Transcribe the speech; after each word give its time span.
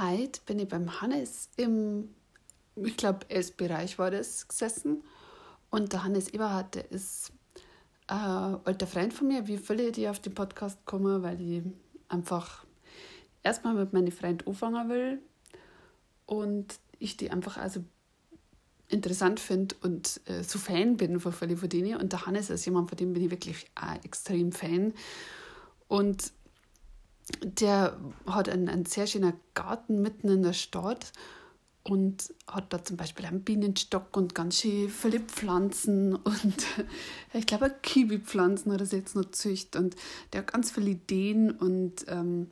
Heute 0.00 0.40
bin 0.46 0.60
ich 0.60 0.68
beim 0.68 1.00
Hannes 1.00 1.48
im, 1.56 2.10
ich 2.76 2.96
glaube, 2.96 3.28
Essbereich 3.30 3.98
war 3.98 4.12
das 4.12 4.46
gesessen. 4.46 5.02
Und 5.70 5.92
der 5.92 6.04
Hannes 6.04 6.28
Eberhardt, 6.28 6.76
der 6.76 6.92
ist 6.92 7.32
ein 8.06 8.60
alter 8.64 8.86
Freund 8.86 9.12
von 9.12 9.26
mir, 9.26 9.48
wie 9.48 9.58
viele, 9.58 9.90
die 9.90 10.08
auf 10.08 10.20
den 10.20 10.34
Podcast 10.34 10.84
kommen, 10.84 11.24
weil 11.24 11.40
ich 11.40 11.62
einfach 12.08 12.64
erstmal 13.42 13.74
mit 13.74 13.92
meinen 13.92 14.12
Freunden 14.12 14.46
anfangen 14.46 14.88
will 14.88 15.20
und 16.26 16.78
ich 17.00 17.16
die 17.16 17.32
einfach 17.32 17.56
also 17.56 17.82
interessant 18.86 19.40
finde 19.40 19.74
und 19.82 20.20
äh, 20.26 20.44
so 20.44 20.60
Fan 20.60 20.96
bin 20.96 21.18
von 21.18 21.32
viele 21.32 21.56
von 21.56 21.68
denen. 21.68 21.96
Und 21.96 22.12
der 22.12 22.24
Hannes 22.24 22.50
ist 22.50 22.64
jemand, 22.66 22.88
von 22.88 22.96
dem 22.96 23.14
bin 23.14 23.24
ich 23.24 23.30
wirklich 23.32 23.66
extrem 24.04 24.52
Fan. 24.52 24.94
Und 25.88 26.32
der 27.42 27.98
hat 28.26 28.48
einen, 28.48 28.68
einen 28.68 28.86
sehr 28.86 29.06
schönen 29.06 29.34
Garten 29.54 30.02
mitten 30.02 30.28
in 30.28 30.42
der 30.42 30.52
Stadt 30.52 31.12
und 31.82 32.34
hat 32.46 32.72
da 32.72 32.84
zum 32.84 32.96
Beispiel 32.96 33.24
einen 33.24 33.44
Bienenstock 33.44 34.16
und 34.16 34.34
ganz 34.34 34.60
schön 34.60 34.88
viele 34.88 35.20
Pflanzen 35.20 36.14
und 36.16 36.66
ich 37.32 37.46
glaube 37.46 37.74
Kiwi-Pflanzen 37.82 38.72
oder 38.72 38.86
so 38.86 38.96
jetzt 38.96 39.16
noch 39.16 39.30
zücht 39.30 39.76
und 39.76 39.96
der 40.32 40.40
hat 40.40 40.52
ganz 40.52 40.70
viele 40.70 40.90
Ideen 40.90 41.50
und 41.50 42.04
ähm, 42.08 42.50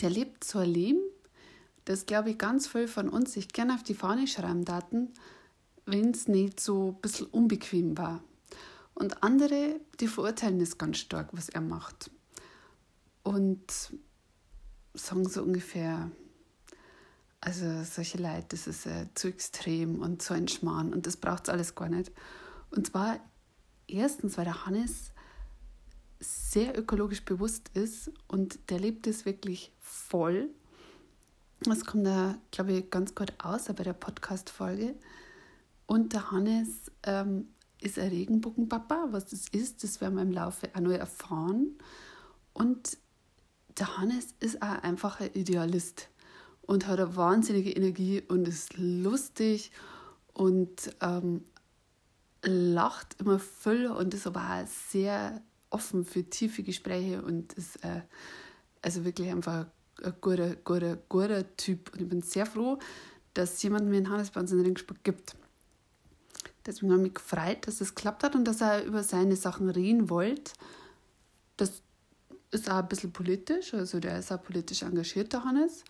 der 0.00 0.10
lebt 0.10 0.44
so 0.44 0.58
ein 0.58 0.70
Leben, 0.70 1.00
das 1.84 2.06
glaube 2.06 2.30
ich 2.30 2.38
ganz 2.38 2.66
viel 2.66 2.88
von 2.88 3.08
uns 3.08 3.32
sich 3.32 3.48
gerne 3.48 3.74
auf 3.74 3.82
die 3.82 3.94
Fahne 3.94 4.26
schreiben 4.26 4.64
daten, 4.64 5.12
wenn 5.86 6.10
es 6.10 6.28
nicht 6.28 6.60
so 6.60 6.88
ein 6.88 7.00
bisschen 7.00 7.26
unbequem 7.26 7.96
war. 7.98 8.22
Und 8.94 9.22
andere, 9.22 9.80
die 10.00 10.06
verurteilen 10.06 10.60
das 10.60 10.78
ganz 10.78 10.98
stark, 10.98 11.28
was 11.32 11.48
er 11.48 11.60
macht 11.60 12.10
und 13.24 13.64
sagen 14.94 15.28
so 15.28 15.42
ungefähr, 15.42 16.10
also 17.40 17.82
solche 17.82 18.18
Leute, 18.18 18.46
das 18.50 18.66
ist 18.66 18.86
äh, 18.86 19.06
zu 19.14 19.28
extrem 19.28 20.00
und 20.00 20.22
so 20.22 20.34
ein 20.34 20.46
Schmarrn 20.46 20.94
und 20.94 21.06
das 21.06 21.16
braucht 21.16 21.44
es 21.44 21.48
alles 21.48 21.74
gar 21.74 21.88
nicht. 21.88 22.12
Und 22.70 22.86
zwar 22.86 23.18
erstens, 23.88 24.38
weil 24.38 24.44
der 24.44 24.66
Hannes 24.66 25.10
sehr 26.20 26.78
ökologisch 26.78 27.24
bewusst 27.24 27.70
ist 27.74 28.10
und 28.28 28.70
der 28.70 28.78
lebt 28.78 29.06
es 29.06 29.26
wirklich 29.26 29.72
voll. 29.80 30.48
Das 31.60 31.84
kommt 31.84 32.06
da, 32.06 32.36
glaube 32.50 32.72
ich, 32.72 32.90
ganz 32.90 33.14
gut 33.14 33.32
aus 33.42 33.66
bei 33.66 33.82
der 33.82 33.92
Podcast-Folge. 33.94 34.94
Und 35.86 36.12
der 36.12 36.30
Hannes 36.30 36.90
ähm, 37.02 37.48
ist 37.80 37.98
ein 37.98 38.08
Regenbogenpapa. 38.08 39.08
Was 39.10 39.26
das 39.26 39.48
ist, 39.48 39.82
das 39.82 40.00
werden 40.00 40.16
wir 40.16 40.22
im 40.22 40.32
Laufe 40.32 40.70
auch 40.74 40.80
noch 40.80 40.92
erfahren. 40.92 41.78
Und 42.52 42.96
der 43.78 43.98
Hannes 43.98 44.34
ist 44.40 44.62
auch 44.62 44.82
einfach 44.82 45.20
ein 45.20 45.30
Idealist 45.34 46.08
und 46.62 46.86
hat 46.86 46.98
eine 47.00 47.16
wahnsinnige 47.16 47.70
Energie 47.72 48.22
und 48.26 48.48
ist 48.48 48.76
lustig 48.76 49.70
und 50.32 50.94
ähm, 51.00 51.44
lacht 52.42 53.20
immer 53.20 53.38
voll 53.38 53.86
und 53.86 54.14
ist 54.14 54.26
aber 54.26 54.40
auch 54.40 54.66
sehr 54.66 55.42
offen 55.70 56.04
für 56.04 56.24
tiefe 56.24 56.62
Gespräche 56.62 57.22
und 57.22 57.52
ist 57.54 57.82
äh, 57.84 58.02
also 58.82 59.04
wirklich 59.04 59.30
einfach 59.30 59.66
ein 60.02 60.14
guter, 60.20 60.56
guter, 60.56 60.96
guter 61.08 61.56
Typ. 61.56 61.92
Und 61.92 62.02
ich 62.02 62.08
bin 62.08 62.22
sehr 62.22 62.46
froh, 62.46 62.78
dass 63.32 63.54
es 63.54 63.62
jemanden 63.62 63.90
wie 63.90 64.06
Hannes 64.06 64.30
bei 64.30 64.40
uns 64.40 64.52
in 64.52 64.60
Ringsport 64.60 65.02
gibt. 65.02 65.36
Deswegen 66.66 66.92
habe 66.92 67.02
ich 67.02 67.08
mich 67.08 67.14
gefreut, 67.14 67.66
dass 67.66 67.80
es 67.80 67.94
geklappt 67.94 68.22
hat 68.22 68.34
und 68.34 68.44
dass 68.44 68.60
er 68.60 68.84
über 68.84 69.02
seine 69.02 69.36
Sachen 69.36 69.68
reden 69.68 70.08
wollte. 70.08 70.52
Das 71.56 71.82
ist 72.54 72.70
auch 72.70 72.76
ein 72.76 72.88
bisschen 72.88 73.12
politisch, 73.12 73.74
also 73.74 74.00
der 74.00 74.18
ist 74.18 74.32
auch 74.32 74.42
politisch 74.42 74.82
engagiert, 74.82 75.32
der 75.32 75.44
Hannes. 75.44 75.84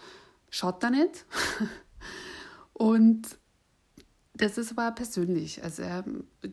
Schaut 0.50 0.82
da 0.82 0.90
nicht. 0.90 1.24
Und 2.72 3.38
das 4.34 4.58
ist 4.58 4.72
aber 4.72 4.88
auch 4.88 4.94
persönlich. 4.94 5.62
Also 5.62 5.82
er 5.82 6.04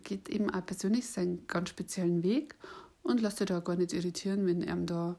geht 0.03 0.29
eben 0.29 0.49
auch 0.51 0.65
persönlich 0.65 1.07
seinen 1.07 1.47
ganz 1.47 1.69
speziellen 1.69 2.23
Weg 2.23 2.55
und 3.01 3.21
lässt 3.21 3.37
sich 3.37 3.47
da 3.47 3.59
gar 3.59 3.75
nicht 3.75 3.93
irritieren, 3.93 4.45
wenn 4.45 4.61
ihm 4.61 4.85
da 4.85 5.17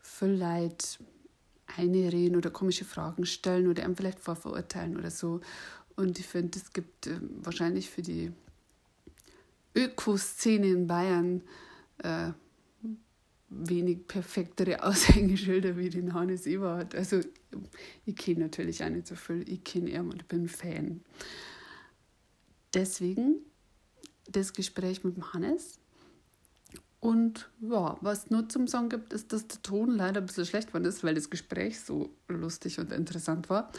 viel 0.00 0.28
Leid 0.28 0.98
einreden 1.78 2.36
oder 2.36 2.50
komische 2.50 2.84
Fragen 2.84 3.24
stellen 3.24 3.68
oder 3.68 3.84
ihm 3.84 3.96
vielleicht 3.96 4.20
vorverurteilen 4.20 4.98
oder 4.98 5.10
so. 5.10 5.40
Und 5.96 6.18
ich 6.18 6.26
finde, 6.26 6.58
es 6.58 6.72
gibt 6.72 7.06
äh, 7.06 7.18
wahrscheinlich 7.42 7.88
für 7.88 8.02
die 8.02 8.32
Ökoszene 9.74 10.66
in 10.66 10.86
Bayern 10.86 11.42
äh, 11.98 12.32
wenig 13.56 14.06
perfektere 14.06 14.82
Aushängeschilder 14.84 15.76
wie 15.76 15.90
den 15.90 16.14
Hannes 16.14 16.46
Eberhardt. 16.46 16.94
Also 16.94 17.20
ich 18.04 18.16
kenne 18.16 18.40
natürlich 18.40 18.82
auch 18.84 18.90
nicht 18.90 19.06
so 19.06 19.14
viel, 19.14 19.48
ich 19.48 19.64
kenne 19.64 19.90
ihn 19.90 20.10
und 20.10 20.28
bin 20.28 20.48
Fan. 20.48 21.00
Deswegen 22.72 23.36
das 24.28 24.52
Gespräch 24.52 25.04
mit 25.04 25.16
dem 25.16 25.32
Hannes. 25.32 25.78
Und 27.00 27.50
ja, 27.60 27.98
was 28.00 28.30
nur 28.30 28.48
zum 28.48 28.66
Sagen 28.66 28.88
gibt, 28.88 29.12
ist, 29.12 29.32
dass 29.32 29.46
der 29.46 29.60
Ton 29.62 29.90
leider 29.90 30.20
ein 30.20 30.26
bisschen 30.26 30.46
schlecht 30.46 30.68
geworden 30.68 30.86
ist, 30.86 31.04
weil 31.04 31.14
das 31.14 31.28
Gespräch 31.28 31.80
so 31.80 32.16
lustig 32.28 32.78
und 32.78 32.92
interessant 32.92 33.50
war. 33.50 33.70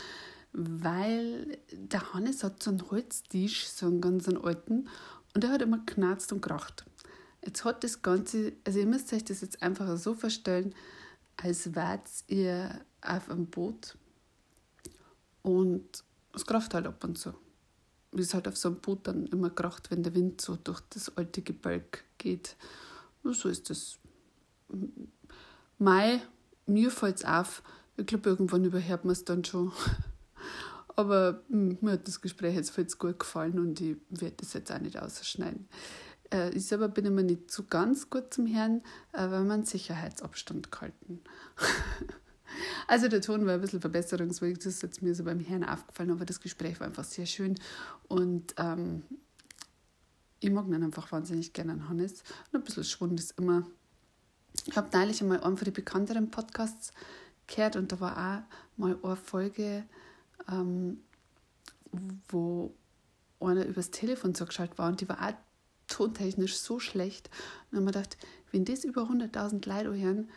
Weil 0.53 1.57
der 1.71 2.13
Hannes 2.13 2.43
hat 2.43 2.61
so 2.61 2.69
einen 2.69 2.89
Holztisch, 2.91 3.67
so 3.67 3.87
einen 3.87 3.99
ganz 3.99 4.27
alten, 4.29 4.87
und 5.33 5.43
der 5.43 5.49
hat 5.49 5.61
immer 5.61 5.79
knarzt 5.85 6.31
und 6.31 6.41
kracht. 6.41 6.85
Jetzt 7.45 7.63
hat 7.63 7.83
das 7.83 8.01
Ganze, 8.01 8.53
also 8.66 8.79
ihr 8.79 8.85
müsst 8.85 9.13
euch 9.13 9.23
das 9.23 9.41
jetzt 9.41 9.61
einfach 9.61 9.97
so 9.97 10.16
vorstellen, 10.16 10.73
als 11.38 11.75
wärt 11.75 12.09
ihr 12.28 12.81
auf 13.01 13.29
einem 13.29 13.47
Boot 13.47 13.97
und 15.41 16.03
es 16.34 16.45
kracht 16.45 16.73
halt 16.73 16.88
ab 16.88 17.03
und 17.03 17.17
zu. 17.17 17.34
Wie 18.11 18.22
es 18.22 18.34
halt 18.34 18.47
auf 18.47 18.57
so 18.57 18.69
einem 18.69 18.79
Boot 18.79 19.05
dann 19.07 19.28
immer 19.28 19.50
kracht, 19.50 19.91
wenn 19.91 20.01
der 20.01 20.16
Wind 20.16 20.41
so 20.41 20.55
durch 20.55 20.81
das 20.89 21.16
alte 21.17 21.41
Gebälk 21.41 22.03
geht. 22.17 22.55
Und 23.23 23.35
so 23.35 23.50
ist 23.50 23.69
das. 23.69 23.97
Mai, 25.78 26.22
mir 26.66 26.89
fällt 26.89 27.17
es 27.17 27.25
auf. 27.25 27.61
Ich 27.97 28.05
glaube, 28.05 28.29
irgendwann 28.29 28.66
überhört 28.66 29.05
man 29.05 29.11
es 29.11 29.25
dann 29.25 29.44
schon. 29.44 29.72
Aber 30.95 31.41
hm, 31.50 31.78
mir 31.81 31.91
hat 31.91 32.07
das 32.07 32.22
Gespräch 32.22 32.55
jetzt 32.55 32.72
viel 32.72 32.88
gut 32.97 33.19
gefallen 33.19 33.59
und 33.59 33.79
ich 33.81 33.97
werde 34.09 34.38
das 34.38 34.53
jetzt 34.53 34.72
auch 34.72 34.79
nicht 34.79 35.00
ausschneiden. 35.00 35.67
Äh, 36.35 36.50
ich 36.51 36.66
selber 36.66 36.90
bin 36.90 37.06
immer 37.06 37.23
nicht 37.23 37.50
so 37.50 37.63
ganz 37.63 38.09
gut 38.09 38.34
zum 38.34 38.46
Herrn, 38.46 38.81
äh, 39.13 39.29
weil 39.29 39.44
man 39.44 39.63
Sicherheitsabstand 39.63 40.72
gehalten. 40.72 41.22
also 42.88 43.07
der 43.07 43.22
Ton 43.22 43.46
war 43.46 43.53
ein 43.53 43.62
bisschen 43.62 43.81
verbesserungswürdig, 43.81 44.59
das 44.59 44.68
ist 44.68 44.84
jetzt 44.84 45.01
mir 45.01 45.16
so 45.16 45.23
beim 45.23 45.40
Herrn 45.40 45.63
aufgefallen, 45.63 46.12
aber 46.12 46.25
das 46.25 46.41
Gespräch 46.41 46.79
war 46.79 46.88
einfach 46.88 47.06
sehr 47.06 47.25
schön 47.25 47.56
und 48.07 48.53
ähm, 48.57 49.03
ich 50.41 50.51
mag 50.51 50.68
ihn 50.68 50.84
einfach 50.84 51.12
wahnsinnig 51.12 51.53
gerne, 51.53 51.72
an 51.72 51.90
Hannes. 51.90 52.22
Und 52.52 52.59
ein 52.59 52.63
bisschen 52.63 52.84
Schwund 52.84 53.19
ist 53.19 53.40
immer. 53.40 53.66
Ich 54.66 54.78
habe 54.78 54.96
neulich 54.96 55.22
einmal 55.22 55.41
einen 55.41 55.57
von 55.57 55.66
den 55.66 55.73
bekannteren 55.73 56.29
Podcasts 56.29 56.91
gehört 57.47 57.78
und 57.78 57.91
da 57.91 58.00
war 58.00 58.13
auch 58.13 58.78
mal 58.78 58.97
eine 59.02 59.16
Folge, 59.16 59.84
ähm, 60.52 61.00
wo 62.28 62.75
einer 63.40 63.66
übers 63.66 63.91
Telefon 63.91 64.35
zugeschaltet 64.35 64.78
war 64.78 64.90
und 64.90 65.02
die 65.02 65.09
war 65.09 65.19
auch 65.25 65.34
tontechnisch 65.95 66.57
so 66.57 66.79
schlecht. 66.79 67.29
Und 67.72 67.78
dann 67.78 67.88
habe 67.88 67.89
ich 67.89 67.95
gedacht, 67.95 68.17
wenn 68.51 68.66
das 68.66 68.83
über 68.83 69.03
100.000 69.03 69.67
Leute 69.67 69.97
hören, 69.97 70.29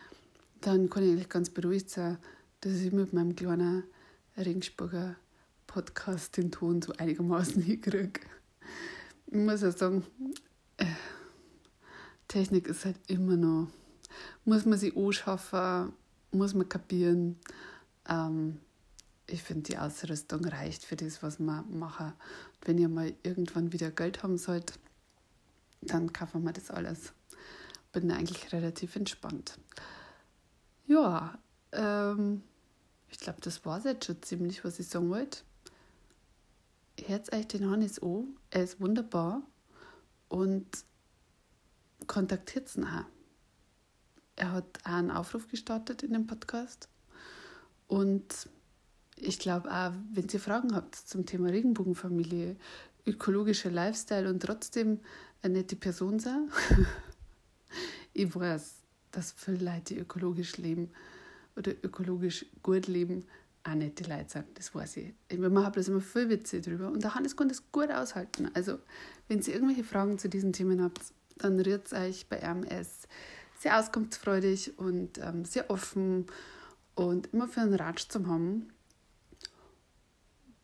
dann 0.60 0.88
kann 0.88 1.02
ich 1.02 1.10
eigentlich 1.10 1.28
ganz 1.28 1.50
beruhigt 1.50 1.90
sein, 1.90 2.18
dass 2.60 2.74
ich 2.74 2.92
mit 2.92 3.12
meinem 3.12 3.34
kleinen 3.34 3.82
Ringsburger 4.36 5.16
Podcast 5.66 6.36
den 6.36 6.52
Ton 6.52 6.80
so 6.80 6.92
einigermaßen 6.92 7.60
hinkriege. 7.62 8.20
Ich 9.26 9.34
muss 9.34 9.62
ja 9.62 9.72
sagen, 9.72 10.04
äh, 10.76 10.86
Technik 12.28 12.68
ist 12.68 12.84
halt 12.84 12.98
immer 13.08 13.36
noch, 13.36 13.66
muss 14.44 14.64
man 14.64 14.78
sie 14.78 14.94
anschaffen, 14.94 15.92
muss 16.30 16.54
man 16.54 16.68
kapieren. 16.68 17.36
Ähm, 18.08 18.60
ich 19.26 19.42
finde, 19.42 19.64
die 19.64 19.78
Ausrüstung 19.78 20.44
reicht 20.44 20.84
für 20.84 20.96
das, 20.96 21.22
was 21.22 21.40
man 21.40 21.78
machen. 21.78 22.12
Wenn 22.62 22.78
ihr 22.78 22.88
mal 22.88 23.12
irgendwann 23.24 23.72
wieder 23.72 23.90
Geld 23.90 24.22
haben 24.22 24.38
sollt, 24.38 24.78
dann 25.80 26.12
kaufen 26.12 26.44
wir 26.44 26.52
das 26.52 26.70
alles. 26.70 27.12
Bin 27.92 28.10
eigentlich 28.10 28.52
relativ 28.52 28.96
entspannt. 28.96 29.58
Ja, 30.86 31.38
ähm, 31.72 32.42
ich 33.10 33.18
glaube, 33.18 33.40
das 33.40 33.64
war 33.64 33.78
es 33.78 33.84
jetzt 33.84 34.06
schon 34.06 34.22
ziemlich, 34.22 34.64
was 34.64 34.78
ich 34.78 34.88
sagen 34.88 35.10
wollte. 35.10 35.40
Hört 37.06 37.32
euch 37.32 37.46
den 37.46 37.70
Hannes 37.70 38.02
an, 38.02 38.36
er 38.50 38.64
ist 38.64 38.80
wunderbar 38.80 39.42
und 40.28 40.66
kontaktiert 42.06 42.74
ihn 42.76 42.84
auch. 42.84 43.04
Er 44.36 44.52
hat 44.52 44.78
auch 44.84 44.90
einen 44.90 45.10
Aufruf 45.10 45.48
gestartet 45.48 46.02
in 46.02 46.12
dem 46.12 46.26
Podcast 46.26 46.88
und 47.86 48.48
ich 49.16 49.38
glaube 49.38 49.70
auch, 49.70 49.92
wenn 50.12 50.28
ihr 50.28 50.40
Fragen 50.40 50.74
habt 50.74 50.94
zum 50.94 51.26
Thema 51.26 51.48
Regenbogenfamilie, 51.48 52.56
ökologischer 53.06 53.70
Lifestyle 53.70 54.28
und 54.28 54.40
trotzdem 54.40 55.00
eine 55.42 55.54
nette 55.54 55.76
Person 55.76 56.18
sein. 56.18 56.50
ich 58.12 58.34
weiß, 58.34 58.74
dass 59.10 59.32
viele 59.32 59.64
Leute, 59.64 59.94
die 59.94 59.98
ökologisch 59.98 60.56
leben 60.56 60.90
oder 61.56 61.72
ökologisch 61.82 62.46
gut 62.62 62.86
leben, 62.86 63.24
auch 63.64 63.72
die 63.74 64.04
Leute 64.04 64.28
sind, 64.28 64.46
das 64.54 64.74
weiß 64.74 64.98
ich. 64.98 65.14
Ich 65.28 65.38
mache 65.38 65.70
bloß 65.70 65.88
immer 65.88 66.00
viel 66.00 66.28
Witze 66.28 66.60
drüber 66.60 66.88
und 66.88 67.02
der 67.02 67.14
Hannes 67.14 67.36
kann 67.36 67.48
das 67.48 67.70
gut 67.70 67.90
aushalten. 67.90 68.50
Also, 68.54 68.78
wenn 69.26 69.40
ihr 69.40 69.54
irgendwelche 69.54 69.84
Fragen 69.84 70.18
zu 70.18 70.28
diesen 70.28 70.52
Themen 70.52 70.82
habt, 70.82 71.00
dann 71.36 71.60
rührt 71.60 71.92
euch 71.92 72.28
bei 72.28 72.38
RMS. 72.38 73.08
Sehr 73.58 73.78
auskunftsfreudig 73.78 74.78
und 74.78 75.18
ähm, 75.18 75.44
sehr 75.44 75.68
offen 75.70 76.26
und 76.94 77.32
immer 77.32 77.48
für 77.48 77.60
einen 77.60 77.74
Ratsch 77.74 78.08
zu 78.08 78.26
haben. 78.26 78.72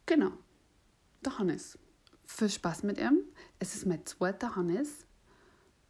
Genau, 0.06 0.32
der 1.25 1.38
Hannes. 1.38 1.79
Viel 2.25 2.50
Spaß 2.50 2.85
mit 2.85 2.99
ihm. 2.99 3.25
Es 3.65 3.75
ist 3.75 3.87
mein 3.87 4.05
zweiter 4.05 4.57
Hannes 4.57 5.07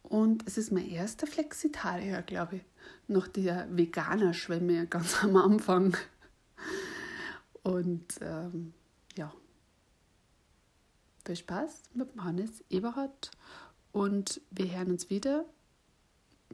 und 0.01 0.47
es 0.47 0.57
ist 0.57 0.71
mein 0.71 0.89
erster 0.89 1.27
Flexitarier, 1.27 2.21
glaube 2.21 2.55
ich. 2.55 2.61
Nach 3.09 3.27
der 3.27 3.67
Veganer-Schwemme 3.69 4.87
ganz 4.87 5.21
am 5.25 5.35
Anfang. 5.35 5.97
Und 7.63 8.05
ähm, 8.21 8.73
ja, 9.17 9.33
viel 11.25 11.35
Spaß 11.35 11.81
mit 11.95 12.15
Hannes 12.17 12.63
Eberhard 12.69 13.31
und 13.91 14.39
wir 14.51 14.71
hören 14.71 14.91
uns 14.91 15.09
wieder 15.09 15.43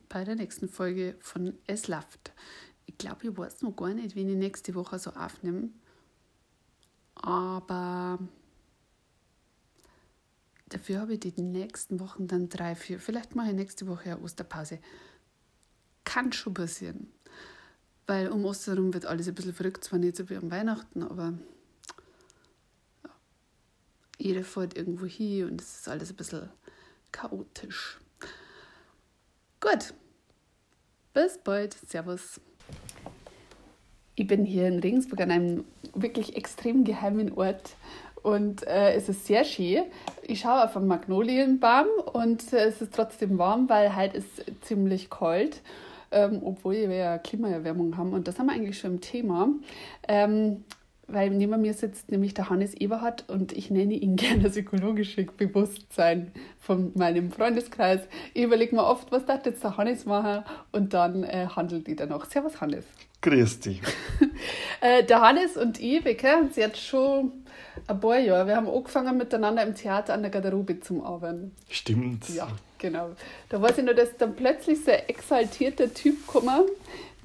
bei 0.10 0.24
der 0.24 0.36
nächsten 0.36 0.70
Folge 0.70 1.18
von 1.20 1.56
Es 1.68 1.88
Laft. 1.88 2.34
Ich 2.88 2.98
glaube, 2.98 3.28
ich 3.28 3.38
weiß 3.38 3.62
noch 3.62 3.76
gar 3.76 3.94
nicht, 3.94 4.16
wen 4.16 4.28
ich 4.28 4.38
nächste 4.38 4.74
Woche 4.74 4.98
so 4.98 5.12
aufnehme. 5.12 5.70
Aber 7.14 8.18
dafür 10.74 11.02
habe 11.02 11.14
ich 11.14 11.20
die 11.20 11.42
nächsten 11.42 12.00
Wochen 12.00 12.28
dann 12.28 12.50
drei, 12.50 12.76
vier. 12.76 13.00
Vielleicht 13.00 13.36
mache 13.36 13.50
ich 13.50 13.56
nächste 13.56 13.88
Woche 13.88 14.12
eine 14.12 14.20
Osterpause. 14.20 14.80
Kann 16.04 16.32
schon 16.32 16.54
passieren. 16.54 17.12
Weil 18.08 18.30
um 18.30 18.46
Ostern 18.46 18.94
wird 18.94 19.06
alles 19.06 19.28
ein 19.28 19.36
bisschen 19.36 19.54
verrückt, 19.54 19.84
zwar 19.84 20.00
nicht 20.00 20.16
so 20.16 20.30
wie 20.30 20.36
am 20.36 20.52
Weihnachten, 20.52 21.04
aber 21.04 21.34
ja. 23.04 23.10
jeder 24.18 24.44
fährt 24.44 24.76
irgendwo 24.76 25.06
hin 25.06 25.50
und 25.50 25.62
es 25.62 25.80
ist 25.80 25.88
alles 25.88 26.10
ein 26.10 26.16
bisschen 26.16 26.50
chaotisch. 27.12 28.00
Gut, 29.60 29.94
bis 31.14 31.38
bald, 31.38 31.74
Servus. 31.88 32.42
Ich 34.16 34.28
bin 34.28 34.44
hier 34.44 34.68
in 34.68 34.80
Regensburg 34.80 35.22
an 35.22 35.32
einem 35.32 35.66
wirklich 35.94 36.36
extrem 36.36 36.84
geheimen 36.84 37.32
Ort 37.34 37.76
und 38.24 38.66
äh, 38.68 38.94
es 38.94 39.10
ist 39.10 39.26
sehr 39.26 39.44
schön. 39.44 39.84
Ich 40.24 40.42
schaue 40.42 40.64
auf 40.64 40.76
einen 40.78 40.88
Magnolienbaum 40.88 41.88
und 42.14 42.54
äh, 42.54 42.66
es 42.66 42.82
ist 42.82 42.94
trotzdem 42.94 43.38
warm, 43.38 43.70
weil 43.70 43.96
halt 43.96 44.14
ist 44.14 44.44
ziemlich 44.62 45.10
kalt 45.10 45.62
ähm, 46.12 46.42
obwohl 46.44 46.74
wir 46.74 46.96
ja 46.96 47.18
Klimaerwärmung 47.18 47.98
haben. 47.98 48.14
Und 48.14 48.28
das 48.28 48.38
haben 48.38 48.48
wir 48.48 48.54
eigentlich 48.54 48.80
schon 48.80 48.96
im 48.96 49.02
Thema. 49.02 49.50
Ähm, 50.08 50.66
weil 51.08 51.30
neben 51.30 51.60
mir 51.60 51.74
sitzt 51.74 52.10
nämlich 52.10 52.34
der 52.34 52.50
Hannes 52.50 52.74
Eberhardt 52.74 53.30
und 53.30 53.52
ich 53.52 53.70
nenne 53.70 53.94
ihn 53.96 54.16
gerne 54.18 54.44
das 54.44 54.56
ökologische 54.56 55.24
Bewusstsein 55.24 56.32
von 56.60 56.92
meinem 56.96 57.32
Freundeskreis. 57.32 58.02
Ich 58.34 58.44
überlege 58.44 58.76
mir 58.76 58.86
oft, 58.86 59.12
was 59.12 59.26
darf 59.26 59.46
jetzt 59.46 59.64
der 59.64 59.78
Hannes 59.78 60.06
machen 60.06 60.44
und 60.72 60.94
dann 60.94 61.24
äh, 61.24 61.48
handelt 61.48 61.88
die 61.88 61.96
danach. 61.96 62.26
Servus 62.26 62.62
Hannes. 62.62 62.86
Grüß 63.22 63.60
dich. 63.60 63.82
äh, 64.82 65.04
der 65.04 65.22
Hannes 65.22 65.56
und 65.56 65.80
ich, 65.80 66.04
wir 66.04 66.18
kennen 66.18 66.48
uns 66.48 66.56
jetzt 66.56 66.82
schon 66.82 67.32
ein 67.88 68.00
paar 68.00 68.18
Jahre. 68.18 68.48
Wir 68.48 68.56
haben 68.56 68.68
angefangen 68.68 69.18
miteinander 69.18 69.64
im 69.64 69.76
Theater 69.76 70.14
an 70.14 70.22
der 70.22 70.32
Garderobe 70.32 70.80
zum 70.80 71.04
Arbeiten. 71.04 71.56
Stimmt. 71.70 72.30
Ja, 72.30 72.48
genau. 72.80 73.12
Da 73.50 73.62
weiß 73.62 73.78
ich 73.78 73.84
nur, 73.86 73.94
dass 73.94 74.18
dann 74.18 74.36
plötzlich 74.36 74.84
so 74.84 74.92
ein 74.92 75.02
exaltierter 75.08 75.94
Typ 75.94 76.26
gekommen 76.26 76.66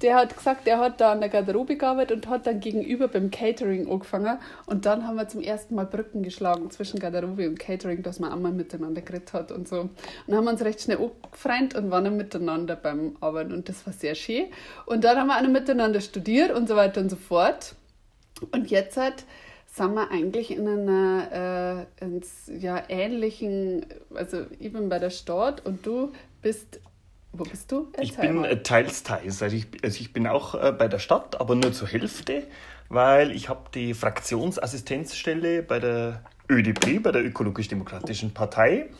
der 0.03 0.17
hat 0.17 0.37
gesagt, 0.37 0.67
er 0.67 0.79
hat 0.79 1.01
da 1.01 1.13
an 1.13 1.21
der 1.21 1.31
Garderobe 1.31 1.77
gearbeitet 1.77 2.17
und 2.17 2.29
hat 2.29 2.47
dann 2.47 2.61
gegenüber 2.61 3.09
beim 3.09 3.31
Catering 3.31 3.91
angefangen. 3.91 4.39
Und 4.67 4.85
dann 4.85 5.07
haben 5.07 5.17
wir 5.17 5.29
zum 5.29 5.41
ersten 5.41 5.75
Mal 5.75 5.87
Brücken 5.87 6.23
geschlagen 6.23 6.71
zwischen 6.71 7.01
Garderobe 7.01 7.49
und 7.49 7.59
Catering, 7.59 8.03
dass 8.03 8.21
man 8.21 8.33
einmal 8.33 8.53
miteinander 8.53 9.01
geredet 9.01 9.33
hat 9.33 9.53
und 9.53 9.67
so. 9.67 9.89
Und 10.27 10.35
haben 10.35 10.47
uns 10.47 10.63
recht 10.63 10.83
schnell 10.83 10.99
angefreundet 10.99 11.77
und 11.77 11.91
waren 11.91 12.05
dann 12.05 12.17
miteinander 12.17 12.77
beim 12.77 13.17
Arbeiten. 13.21 13.53
Und 13.53 13.69
das 13.69 13.87
war 13.87 13.93
sehr 13.93 14.15
schön. 14.15 14.47
Und 14.85 15.05
dann 15.05 15.17
haben 15.17 15.29
wir 15.29 15.39
auch 15.39 15.49
miteinander 15.49 16.01
studiert 16.01 16.53
und 16.53 16.69
so 16.69 16.77
weiter 16.77 17.01
und 17.01 17.09
so 17.09 17.17
fort. 17.17 17.75
Und 18.53 18.71
jetzt 18.71 18.99
halt 18.99 19.25
sind 19.67 19.95
wir 19.95 20.11
eigentlich 20.11 20.51
in 20.51 20.69
einer 20.69 21.87
äh, 22.01 22.05
ins, 22.05 22.51
ja, 22.59 22.83
ähnlichen, 22.89 23.87
also 24.15 24.47
ich 24.59 24.73
bin 24.73 24.89
bei 24.89 24.99
der 24.99 25.11
Stadt 25.11 25.65
und 25.65 25.85
du 25.87 26.13
bist 26.43 26.81
wo 27.39 27.45
bist 27.45 27.71
du? 27.73 27.89
Erzähl 27.93 28.05
ich 28.05 28.17
bin 28.17 28.35
mal. 28.37 28.51
Äh, 28.51 28.63
teils, 28.63 29.03
teils. 29.03 29.43
Also 29.43 29.57
ich, 29.57 29.67
also 29.83 30.01
ich 30.01 30.13
bin 30.13 30.27
auch 30.27 30.55
äh, 30.55 30.73
bei 30.73 30.89
der 30.89 30.99
Stadt, 30.99 31.41
aber 31.41 31.55
nur 31.55 31.73
zur 31.73 31.89
Hälfte, 31.89 32.47
weil 32.89 33.31
ich 33.33 33.49
habe 33.49 33.71
die 33.75 33.95
Fraktionsassistenzstelle 33.95 35.63
bei 35.63 35.79
der 35.79 36.23
ÖDP, 36.49 37.03
bei 37.03 37.13
der 37.13 37.25
Ökologisch-Demokratischen 37.25 38.33
Partei. 38.33 38.91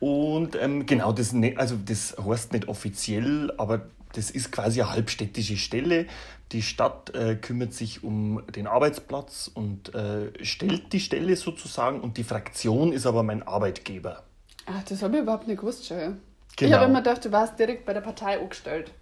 Und 0.00 0.56
ähm, 0.56 0.86
genau, 0.86 1.12
das, 1.12 1.32
ne, 1.32 1.54
also 1.56 1.76
das 1.82 2.16
heißt 2.18 2.52
nicht 2.52 2.68
offiziell, 2.68 3.52
aber 3.56 3.86
das 4.12 4.30
ist 4.30 4.52
quasi 4.52 4.80
eine 4.80 4.92
halbstädtische 4.92 5.56
Stelle. 5.56 6.06
Die 6.52 6.62
Stadt 6.62 7.14
äh, 7.14 7.36
kümmert 7.36 7.72
sich 7.72 8.04
um 8.04 8.42
den 8.54 8.66
Arbeitsplatz 8.66 9.50
und 9.52 9.94
äh, 9.94 10.32
stellt 10.44 10.92
die 10.92 11.00
Stelle 11.00 11.34
sozusagen 11.36 12.00
und 12.00 12.16
die 12.16 12.24
Fraktion 12.24 12.92
ist 12.92 13.06
aber 13.06 13.22
mein 13.22 13.42
Arbeitgeber. 13.42 14.22
Ach, 14.66 14.82
das 14.84 15.02
habe 15.02 15.16
ich 15.16 15.22
überhaupt 15.22 15.48
nicht 15.48 15.60
gewusst 15.60 15.86
schon. 15.86 16.18
Genau. 16.56 16.68
Ich 16.68 16.74
habe 16.74 16.84
immer 16.86 17.02
gedacht, 17.02 17.24
du 17.24 17.32
warst 17.32 17.58
direkt 17.58 17.84
bei 17.84 17.92
der 17.92 18.00
Partei 18.00 18.38
angestellt. 18.38 18.92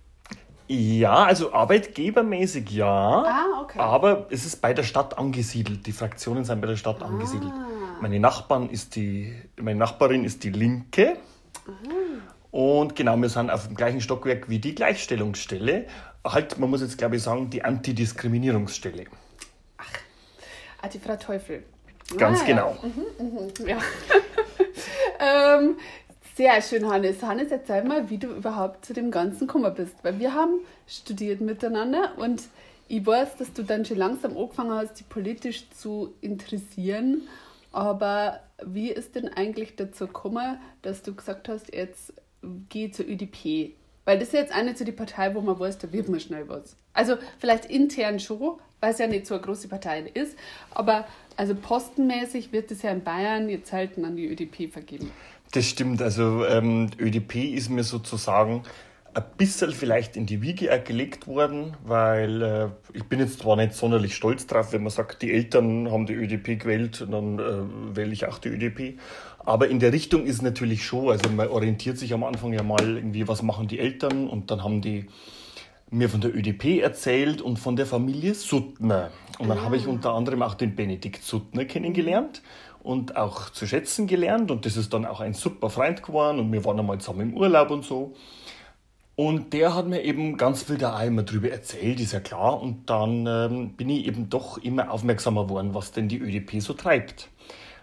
Ja, 0.68 1.24
also 1.24 1.52
arbeitgebermäßig 1.52 2.70
ja. 2.70 2.86
Ah, 2.86 3.60
okay. 3.62 3.78
Aber 3.78 4.26
es 4.30 4.46
ist 4.46 4.62
bei 4.62 4.72
der 4.72 4.84
Stadt 4.84 5.18
angesiedelt. 5.18 5.86
Die 5.86 5.92
Fraktionen 5.92 6.44
sind 6.44 6.60
bei 6.60 6.66
der 6.66 6.76
Stadt 6.76 7.02
ah. 7.02 7.06
angesiedelt. 7.06 7.52
Meine 8.00 8.18
Nachbarn 8.20 8.70
ist 8.70 8.96
die, 8.96 9.34
meine 9.60 9.78
Nachbarin 9.78 10.24
ist 10.24 10.44
die 10.44 10.50
Linke. 10.50 11.16
Ah. 11.66 11.70
Und 12.52 12.96
genau, 12.96 13.16
wir 13.16 13.28
sind 13.28 13.50
auf 13.50 13.66
dem 13.66 13.76
gleichen 13.76 14.00
Stockwerk 14.00 14.48
wie 14.48 14.58
die 14.58 14.74
Gleichstellungsstelle. 14.74 15.86
Halt, 16.24 16.58
man 16.58 16.70
muss 16.70 16.80
jetzt 16.80 16.96
glaube 16.96 17.16
ich 17.16 17.22
sagen, 17.22 17.50
die 17.50 17.64
Antidiskriminierungsstelle. 17.64 19.06
Ach, 19.78 19.84
ah, 20.82 20.88
die 20.88 20.98
Frau 20.98 21.16
Teufel. 21.16 21.64
Ganz 22.16 22.40
ah, 22.42 22.44
genau. 22.44 22.76
Ja. 22.82 22.88
Mhm, 22.88 23.52
mhm, 23.58 23.68
ja. 23.68 23.78
ähm, 25.58 25.76
sehr 26.36 26.60
schön, 26.62 26.88
Hannes. 26.88 27.22
Hannes, 27.22 27.50
erzähl 27.50 27.84
mal, 27.84 28.08
wie 28.10 28.18
du 28.18 28.28
überhaupt 28.28 28.84
zu 28.84 28.92
dem 28.92 29.10
Ganzen 29.10 29.46
gekommen 29.46 29.74
bist. 29.74 29.94
Weil 30.02 30.18
wir 30.18 30.34
haben 30.34 30.60
studiert 30.86 31.40
miteinander 31.40 32.12
und 32.16 32.42
ich 32.88 33.06
weiß, 33.06 33.36
dass 33.36 33.52
du 33.52 33.62
dann 33.62 33.84
schon 33.84 33.96
langsam 33.96 34.36
angefangen 34.36 34.72
hast, 34.72 35.00
dich 35.00 35.08
politisch 35.08 35.70
zu 35.70 36.14
interessieren. 36.20 37.22
Aber 37.72 38.40
wie 38.64 38.90
ist 38.90 39.14
denn 39.14 39.28
eigentlich 39.28 39.76
dazu 39.76 40.06
gekommen, 40.06 40.58
dass 40.82 41.02
du 41.02 41.14
gesagt 41.14 41.48
hast, 41.48 41.74
jetzt 41.74 42.12
geh 42.68 42.90
zur 42.90 43.06
ÖDP? 43.06 43.74
Weil 44.04 44.18
das 44.18 44.28
ist 44.28 44.34
jetzt 44.34 44.52
eine 44.52 44.74
zu 44.74 44.84
die 44.84 44.92
Partei, 44.92 45.34
wo 45.34 45.40
man 45.40 45.58
weiß, 45.58 45.78
da 45.78 45.92
wird 45.92 46.08
man 46.08 46.20
schnell 46.20 46.48
was. 46.48 46.76
Also 46.92 47.16
vielleicht 47.38 47.66
intern 47.66 48.20
schon, 48.20 48.58
weil 48.80 48.92
es 48.92 48.98
ja 48.98 49.06
nicht 49.06 49.26
so 49.26 49.34
eine 49.34 49.42
große 49.42 49.68
Partei 49.68 50.10
ist. 50.12 50.36
Aber 50.72 51.06
also 51.36 51.54
postenmäßig 51.54 52.52
wird 52.52 52.70
es 52.70 52.82
ja 52.82 52.90
in 52.90 53.02
Bayern 53.02 53.48
jetzt 53.48 53.72
halt 53.72 53.96
an 53.96 54.16
die 54.16 54.26
ÖDP 54.26 54.70
vergeben. 54.70 55.10
Das 55.52 55.66
stimmt. 55.66 56.00
Also 56.00 56.46
ähm, 56.46 56.90
ÖDP 56.98 57.54
ist 57.54 57.68
mir 57.68 57.84
sozusagen 57.84 58.62
ein 59.14 59.24
bisschen 59.36 59.72
vielleicht 59.72 60.16
in 60.16 60.24
die 60.24 60.40
Wiege 60.40 60.82
gelegt 60.82 61.26
worden, 61.26 61.76
weil 61.84 62.42
äh, 62.42 62.68
ich 62.94 63.04
bin 63.04 63.20
jetzt 63.20 63.40
zwar 63.40 63.56
nicht 63.56 63.74
sonderlich 63.74 64.14
stolz 64.14 64.46
drauf, 64.46 64.72
wenn 64.72 64.82
man 64.82 64.90
sagt, 64.90 65.20
die 65.20 65.30
Eltern 65.30 65.90
haben 65.90 66.06
die 66.06 66.14
ÖDP 66.14 66.58
gewählt, 66.58 67.06
dann 67.10 67.38
äh, 67.38 67.96
wähle 67.96 68.12
ich 68.12 68.26
auch 68.26 68.38
die 68.38 68.48
ÖDP. 68.48 68.98
Aber 69.40 69.68
in 69.68 69.78
der 69.78 69.92
Richtung 69.92 70.24
ist 70.24 70.40
natürlich 70.40 70.86
schon, 70.86 71.10
also 71.10 71.28
man 71.28 71.48
orientiert 71.48 71.98
sich 71.98 72.14
am 72.14 72.24
Anfang 72.24 72.54
ja 72.54 72.62
mal 72.62 72.96
irgendwie, 72.96 73.28
was 73.28 73.42
machen 73.42 73.68
die 73.68 73.78
Eltern 73.78 74.28
und 74.28 74.50
dann 74.50 74.64
haben 74.64 74.80
die 74.80 75.06
mir 75.90 76.08
von 76.08 76.22
der 76.22 76.34
ÖDP 76.34 76.80
erzählt 76.80 77.42
und 77.42 77.58
von 77.58 77.76
der 77.76 77.84
Familie 77.84 78.34
Suttner. 78.34 79.10
Und 79.38 79.48
dann 79.48 79.58
ah. 79.58 79.64
habe 79.64 79.76
ich 79.76 79.86
unter 79.86 80.14
anderem 80.14 80.42
auch 80.42 80.54
den 80.54 80.74
Benedikt 80.74 81.22
Suttner 81.22 81.66
kennengelernt 81.66 82.40
und 82.82 83.16
auch 83.16 83.50
zu 83.50 83.66
schätzen 83.66 84.06
gelernt 84.06 84.50
und 84.50 84.66
das 84.66 84.76
ist 84.76 84.92
dann 84.92 85.06
auch 85.06 85.20
ein 85.20 85.34
super 85.34 85.70
Freund 85.70 86.02
geworden 86.02 86.40
und 86.40 86.52
wir 86.52 86.64
waren 86.64 86.78
einmal 86.78 86.98
zusammen 86.98 87.30
im 87.30 87.36
Urlaub 87.36 87.70
und 87.70 87.84
so. 87.84 88.14
Und 89.14 89.52
der 89.52 89.74
hat 89.74 89.86
mir 89.86 90.02
eben 90.02 90.36
ganz 90.36 90.62
viel 90.62 90.78
da 90.78 91.00
immer 91.02 91.22
drüber 91.22 91.50
erzählt, 91.50 92.00
ist 92.00 92.12
ja 92.12 92.20
klar. 92.20 92.60
Und 92.60 92.88
dann 92.88 93.26
ähm, 93.26 93.74
bin 93.74 93.90
ich 93.90 94.06
eben 94.06 94.30
doch 94.30 94.56
immer 94.58 94.90
aufmerksamer 94.90 95.44
geworden, 95.44 95.74
was 95.74 95.92
denn 95.92 96.08
die 96.08 96.18
ÖDP 96.18 96.60
so 96.60 96.72
treibt. 96.72 97.28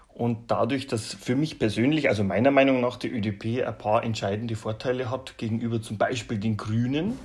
Und 0.08 0.51
dadurch, 0.51 0.88
dass 0.88 1.13
für 1.13 1.36
mich 1.36 1.60
persönlich, 1.60 2.10
also 2.10 2.24
meiner 2.24 2.51
Meinung 2.51 2.82
nach, 2.82 2.98
die 2.98 3.10
ÖDP 3.10 3.63
ein 3.65 3.77
paar 3.77 4.03
entscheidende 4.03 4.56
Vorteile 4.56 5.12
hat 5.12 5.38
gegenüber 5.38 5.82
zum 5.82 5.98
Beispiel 5.98 6.39
den 6.39 6.58
Grünen, 6.58 7.18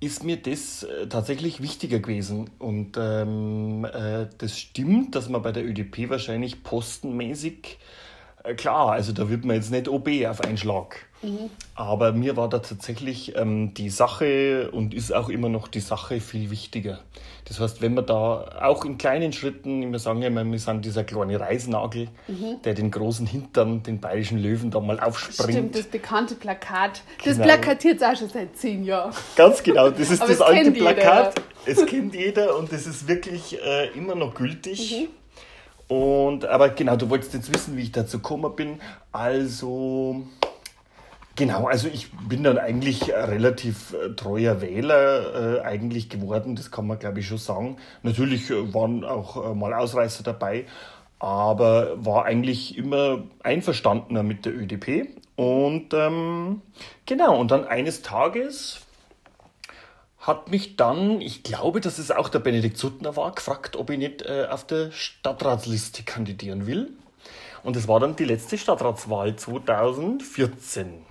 ist 0.00 0.22
mir 0.22 0.36
das 0.36 0.84
äh, 0.84 1.08
tatsächlich 1.08 1.60
wichtiger 1.60 1.98
gewesen. 1.98 2.50
Und 2.58 2.96
ähm, 2.96 3.84
äh, 3.84 4.26
das 4.38 4.58
stimmt, 4.58 5.14
dass 5.14 5.28
man 5.28 5.42
bei 5.42 5.52
der 5.52 5.64
ÖDP 5.64 6.08
wahrscheinlich 6.08 6.62
postenmäßig, 6.62 7.78
äh, 8.44 8.54
klar, 8.54 8.92
also 8.92 9.12
da 9.12 9.28
wird 9.28 9.44
man 9.44 9.56
jetzt 9.56 9.70
nicht 9.70 9.88
OB 9.88 10.08
auf 10.28 10.40
einen 10.40 10.56
Schlag. 10.56 11.07
Mhm. 11.22 11.50
Aber 11.74 12.12
mir 12.12 12.36
war 12.36 12.48
da 12.48 12.60
tatsächlich 12.60 13.34
ähm, 13.36 13.74
die 13.74 13.90
Sache 13.90 14.70
und 14.70 14.94
ist 14.94 15.12
auch 15.12 15.28
immer 15.28 15.48
noch 15.48 15.68
die 15.68 15.80
Sache 15.80 16.20
viel 16.20 16.50
wichtiger. 16.50 17.00
Das 17.46 17.60
heißt, 17.60 17.80
wenn 17.80 17.94
man 17.94 18.04
da 18.06 18.60
auch 18.62 18.84
in 18.84 18.98
kleinen 18.98 19.32
Schritten, 19.32 19.90
wir 19.90 19.98
sagen 19.98 20.20
ja 20.20 20.28
immer, 20.28 20.44
wir 20.44 20.58
sind 20.58 20.84
dieser 20.84 21.02
kleine 21.04 21.40
Reisnagel, 21.40 22.08
mhm. 22.28 22.60
der 22.62 22.74
den 22.74 22.90
großen 22.90 23.26
Hintern, 23.26 23.82
den 23.82 24.00
bayerischen 24.00 24.38
Löwen 24.38 24.70
da 24.70 24.80
mal 24.80 25.00
aufspringt. 25.00 25.52
Stimmt, 25.52 25.74
das 25.74 25.86
bekannte 25.86 26.34
Plakat. 26.34 27.02
Das 27.24 27.34
genau. 27.34 27.44
plakatiert 27.44 27.96
es 27.96 28.02
auch 28.02 28.16
schon 28.16 28.28
seit 28.28 28.56
zehn 28.56 28.84
Jahren. 28.84 29.12
Ganz 29.34 29.62
genau, 29.62 29.90
das 29.90 30.10
ist 30.10 30.22
das 30.28 30.40
alte 30.40 30.70
Plakat. 30.72 31.34
Jeder. 31.66 31.80
Es 31.80 31.86
kennt 31.86 32.14
jeder 32.14 32.56
und 32.56 32.72
es 32.72 32.86
ist 32.86 33.08
wirklich 33.08 33.58
äh, 33.62 33.88
immer 33.96 34.14
noch 34.14 34.34
gültig. 34.34 35.08
Mhm. 35.08 35.08
Und, 35.88 36.44
aber 36.44 36.68
genau, 36.68 36.96
du 36.96 37.08
wolltest 37.08 37.32
jetzt 37.32 37.52
wissen, 37.52 37.76
wie 37.76 37.82
ich 37.82 37.92
dazu 37.92 38.18
gekommen 38.18 38.54
bin. 38.54 38.80
Also, 39.10 40.22
genau, 41.38 41.66
also 41.66 41.88
ich 41.88 42.10
bin 42.28 42.42
dann 42.42 42.58
eigentlich 42.58 43.10
relativ 43.10 43.94
äh, 43.94 44.14
treuer 44.14 44.60
Wähler 44.60 45.58
äh, 45.58 45.60
eigentlich 45.62 46.10
geworden, 46.10 46.56
das 46.56 46.70
kann 46.70 46.86
man 46.86 46.98
glaube 46.98 47.20
ich 47.20 47.28
schon 47.28 47.38
sagen. 47.38 47.76
Natürlich 48.02 48.50
äh, 48.50 48.74
waren 48.74 49.04
auch 49.04 49.52
äh, 49.52 49.54
mal 49.54 49.72
Ausreißer 49.72 50.24
dabei, 50.24 50.66
aber 51.18 52.04
war 52.04 52.26
eigentlich 52.26 52.76
immer 52.76 53.22
einverstandener 53.42 54.22
mit 54.22 54.44
der 54.44 54.54
ÖDP. 54.54 55.08
Und 55.36 55.94
ähm, 55.94 56.62
genau, 57.06 57.38
und 57.38 57.52
dann 57.52 57.64
eines 57.64 58.02
Tages 58.02 58.80
hat 60.18 60.50
mich 60.50 60.76
dann, 60.76 61.20
ich 61.20 61.44
glaube, 61.44 61.80
dass 61.80 61.98
es 61.98 62.10
auch 62.10 62.28
der 62.28 62.40
Benedikt 62.40 62.76
Suttner 62.76 63.16
war, 63.16 63.32
gefragt, 63.32 63.76
ob 63.76 63.90
ich 63.90 63.98
nicht 63.98 64.22
äh, 64.22 64.48
auf 64.50 64.66
der 64.66 64.90
Stadtratsliste 64.90 66.02
kandidieren 66.02 66.66
will. 66.66 66.90
Und 67.62 67.76
es 67.76 67.86
war 67.86 68.00
dann 68.00 68.16
die 68.16 68.24
letzte 68.24 68.58
Stadtratswahl 68.58 69.36
2014. 69.36 71.07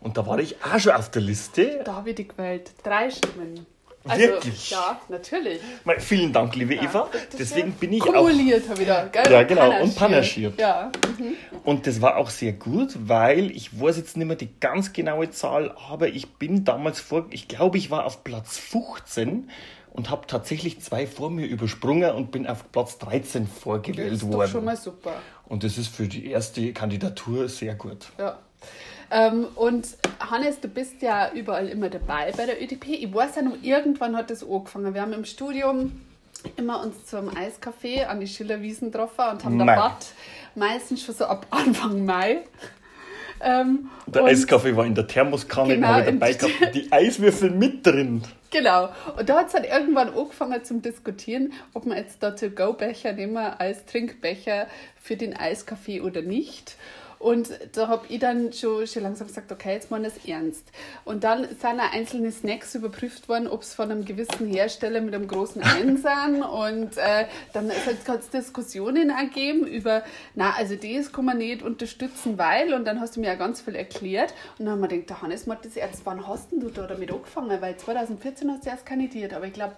Und 0.00 0.16
da 0.16 0.26
war 0.26 0.38
ich 0.38 0.56
auch 0.62 0.78
schon 0.78 0.92
auf 0.92 1.10
der 1.10 1.22
Liste. 1.22 1.80
Da 1.84 1.96
habe 1.96 2.10
ich 2.10 2.16
die 2.16 2.28
gewählt. 2.28 2.72
Drei 2.82 3.10
Stimmen. 3.10 3.66
Also, 4.04 4.22
Wirklich? 4.26 4.70
Ja, 4.70 5.00
natürlich. 5.08 5.60
Mal, 5.84 6.00
vielen 6.00 6.32
Dank, 6.32 6.54
liebe 6.54 6.74
ja, 6.74 6.84
Eva. 6.84 7.08
Deswegen 7.38 7.72
bin 7.72 7.92
ich 7.92 8.00
kumuliert 8.00 8.64
auch. 8.70 8.78
wieder, 8.78 9.06
gell? 9.08 9.30
Ja, 9.30 9.42
genau. 9.42 9.70
Panaschiert. 9.70 9.82
Und 9.82 9.96
panaschiert. 9.96 10.60
Ja. 10.60 10.92
Mhm. 11.18 11.34
Und 11.64 11.86
das 11.86 12.00
war 12.00 12.16
auch 12.16 12.30
sehr 12.30 12.52
gut, 12.52 12.90
weil 12.96 13.50
ich 13.50 13.78
weiß 13.78 13.96
jetzt 13.98 14.16
nicht 14.16 14.26
mehr 14.26 14.36
die 14.36 14.48
ganz 14.60 14.92
genaue 14.92 15.30
Zahl, 15.30 15.74
aber 15.90 16.08
ich 16.08 16.34
bin 16.34 16.64
damals 16.64 17.00
vor, 17.00 17.26
ich 17.30 17.48
glaube, 17.48 17.76
ich 17.76 17.90
war 17.90 18.06
auf 18.06 18.24
Platz 18.24 18.56
15 18.56 19.50
und 19.90 20.10
habe 20.10 20.26
tatsächlich 20.26 20.80
zwei 20.80 21.06
vor 21.06 21.30
mir 21.30 21.46
übersprungen 21.46 22.12
und 22.12 22.30
bin 22.30 22.46
auf 22.46 22.70
Platz 22.72 22.98
13 22.98 23.46
vorgewählt 23.46 24.12
das 24.12 24.22
ist 24.22 24.28
worden. 24.28 24.40
Doch 24.40 24.48
schon 24.48 24.64
mal 24.64 24.76
super. 24.76 25.14
Und 25.46 25.64
das 25.64 25.76
ist 25.76 25.88
für 25.88 26.06
die 26.06 26.30
erste 26.30 26.72
Kandidatur 26.72 27.48
sehr 27.48 27.74
gut. 27.74 28.06
Ja. 28.18 28.38
Ähm, 29.10 29.46
und 29.54 29.86
Hannes, 30.20 30.60
du 30.60 30.68
bist 30.68 31.00
ja 31.02 31.32
überall 31.32 31.68
immer 31.68 31.88
dabei 31.88 32.32
bei 32.36 32.46
der 32.46 32.62
ÖDP. 32.62 32.88
Ich 32.88 33.12
weiß 33.12 33.36
ja 33.36 33.42
noch, 33.42 33.56
irgendwann 33.62 34.16
hat 34.16 34.30
das 34.30 34.42
angefangen. 34.42 34.92
Wir 34.94 35.00
haben 35.00 35.12
im 35.12 35.24
Studium 35.24 36.00
immer 36.56 36.82
uns 36.82 37.06
zum 37.06 37.30
Eiscafé 37.30 38.04
an 38.04 38.20
die 38.20 38.26
Schillerwiesen 38.26 38.92
getroffen 38.92 39.24
und 39.32 39.44
haben 39.44 39.58
da 39.58 39.64
Bad, 39.64 40.06
meistens 40.54 41.04
schon 41.04 41.14
so 41.14 41.24
ab 41.24 41.46
Anfang 41.50 42.04
Mai. 42.04 42.42
Ähm, 43.40 43.88
der 44.06 44.24
Eiskaffee 44.24 44.76
war 44.76 44.84
in 44.84 44.96
der 44.96 45.06
Thermoskanne, 45.06 45.76
genau, 45.76 45.88
habe 45.88 46.04
dabei 46.06 46.32
gehabt, 46.32 46.54
die 46.74 46.90
Eiswürfel 46.90 47.50
mit 47.50 47.86
drin. 47.86 48.22
Genau. 48.50 48.88
Und 49.16 49.28
da 49.28 49.38
hat 49.38 49.46
es 49.46 49.52
dann 49.52 49.64
irgendwann 49.64 50.08
angefangen 50.08 50.64
zum 50.64 50.82
Diskutieren, 50.82 51.52
ob 51.74 51.86
man 51.86 51.98
jetzt 51.98 52.22
da 52.22 52.32
To-Go-Becher 52.32 53.12
nehmen 53.12 53.36
als 53.36 53.84
Trinkbecher 53.84 54.66
für 55.00 55.16
den 55.16 55.36
Eiskaffee 55.36 56.00
oder 56.00 56.22
nicht. 56.22 56.76
Und 57.18 57.50
da 57.72 57.88
habe 57.88 58.06
ich 58.08 58.20
dann 58.20 58.52
schon, 58.52 58.86
schon 58.86 59.02
langsam 59.02 59.26
gesagt, 59.26 59.50
okay, 59.50 59.72
jetzt 59.72 59.90
machen 59.90 60.04
wir 60.04 60.10
das 60.10 60.24
ernst. 60.24 60.64
Und 61.04 61.24
dann 61.24 61.44
sind 61.44 61.80
auch 61.80 61.92
einzelne 61.92 62.30
Snacks 62.30 62.74
überprüft 62.74 63.28
worden, 63.28 63.48
ob 63.48 63.62
es 63.62 63.74
von 63.74 63.90
einem 63.90 64.04
gewissen 64.04 64.46
Hersteller 64.46 65.00
mit 65.00 65.14
einem 65.14 65.26
großen 65.26 65.62
Einsern 65.62 66.42
und 66.42 66.96
äh, 66.96 67.26
dann 67.52 67.70
hat 67.70 68.20
es 68.20 68.30
Diskussionen 68.30 69.10
ergeben 69.10 69.66
über, 69.66 70.02
na, 70.34 70.54
also 70.56 70.76
das 70.76 71.12
kann 71.12 71.24
man 71.24 71.38
nicht 71.38 71.62
unterstützen, 71.62 72.38
weil, 72.38 72.72
und 72.72 72.84
dann 72.84 73.00
hast 73.00 73.16
du 73.16 73.20
mir 73.20 73.26
ja 73.28 73.34
ganz 73.34 73.60
viel 73.60 73.74
erklärt 73.74 74.32
und 74.58 74.66
dann 74.66 74.74
haben 74.74 74.80
wir 74.80 74.88
gedacht, 74.88 75.22
Hannes, 75.22 75.46
mal 75.46 75.58
das 75.62 75.76
erst, 75.76 76.06
wann 76.06 76.26
hast 76.26 76.52
du 76.52 76.70
da 76.70 76.86
damit 76.86 77.12
angefangen? 77.12 77.60
Weil 77.60 77.76
2014 77.76 78.50
hast 78.50 78.64
du 78.64 78.70
erst 78.70 78.86
kandidiert, 78.86 79.34
aber 79.34 79.46
ich 79.46 79.52
glaube, 79.52 79.74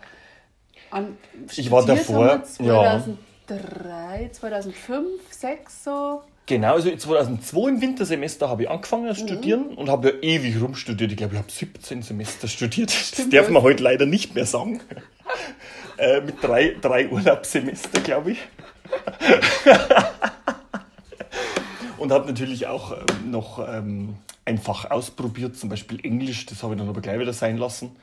ich 1.56 1.70
war 1.70 1.85
davor, 1.85 2.42
2003, 2.44 4.23
ja. 4.23 4.32
2005, 4.32 5.30
2006 5.30 5.85
so. 5.85 6.23
Genau, 6.50 6.73
also 6.73 6.90
2002 6.90 7.69
im 7.69 7.80
Wintersemester 7.80 8.49
habe 8.49 8.64
ich 8.64 8.71
angefangen 8.71 9.14
zu 9.14 9.23
mhm. 9.23 9.28
studieren 9.28 9.66
und 9.76 9.88
habe 9.88 10.09
ja 10.09 10.14
ewig 10.21 10.61
rumstudiert. 10.61 11.12
Ich 11.12 11.16
glaube, 11.16 11.35
ich 11.35 11.38
habe 11.38 11.49
17 11.49 12.02
Semester 12.02 12.49
studiert. 12.49 12.90
Das 12.90 13.28
darf 13.28 13.49
man 13.50 13.62
heute 13.62 13.85
leider 13.85 14.04
nicht 14.04 14.35
mehr 14.35 14.47
sagen. 14.47 14.80
äh, 15.97 16.21
mit 16.21 16.42
drei, 16.42 16.75
drei 16.80 17.09
Urlaubssemester, 17.09 18.00
glaube 18.00 18.33
ich. 18.33 18.38
und 21.99 22.11
habe 22.11 22.26
natürlich 22.26 22.66
auch 22.66 22.99
ähm, 22.99 23.30
noch 23.30 23.64
ähm, 23.73 24.16
ein 24.45 24.59
Fach 24.59 24.90
ausprobiert, 24.90 25.57
zum 25.57 25.69
Beispiel 25.69 26.04
Englisch. 26.04 26.47
Das 26.47 26.64
habe 26.64 26.75
ich 26.75 26.80
dann 26.80 26.88
aber 26.88 27.00
gleich 27.00 27.21
wieder 27.21 27.33
sein 27.33 27.59
lassen. 27.59 27.95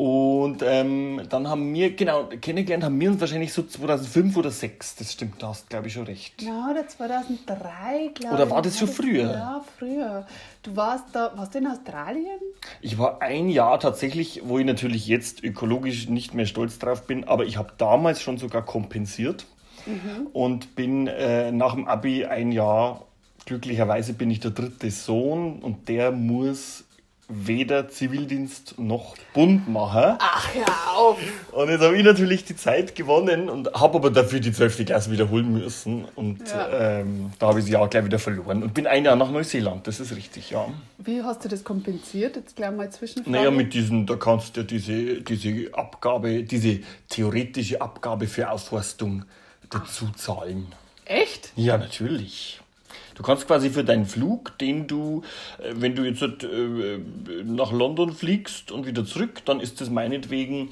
Und 0.00 0.62
ähm, 0.62 1.20
dann 1.28 1.46
haben 1.46 1.74
wir, 1.74 1.94
genau, 1.94 2.24
kennengelernt 2.40 2.84
haben 2.84 2.98
wir 2.98 3.10
uns 3.10 3.20
wahrscheinlich 3.20 3.52
so 3.52 3.62
2005 3.62 4.34
oder 4.34 4.48
2006. 4.48 4.96
Das 4.96 5.12
stimmt, 5.12 5.42
da 5.42 5.48
hast 5.48 5.68
glaube 5.68 5.88
ich 5.88 5.92
schon 5.92 6.04
recht. 6.04 6.40
Ja, 6.40 6.70
oder 6.70 6.88
2003, 6.88 8.12
glaube 8.14 8.14
ich. 8.18 8.26
Oder 8.32 8.50
war 8.50 8.62
das 8.62 8.78
schon 8.78 8.88
früher? 8.88 9.30
Ja, 9.30 9.62
früher. 9.76 10.26
Du 10.62 10.74
warst 10.74 11.04
da, 11.12 11.32
warst 11.36 11.52
du 11.52 11.58
in 11.58 11.66
Australien? 11.66 12.40
Ich 12.80 12.96
war 12.96 13.20
ein 13.20 13.50
Jahr 13.50 13.78
tatsächlich, 13.78 14.40
wo 14.46 14.58
ich 14.58 14.64
natürlich 14.64 15.06
jetzt 15.06 15.44
ökologisch 15.44 16.08
nicht 16.08 16.32
mehr 16.32 16.46
stolz 16.46 16.78
drauf 16.78 17.06
bin, 17.06 17.24
aber 17.24 17.44
ich 17.44 17.58
habe 17.58 17.74
damals 17.76 18.22
schon 18.22 18.38
sogar 18.38 18.64
kompensiert 18.64 19.44
mhm. 19.84 20.28
und 20.32 20.76
bin 20.76 21.08
äh, 21.08 21.52
nach 21.52 21.74
dem 21.74 21.86
Abi 21.86 22.24
ein 22.24 22.52
Jahr, 22.52 23.04
glücklicherweise 23.44 24.14
bin 24.14 24.30
ich 24.30 24.40
der 24.40 24.52
dritte 24.52 24.90
Sohn 24.90 25.58
und 25.58 25.90
der 25.90 26.10
muss 26.10 26.86
weder 27.30 27.88
Zivildienst 27.88 28.78
noch 28.78 29.16
Bund 29.32 29.68
machen. 29.68 30.16
Ach, 30.18 30.48
hör 30.54 30.98
auf! 30.98 31.18
Und 31.52 31.68
jetzt 31.68 31.82
habe 31.82 31.96
ich 31.96 32.04
natürlich 32.04 32.44
die 32.44 32.56
Zeit 32.56 32.94
gewonnen 32.94 33.48
und 33.48 33.72
habe 33.72 33.98
aber 33.98 34.10
dafür 34.10 34.40
die 34.40 34.52
12. 34.52 34.84
Klasse 34.84 35.10
wiederholen 35.10 35.52
müssen. 35.52 36.04
Und 36.16 36.48
ja. 36.48 36.98
ähm, 37.00 37.32
da 37.38 37.48
habe 37.48 37.60
ich 37.60 37.66
sie 37.66 37.76
auch 37.76 37.88
gleich 37.88 38.04
wieder 38.04 38.18
verloren 38.18 38.62
und 38.62 38.74
bin 38.74 38.86
ein 38.86 39.04
Jahr 39.04 39.16
nach 39.16 39.30
Neuseeland, 39.30 39.86
das 39.86 40.00
ist 40.00 40.14
richtig, 40.14 40.50
ja. 40.50 40.66
Wie 40.98 41.22
hast 41.22 41.44
du 41.44 41.48
das 41.48 41.64
kompensiert? 41.64 42.36
Jetzt 42.36 42.56
gleich 42.56 42.72
mal 42.72 42.90
Zwischenfrage. 42.90 43.30
Naja, 43.30 43.50
mit 43.50 43.72
diesen, 43.72 44.06
da 44.06 44.16
kannst 44.16 44.56
du 44.56 44.64
diese, 44.64 45.22
diese 45.22 45.72
Abgabe, 45.72 46.42
diese 46.42 46.80
theoretische 47.08 47.80
Abgabe 47.80 48.26
für 48.26 48.50
Aufforstung 48.50 49.24
dazu 49.70 50.08
zahlen. 50.16 50.66
Echt? 51.04 51.52
Ja, 51.56 51.78
natürlich. 51.78 52.60
Du 53.20 53.26
kannst 53.26 53.46
quasi 53.46 53.68
für 53.68 53.84
deinen 53.84 54.06
Flug, 54.06 54.56
den 54.56 54.86
du, 54.86 55.20
äh, 55.58 55.74
wenn 55.74 55.94
du 55.94 56.04
jetzt 56.04 56.22
äh, 56.22 56.98
nach 57.44 57.70
London 57.70 58.14
fliegst 58.14 58.72
und 58.72 58.86
wieder 58.86 59.04
zurück, 59.04 59.42
dann 59.44 59.60
ist 59.60 59.82
das 59.82 59.90
meinetwegen, 59.90 60.70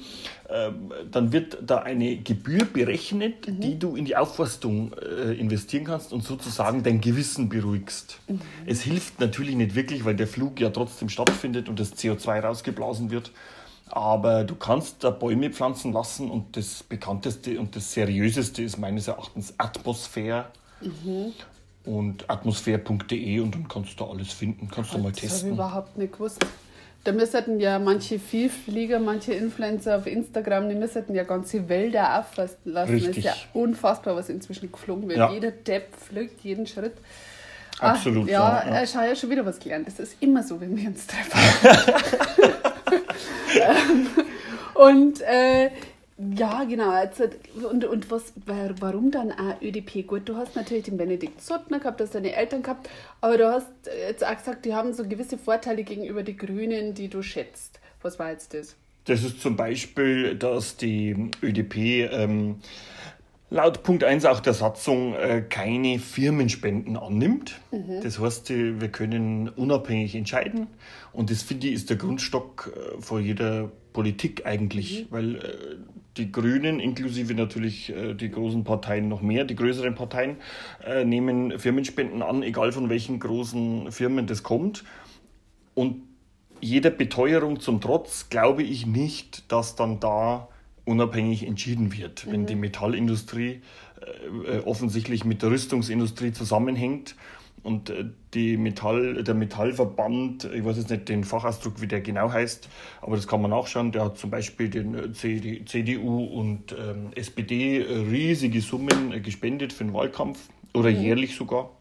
ähm, 0.49 0.91
dann 1.11 1.31
wird 1.31 1.59
da 1.61 1.77
eine 1.83 2.17
Gebühr 2.17 2.65
berechnet, 2.65 3.47
mhm. 3.47 3.59
die 3.59 3.77
du 3.77 3.95
in 3.95 4.05
die 4.05 4.15
Aufforstung 4.15 4.93
äh, 4.93 5.33
investieren 5.33 5.83
kannst 5.83 6.11
und 6.11 6.23
sozusagen 6.23 6.81
dein 6.81 7.01
Gewissen 7.01 7.49
beruhigst. 7.49 8.17
Mhm. 8.27 8.41
Es 8.65 8.81
hilft 8.81 9.19
natürlich 9.19 9.55
nicht 9.55 9.75
wirklich, 9.75 10.03
weil 10.03 10.15
der 10.15 10.25
Flug 10.25 10.59
ja 10.59 10.71
trotzdem 10.71 11.09
stattfindet 11.09 11.69
und 11.69 11.79
das 11.79 11.95
CO2 11.97 12.39
rausgeblasen 12.39 13.11
wird. 13.11 13.31
Aber 13.85 14.43
du 14.43 14.55
kannst 14.55 15.03
da 15.03 15.11
Bäume 15.11 15.51
pflanzen 15.51 15.93
lassen 15.93 16.31
und 16.31 16.57
das 16.57 16.81
bekannteste 16.81 17.59
und 17.59 17.75
das 17.75 17.93
seriöseste 17.93 18.63
ist 18.63 18.79
meines 18.79 19.07
Erachtens 19.07 19.53
Atmosphäre. 19.59 20.47
Mhm 20.81 21.33
und 21.89 22.29
atmosphäre.de 22.29 23.39
und 23.39 23.55
dann 23.55 23.67
kannst 23.67 23.99
du 23.99 24.05
alles 24.05 24.31
finden. 24.31 24.69
Kannst 24.69 24.93
du 24.93 24.99
mal 24.99 25.11
testen. 25.11 25.29
Das 25.29 25.39
habe 25.39 25.47
ich 25.47 25.53
überhaupt 25.55 25.97
nicht 25.97 26.13
gewusst. 26.13 26.45
Da 27.03 27.11
müssten 27.13 27.59
ja 27.59 27.79
manche 27.79 28.19
Vielflieger, 28.19 28.99
manche 28.99 29.33
Influencer 29.33 29.97
auf 29.97 30.05
Instagram, 30.05 30.69
die 30.69 30.75
müssten 30.75 31.15
ja 31.15 31.23
ganze 31.23 31.67
Wälder 31.67 32.19
auffassen 32.19 32.57
lassen. 32.65 32.91
Richtig. 32.91 33.23
Das 33.23 33.35
ist 33.35 33.41
ja 33.41 33.59
unfassbar, 33.59 34.15
was 34.15 34.29
inzwischen 34.29 34.71
geflogen 34.71 35.07
wird. 35.07 35.17
Ja. 35.17 35.31
Jeder 35.31 35.51
Depp 35.51 35.95
fliegt 35.95 36.41
jeden 36.41 36.67
Schritt. 36.67 36.93
Absolut. 37.79 38.25
Ach, 38.25 38.29
ja, 38.29 38.63
ja. 38.69 38.83
ich 38.83 38.95
habe 38.95 39.07
ja 39.07 39.15
schon 39.15 39.29
wieder 39.29 39.45
was 39.45 39.59
gelernt. 39.59 39.87
Das 39.87 39.99
ist 39.99 40.21
immer 40.21 40.43
so, 40.43 40.59
wenn 40.61 40.75
wir 40.77 40.89
uns 40.89 41.07
treffen. 41.07 41.31
Ähm, 43.51 44.07
und 44.75 45.21
äh, 45.21 45.71
ja, 46.35 46.65
genau. 46.65 46.89
Also, 46.89 47.25
und, 47.69 47.85
und 47.85 48.11
was, 48.11 48.33
warum 48.45 49.09
dann 49.09 49.31
auch 49.31 49.61
ÖDP? 49.61 50.05
Gut, 50.05 50.27
du 50.27 50.35
hast 50.35 50.55
natürlich 50.55 50.83
den 50.83 50.97
Benedikt 50.97 51.41
Suttner 51.41 51.79
gehabt, 51.79 51.99
du 51.99 52.03
hast 52.03 52.13
deine 52.13 52.35
Eltern 52.35 52.61
gehabt, 52.61 52.89
aber 53.21 53.37
du 53.37 53.49
hast 53.49 53.67
jetzt 54.07 54.25
auch 54.25 54.35
gesagt, 54.35 54.65
die 54.65 54.73
haben 54.73 54.93
so 54.93 55.07
gewisse 55.07 55.37
Vorteile 55.37 55.83
gegenüber 55.83 56.23
den 56.23 56.37
Grünen, 56.37 56.93
die 56.93 57.07
du 57.07 57.21
schätzt. 57.21 57.79
Was 58.01 58.19
war 58.19 58.31
jetzt 58.31 58.53
das? 58.53 58.75
Das 59.05 59.23
ist 59.23 59.41
zum 59.41 59.55
Beispiel, 59.55 60.35
dass 60.35 60.75
die 60.75 61.31
ÖDP 61.41 62.11
ähm, 62.11 62.57
laut 63.49 63.83
Punkt 63.83 64.03
1 64.03 64.25
auch 64.25 64.41
der 64.41 64.53
Satzung 64.53 65.15
äh, 65.15 65.41
keine 65.41 65.99
Firmenspenden 65.99 66.97
annimmt. 66.97 67.59
Mhm. 67.71 68.01
Das 68.03 68.19
heißt, 68.19 68.49
wir 68.49 68.89
können 68.89 69.49
unabhängig 69.49 70.15
entscheiden. 70.15 70.67
Und 71.13 71.31
das 71.31 71.41
finde 71.43 71.67
ich 71.67 71.73
ist 71.73 71.89
der 71.89 71.97
Grundstock 71.97 72.73
äh, 72.75 73.01
vor 73.01 73.19
jeder 73.19 73.71
Politik 73.93 74.45
eigentlich, 74.45 75.05
mhm. 75.05 75.07
weil 75.09 75.35
äh, 75.37 75.41
die 76.19 76.31
Grünen, 76.31 76.79
inklusive 76.79 77.33
natürlich 77.33 77.91
die 78.19 78.29
großen 78.29 78.63
Parteien 78.63 79.09
noch 79.09 79.21
mehr, 79.21 79.45
die 79.45 79.55
größeren 79.55 79.95
Parteien, 79.95 80.35
nehmen 81.05 81.57
Firmenspenden 81.57 82.21
an, 82.21 82.43
egal 82.43 82.71
von 82.71 82.89
welchen 82.89 83.19
großen 83.19 83.91
Firmen 83.91 84.27
das 84.27 84.43
kommt. 84.43 84.83
Und 85.73 86.03
jeder 86.61 86.89
Beteuerung 86.89 87.59
zum 87.59 87.81
Trotz 87.81 88.29
glaube 88.29 88.63
ich 88.63 88.85
nicht, 88.85 89.51
dass 89.51 89.75
dann 89.75 89.99
da 89.99 90.49
unabhängig 90.85 91.45
entschieden 91.45 91.93
wird. 91.93 92.25
Mhm. 92.25 92.31
Wenn 92.31 92.45
die 92.47 92.55
Metallindustrie 92.55 93.61
äh, 94.45 94.57
äh, 94.57 94.59
offensichtlich 94.65 95.23
mit 95.23 95.41
der 95.41 95.51
Rüstungsindustrie 95.51 96.31
zusammenhängt 96.31 97.15
und 97.63 97.89
äh, 97.89 98.05
die 98.33 98.57
Metall, 98.57 99.23
der 99.23 99.33
Metallverband, 99.33 100.45
ich 100.45 100.63
weiß 100.63 100.77
jetzt 100.77 100.89
nicht 100.89 101.09
den 101.09 101.23
Fachausdruck, 101.23 101.81
wie 101.81 101.87
der 101.87 102.01
genau 102.01 102.31
heißt, 102.31 102.69
aber 103.01 103.15
das 103.15 103.27
kann 103.27 103.41
man 103.41 103.51
nachschauen, 103.51 103.91
der 103.91 104.05
hat 104.05 104.17
zum 104.17 104.29
Beispiel 104.29 104.69
den 104.69 104.95
äh, 104.95 105.11
CD, 105.13 105.65
CDU 105.65 106.23
und 106.25 106.71
ähm, 106.71 107.11
SPD 107.15 107.81
riesige 107.81 108.61
Summen 108.61 109.11
äh, 109.11 109.19
gespendet 109.19 109.73
für 109.73 109.83
den 109.83 109.93
Wahlkampf 109.93 110.39
oder 110.73 110.89
mhm. 110.89 111.01
jährlich 111.01 111.35
sogar. 111.35 111.71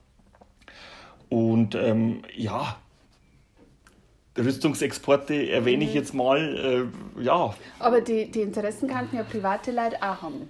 Und 1.28 1.74
ähm, 1.74 2.22
ja, 2.34 2.78
Rüstungsexporte 4.36 5.50
erwähne 5.50 5.84
ich 5.84 5.90
mhm. 5.90 5.96
jetzt 5.96 6.14
mal, 6.14 6.90
äh, 7.18 7.22
ja. 7.22 7.54
Aber 7.78 8.00
die, 8.00 8.30
die 8.30 8.40
Interessen 8.40 8.88
könnten 8.88 9.16
ja 9.16 9.24
private 9.24 9.72
Leute 9.72 9.96
auch 9.96 10.22
haben. 10.22 10.48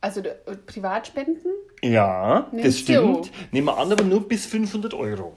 Also 0.00 0.20
äh, 0.20 0.56
Privatspenden? 0.66 1.52
Ja, 1.82 2.48
Nimmst 2.52 2.66
das 2.66 2.78
stimmt. 2.78 3.26
Du? 3.26 3.30
Nehmen 3.52 3.66
wir 3.66 3.78
an, 3.78 3.90
aber 3.90 4.04
nur 4.04 4.26
bis 4.28 4.46
500 4.46 4.94
Euro. 4.94 5.36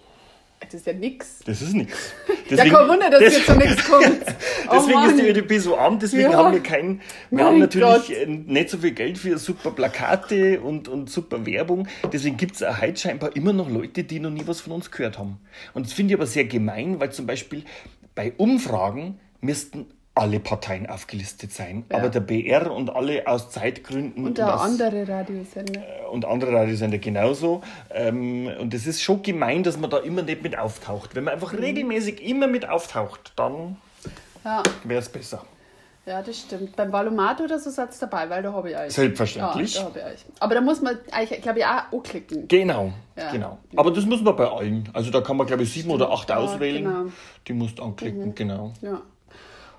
Das 0.60 0.74
ist 0.76 0.88
ja 0.88 0.94
nix. 0.94 1.40
Das 1.46 1.62
ist 1.62 1.74
nix. 1.74 2.14
Deswegen, 2.50 2.72
ja, 2.72 2.80
kein 2.80 2.90
Wunder, 2.90 3.10
dass 3.10 3.20
das, 3.22 3.36
jetzt 3.36 3.48
so 3.48 3.54
nichts 3.54 3.84
kommt. 3.90 4.24
Oh 4.68 4.74
deswegen 4.74 4.94
Mann. 4.94 5.10
ist 5.10 5.20
die 5.20 5.30
ÖDP 5.30 5.60
so 5.60 5.78
arm, 5.78 6.00
deswegen 6.00 6.32
ja. 6.32 6.38
haben 6.38 6.54
wir 6.54 6.64
kein, 6.64 7.02
wir 7.30 7.38
mein 7.38 7.46
haben 7.46 7.60
natürlich 7.60 8.08
Gott. 8.08 8.10
Äh, 8.10 8.26
nicht 8.28 8.70
so 8.70 8.78
viel 8.78 8.92
Geld 8.92 9.18
für 9.18 9.38
super 9.38 9.72
Plakate 9.72 10.62
und, 10.62 10.88
und 10.88 11.10
super 11.10 11.46
Werbung. 11.46 11.88
Deswegen 12.12 12.38
gibt 12.38 12.56
es 12.56 12.82
heute 12.82 12.98
scheinbar 12.98 13.36
immer 13.36 13.54
noch 13.54 13.70
Leute, 13.70 14.04
die 14.04 14.20
noch 14.20 14.32
nie 14.32 14.44
was 14.46 14.62
von 14.62 14.74
uns 14.74 14.90
gehört 14.90 15.20
haben. 15.20 15.40
Und 15.74 15.86
das 15.86 15.94
finde 15.94 16.14
ich 16.14 16.18
aber 16.18 16.28
sehr 16.28 16.46
gemein, 16.46 17.00
weil 17.00 17.12
zum 17.12 17.28
Beispiel 17.28 17.64
bei 18.16 18.34
Umfragen 18.38 19.20
müssten 19.42 19.88
alle 20.16 20.40
Parteien 20.40 20.88
aufgelistet 20.88 21.52
sein. 21.52 21.86
Ja. 21.92 21.98
Aber 21.98 22.10
der 22.10 22.20
BR 22.20 22.72
und 22.72 22.96
alle 22.96 23.28
aus 23.28 23.50
Zeitgründen. 23.50 24.26
Und, 24.26 24.40
auch 24.42 24.62
andere 24.62 25.08
Radiosender. 25.08 25.82
Äh, 25.82 26.06
und 26.12 26.26
andere 26.26 26.54
Radiosender 26.54 27.00
genauso. 27.00 27.62
Ähm, 27.90 28.48
und 28.60 28.74
es 28.74 28.86
ist 28.86 29.02
schon 29.02 29.24
gemein, 29.24 29.64
dass 29.64 29.78
man 29.78 29.90
da 29.90 29.98
immer 29.98 30.22
nicht 30.22 30.44
mit 30.44 30.58
auftaucht. 30.58 31.16
Wenn 31.16 31.24
man 31.24 31.34
einfach 31.34 31.54
mhm. 31.54 31.60
regelmäßig 31.60 32.24
immer 32.24 32.48
mit 32.48 32.70
auftaucht, 32.70 33.34
dann 33.36 33.78
ja. 34.46 34.62
wäre 34.84 35.02
es 35.02 35.10
besser. 35.10 35.44
Ja, 36.06 36.22
das 36.22 36.38
stimmt. 36.38 36.76
Beim 36.76 36.92
Valomat 36.92 37.40
oder 37.40 37.58
so 37.58 37.70
seid 37.70 37.90
dabei, 38.00 38.30
weil 38.30 38.44
da 38.44 38.52
habe 38.52 38.70
ich 38.70 38.78
euch. 38.78 38.92
Selbstverständlich. 38.92 39.76
Ja, 39.76 39.90
da 39.94 40.00
ich 40.00 40.06
euch. 40.06 40.26
Aber 40.40 40.54
da 40.54 40.60
muss 40.60 40.82
man 40.82 41.00
eigentlich, 41.12 41.42
glaube 41.42 41.60
ich, 41.60 41.66
auch 41.66 41.94
anklicken. 41.94 42.48
Genau, 42.50 42.92
ja. 43.16 43.32
genau. 43.32 43.58
Aber 43.78 43.90
das 43.90 44.06
muss 44.06 44.22
man 44.22 44.36
bei 44.36 44.46
allen. 44.46 44.90
Also 44.92 45.12
da 45.12 45.22
kann 45.22 45.38
man, 45.38 45.48
glaube 45.48 45.64
ich, 45.64 45.72
sieben 45.72 45.90
oder 45.92 46.12
acht 46.12 46.30
auswählen. 46.30 46.84
Genau. 46.84 47.06
Die 47.48 47.54
musst 47.54 47.80
du 47.80 47.84
anklicken, 47.84 48.28
mhm. 48.28 48.36
genau. 48.36 48.74
Ja. 48.82 49.02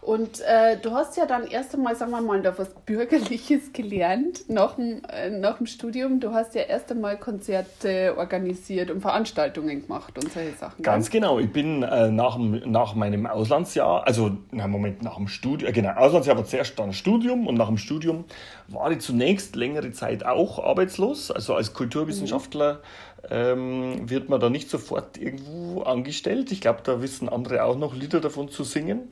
Und 0.04 0.42
äh, 0.42 0.76
du 0.76 0.90
hast 0.90 1.16
ja 1.16 1.24
dann 1.24 1.46
erst 1.46 1.74
einmal, 1.74 1.96
sagen 1.96 2.10
wir 2.10 2.20
mal, 2.20 2.42
da 2.42 2.58
was 2.58 2.68
Bürgerliches 2.84 3.72
gelernt 3.72 4.50
nach 4.50 4.74
dem, 4.74 5.00
äh, 5.08 5.30
nach 5.30 5.56
dem 5.56 5.66
Studium. 5.66 6.20
Du 6.20 6.34
hast 6.34 6.54
ja 6.54 6.60
erst 6.60 6.90
einmal 6.90 7.18
Konzerte 7.18 8.14
organisiert 8.18 8.90
und 8.90 9.00
Veranstaltungen 9.00 9.80
gemacht 9.80 10.18
und 10.18 10.30
solche 10.30 10.52
Sachen. 10.52 10.82
Ganz 10.82 11.10
gell? 11.10 11.22
genau. 11.22 11.38
Ich 11.38 11.50
bin 11.50 11.82
äh, 11.82 12.10
nach, 12.10 12.36
nach 12.36 12.94
meinem 12.94 13.26
Auslandsjahr, 13.26 14.06
also 14.06 14.36
na, 14.50 14.68
Moment, 14.68 15.02
nach 15.02 15.16
dem 15.16 15.26
Studium, 15.26 15.70
äh, 15.70 15.72
genau, 15.72 15.94
Auslandsjahr 15.94 16.36
war 16.36 16.44
zuerst 16.44 16.78
dann 16.78 16.92
Studium 16.92 17.46
und 17.46 17.54
nach 17.54 17.68
dem 17.68 17.78
Studium 17.78 18.24
war 18.68 18.90
ich 18.90 18.98
zunächst 18.98 19.56
längere 19.56 19.92
Zeit 19.92 20.26
auch 20.26 20.62
arbeitslos. 20.62 21.30
Also 21.30 21.54
als 21.54 21.72
Kulturwissenschaftler 21.72 22.82
mhm. 23.22 23.28
ähm, 23.30 24.10
wird 24.10 24.28
man 24.28 24.38
da 24.38 24.50
nicht 24.50 24.68
sofort 24.68 25.16
irgendwo 25.16 25.80
angestellt. 25.80 26.52
Ich 26.52 26.60
glaube, 26.60 26.80
da 26.84 27.00
wissen 27.00 27.30
andere 27.30 27.64
auch 27.64 27.78
noch 27.78 27.94
Lieder 27.94 28.20
davon 28.20 28.50
zu 28.50 28.64
singen. 28.64 29.08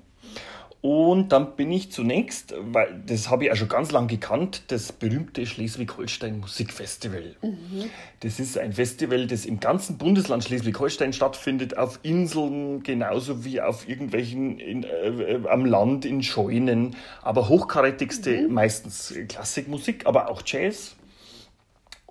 Und 0.83 1.31
dann 1.31 1.55
bin 1.55 1.71
ich 1.71 1.93
zunächst, 1.93 2.55
weil 2.59 3.01
das 3.07 3.31
habe 3.31 3.45
ich 3.45 3.53
auch 3.53 3.57
schon 3.57 3.69
ganz 3.69 3.93
lange 3.93 4.09
gekannt, 4.09 4.65
das 4.67 4.91
berühmte 4.91 5.47
Schleswig-Holstein 5.47 6.41
Musikfestival. 6.41 7.37
Mhm. 7.41 7.85
Das 8.19 8.41
ist 8.41 8.59
ein 8.59 8.73
Festival, 8.73 9.29
das 9.29 9.47
im 9.47 9.61
ganzen 9.61 9.97
Bundesland 9.97 10.43
Schleswig-Holstein 10.43 11.13
stattfindet, 11.13 11.79
auf 11.79 12.01
Inseln 12.03 12.83
genauso 12.83 13.45
wie 13.45 13.61
auf 13.61 13.89
irgendwelchen 13.89 14.59
in, 14.59 14.83
äh, 14.83 15.39
am 15.49 15.65
Land 15.67 16.05
in 16.05 16.21
Scheunen, 16.21 16.97
aber 17.23 17.49
hochkarätigste 17.49 18.49
mhm. 18.49 18.53
meistens 18.53 19.15
Klassikmusik, 19.29 20.07
aber 20.07 20.29
auch 20.31 20.43
Jazz. 20.45 20.97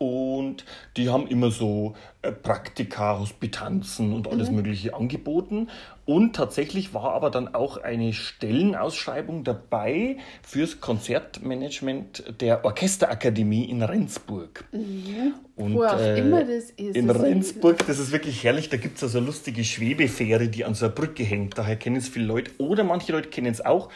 Und 0.02 0.66
die 0.98 1.10
haben 1.10 1.28
immer 1.28 1.52
so 1.52 1.94
äh, 2.24 2.32
Praktika, 2.32 3.20
Hospitanzen 3.20 4.14
und 4.14 4.28
alles 4.28 4.50
mhm. 4.50 4.56
Mögliche 4.56 4.96
angeboten. 4.96 5.70
Und 6.06 6.36
tatsächlich 6.36 6.96
war 6.96 7.14
aber 7.14 7.30
dann 7.30 7.54
auch 7.54 7.78
eine 7.78 8.12
Stellenausschreibung 8.12 9.44
dabei 9.44 10.18
fürs 10.42 10.82
Konzertmanagement 10.82 12.42
der 12.42 12.66
Orchesterakademie 12.66 13.66
in 13.66 13.84
Rendsburg. 13.84 14.66
Mhm. 14.72 15.36
Und, 15.56 15.76
Wo 15.76 15.84
auch 15.84 16.00
äh, 16.00 16.18
immer 16.18 16.46
das 16.46 16.72
ist. 16.72 16.96
In 16.96 17.12
Rendsburg, 17.12 17.86
das 17.86 18.00
ist 18.00 18.12
wirklich 18.12 18.44
herrlich. 18.44 18.70
Da 18.70 18.78
gibt 18.78 18.98
es 18.98 19.04
also 19.04 19.20
eine 19.20 19.28
lustige 19.28 19.64
Schwebefähre, 19.64 20.48
die 20.48 20.66
an 20.66 20.74
so 20.74 20.86
einer 20.86 20.96
Brücke 20.96 21.22
hängt. 21.22 21.60
Daher 21.60 21.76
kennen 21.76 21.98
es 21.98 22.10
viele 22.10 22.26
Leute. 22.26 22.50
Oder 22.58 22.84
manche 22.84 23.12
Leute 23.12 23.30
kennen 23.30 23.52
es 23.52 23.64
auch 23.64 23.90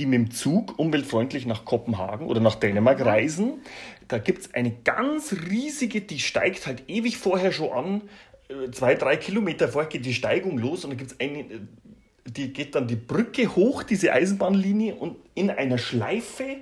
die 0.00 0.06
mit 0.06 0.18
dem 0.18 0.30
Zug 0.30 0.78
umweltfreundlich 0.78 1.46
nach 1.46 1.64
Kopenhagen 1.66 2.26
oder 2.26 2.40
nach 2.40 2.54
Dänemark 2.54 3.04
reisen. 3.04 3.60
Da 4.10 4.18
gibt 4.18 4.40
es 4.40 4.54
eine 4.54 4.72
ganz 4.72 5.32
riesige, 5.48 6.00
die 6.00 6.18
steigt 6.18 6.66
halt 6.66 6.82
ewig 6.88 7.16
vorher 7.16 7.52
schon 7.52 7.70
an. 7.70 8.02
Äh, 8.48 8.70
zwei, 8.72 8.96
drei 8.96 9.16
Kilometer 9.16 9.68
vorher 9.68 9.88
geht 9.88 10.04
die 10.04 10.14
Steigung 10.14 10.58
los 10.58 10.84
und 10.84 10.90
da 10.90 10.96
gibt 10.96 11.12
es 11.12 11.20
eine, 11.20 11.38
äh, 11.38 11.60
die 12.26 12.52
geht 12.52 12.74
dann 12.74 12.88
die 12.88 12.96
Brücke 12.96 13.54
hoch, 13.54 13.84
diese 13.84 14.12
Eisenbahnlinie, 14.12 14.96
und 14.96 15.16
in 15.36 15.48
einer 15.48 15.78
Schleife 15.78 16.56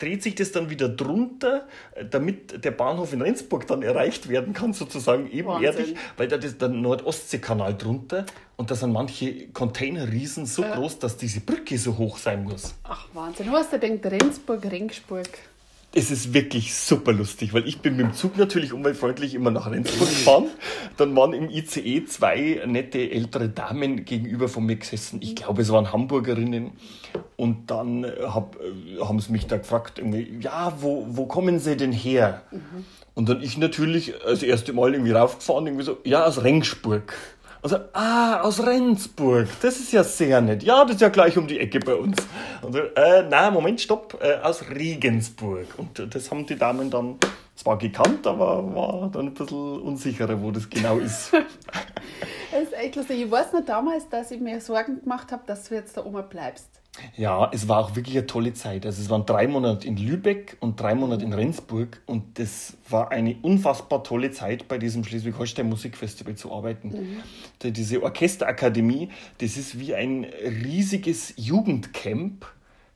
dreht 0.00 0.22
sich 0.24 0.34
das 0.34 0.50
dann 0.50 0.68
wieder 0.68 0.88
drunter, 0.88 1.68
äh, 1.94 2.04
damit 2.06 2.64
der 2.64 2.72
Bahnhof 2.72 3.12
in 3.12 3.22
Rendsburg 3.22 3.68
dann 3.68 3.82
erreicht 3.82 4.28
werden 4.28 4.52
kann, 4.52 4.72
sozusagen 4.72 5.30
ebenerdig, 5.30 5.94
weil 6.16 6.26
da 6.26 6.36
ist 6.36 6.60
der 6.60 6.70
Nord-Ostsee-Kanal 6.70 7.76
drunter 7.78 8.26
und 8.56 8.68
da 8.68 8.74
sind 8.74 8.90
manche 8.90 9.46
Containerriesen 9.50 10.44
so 10.44 10.62
ja. 10.62 10.74
groß, 10.74 10.98
dass 10.98 11.16
diese 11.16 11.38
Brücke 11.38 11.78
so 11.78 11.96
hoch 11.98 12.18
sein 12.18 12.42
muss. 12.42 12.74
Ach 12.82 13.06
Wahnsinn, 13.14 13.46
du 13.46 13.52
hast 13.52 13.70
ja 13.70 13.78
denkt 13.78 14.04
Rendsburg, 14.06 14.68
Ringsburg 14.68 15.28
es 15.92 16.12
ist 16.12 16.32
wirklich 16.32 16.74
super 16.74 17.12
lustig, 17.12 17.52
weil 17.52 17.66
ich 17.66 17.80
bin 17.80 17.96
mit 17.96 18.06
dem 18.06 18.14
Zug 18.14 18.38
natürlich 18.38 18.72
umweltfreundlich 18.72 19.34
immer 19.34 19.50
nach 19.50 19.68
Rendsburg 19.68 20.08
gefahren. 20.08 20.46
Dann 20.96 21.16
waren 21.16 21.32
im 21.32 21.50
ICE 21.50 22.04
zwei 22.04 22.62
nette 22.64 23.10
ältere 23.10 23.48
Damen 23.48 24.04
gegenüber 24.04 24.48
von 24.48 24.66
mir 24.66 24.76
gesessen. 24.76 25.20
Ich 25.20 25.34
glaube, 25.34 25.62
es 25.62 25.72
waren 25.72 25.92
Hamburgerinnen. 25.92 26.72
Und 27.36 27.72
dann 27.72 28.04
äh, 28.04 28.12
hab, 28.22 28.56
äh, 28.56 29.02
haben 29.02 29.18
sie 29.18 29.32
mich 29.32 29.48
da 29.48 29.56
gefragt, 29.56 29.98
irgendwie, 29.98 30.38
ja, 30.40 30.74
wo, 30.80 31.06
wo 31.08 31.26
kommen 31.26 31.58
sie 31.58 31.76
denn 31.76 31.92
her? 31.92 32.42
Mhm. 32.52 32.84
Und 33.14 33.28
dann 33.28 33.42
ich 33.42 33.58
natürlich 33.58 34.14
das 34.24 34.44
erste 34.44 34.72
Mal 34.72 34.92
irgendwie 34.92 35.12
raufgefahren, 35.12 35.66
irgendwie 35.66 35.84
so, 35.84 35.98
ja, 36.04 36.24
aus 36.24 36.44
Rengsburg. 36.44 37.14
Also, 37.62 37.76
ah, 37.92 38.40
aus 38.40 38.64
Rendsburg. 38.64 39.46
Das 39.60 39.78
ist 39.78 39.92
ja 39.92 40.02
sehr 40.02 40.40
nett. 40.40 40.62
Ja, 40.62 40.82
das 40.84 40.94
ist 40.94 41.00
ja 41.02 41.10
gleich 41.10 41.36
um 41.36 41.46
die 41.46 41.60
Ecke 41.60 41.78
bei 41.78 41.94
uns. 41.94 42.16
Und 42.62 42.72
so, 42.72 42.78
äh, 42.78 43.26
na, 43.28 43.50
Moment, 43.50 43.80
stopp, 43.80 44.18
äh, 44.22 44.36
aus 44.36 44.70
Regensburg. 44.70 45.66
Und 45.76 46.14
das 46.14 46.30
haben 46.30 46.46
die 46.46 46.56
Damen 46.56 46.90
dann 46.90 47.18
zwar 47.54 47.76
gekannt, 47.76 48.26
aber 48.26 48.74
war 48.74 49.10
dann 49.12 49.26
ein 49.26 49.34
bisschen 49.34 49.82
unsicherer, 49.82 50.40
wo 50.40 50.50
das 50.50 50.70
genau 50.70 50.98
ist. 50.98 51.32
das 52.52 52.62
ist 52.62 52.72
echt 52.72 52.96
lustig. 52.96 53.20
Ich 53.20 53.30
weiß 53.30 53.52
noch 53.52 53.64
damals, 53.66 54.08
dass 54.08 54.30
ich 54.30 54.40
mir 54.40 54.60
Sorgen 54.62 55.02
gemacht 55.02 55.30
habe, 55.30 55.42
dass 55.46 55.68
du 55.68 55.74
jetzt 55.74 55.98
da 55.98 56.04
oben 56.04 56.26
bleibst. 56.30 56.79
Ja, 57.16 57.50
es 57.52 57.68
war 57.68 57.78
auch 57.78 57.94
wirklich 57.94 58.16
eine 58.16 58.26
tolle 58.26 58.52
Zeit. 58.52 58.84
Also 58.84 59.00
es 59.00 59.08
waren 59.10 59.24
drei 59.24 59.46
Monate 59.46 59.86
in 59.86 59.96
Lübeck 59.96 60.56
und 60.60 60.80
drei 60.80 60.94
Monate 60.94 61.24
in 61.24 61.32
Rendsburg 61.32 62.00
und 62.06 62.38
das 62.38 62.76
war 62.88 63.10
eine 63.10 63.36
unfassbar 63.42 64.02
tolle 64.02 64.32
Zeit, 64.32 64.68
bei 64.68 64.78
diesem 64.78 65.04
Schleswig-Holstein 65.04 65.68
Musikfestival 65.68 66.34
zu 66.34 66.52
arbeiten. 66.52 67.22
Mhm. 67.62 67.72
Diese 67.72 68.02
Orchesterakademie, 68.02 69.10
das 69.38 69.56
ist 69.56 69.78
wie 69.78 69.94
ein 69.94 70.24
riesiges 70.64 71.34
Jugendcamp, 71.36 72.46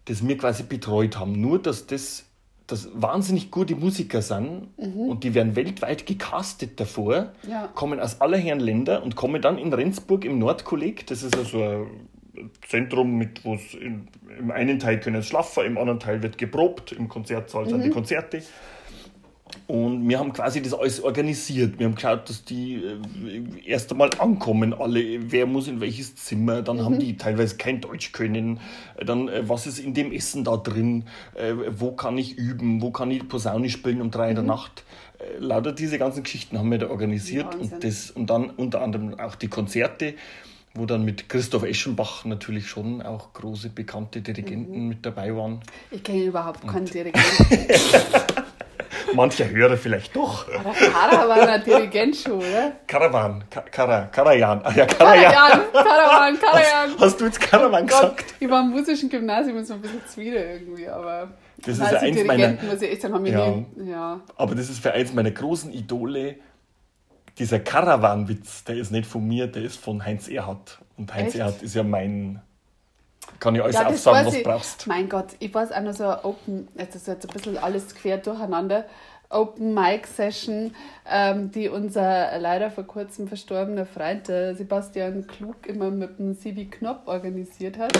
das 0.07 0.27
wir 0.27 0.37
quasi 0.37 0.65
betreut 0.65 1.19
haben. 1.19 1.41
Nur, 1.41 1.61
dass 1.61 1.87
das 1.87 2.27
dass 2.67 2.89
wahnsinnig 2.95 3.51
gute 3.51 3.77
Musiker 3.77 4.23
sind 4.23 4.69
mhm. 4.79 5.09
und 5.11 5.25
die 5.25 5.35
werden 5.35 5.55
weltweit 5.55 6.07
gecastet 6.07 6.81
davor, 6.81 7.33
ja. 7.47 7.69
kommen 7.75 8.01
aus 8.01 8.23
aller 8.23 8.39
Herren 8.39 8.61
Länder 8.61 9.03
und 9.03 9.17
kommen 9.17 9.43
dann 9.43 9.59
in 9.59 9.71
Rendsburg 9.73 10.25
im 10.25 10.39
Nordkolleg, 10.39 11.07
das 11.07 11.23
ist 11.23 11.37
also 11.37 11.63
ein 11.63 11.87
Zentrum, 12.67 13.17
mit 13.17 13.45
wo 13.45 13.55
es 13.55 13.75
im 13.75 14.09
einen 14.51 14.79
Teil 14.79 15.01
können 15.01 15.17
es 15.17 15.29
schlafen, 15.29 15.65
im 15.65 15.79
anderen 15.79 16.01
Teil 16.01 16.23
wird 16.23 16.39
geprobt, 16.39 16.93
im 16.93 17.09
Konzertsaal 17.09 17.65
mhm. 17.65 17.71
sind 17.71 17.85
die 17.85 17.89
mhm. 17.89 17.95
Konzerte. 17.95 18.43
Und 19.67 20.09
wir 20.09 20.19
haben 20.19 20.33
quasi 20.33 20.61
das 20.61 20.75
alles 20.75 21.01
organisiert. 21.03 21.79
Wir 21.79 21.87
haben 21.87 21.95
geschaut, 21.95 22.29
dass 22.29 22.45
die 22.45 22.75
äh, 22.75 22.99
erst 23.65 23.91
einmal 23.93 24.11
ankommen, 24.19 24.75
alle, 24.75 25.31
wer 25.31 25.47
muss 25.47 25.69
in 25.69 25.81
welches 25.81 26.17
Zimmer. 26.17 26.63
Dann 26.63 26.79
mhm. 26.79 26.85
haben 26.85 26.99
die 26.99 27.17
teilweise 27.17 27.57
kein 27.57 27.81
Deutsch 27.81 28.13
können. 28.13 28.61
Dann, 29.05 29.29
äh, 29.29 29.49
was 29.49 29.67
ist 29.67 29.79
in 29.79 29.95
dem 29.95 30.13
Essen 30.13 30.45
da 30.45 30.57
drin? 30.57 31.05
Äh, 31.35 31.55
wo 31.79 31.93
kann 31.93 32.19
ich 32.19 32.37
üben? 32.37 32.83
Wo 32.83 32.91
kann 32.91 33.11
ich 33.11 33.29
Posaune 33.29 33.71
spielen 33.71 34.01
um 34.01 34.11
drei 34.11 34.25
mhm. 34.25 34.31
in 34.31 34.35
der 34.37 34.43
mhm. 34.43 34.49
Nacht? 34.49 34.85
Äh, 35.19 35.39
lauter 35.39 35.73
diese 35.73 35.99
ganzen 35.99 36.25
Geschichten 36.25 36.59
haben 36.59 36.71
wir 36.71 36.79
da 36.79 36.89
organisiert. 36.89 37.55
und, 37.55 37.85
das, 37.85 38.11
und 38.11 38.29
dann 38.29 38.51
unter 38.51 38.83
anderem 38.83 39.19
auch 39.19 39.37
die 39.37 39.49
Konzerte 39.49 40.15
wo 40.75 40.87
dann 40.87 41.05
mit 41.05 41.29
Christoph 41.29 41.63
Eschenbach 41.63 42.25
natürlich 42.25 42.69
schon 42.69 43.01
auch 43.01 43.33
große 43.33 43.71
bekannte 43.71 44.21
Dirigenten 44.21 44.83
mhm. 44.83 44.89
mit 44.89 45.07
dabei 45.07 45.35
waren. 45.35 45.61
Ich 45.91 46.03
kenne 46.03 46.25
überhaupt 46.25 46.67
keinen 46.67 46.87
Dirigenten. 46.91 47.23
Mancher 49.15 49.49
Hörer 49.49 49.77
vielleicht 49.77 50.17
doch. 50.17 50.49
Aber 50.49 50.73
Kara 50.73 51.29
war 51.29 51.49
ein 51.49 51.63
Dirigent 51.63 52.17
schon, 52.17 52.39
oder? 52.39 52.73
Karawan, 52.87 53.45
Kara, 53.71 54.07
Karajan. 54.07 54.61
Ah, 54.65 54.73
ja, 54.75 54.87
Karajan. 54.87 55.33
Karawan, 55.73 56.39
Karajan. 56.39 56.91
Hast, 56.95 57.01
hast, 57.01 57.21
du 57.21 57.27
jetzt 57.27 57.41
Karawan 57.41 57.85
oh 57.85 57.87
gesagt? 57.87 58.35
Ich 58.41 58.51
war 58.51 58.63
im 58.63 58.71
musischen 58.71 59.09
Gymnasium 59.09 59.59
und 59.59 59.67
so 59.67 59.75
ein 59.75 59.81
bisschen 59.81 60.01
zwider 60.07 60.55
irgendwie, 60.55 60.89
aber. 60.89 61.29
Das 61.59 61.79
ist 61.79 61.93
ja 61.93 61.99
eins 62.01 62.25
meiner. 62.25 62.49
Muss 62.63 62.83
ich 62.83 62.91
echt 62.91 63.03
sagen, 63.03 63.15
haben 63.15 63.27
ja, 63.27 63.51
nie, 63.51 63.91
ja. 63.91 64.21
Aber 64.37 64.55
das 64.55 64.69
ist 64.69 64.81
für 64.81 64.93
eins 64.93 65.15
meiner 65.15 65.31
großen 65.31 65.73
Idole. 65.73 66.37
Dieser 67.39 67.59
Karawan-Witz, 67.59 68.65
der 68.65 68.77
ist 68.77 68.93
nicht 68.93 69.07
von 69.07 69.27
mir, 69.27 69.47
der 69.47 69.63
ist 69.63 69.79
von 69.79 70.05
Heinz 70.05 70.29
Erhardt. 70.29 70.79
Und 70.97 71.13
Heinz 71.13 71.29
echt? 71.29 71.37
Erhardt 71.37 71.63
ist 71.63 71.75
ja 71.75 71.83
mein 71.83 72.41
kann 73.41 73.55
ich 73.55 73.63
alles 73.63 73.77
ja, 73.77 73.87
aufsagen, 73.87 74.27
was 74.27 74.35
du 74.35 74.43
brauchst. 74.43 74.87
Mein 74.87 75.09
Gott, 75.09 75.29
ich 75.39 75.53
weiß 75.53 75.73
auch 75.73 75.81
noch 75.81 75.95
so 75.95 76.05
Open, 76.23 76.69
jetzt 76.77 76.95
ist 76.95 77.07
jetzt 77.07 77.29
ein 77.29 77.33
bisschen 77.33 77.59
alles 77.59 77.95
quer 77.95 78.19
durcheinander. 78.19 78.85
Open 79.31 79.75
Mic 79.75 80.07
Session, 80.07 80.75
ähm, 81.11 81.51
die 81.51 81.69
unser 81.69 82.39
leider 82.39 82.71
vor 82.71 82.85
kurzem 82.85 83.27
verstorbener 83.27 83.87
Freund 83.87 84.29
der 84.29 84.55
Sebastian 84.55 85.27
Klug 85.27 85.67
immer 85.67 85.91
mit 85.91 86.19
dem 86.19 86.35
Sibi 86.35 86.67
Knopf 86.67 87.07
organisiert 87.07 87.79
hat. 87.79 87.93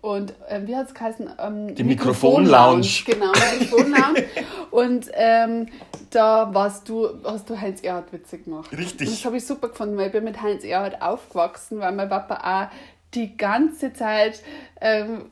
Und 0.00 0.34
ähm, 0.48 0.66
wie 0.66 0.76
hat 0.76 0.88
es 0.88 0.94
geheißen? 0.94 1.30
Ähm, 1.38 1.74
die 1.74 1.84
Mikrofon-Lounge. 1.84 3.04
Genau, 3.06 3.32
Mikrofon-Lounge. 3.32 4.24
und 4.70 5.10
ähm, 5.14 5.66
da 6.10 6.52
warst 6.52 6.88
du, 6.88 7.08
hast 7.24 7.48
du 7.50 7.60
Heinz 7.60 7.82
Erhard 7.82 8.12
witzig 8.12 8.44
gemacht. 8.44 8.70
Richtig. 8.72 9.08
Und 9.08 9.16
das 9.16 9.24
habe 9.24 9.36
ich 9.36 9.46
super 9.46 9.68
gefunden, 9.68 9.96
weil 9.96 10.06
ich 10.06 10.12
bin 10.12 10.24
mit 10.24 10.40
Heinz 10.42 10.64
Erhard 10.64 11.02
aufgewachsen, 11.02 11.80
weil 11.80 11.92
mein 11.92 12.08
Papa 12.08 12.68
auch 12.68 12.74
die 13.14 13.36
ganze 13.36 13.92
Zeit 13.92 14.42
ähm, 14.80 15.26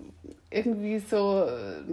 irgendwie 0.52 0.98
so, 0.98 1.46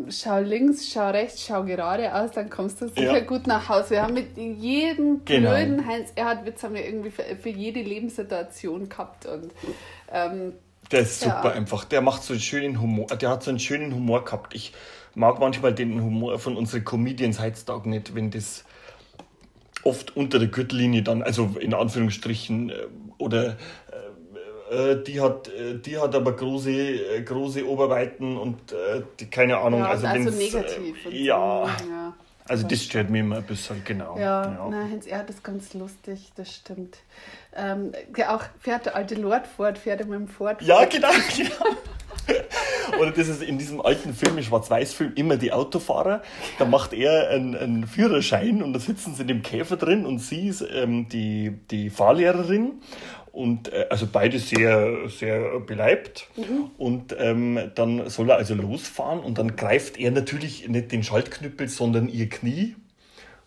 schau 0.09 0.39
links, 0.39 0.91
schau 0.91 1.09
rechts, 1.09 1.45
schau 1.45 1.63
gerade 1.63 2.13
aus, 2.13 2.31
dann 2.31 2.49
kommst 2.49 2.81
du 2.81 2.87
sicher 2.89 3.17
ja. 3.17 3.19
gut 3.21 3.47
nach 3.47 3.69
Hause. 3.69 3.91
Wir 3.91 4.03
haben 4.03 4.13
mit 4.13 4.37
jedem 4.37 5.23
genau. 5.25 5.51
blöden 5.51 5.87
Heinz 5.87 6.11
Erhard 6.15 6.45
Witz 6.45 6.63
haben 6.63 6.75
wir 6.75 6.85
irgendwie 6.85 7.09
für, 7.09 7.23
für 7.23 7.49
jede 7.49 7.81
Lebenssituation 7.81 8.89
gehabt 8.89 9.25
und 9.25 9.51
ähm, 10.11 10.53
der 10.91 11.01
ist 11.01 11.19
super 11.21 11.45
ja. 11.45 11.51
einfach. 11.51 11.85
Der 11.85 12.01
macht 12.01 12.23
so 12.23 12.33
einen 12.33 12.41
schönen 12.41 12.81
Humor. 12.81 13.07
Der 13.07 13.29
hat 13.29 13.43
so 13.43 13.49
einen 13.49 13.59
schönen 13.59 13.93
Humor 13.93 14.25
gehabt. 14.25 14.55
Ich 14.55 14.73
mag 15.15 15.39
manchmal 15.39 15.73
den 15.73 16.01
Humor 16.01 16.39
von 16.39 16.55
unseren 16.55 16.83
Comedians 16.83 17.39
heutzutage 17.39 17.89
nicht, 17.89 18.15
wenn 18.15 18.31
das 18.31 18.63
oft 19.83 20.15
unter 20.15 20.39
der 20.39 20.49
Gürtellinie 20.49 21.03
dann, 21.03 21.23
also 21.23 21.55
in 21.59 21.73
Anführungsstrichen, 21.73 22.69
äh, 22.69 22.73
oder 23.17 23.57
äh, 24.71 24.97
die 25.05 25.19
hat, 25.21 25.47
äh, 25.47 25.79
die 25.79 25.97
hat 25.97 26.15
aber 26.15 26.35
große, 26.35 26.71
äh, 26.71 27.21
große 27.23 27.67
Oberweiten 27.67 28.37
und 28.37 28.57
die, 29.19 29.25
keine 29.27 29.57
Ahnung. 29.57 29.81
Ja, 29.81 29.89
also, 29.89 30.07
also 30.07 30.29
negativ. 30.29 30.95
ja, 31.09 31.65
ja, 31.65 32.13
Also 32.49 32.67
das 32.67 32.83
stört 32.83 33.11
mich 33.11 33.21
immer 33.21 33.37
ein 33.37 33.43
bisschen, 33.43 33.83
genau. 33.85 34.17
Ja, 34.17 34.43
ja. 34.43 34.67
Na, 34.71 34.83
Heinz 34.83 35.05
Erd 35.05 35.29
ist 35.29 35.43
ganz 35.43 35.75
lustig, 35.75 36.31
das 36.35 36.53
stimmt. 36.53 36.97
Ähm, 37.55 37.91
auch 38.27 38.41
fährt 38.59 38.87
der 38.87 38.95
alte 38.95 39.15
Lord 39.15 39.45
fort, 39.45 39.77
fährt 39.77 39.99
er 39.99 40.07
mit 40.07 40.19
dem 40.19 40.27
Ford. 40.27 40.61
Ja, 40.63 40.83
genau, 40.85 41.09
genau. 41.37 41.77
Oder 42.99 43.11
das 43.11 43.27
ist 43.27 43.43
in 43.43 43.57
diesem 43.57 43.81
alten 43.81 44.13
Film, 44.13 44.37
im 44.37 44.43
Schwarz-Weiß-Film, 44.43 45.13
immer 45.15 45.37
die 45.37 45.51
Autofahrer. 45.51 46.23
Da 46.57 46.65
macht 46.65 46.93
er 46.93 47.29
einen, 47.29 47.55
einen, 47.55 47.87
Führerschein 47.87 48.63
und 48.63 48.73
da 48.73 48.79
sitzen 48.79 49.13
sie 49.13 49.21
in 49.21 49.27
dem 49.27 49.41
Käfer 49.43 49.77
drin 49.77 50.05
und 50.05 50.19
sie 50.19 50.47
ist 50.47 50.65
ähm, 50.73 51.07
die, 51.09 51.59
die 51.69 51.89
Fahrlehrerin. 51.89 52.81
Und 53.31 53.71
äh, 53.71 53.87
also 53.89 54.07
beide 54.11 54.39
sehr, 54.39 55.07
sehr 55.07 55.59
beleibt. 55.59 56.27
Mhm. 56.35 56.71
Und 56.77 57.15
ähm, 57.17 57.71
dann 57.75 58.09
soll 58.09 58.29
er 58.29 58.37
also 58.37 58.55
losfahren 58.55 59.19
und 59.19 59.37
dann 59.37 59.55
greift 59.55 59.97
er 59.97 60.11
natürlich 60.11 60.67
nicht 60.67 60.91
den 60.91 61.03
Schaltknüppel, 61.03 61.67
sondern 61.67 62.09
ihr 62.09 62.29
Knie. 62.29 62.75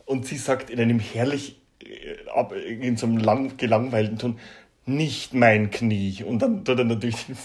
Und 0.04 0.26
sie 0.26 0.36
sagt 0.36 0.70
in 0.70 0.80
einem 0.80 0.98
herrlich, 0.98 1.60
äh, 1.82 2.86
in 2.86 2.96
so 2.96 3.06
einem 3.06 3.18
lang, 3.18 3.56
gelangweilten 3.56 4.18
Ton, 4.18 4.38
nicht 4.84 5.32
mein 5.34 5.70
Knie. 5.70 6.24
Und 6.24 6.42
dann 6.42 6.64
tut 6.64 6.78
er 6.78 6.84
natürlich 6.84 7.26
den, 7.26 7.36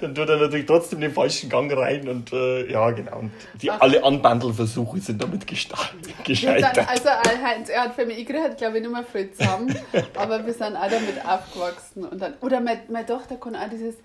dann 0.00 0.14
tut 0.14 0.28
er 0.28 0.36
natürlich 0.36 0.66
trotzdem 0.66 1.00
den 1.00 1.12
falschen 1.12 1.48
Gang 1.50 1.72
rein 1.76 2.08
und 2.08 2.32
äh, 2.32 2.70
ja, 2.70 2.90
genau. 2.90 3.18
Und 3.20 3.32
die, 3.60 3.70
alle 3.70 4.02
Anbandelversuche 4.02 5.00
sind 5.00 5.22
damit 5.22 5.46
gescheitert. 5.46 6.76
Dann, 6.76 6.86
also 6.86 7.08
äh, 7.08 7.44
Heinz, 7.44 7.68
er 7.68 7.84
hat 7.84 7.94
für 7.94 8.06
mich, 8.06 8.18
ich 8.18 8.36
hat 8.36 8.58
glaube 8.58 8.78
ich 8.78 8.82
nicht 8.82 8.92
mehr 8.92 9.04
viel 9.04 9.30
zusammen, 9.32 9.74
aber 10.16 10.44
wir 10.44 10.52
sind 10.52 10.76
auch 10.76 10.90
damit 10.90 11.24
aufgewachsen. 11.24 12.04
Und 12.04 12.20
dann, 12.20 12.34
oder 12.40 12.60
meine, 12.60 12.80
meine 12.88 13.06
Tochter 13.06 13.36
kann 13.36 13.56
auch 13.56 13.68
dieses, 13.70 13.96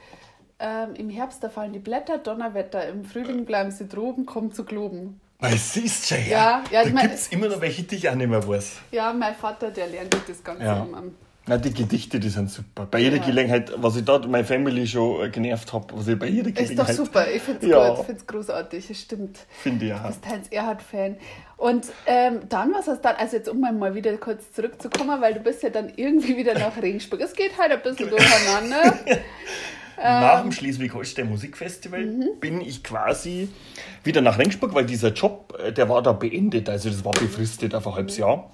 ähm, 0.59 0.95
im 0.95 1.09
Herbst, 1.09 1.43
da 1.43 1.49
fallen 1.49 1.73
die 1.73 1.79
Blätter, 1.79 2.17
Donnerwetter, 2.17 2.87
im 2.87 3.05
Frühling 3.05 3.45
bleiben 3.45 3.71
sie 3.71 3.87
droben, 3.87 4.25
kommen 4.25 4.51
zu 4.51 4.63
globen. 4.63 5.19
Weil 5.39 5.57
siehst 5.57 6.11
du 6.11 6.15
ja, 6.15 6.21
ja, 6.21 6.63
ja 6.71 6.83
da 6.83 7.01
gibt 7.01 7.15
es 7.15 7.27
immer 7.29 7.47
noch 7.47 7.59
welche, 7.61 7.81
die 7.81 7.95
ich 7.95 8.07
auch 8.07 8.13
nicht 8.13 8.29
mehr 8.29 8.47
weiß. 8.47 8.77
Ja, 8.91 9.11
mein 9.11 9.33
Vater, 9.33 9.71
der 9.71 9.87
lernt 9.87 10.15
das 10.27 10.43
Ganze 10.43 10.63
ja. 10.63 10.81
am 10.81 11.15
na, 11.47 11.57
die 11.57 11.73
Gedichte, 11.73 12.19
die 12.19 12.29
sind 12.29 12.51
super. 12.51 12.85
Bei 12.85 12.99
jeder 12.99 13.17
ja. 13.17 13.25
Gelegenheit, 13.25 13.71
was 13.75 13.95
ich 13.95 14.05
da 14.05 14.19
meine 14.19 14.45
Family 14.45 14.85
schon 14.85 15.31
genervt 15.31 15.73
habe, 15.73 15.87
was 15.97 16.07
ich 16.07 16.19
bei 16.19 16.27
jeder 16.27 16.51
Gelegenheit. 16.51 16.89
Ist 16.89 16.99
doch 16.99 17.05
super, 17.05 17.25
ich 17.31 17.41
finde 17.41 17.65
es 17.65 17.71
ja. 17.71 17.89
gut, 17.89 17.99
ich 17.99 18.05
finde 18.05 18.21
es 18.21 18.27
großartig, 18.27 18.89
es 18.91 19.01
stimmt. 19.01 19.39
Finde 19.49 19.85
ich 19.87 19.93
auch. 19.93 20.01
Du 20.01 20.07
bist 20.07 20.27
Heinz 20.27 20.47
Erhard-Fan. 20.51 21.17
Und 21.57 21.87
ähm, 22.05 22.41
dann, 22.47 22.71
was 22.73 22.87
hast 22.87 22.99
du 22.99 23.09
dann, 23.09 23.15
also 23.15 23.37
jetzt 23.37 23.49
um 23.49 23.59
mal 23.59 23.95
wieder 23.95 24.15
kurz 24.17 24.51
zurückzukommen, 24.51 25.19
weil 25.19 25.33
du 25.33 25.39
bist 25.39 25.63
ja 25.63 25.71
dann 25.71 25.91
irgendwie 25.95 26.37
wieder 26.37 26.53
nach 26.53 26.79
Regensburg. 26.79 27.21
Es 27.21 27.33
geht 27.33 27.57
halt 27.57 27.71
ein 27.71 27.81
bisschen 27.81 28.09
durcheinander. 28.09 28.99
nach 29.97 30.41
dem 30.41 30.51
Schleswig-Holstein 30.51 31.27
Musikfestival 31.27 32.05
mhm. 32.05 32.39
bin 32.39 32.61
ich 32.61 32.83
quasi 32.83 33.49
wieder 34.03 34.21
nach 34.21 34.37
Regensburg, 34.37 34.75
weil 34.75 34.85
dieser 34.85 35.09
Job, 35.09 35.57
äh, 35.59 35.71
der 35.71 35.89
war 35.89 36.03
da 36.03 36.13
beendet, 36.13 36.69
also 36.69 36.89
das 36.89 37.03
war 37.03 37.13
befristet 37.13 37.73
auf 37.73 37.87
ein 37.87 37.95
halbes 37.95 38.17
Jahr. 38.17 38.51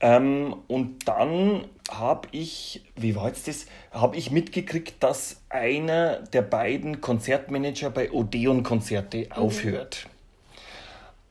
Ähm, 0.00 0.54
und 0.68 1.08
dann 1.08 1.64
habe 1.90 2.28
ich, 2.32 2.82
wie 2.96 3.14
war 3.16 3.28
jetzt 3.28 3.48
das, 3.48 3.66
habe 3.92 4.16
ich 4.16 4.30
mitgekriegt, 4.30 5.02
dass 5.02 5.42
einer 5.48 6.18
der 6.20 6.42
beiden 6.42 7.00
Konzertmanager 7.00 7.90
bei 7.90 8.10
Odeon 8.10 8.62
Konzerte 8.62 9.28
mhm. 9.34 10.06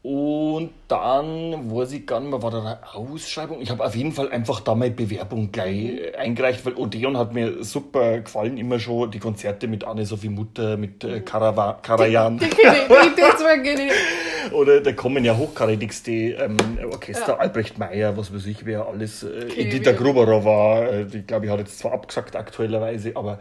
Und 0.07 0.69
dann 0.87 1.71
weiß 1.71 1.93
ich 1.93 2.05
gar 2.05 2.19
nicht 2.19 2.29
mehr, 2.29 2.43
war 2.43 2.51
da 2.51 2.59
eine 2.59 2.77
Ausschreibung? 2.93 3.59
Ich 3.59 3.71
habe 3.71 3.83
auf 3.83 3.95
jeden 3.95 4.11
Fall 4.11 4.29
einfach 4.31 4.59
da 4.59 4.75
meine 4.75 4.93
Bewerbung 4.93 5.51
gleich 5.51 5.93
mhm. 5.93 5.99
eingereicht, 6.19 6.63
weil 6.63 6.75
Odeon 6.75 7.17
hat 7.17 7.33
mir 7.33 7.63
super 7.63 8.19
gefallen, 8.19 8.55
immer 8.59 8.77
schon 8.77 9.09
die 9.09 9.17
Konzerte 9.17 9.67
mit 9.67 9.83
Anne-Sophie 9.83 10.29
Mutter, 10.29 10.77
mit 10.77 11.03
äh, 11.03 11.21
Karava 11.21 11.79
Karajan. 11.81 12.37
Die, 12.37 12.45
die, 12.45 12.55
die, 12.55 13.75
die, 13.75 13.91
Oder 14.53 14.81
da 14.81 14.91
kommen 14.91 15.25
ja 15.25 15.35
hochkarätigste 15.35 16.11
ähm, 16.11 16.57
Orchester, 16.91 17.33
ja. 17.33 17.37
Albrecht 17.39 17.79
Meyer, 17.79 18.15
was 18.15 18.31
weiß 18.31 18.45
ich, 18.45 18.63
wer 18.63 18.85
alles. 18.85 19.23
Äh, 19.23 19.47
Edita 19.55 19.93
Gruberer 19.93 20.45
war, 20.45 20.87
äh, 20.87 21.05
die 21.05 21.23
glaube 21.23 21.47
ich 21.47 21.51
hat 21.51 21.57
jetzt 21.57 21.79
zwar 21.79 21.93
abgesagt 21.93 22.35
aktuellerweise, 22.35 23.13
aber 23.15 23.39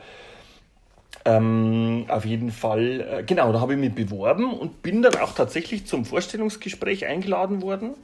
ähm, 1.25 2.05
auf 2.09 2.25
jeden 2.25 2.51
Fall, 2.51 3.01
äh, 3.01 3.23
genau, 3.25 3.53
da 3.53 3.61
habe 3.61 3.75
ich 3.75 3.79
mich 3.79 3.95
beworben 3.95 4.53
und 4.53 4.83
bin 4.83 5.03
dann 5.03 5.17
auch 5.17 5.35
tatsächlich 5.35 5.87
zum 5.87 6.05
Vorstellungsgespräch 6.05 7.07
eingeladen 7.07 7.63
worden 7.63 7.95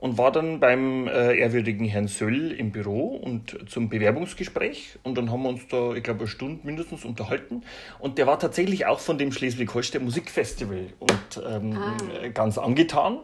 und 0.00 0.16
war 0.16 0.30
dann 0.30 0.60
beim 0.60 1.08
äh, 1.08 1.36
ehrwürdigen 1.38 1.86
Herrn 1.86 2.08
Söll 2.08 2.52
im 2.52 2.70
Büro 2.70 3.16
und 3.16 3.58
zum 3.68 3.88
Bewerbungsgespräch. 3.88 4.98
Und 5.02 5.18
dann 5.18 5.32
haben 5.32 5.42
wir 5.42 5.48
uns 5.48 5.66
da, 5.68 5.94
ich 5.94 6.02
glaube, 6.02 6.20
eine 6.20 6.28
Stunde 6.28 6.60
mindestens 6.64 7.04
unterhalten. 7.04 7.62
Und 7.98 8.18
der 8.18 8.26
war 8.26 8.38
tatsächlich 8.38 8.86
auch 8.86 9.00
von 9.00 9.18
dem 9.18 9.32
Schleswig-Holstein 9.32 10.04
Musikfestival 10.04 10.86
und 11.00 11.42
ähm, 11.48 11.76
ah. 11.76 12.28
ganz 12.28 12.58
angetan. 12.58 13.18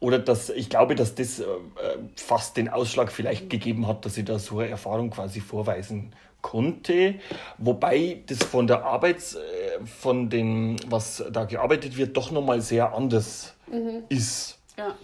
Oder 0.00 0.18
dass 0.18 0.50
ich 0.50 0.70
glaube, 0.70 0.94
dass 0.94 1.14
das 1.14 1.40
äh, 1.40 1.44
fast 2.16 2.56
den 2.56 2.68
Ausschlag 2.68 3.12
vielleicht 3.12 3.50
gegeben 3.50 3.86
hat, 3.86 4.04
dass 4.04 4.16
ich 4.16 4.24
da 4.24 4.38
so 4.38 4.58
eine 4.58 4.70
Erfahrung 4.70 5.10
quasi 5.10 5.40
vorweisen 5.40 6.12
konnte, 6.40 7.16
wobei 7.58 8.22
das 8.26 8.38
von 8.38 8.66
der 8.66 8.84
Arbeit, 8.84 9.16
äh, 9.16 9.84
von 9.84 10.30
dem, 10.30 10.76
was 10.88 11.24
da 11.30 11.44
gearbeitet 11.44 11.96
wird, 11.96 12.16
doch 12.16 12.30
nochmal 12.30 12.60
sehr 12.60 12.94
anders 12.94 13.54
mhm. 13.66 14.04
ist. 14.08 14.58
Ja. 14.76 14.94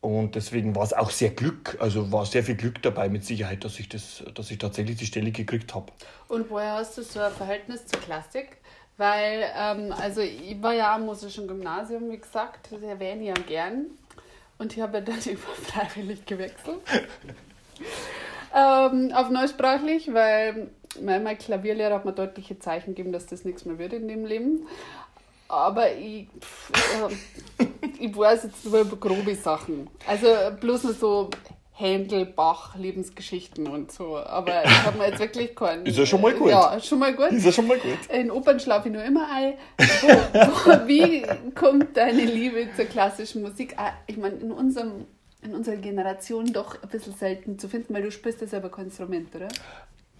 Und 0.00 0.34
deswegen 0.34 0.76
war 0.76 0.82
es 0.82 0.92
auch 0.92 1.10
sehr 1.10 1.30
Glück, 1.30 1.78
also 1.80 2.12
war 2.12 2.26
sehr 2.26 2.44
viel 2.44 2.56
Glück 2.56 2.82
dabei 2.82 3.08
mit 3.08 3.24
Sicherheit, 3.24 3.64
dass 3.64 3.78
ich, 3.78 3.88
das, 3.88 4.22
dass 4.34 4.50
ich 4.50 4.58
tatsächlich 4.58 4.96
die 4.96 5.06
Stelle 5.06 5.30
gekriegt 5.30 5.74
habe. 5.74 5.86
Und 6.28 6.50
woher 6.50 6.74
hast 6.74 6.98
du 6.98 7.02
so 7.02 7.20
ein 7.20 7.32
Verhältnis 7.32 7.86
zur 7.86 8.00
Klassik? 8.00 8.58
Weil, 8.98 9.44
ähm, 9.56 9.92
also 9.92 10.20
ich 10.20 10.62
war 10.62 10.74
ja 10.74 10.94
am 10.94 11.06
musischen 11.06 11.48
Gymnasium, 11.48 12.10
wie 12.10 12.18
gesagt, 12.18 12.68
das 12.70 12.82
erwähne 12.82 13.22
ich 13.22 13.28
ja 13.28 13.42
gern. 13.46 13.86
Und 14.58 14.76
ich 14.76 14.82
habe 14.82 15.00
dann 15.00 15.18
immer 15.24 15.38
freiwillig 15.38 16.26
gewechselt. 16.26 16.80
Ähm, 18.54 19.12
auf 19.14 19.30
neusprachlich, 19.30 20.12
weil 20.12 20.70
mein, 21.02 21.38
Klavierlehrer 21.38 21.96
hat 21.96 22.04
mir 22.04 22.12
deutliche 22.12 22.58
Zeichen 22.58 22.94
gegeben, 22.94 23.12
dass 23.12 23.26
das 23.26 23.44
nichts 23.44 23.64
mehr 23.64 23.78
wird 23.78 23.92
in 23.92 24.08
dem 24.08 24.24
Leben. 24.24 24.66
Aber 25.48 25.92
ich, 25.92 26.28
pff, 26.40 26.72
äh, 27.60 27.66
ich 28.00 28.16
weiß 28.16 28.44
jetzt 28.44 28.64
nur 28.64 28.80
über 28.80 28.96
grobe 28.96 29.34
Sachen. 29.34 29.88
Also 30.06 30.28
bloß 30.60 30.84
nur 30.84 30.94
so 30.94 31.30
Händel, 31.76 32.24
Bach, 32.24 32.76
Lebensgeschichten 32.76 33.66
und 33.66 33.90
so. 33.90 34.16
Aber 34.16 34.64
ich 34.64 34.84
habe 34.84 34.96
mir 34.96 35.08
jetzt 35.08 35.18
wirklich 35.18 35.56
keinen. 35.56 35.84
Ist 35.84 35.98
ja 35.98 36.06
schon 36.06 36.20
mal 36.20 36.32
gut. 36.32 36.50
Ja, 36.50 36.78
schon 36.80 37.00
mal 37.00 37.12
gut. 37.12 37.32
Ist 37.32 37.44
ja 37.44 37.50
schon 37.50 37.66
mal 37.66 37.78
gut. 37.78 37.98
In 38.16 38.30
Opern 38.30 38.60
schlafe 38.60 38.88
ich 38.88 38.94
nur 38.94 39.02
immer 39.02 39.26
ein. 39.28 39.54
Wo, 39.78 40.08
wo, 40.08 40.86
wie 40.86 41.26
kommt 41.56 41.96
deine 41.96 42.24
Liebe 42.26 42.68
zur 42.76 42.84
klassischen 42.84 43.42
Musik? 43.42 43.74
Ah, 43.76 43.92
Ich 44.06 44.16
meine, 44.16 44.36
in, 44.36 44.52
unserem, 44.52 45.06
in 45.44 45.54
unserer 45.54 45.76
Generation 45.76 46.52
doch 46.52 46.82
ein 46.82 46.88
bisschen 46.88 47.14
selten 47.14 47.58
zu 47.58 47.68
finden, 47.68 47.94
weil 47.94 48.02
du 48.02 48.10
spielst 48.10 48.40
ja 48.40 48.46
selber 48.46 48.70
kein 48.70 48.86
Instrument, 48.86 49.34
oder? 49.34 49.48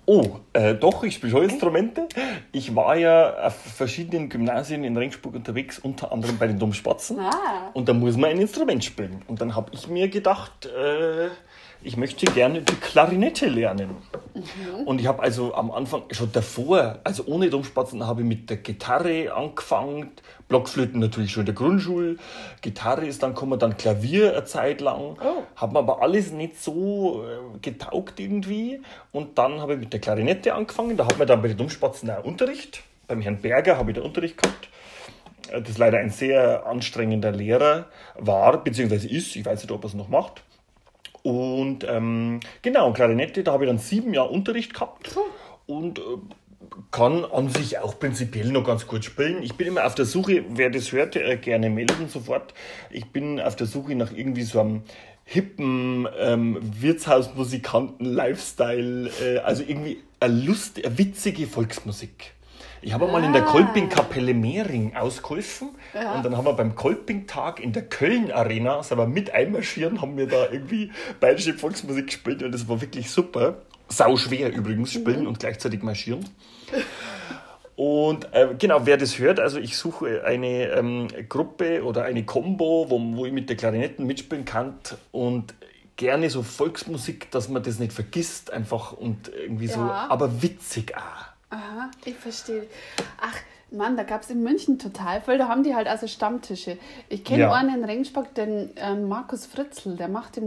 Oh, 0.07 0.41
äh, 0.53 0.75
doch, 0.75 1.03
ich 1.03 1.15
spiele 1.15 1.33
schon 1.33 1.45
Instrumente. 1.45 2.07
Ich 2.53 2.77
war 2.77 2.95
ja 2.97 3.47
auf 3.47 3.55
verschiedenen 3.55 4.29
Gymnasien 4.29 4.85
in 4.85 4.97
Regensburg 4.97 5.35
unterwegs, 5.35 5.79
unter 5.79 6.13
anderem 6.13 6.37
bei 6.37 6.47
den 6.47 6.59
Domspatzen. 6.59 7.19
Ah. 7.21 7.71
Und 7.73 7.89
da 7.89 7.95
muss 7.95 8.17
man 8.17 8.31
ein 8.31 8.41
Instrument 8.41 8.85
spielen. 8.85 9.23
Und 9.29 9.41
dann 9.41 9.57
habe 9.57 9.71
ich 9.73 9.89
mir 9.89 10.09
gedacht, 10.09 10.67
äh, 10.67 11.31
ich 11.85 11.97
möchte 11.97 12.27
gerne 12.27 12.63
die 12.63 12.75
Klarinette 12.77 13.47
lernen. 13.47 13.91
Und 14.87 15.01
ich 15.01 15.07
habe 15.07 15.23
also 15.23 15.55
am 15.55 15.71
Anfang, 15.71 16.03
schon 16.11 16.33
davor, 16.33 16.99
also 17.05 17.25
ohne 17.27 17.51
Domspatzen, 17.51 18.07
habe 18.07 18.23
ich 18.23 18.27
mit 18.27 18.49
der 18.49 18.57
Gitarre 18.57 19.35
angefangen. 19.35 20.11
Blockflöten 20.49 20.99
natürlich 20.99 21.33
schon 21.33 21.43
in 21.43 21.47
der 21.47 21.55
Grundschule. 21.55 22.17
Gitarre 22.63 23.07
ist 23.07 23.23
dann 23.23 23.35
gekommen, 23.35 23.59
dann 23.59 23.77
Klavier 23.77 24.33
eine 24.33 24.45
Zeit 24.45 24.81
lang. 24.81 25.17
Oh. 25.21 25.43
Hat 25.57 25.73
mir 25.73 25.79
aber 25.79 26.03
alles 26.03 26.33
nicht 26.33 26.61
so 26.61 27.23
äh, 27.23 27.59
getaugt 27.61 28.19
irgendwie. 28.19 28.81
Und 29.13 29.39
dann 29.39 29.61
habe 29.61 29.75
ich 29.75 29.81
mit 29.81 29.93
der 29.93 30.01
Klarinette 30.01 30.55
angefangen. 30.55 30.97
Da 30.97 31.07
hat 31.07 31.19
man 31.19 31.29
dann 31.29 31.43
bei 31.43 31.49
den 31.49 31.59
Domspatzen 31.59 32.11
auch 32.11 32.25
Unterricht. 32.25 32.83
Beim 33.07 33.21
Herrn 33.21 33.41
Berger 33.41 33.77
habe 33.77 33.91
ich 33.91 33.97
da 33.97 34.03
Unterricht 34.03 34.43
gehabt. 34.43 34.69
Äh, 35.51 35.61
Das 35.61 35.77
leider 35.77 35.99
ein 35.99 36.11
sehr 36.11 36.67
anstrengender 36.67 37.31
Lehrer 37.31 37.87
war, 38.19 38.65
beziehungsweise 38.65 39.09
ist. 39.09 39.37
Ich 39.37 39.45
weiß 39.45 39.63
nicht, 39.63 39.71
ob 39.73 39.85
er 39.85 39.89
es 39.89 39.95
noch 39.95 40.09
macht. 40.09 40.43
Und 41.25 41.85
ähm, 41.89 42.39
genau, 42.61 42.93
Klarinette, 42.93 43.43
da 43.43 43.53
habe 43.53 43.65
ich 43.65 43.71
dann 43.71 43.79
sieben 43.79 44.13
Jahre 44.13 44.29
Unterricht 44.29 44.75
gehabt 44.75 45.17
und 45.65 45.99
äh, 45.99 46.03
kann 46.91 47.25
an 47.25 47.49
sich 47.49 47.79
auch 47.79 47.99
prinzipiell 47.99 48.53
noch 48.53 48.65
ganz 48.65 48.87
gut 48.87 49.07
spielen. 49.07 49.43
Ich 49.43 49.55
bin 49.55 49.69
immer 49.69 49.87
auf 49.87 49.95
der 49.95 50.05
Suche, 50.05 50.45
wer 50.51 50.69
das 50.69 50.93
hört, 50.93 51.17
äh, 51.17 51.39
gerne 51.39 51.71
melden 51.71 52.11
sofort. 52.11 52.53
Ich 52.91 53.07
bin 53.07 53.41
auf 53.41 53.57
der 53.57 53.67
Suche 53.67 53.95
nach 53.95 54.13
irgendwie 54.13 54.43
so 54.43 54.61
einem 54.61 54.83
hippen 55.25 56.07
ähm, 56.19 56.59
Wirtshausmusikanten-Lifestyle, 56.61 59.11
äh, 59.23 59.39
also 59.39 59.63
irgendwie 59.67 60.03
eine, 60.21 60.35
Lust, 60.35 60.85
eine 60.85 60.99
witzige 60.99 61.47
Volksmusik. 61.47 62.35
Ich 62.87 62.93
habe 62.93 63.07
mal 63.07 63.25
in 63.25 63.33
der 63.33 63.43
Ah. 63.47 63.51
Kolping-Kapelle 63.51 64.35
Mehring 64.35 64.95
ausgeholfen 64.95 65.71
und 65.95 66.23
dann 66.25 66.37
haben 66.37 66.45
wir 66.45 66.53
beim 66.53 66.75
Kolping-Tag 66.75 67.61
in 67.61 67.73
der 67.73 67.85
Köln-Arena, 67.89 68.83
sind 68.83 68.99
wir 68.99 69.07
mit 69.07 69.33
einmarschieren, 69.33 70.03
haben 70.03 70.19
wir 70.19 70.27
da 70.29 70.51
irgendwie 70.53 70.91
bayerische 71.19 71.55
Volksmusik 71.55 72.07
gespielt 72.09 72.43
und 72.43 72.53
das 72.53 72.69
war 72.69 72.83
wirklich 72.83 73.11
super. 73.11 73.57
Sau 73.89 74.17
schwer 74.17 74.53
übrigens 74.53 74.93
spielen 74.93 75.27
und 75.27 75.39
gleichzeitig 75.41 75.83
marschieren. 75.83 76.27
Und 77.77 78.33
äh, 78.33 78.49
genau, 78.59 78.87
wer 78.87 78.97
das 78.99 79.19
hört, 79.19 79.41
also 79.41 79.59
ich 79.59 79.77
suche 79.77 80.23
eine 80.25 80.69
ähm, 80.73 81.09
Gruppe 81.29 81.83
oder 81.85 82.05
eine 82.05 82.25
Combo, 82.25 82.87
wo, 82.89 83.01
wo 83.17 83.27
ich 83.27 83.33
mit 83.33 83.49
der 83.49 83.57
Klarinetten 83.57 84.07
mitspielen 84.07 84.45
kann 84.45 84.75
und 85.11 85.55
gerne 85.97 86.29
so 86.31 86.43
Volksmusik, 86.43 87.31
dass 87.31 87.49
man 87.49 87.63
das 87.63 87.79
nicht 87.79 87.93
vergisst, 87.93 88.53
einfach 88.53 88.93
und 88.93 89.29
irgendwie 89.29 89.67
so, 89.69 89.81
Ja. 89.81 90.07
aber 90.09 90.43
witzig 90.43 90.95
auch. 90.97 91.34
Aha, 91.55 91.91
ich 92.05 92.17
verstehe. 92.17 92.67
Ach, 93.21 93.37
Mann, 93.71 93.97
da 93.97 94.03
gab 94.03 94.23
es 94.23 94.31
in 94.31 94.43
München 94.43 94.79
total 94.79 95.21
viel. 95.21 95.39
Da 95.39 95.49
haben 95.49 95.63
die 95.63 95.75
halt 95.75 95.87
also 95.87 96.07
Stammtische. 96.07 96.79
Ich 97.09 97.25
kenne 97.25 97.43
Ja. 97.43 97.53
einen 97.53 97.75
in 97.77 97.85
Regensburg, 97.85 98.35
den 98.35 98.71
ähm, 98.77 99.09
Markus 99.09 99.47
Fritzl, 99.47 99.97
der 99.97 100.09
macht 100.09 100.37
den 100.37 100.47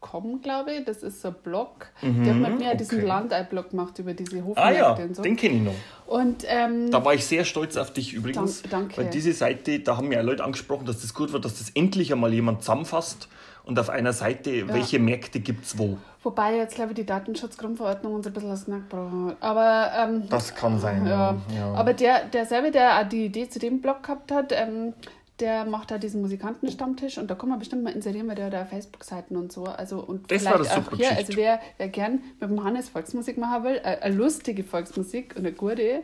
Musikantenstammtisch.com, 0.00 0.40
glaube 0.42 0.72
ich. 0.72 0.84
Das 0.84 1.02
ist 1.02 1.20
so 1.20 1.28
ein 1.28 1.34
Blog. 1.42 1.86
der 2.02 2.34
hat 2.34 2.40
mit 2.50 2.58
mir 2.58 2.74
diesen 2.74 2.98
Mhm, 2.98 3.04
okay. 3.04 3.08
Landei-Blog 3.08 3.70
gemacht 3.70 3.98
über 3.98 4.14
diese 4.14 4.38
Ah 4.38 4.44
Hofmärkte 4.44 4.76
ja, 4.76 4.94
und 5.08 5.16
so. 5.16 5.22
den 5.22 5.36
kenne 5.36 5.54
ich 5.56 5.62
noch. 5.62 5.74
Und 6.06 6.44
ähm, 6.46 6.90
Da 6.90 7.04
war 7.04 7.14
ich 7.14 7.24
sehr 7.26 7.44
stolz 7.44 7.76
auf 7.76 7.92
dich 7.92 8.14
übrigens. 8.14 8.62
Dank- 8.62 8.70
danke. 8.70 8.96
Weil 8.98 9.10
diese 9.10 9.32
Seite, 9.32 9.80
da 9.80 9.96
haben 9.96 10.08
mir 10.08 10.22
Leute 10.22 10.44
angesprochen, 10.44 10.86
dass 10.86 11.02
das 11.02 11.14
gut 11.14 11.32
war, 11.32 11.40
dass 11.40 11.58
das 11.58 11.70
endlich 11.70 12.12
einmal 12.12 12.32
jemand 12.32 12.62
zusammenfasst 12.62 13.28
und 13.64 13.78
auf 13.78 13.90
einer 13.90 14.12
Seite, 14.14 14.68
welche 14.68 14.98
Märkte 14.98 15.40
gibt 15.40 15.66
es 15.66 15.76
wo. 15.78 15.98
wobei 16.22 16.56
jetzt, 16.56 16.74
glaube 16.76 16.92
ich, 16.92 16.96
die 16.96 17.04
Datenschutzgrundverordnung 17.06 18.14
uns 18.14 18.26
ein 18.26 18.32
bisschen 18.32 18.48
das 18.50 18.64
Knack 18.64 18.82
hat. 18.92 19.36
Aber 19.40 19.92
ähm, 19.96 20.22
Das 20.30 20.54
kann 20.54 20.78
sein, 20.80 21.06
Ja. 21.06 21.36
ja. 21.50 21.56
ja. 21.56 21.74
Aber 21.74 21.92
der, 21.92 22.24
derselbe, 22.26 22.70
der 22.70 22.98
auch 23.00 23.08
die 23.08 23.26
Idee 23.26 23.48
zu 23.48 23.58
dem 23.58 23.80
Blog 23.82 24.02
gehabt 24.02 24.32
hat, 24.32 24.52
ähm, 24.52 24.94
der 25.40 25.64
macht 25.64 25.90
da 25.90 25.98
diesen 25.98 26.20
Musikantenstammtisch 26.20 27.18
und 27.18 27.28
da 27.30 27.34
kann 27.34 27.48
man 27.48 27.58
bestimmt 27.58 27.84
mal 27.84 27.92
inserieren, 27.92 28.28
weil 28.28 28.34
der 28.34 28.50
da 28.50 28.64
Facebook-Seiten 28.64 29.36
und 29.36 29.52
so. 29.52 29.64
Also 29.64 30.00
und 30.00 30.30
Das 30.30 30.44
war 30.44 30.54
vielleicht 30.54 30.72
eine 30.72 30.86
auch 30.86 30.96
hier, 30.96 31.16
also 31.16 31.36
wer, 31.36 31.60
wer 31.76 31.88
gern 31.88 32.20
mit 32.40 32.50
dem 32.50 32.64
Hannes 32.64 32.88
Volksmusik 32.88 33.38
machen 33.38 33.64
will, 33.64 33.76
äh, 33.76 33.98
eine 34.00 34.14
lustige 34.14 34.64
Volksmusik 34.64 35.34
und 35.36 35.46
eine 35.46 35.52
gute. 35.52 36.02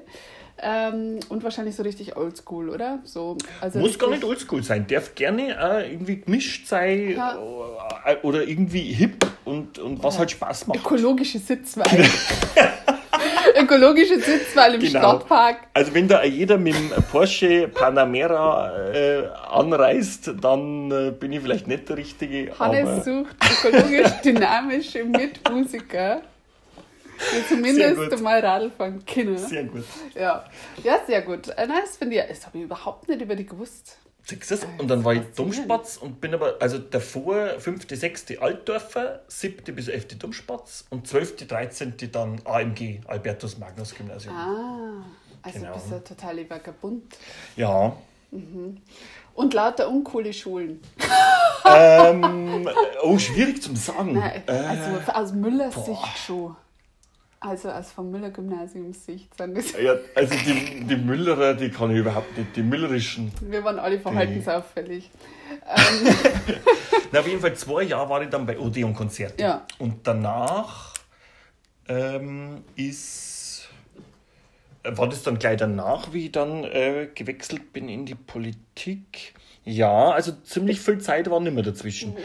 Ähm, 0.62 1.18
und 1.30 1.42
wahrscheinlich 1.42 1.74
so 1.74 1.82
richtig 1.82 2.16
oldschool, 2.16 2.68
oder? 2.70 3.00
So, 3.02 3.36
also 3.60 3.80
Muss 3.80 3.98
gar 3.98 4.10
nicht 4.10 4.22
oldschool 4.22 4.62
sein, 4.62 4.86
darf 4.86 5.16
gerne 5.16 5.56
auch 5.60 5.80
irgendwie 5.80 6.20
gemischt 6.20 6.68
sein 6.68 7.10
Ja. 7.16 7.36
äh, 8.04 8.16
oder 8.22 8.46
irgendwie 8.46 8.92
hip 8.92 9.26
und, 9.44 9.80
und 9.80 10.02
was 10.04 10.16
halt 10.18 10.30
Spaß 10.30 10.68
macht. 10.68 10.78
Ökologische 10.78 11.40
Sitzweile. 11.40 12.04
Ökologische 13.56 14.18
Sitzweile 14.20 14.74
im 14.74 14.80
Genau. 14.80 14.98
Stadtpark. 15.00 15.58
Also 15.74 15.94
wenn 15.94 16.08
da 16.08 16.24
jeder 16.24 16.58
mit 16.58 16.74
dem 16.74 16.90
Porsche 17.10 17.68
Panamera 17.68 18.90
äh, 18.92 19.26
anreist, 19.50 20.32
dann 20.40 20.90
äh, 20.90 21.10
bin 21.12 21.32
ich 21.32 21.40
vielleicht 21.40 21.66
nicht 21.66 21.88
der 21.88 21.96
Richtige. 21.96 22.52
Hannes 22.58 23.04
sucht 23.04 23.36
ökologisch 23.64 24.10
dynamische 24.24 25.04
Mitmusiker, 25.04 26.22
die 27.32 27.48
zumindest 27.48 28.20
mal 28.22 28.40
Radl 28.40 28.70
fahren 28.70 29.04
können. 29.06 29.38
sehr 29.38 29.64
gut. 29.64 29.84
Ja. 30.14 30.44
ja, 30.82 30.98
sehr 31.06 31.22
gut. 31.22 31.48
Äh, 31.48 31.66
nein, 31.66 31.78
Das 31.84 31.96
finde 31.96 32.16
ich, 32.16 32.22
das 32.28 32.46
habe 32.46 32.58
ich 32.58 32.64
überhaupt 32.64 33.08
nicht 33.08 33.20
über 33.22 33.36
die 33.36 33.46
gewusst. 33.46 33.98
Siehst 34.26 34.50
du 34.50 34.54
das? 34.56 34.66
Und 34.78 34.88
dann 34.88 35.04
war 35.04 35.12
ich. 35.14 35.22
Domspatz 35.36 35.98
und 35.98 36.20
bin 36.20 36.32
aber, 36.34 36.56
also 36.60 36.78
davor 36.78 37.58
5., 37.58 37.86
6. 37.90 38.38
Altdorfer, 38.40 39.20
7. 39.28 39.74
bis 39.74 39.88
11. 39.88 40.18
Domspatz 40.18 40.86
und 40.90 41.06
12., 41.06 41.46
13. 41.46 41.94
dann 42.10 42.40
AMG, 42.44 43.00
Albertus 43.06 43.58
Magnus 43.58 43.94
Gymnasium. 43.94 44.34
Ah, 44.34 45.04
also 45.42 45.58
Genau. 45.58 45.74
bist 45.74 45.90
du 45.90 46.02
total 46.02 46.48
vagabund. 46.48 47.02
Ja. 47.56 47.94
Und 49.34 49.54
lauter 49.54 49.88
uncoole 49.88 50.32
Schulen. 50.32 50.80
ähm, 51.66 52.68
oh, 53.02 53.18
schwierig 53.18 53.62
zum 53.62 53.76
sagen. 53.76 54.14
Nein, 54.14 54.42
Äh, 54.46 54.52
also 54.52 55.12
aus 55.12 55.32
Müllers. 55.32 55.74
Sicht 55.84 56.18
schon. 56.26 56.56
Also 57.46 57.70
aus 57.70 57.92
vom 57.92 58.10
Müller-Gymnasiums-Sicht 58.10 59.36
sind 59.36 59.56
das. 59.56 59.72
ja, 59.72 59.96
also 60.14 60.34
die, 60.34 60.84
die 60.84 60.96
Müllerer, 60.96 61.52
die 61.52 61.68
kann 61.68 61.90
ich 61.90 61.98
überhaupt 61.98 62.36
nicht, 62.38 62.56
die 62.56 62.62
müllerischen. 62.62 63.32
Wir 63.42 63.62
waren 63.62 63.78
alle 63.78 64.00
verhaltensauffällig. 64.00 65.10
Ähm, 65.66 66.14
Na, 67.12 67.20
auf 67.20 67.28
jeden 67.28 67.40
Fall 67.40 67.54
zwei 67.54 67.82
Jahre 67.82 68.08
war 68.08 68.22
ich 68.22 68.28
dann 68.28 68.44
bei 68.44 68.58
Odeon 68.58 68.92
Konzerte. 68.92 69.40
Ja. 69.40 69.66
Und 69.78 70.06
danach 70.06 70.94
ähm, 71.86 72.64
ist. 72.76 73.68
War 74.82 75.08
das 75.08 75.22
dann 75.22 75.38
gleich 75.38 75.58
danach, 75.58 76.12
wie 76.12 76.26
ich 76.26 76.32
dann 76.32 76.64
äh, 76.64 77.08
gewechselt 77.14 77.72
bin 77.72 77.88
in 77.88 78.04
die 78.04 78.16
Politik? 78.16 79.34
Ja, 79.64 80.10
also 80.10 80.32
ziemlich 80.44 80.80
viel 80.80 80.98
Zeit 80.98 81.30
war 81.30 81.40
nicht 81.40 81.54
mehr 81.54 81.62
dazwischen. 81.62 82.10
Mhm. 82.10 82.18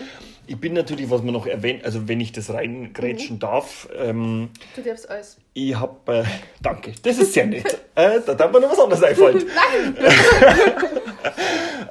Ich 0.48 0.58
bin 0.60 0.74
natürlich, 0.74 1.10
was 1.10 1.22
man 1.22 1.34
noch 1.34 1.46
erwähnt, 1.46 1.86
also 1.86 2.08
wenn 2.08 2.20
ich 2.20 2.32
das 2.32 2.52
reingrätschen 2.52 3.36
Mhm. 3.36 3.40
darf, 3.40 3.88
ähm, 3.98 4.50
du 4.76 4.82
darfst 4.82 5.10
alles. 5.10 5.38
ich 5.54 5.76
habe, 5.76 6.18
äh, 6.18 6.24
danke, 6.62 6.92
das 7.04 7.20
ist 7.20 7.34
sehr 7.34 7.46
nett. 7.46 7.66
äh, 7.96 8.20
da 8.26 8.34
darf 8.34 8.52
mir 8.52 8.60
noch 8.60 8.72
was 8.72 8.80
anderes 8.80 9.04
einfallen. 9.04 9.46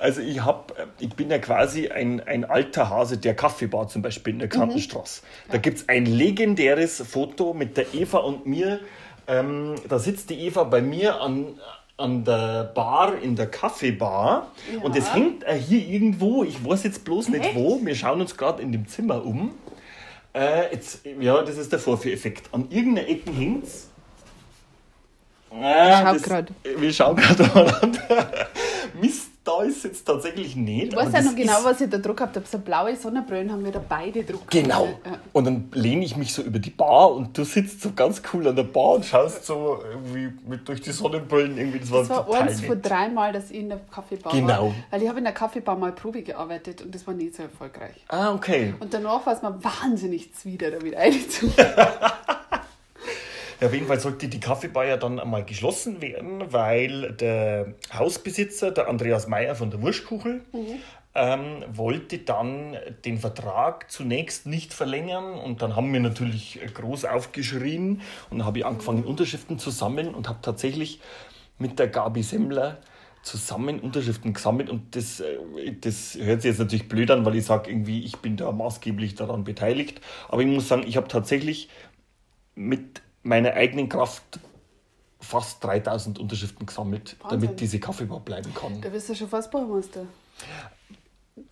Also 0.00 0.20
ich 0.20 0.40
habe, 0.44 0.74
ich 1.00 1.08
bin 1.14 1.28
ja 1.30 1.38
quasi 1.38 1.88
ein, 1.88 2.20
ein 2.20 2.44
alter 2.44 2.88
Hase 2.88 3.18
der 3.18 3.34
Kaffeebar 3.34 3.88
zum 3.88 4.00
Beispiel 4.00 4.32
in 4.34 4.38
der 4.38 4.48
Kantenstraße. 4.48 5.22
Da 5.50 5.58
gibt 5.58 5.78
es 5.78 5.88
ein 5.88 6.06
legendäres 6.06 7.02
Foto 7.06 7.52
mit 7.52 7.76
der 7.76 7.92
Eva 7.94 8.18
und 8.18 8.46
mir. 8.46 8.78
Ähm, 9.26 9.74
da 9.88 9.98
sitzt 9.98 10.30
die 10.30 10.38
Eva 10.46 10.64
bei 10.64 10.80
mir 10.80 11.20
an, 11.20 11.58
an 11.98 12.24
der 12.24 12.64
Bar 12.74 13.18
in 13.20 13.34
der 13.36 13.48
Kaffeebar 13.50 14.52
und 14.82 14.96
das 14.96 15.12
hängt 15.12 15.42
äh, 15.44 15.54
hier 15.58 15.80
irgendwo, 15.86 16.44
ich 16.44 16.64
weiß 16.64 16.84
jetzt 16.84 17.04
bloß 17.04 17.28
nicht 17.28 17.44
Echt? 17.46 17.54
wo, 17.56 17.84
wir 17.84 17.94
schauen 17.94 18.20
uns 18.20 18.36
gerade 18.36 18.62
in 18.62 18.72
dem 18.72 18.86
Zimmer 18.86 19.24
um. 19.24 19.50
Äh, 20.32 20.72
jetzt, 20.72 21.00
ja, 21.20 21.42
das 21.42 21.58
ist 21.58 21.72
der 21.72 21.78
Vorführeffekt. 21.80 22.54
An 22.54 22.66
irgendeiner 22.70 23.08
Ecke 23.08 23.30
hängt's. 23.32 23.88
Ah, 25.50 26.02
schau 26.06 26.12
das- 26.12 26.22
grad. 26.22 26.52
Wir 26.76 26.92
schauen 26.92 27.16
gerade 27.16 27.42
mal 27.42 27.66
an. 27.82 27.98
Mist, 29.00 29.30
da 29.48 29.62
ist 29.62 29.84
jetzt 29.84 30.04
tatsächlich 30.04 30.54
nicht. 30.56 30.92
Ich 30.92 30.96
weiß 30.96 31.12
ja 31.12 31.22
noch 31.22 31.34
genau, 31.34 31.58
was 31.64 31.80
ich 31.80 31.88
da 31.88 31.96
Druck 31.96 32.20
habe. 32.20 32.42
So 32.50 32.58
blaue 32.58 32.94
Sonnenbrillen 32.94 33.50
haben 33.50 33.64
wir 33.64 33.72
da 33.72 33.80
beide 33.86 34.22
Druck. 34.22 34.50
Genau. 34.50 34.84
Ja. 34.86 35.18
Und 35.32 35.44
dann 35.46 35.68
lehne 35.72 36.04
ich 36.04 36.16
mich 36.16 36.34
so 36.34 36.42
über 36.42 36.58
die 36.58 36.70
Bar 36.70 37.12
und 37.12 37.36
du 37.38 37.44
sitzt 37.44 37.80
so 37.80 37.92
ganz 37.94 38.20
cool 38.32 38.46
an 38.46 38.56
der 38.56 38.64
Bar 38.64 38.96
und 38.96 39.06
schaust 39.06 39.46
so 39.46 39.80
irgendwie 39.90 40.32
mit 40.46 40.68
durch 40.68 40.82
die 40.82 40.90
Sonnenbrillen 40.92 41.56
irgendwie. 41.56 41.78
Das 41.78 41.90
war, 41.90 42.00
Das 42.00 42.10
war 42.10 42.26
total 42.26 42.42
eins 42.48 42.60
von 42.60 42.82
dreimal, 42.82 43.32
dass 43.32 43.50
ich 43.50 43.58
in 43.58 43.68
der 43.70 43.78
Kaffeebar 43.90 44.32
Genau. 44.32 44.66
war. 44.66 44.74
Weil 44.90 45.02
ich 45.02 45.08
habe 45.08 45.18
in 45.18 45.24
der 45.24 45.32
Kaffeebar 45.34 45.76
mal 45.76 45.92
Probe 45.92 46.22
gearbeitet 46.22 46.82
und 46.82 46.94
das 46.94 47.06
war 47.06 47.14
nicht 47.14 47.34
so 47.34 47.42
erfolgreich. 47.44 48.04
Ah, 48.08 48.34
okay. 48.34 48.74
Und 48.80 48.92
danach 48.92 49.24
war 49.24 49.32
es 49.32 49.42
mir 49.42 49.54
wahnsinnig 49.64 50.34
zwider, 50.34 50.70
da 50.70 50.82
wieder 50.82 50.98
reinzukommen. 50.98 51.54
Ja, 53.60 53.66
auf 53.66 53.74
jeden 53.74 53.86
Fall 53.86 53.98
sollte 53.98 54.28
die 54.28 54.38
Kaffeebar 54.38 54.86
ja 54.86 54.96
dann 54.96 55.18
einmal 55.18 55.44
geschlossen 55.44 56.00
werden, 56.00 56.52
weil 56.52 57.12
der 57.12 57.74
Hausbesitzer, 57.92 58.70
der 58.70 58.88
Andreas 58.88 59.26
Meyer 59.26 59.56
von 59.56 59.70
der 59.70 59.82
Wurstkuchel, 59.82 60.42
ähm, 61.14 61.64
wollte 61.72 62.18
dann 62.18 62.76
den 63.04 63.18
Vertrag 63.18 63.90
zunächst 63.90 64.46
nicht 64.46 64.72
verlängern. 64.72 65.34
Und 65.34 65.60
dann 65.60 65.74
haben 65.74 65.92
wir 65.92 65.98
natürlich 65.98 66.60
groß 66.72 67.06
aufgeschrien 67.06 68.00
und 68.30 68.44
habe 68.44 68.60
ich 68.60 68.66
angefangen, 68.66 69.04
Unterschriften 69.04 69.58
zu 69.58 69.70
sammeln 69.70 70.14
und 70.14 70.28
habe 70.28 70.38
tatsächlich 70.40 71.00
mit 71.58 71.80
der 71.80 71.88
Gabi 71.88 72.22
Semmler 72.22 72.78
zusammen 73.22 73.80
Unterschriften 73.80 74.34
gesammelt. 74.34 74.70
Und 74.70 74.94
das, 74.94 75.18
äh, 75.18 75.36
das 75.80 76.16
hört 76.20 76.42
sich 76.42 76.50
jetzt 76.50 76.60
natürlich 76.60 76.88
blöd 76.88 77.10
an, 77.10 77.24
weil 77.24 77.34
ich 77.34 77.44
sage 77.44 77.70
irgendwie, 77.70 78.04
ich 78.04 78.18
bin 78.18 78.36
da 78.36 78.52
maßgeblich 78.52 79.16
daran 79.16 79.42
beteiligt, 79.42 80.00
aber 80.28 80.42
ich 80.42 80.48
muss 80.48 80.68
sagen, 80.68 80.84
ich 80.86 80.96
habe 80.96 81.08
tatsächlich 81.08 81.68
mit 82.54 83.02
meiner 83.28 83.52
eigenen 83.52 83.88
Kraft 83.88 84.40
fast 85.20 85.62
3000 85.62 86.18
Unterschriften 86.18 86.66
gesammelt, 86.66 87.16
Wahnsinn. 87.20 87.40
damit 87.40 87.60
diese 87.60 87.78
Kaffeebar 87.78 88.20
bleiben 88.20 88.52
kann. 88.54 88.80
Da 88.80 88.88
bist 88.88 89.08
du 89.08 89.14
schon 89.14 89.28
fast 89.28 89.50
Bauermeister. 89.50 90.06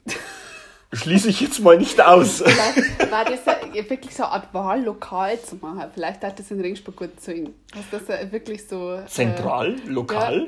Schließe 0.92 1.28
ich 1.28 1.40
jetzt 1.40 1.60
mal 1.60 1.76
nicht 1.76 2.00
aus. 2.00 2.42
Vielleicht 2.46 3.10
war 3.10 3.24
das 3.24 3.40
ja 3.44 3.90
wirklich 3.90 4.14
so 4.14 4.22
eine 4.22 4.32
Art 4.32 4.54
Wahllokal 4.54 5.40
zu 5.40 5.56
machen. 5.56 5.90
Vielleicht 5.92 6.22
hat 6.22 6.38
das 6.38 6.50
in 6.50 6.60
Ringsburg 6.60 6.96
gut 6.96 7.20
zu 7.20 7.34
ihm. 7.34 7.54
Hast 7.74 7.92
das 7.92 8.08
ja 8.08 8.32
wirklich 8.32 8.66
so. 8.66 8.94
äh, 8.94 9.04
Zentral, 9.06 9.76
lokal, 9.86 10.46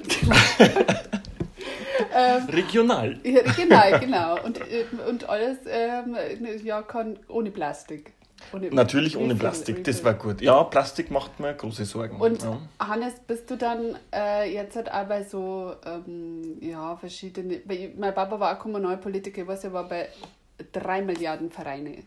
regional. 2.48 3.18
Ja, 3.24 3.42
genau, 3.52 3.98
genau. 3.98 4.44
Und, 4.44 4.60
äh, 4.60 4.84
und 5.08 5.28
alles 5.28 5.58
ähm, 5.68 6.16
ja, 6.64 6.82
kann 6.82 7.18
ohne 7.28 7.50
Plastik. 7.50 8.12
Ohne 8.52 8.70
Natürlich 8.70 9.16
ohne 9.16 9.34
Plastik, 9.34 9.84
das 9.84 10.02
war 10.04 10.14
gut. 10.14 10.40
Ja, 10.40 10.62
Plastik 10.64 11.10
macht 11.10 11.38
mir 11.40 11.54
große 11.54 11.84
Sorgen. 11.84 12.20
Und 12.20 12.42
ja. 12.42 12.58
Hannes, 12.80 13.14
bist 13.26 13.50
du 13.50 13.56
dann 13.56 13.96
äh, 14.14 14.52
jetzt 14.52 14.76
halt 14.76 14.90
auch 14.90 15.04
bei 15.04 15.22
so 15.22 15.74
ähm, 15.84 16.58
ja, 16.60 16.96
verschiedene. 16.96 17.60
Weil 17.64 17.92
mein 17.98 18.14
Papa 18.14 18.40
war 18.40 18.56
auch 18.56 18.58
Kommunalpolitiker, 18.58 19.42
ich 19.42 19.48
weiß, 19.48 19.64
er 19.64 19.72
war 19.72 19.88
bei 19.88 20.08
drei 20.72 21.02
Milliarden 21.02 21.50
Vereine. 21.50 21.98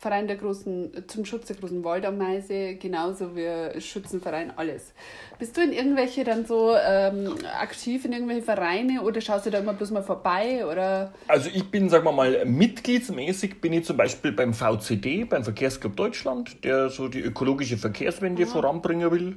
Verein 0.00 0.26
der 0.26 0.36
großen, 0.36 1.04
zum 1.08 1.26
Schutz 1.26 1.48
der 1.48 1.56
großen 1.56 1.84
Waldameise, 1.84 2.76
genauso 2.76 3.36
wie 3.36 3.78
Schützenverein, 3.82 4.50
alles. 4.56 4.94
Bist 5.38 5.58
du 5.58 5.60
in 5.60 5.74
irgendwelche 5.74 6.24
dann 6.24 6.46
so 6.46 6.74
ähm, 6.74 7.34
aktiv 7.60 8.06
in 8.06 8.14
irgendwelche 8.14 8.40
Vereine 8.40 9.02
oder 9.02 9.20
schaust 9.20 9.44
du 9.44 9.50
da 9.50 9.58
immer 9.58 9.74
bloß 9.74 9.90
mal 9.90 10.02
vorbei? 10.02 10.64
Oder 10.64 11.12
Also 11.28 11.50
ich 11.52 11.70
bin, 11.70 11.90
sagen 11.90 12.06
wir 12.06 12.12
mal, 12.12 12.46
mitgliedsmäßig 12.46 13.60
bin 13.60 13.74
ich 13.74 13.84
zum 13.84 13.98
Beispiel 13.98 14.32
beim 14.32 14.54
VCD, 14.54 15.24
beim 15.24 15.44
Verkehrsclub 15.44 15.94
Deutschland, 15.96 16.64
der 16.64 16.88
so 16.88 17.08
die 17.08 17.20
ökologische 17.20 17.76
Verkehrswende 17.76 18.46
voranbringen 18.46 19.10
will. 19.10 19.36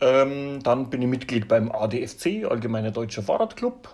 Ähm, 0.00 0.62
dann 0.62 0.90
bin 0.90 1.02
ich 1.02 1.08
Mitglied 1.08 1.48
beim 1.48 1.70
ADFC, 1.70 2.44
Allgemeiner 2.48 2.90
Deutscher 2.90 3.22
Fahrradclub. 3.22 3.88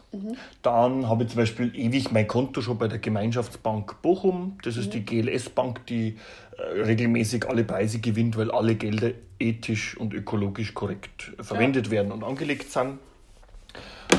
Dann 0.63 1.09
habe 1.09 1.25
ich 1.25 1.31
zum 1.31 1.39
Beispiel 1.39 1.75
ewig 1.75 2.13
mein 2.13 2.29
Konto 2.29 2.61
schon 2.61 2.79
bei 2.79 2.89
der 2.89 2.99
Gemeinschaftsbank 2.99 4.03
Bochum. 4.03 4.59
Das 4.63 4.77
ist 4.77 4.93
die 4.95 5.05
GLS-Bank, 5.05 5.87
die 5.87 6.17
äh, 6.57 6.83
regelmäßig 6.83 7.49
alle 7.49 7.65
Preise 7.65 8.01
gewinnt, 8.01 8.37
weil 8.37 8.51
alle 8.51 8.75
Gelder 8.75 9.11
ethisch 9.39 9.97
und 9.97 10.15
ökologisch 10.15 10.75
korrekt 10.75 11.33
verwendet 11.41 11.91
werden 11.91 12.13
und 12.13 12.23
angelegt 12.23 12.71
sind 12.71 12.99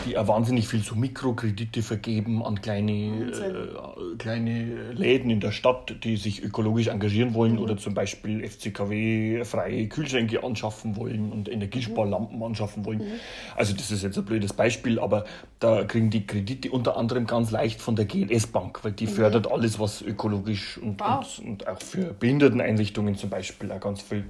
die 0.06 0.18
auch 0.18 0.28
wahnsinnig 0.28 0.68
viel 0.68 0.82
so 0.82 0.96
Mikrokredite 0.96 1.82
vergeben 1.82 2.44
an 2.44 2.62
kleine, 2.62 3.32
äh, 3.32 4.18
kleine 4.18 4.92
Läden 4.92 5.30
in 5.32 5.40
der 5.40 5.52
Stadt, 5.52 5.96
die 6.04 6.16
sich 6.18 6.44
ökologisch 6.44 6.88
engagieren 6.88 7.34
wollen 7.34 7.58
oder 7.58 7.78
zum 7.78 7.94
Beispiel 7.94 8.44
FCKW 8.48 9.44
freie 9.46 9.88
Kühlschränke 9.88 10.44
anschaffen 10.44 10.96
wollen 10.96 11.32
und 11.32 11.50
Energiesparlampen 11.50 12.42
anschaffen 12.44 12.86
wollen. 12.86 13.02
Also 13.56 13.74
das 13.74 13.92
ist 13.92 14.04
jetzt 14.04 14.18
ein 14.18 14.26
blödes 14.26 14.54
Beispiel, 14.54 15.00
aber 15.00 15.26
da 15.60 15.84
kriegen 15.86 16.10
die 16.10 16.28
Kredite 16.28 16.72
unter 16.72 16.98
anderem 16.98 17.26
ganz 17.26 17.52
leicht 17.52 17.82
von 17.82 17.96
der 17.96 18.06
GLS 18.06 18.48
Bank, 18.48 18.84
weil 18.84 18.92
die 18.92 19.08
fördert 19.08 19.52
alles, 19.52 19.80
was 19.80 20.02
ökologisch 20.02 20.78
und, 20.78 21.00
Wow. 21.00 21.40
und, 21.40 21.48
und 21.48 21.68
auch 21.68 21.82
für 21.82 22.14
Behinderteneinrichtungen 22.14 23.16
zum 23.16 23.30
Beispiel 23.30 23.72
auch 23.72 23.80
ganz 23.80 24.02
viel. 24.02 24.26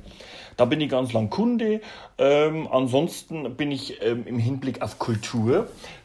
Da 0.57 0.63
bin 0.65 0.79
ich 0.79 0.89
ganz 0.89 1.11
lang 1.11 1.29
Kunde. 1.29 1.81
Ähm, 2.17 2.67
ansonsten 2.71 3.55
bin 3.57 3.71
ich 3.71 4.01
ähm, 4.01 4.23
im 4.25 4.39
Hinblick 4.39 4.81
auf 4.81 4.99
Kultur 4.99 5.44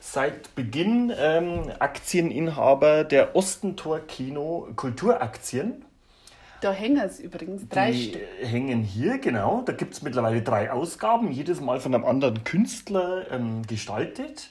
seit 0.01 0.55
Beginn 0.55 1.13
ähm, 1.19 1.71
Aktieninhaber 1.79 3.05
der 3.05 3.35
Ostentor 3.37 4.01
Kino 4.01 4.69
Kulturaktien. 4.77 5.85
da 6.61 6.73
hängen 6.73 6.99
es 7.05 7.21
übrigens 7.21 7.69
drei 7.69 7.93
Die 7.93 8.11
Stück. 8.11 8.23
hängen 8.43 8.83
hier, 8.83 9.19
genau. 9.19 9.63
Da 9.65 9.73
gibt 9.73 9.95
es 9.95 10.03
mittlerweile 10.03 10.43
drei 10.43 10.71
Ausgaben, 10.71 11.31
jedes 11.33 11.61
Mal 11.61 11.81
von 11.81 11.95
einem 11.95 12.05
anderen 12.05 12.45
Künstler 12.45 13.31
ähm, 13.31 13.63
gestaltet. 13.67 14.51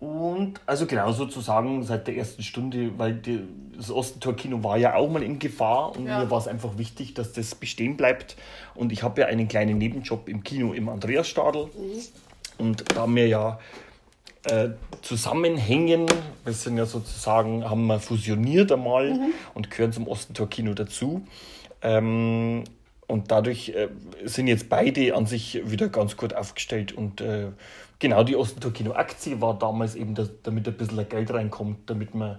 Und 0.00 0.60
also 0.64 0.86
genau 0.86 1.10
sozusagen 1.10 1.82
seit 1.82 2.06
der 2.06 2.16
ersten 2.16 2.44
Stunde, 2.44 2.96
weil 2.98 3.14
die, 3.14 3.40
das 3.76 3.90
Ostentor-Kino 3.90 4.62
war 4.62 4.76
ja 4.76 4.94
auch 4.94 5.10
mal 5.10 5.24
in 5.24 5.40
Gefahr 5.40 5.96
und 5.96 6.06
Ja. 6.06 6.20
mir 6.20 6.30
war 6.30 6.38
es 6.38 6.46
einfach 6.46 6.78
wichtig, 6.78 7.14
dass 7.14 7.32
das 7.32 7.56
bestehen 7.56 7.96
bleibt. 7.96 8.36
Und 8.76 8.92
ich 8.92 9.02
habe 9.02 9.20
ja 9.20 9.26
einen 9.26 9.48
kleinen 9.48 9.76
Nebenjob 9.78 10.28
im 10.28 10.44
Kino 10.44 10.72
im 10.72 10.88
Andreasstadel. 10.88 11.68
Und 12.58 12.84
da 12.96 13.08
wir 13.08 13.26
ja 13.26 13.58
äh, 14.50 14.70
zusammenhängen, 15.02 16.06
wir 16.44 16.52
sind 16.52 16.76
ja 16.78 16.86
sozusagen, 16.86 17.68
haben 17.68 17.86
wir 17.86 18.00
fusioniert 18.00 18.72
einmal 18.72 19.18
und 19.54 19.70
gehören 19.70 19.92
zum 19.92 20.08
Ostentor-Kino 20.08 20.74
dazu. 20.74 21.26
Ähm, 21.82 22.64
und 23.06 23.30
dadurch 23.30 23.70
äh, 23.70 23.88
sind 24.24 24.48
jetzt 24.48 24.68
beide 24.68 25.14
an 25.14 25.26
sich 25.26 25.62
wieder 25.70 25.88
ganz 25.88 26.16
gut 26.16 26.34
aufgestellt. 26.34 26.92
Und 26.92 27.20
äh, 27.20 27.48
genau 27.98 28.22
die 28.22 28.36
Ostentor-Kino-Aktie 28.36 29.40
war 29.40 29.58
damals 29.58 29.94
eben, 29.94 30.14
dass, 30.14 30.30
damit 30.42 30.68
ein 30.68 30.76
bisschen 30.76 31.08
Geld 31.08 31.32
reinkommt, 31.32 31.88
damit 31.88 32.14
man 32.14 32.38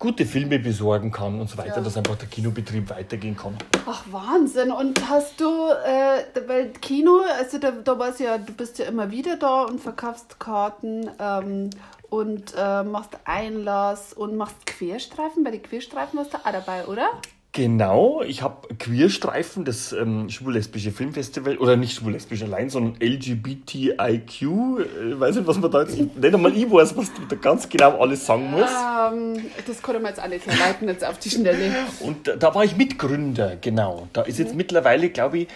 gute 0.00 0.26
Filme 0.26 0.58
besorgen 0.58 1.12
kann 1.12 1.38
und 1.40 1.48
so 1.48 1.56
weiter, 1.58 1.76
Ja. 1.76 1.80
dass 1.82 1.96
einfach 1.96 2.16
der 2.16 2.26
Kinobetrieb 2.26 2.90
weitergehen 2.90 3.36
kann. 3.36 3.56
Ach, 3.86 4.02
Wahnsinn. 4.10 4.72
Und 4.72 5.08
hast 5.08 5.40
du, 5.40 5.44
äh, 5.68 6.24
weil 6.48 6.70
Kino, 6.80 7.20
also 7.38 7.58
da, 7.58 7.70
da 7.70 7.96
war's 7.98 8.18
ja, 8.18 8.38
du 8.38 8.52
bist 8.52 8.78
ja 8.78 8.86
immer 8.86 9.12
wieder 9.12 9.36
da 9.36 9.62
und 9.64 9.78
verkaufst 9.80 10.40
Karten 10.40 11.08
ähm, 11.20 11.70
und 12.08 12.54
äh, 12.56 12.82
machst 12.82 13.10
Einlass 13.24 14.12
und 14.14 14.36
machst 14.36 14.66
Querstreifen. 14.66 15.44
Bei 15.44 15.50
den 15.52 15.62
Querstreifen 15.62 16.18
warst 16.18 16.32
du 16.34 16.38
auch 16.38 16.50
dabei, 16.50 16.86
oder? 16.86 17.10
Genau, 17.52 18.22
ich 18.22 18.42
habe 18.42 18.72
Queerstreifen, 18.76 19.64
das 19.64 19.92
ähm, 19.92 20.28
schwul-lesbische 20.28 20.92
Filmfestival, 20.92 21.58
oder 21.58 21.76
nicht 21.76 21.94
schwul-lesbisch 21.94 22.42
allein, 22.42 22.70
sondern 22.70 22.94
LGBTIQ, 23.00 24.42
äh, 24.42 25.18
weiß 25.18 25.34
nicht, 25.34 25.48
was 25.48 25.58
man 25.58 25.68
da 25.72 25.82
jetzt, 25.82 25.98
nicht 25.98 26.34
einmal 26.34 26.56
ich 26.56 26.70
weiß, 26.70 26.96
was 26.96 27.12
du 27.12 27.22
da 27.28 27.34
ganz 27.34 27.68
genau 27.68 28.00
alles 28.00 28.24
sagen 28.24 28.52
musst. 28.52 28.72
Ähm, 28.72 29.50
das 29.66 29.82
konnte 29.82 30.00
man 30.00 30.10
jetzt 30.10 30.22
auch 30.22 30.28
nicht 30.28 30.46
herleiten, 30.46 30.86
jetzt 30.86 31.04
auf 31.04 31.18
die 31.18 31.30
Schnelle. 31.30 31.74
Und 31.98 32.28
da, 32.28 32.36
da 32.36 32.54
war 32.54 32.62
ich 32.62 32.76
Mitgründer, 32.76 33.56
genau. 33.60 34.06
Da 34.12 34.22
ist 34.22 34.38
jetzt 34.38 34.54
mittlerweile, 34.54 35.10
glaube 35.10 35.38
ich, 35.38 35.48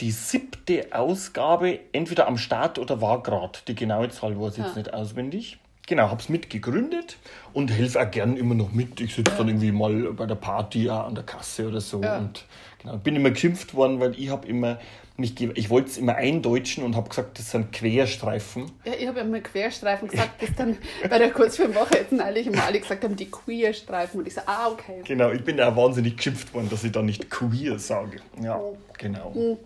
die 0.00 0.10
siebte 0.10 0.86
Ausgabe 0.92 1.80
entweder 1.92 2.28
am 2.28 2.38
Start 2.38 2.78
oder 2.78 3.02
war 3.02 3.22
gerade. 3.22 3.58
Die 3.68 3.74
genaue 3.74 4.08
Zahl 4.08 4.40
weiß 4.40 4.56
ich 4.56 4.64
jetzt 4.64 4.76
nicht 4.76 4.94
auswendig. 4.94 5.58
Genau, 5.92 6.08
habe 6.08 6.22
es 6.22 6.30
mitgegründet 6.30 7.18
und 7.52 7.70
helfe 7.70 8.00
auch 8.00 8.10
gern 8.10 8.38
immer 8.38 8.54
noch 8.54 8.72
mit. 8.72 8.98
Ich 9.02 9.14
sitze 9.14 9.34
dann 9.36 9.48
irgendwie 9.48 9.72
mal 9.72 10.14
bei 10.14 10.24
der 10.24 10.36
Party 10.36 10.88
auch 10.88 11.06
an 11.06 11.14
der 11.14 11.24
Kasse 11.24 11.68
oder 11.68 11.82
so. 11.82 12.00
Ja. 12.00 12.16
Und 12.16 12.46
genau, 12.80 12.96
bin 12.96 13.14
immer 13.14 13.30
geschimpft 13.30 13.74
worden, 13.74 14.00
weil 14.00 14.18
ich 14.18 14.30
habe 14.30 14.48
immer 14.48 14.78
mich, 15.18 15.38
ich 15.38 15.68
wollte 15.68 15.90
es 15.90 15.98
immer 15.98 16.14
eindeutschen 16.14 16.82
und 16.82 16.96
habe 16.96 17.10
gesagt, 17.10 17.38
das 17.38 17.50
sind 17.50 17.72
Querstreifen. 17.72 18.72
Ja, 18.86 18.94
ich 18.98 19.06
habe 19.06 19.18
ja 19.18 19.24
mal 19.26 19.42
Querstreifen 19.42 20.08
gesagt, 20.08 20.38
bis 20.38 20.54
dann 20.56 20.78
bei 21.10 21.18
der 21.18 21.30
Kurzfilmwoche 21.30 21.98
jetzt 21.98 22.12
neulich 22.12 22.46
immer 22.46 22.64
alle 22.64 22.80
gesagt 22.80 23.04
haben, 23.04 23.14
die 23.14 23.30
Queerstreifen. 23.30 24.20
Und 24.20 24.26
ich 24.26 24.32
so, 24.32 24.40
ah, 24.46 24.68
okay. 24.70 25.02
Genau, 25.04 25.30
ich 25.30 25.44
bin 25.44 25.60
auch 25.60 25.76
wahnsinnig 25.76 26.16
geschimpft 26.16 26.54
worden, 26.54 26.70
dass 26.70 26.84
ich 26.84 26.92
da 26.92 27.02
nicht 27.02 27.28
queer 27.28 27.78
sage. 27.78 28.22
Ja, 28.42 28.58
genau. 28.96 29.58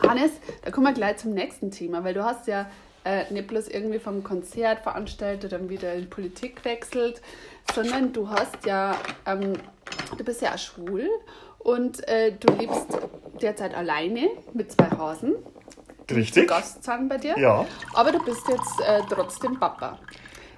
Hannes, 0.00 0.30
da 0.64 0.70
kommen 0.70 0.86
wir 0.86 0.94
gleich 0.94 1.18
zum 1.18 1.34
nächsten 1.34 1.70
Thema, 1.70 2.04
weil 2.04 2.14
du 2.14 2.24
hast 2.24 2.46
ja 2.46 2.70
äh, 3.04 3.32
nicht 3.32 3.48
bloß 3.48 3.68
irgendwie 3.68 3.98
vom 3.98 4.22
Konzert 4.22 4.80
veranstaltet, 4.80 5.52
dann 5.52 5.68
wieder 5.68 5.92
in 5.94 6.08
Politik 6.08 6.64
wechselt, 6.64 7.20
sondern 7.74 8.12
du 8.12 8.28
hast 8.28 8.64
ja, 8.66 8.96
ähm, 9.26 9.54
du 10.16 10.24
bist 10.24 10.42
ja 10.42 10.54
auch 10.54 10.58
schwul 10.58 11.08
und 11.58 12.06
äh, 12.08 12.32
du 12.32 12.52
lebst 12.54 12.86
derzeit 13.40 13.74
alleine 13.74 14.28
mit 14.52 14.72
zwei 14.72 14.90
Hasen. 14.90 15.34
Richtig? 16.10 16.48
Gast 16.48 16.84
sind 16.84 17.08
bei 17.08 17.16
dir. 17.16 17.38
Ja. 17.38 17.64
Aber 17.94 18.12
du 18.12 18.22
bist 18.24 18.46
jetzt 18.48 18.80
äh, 18.86 19.00
trotzdem 19.08 19.58
Papa. 19.58 19.98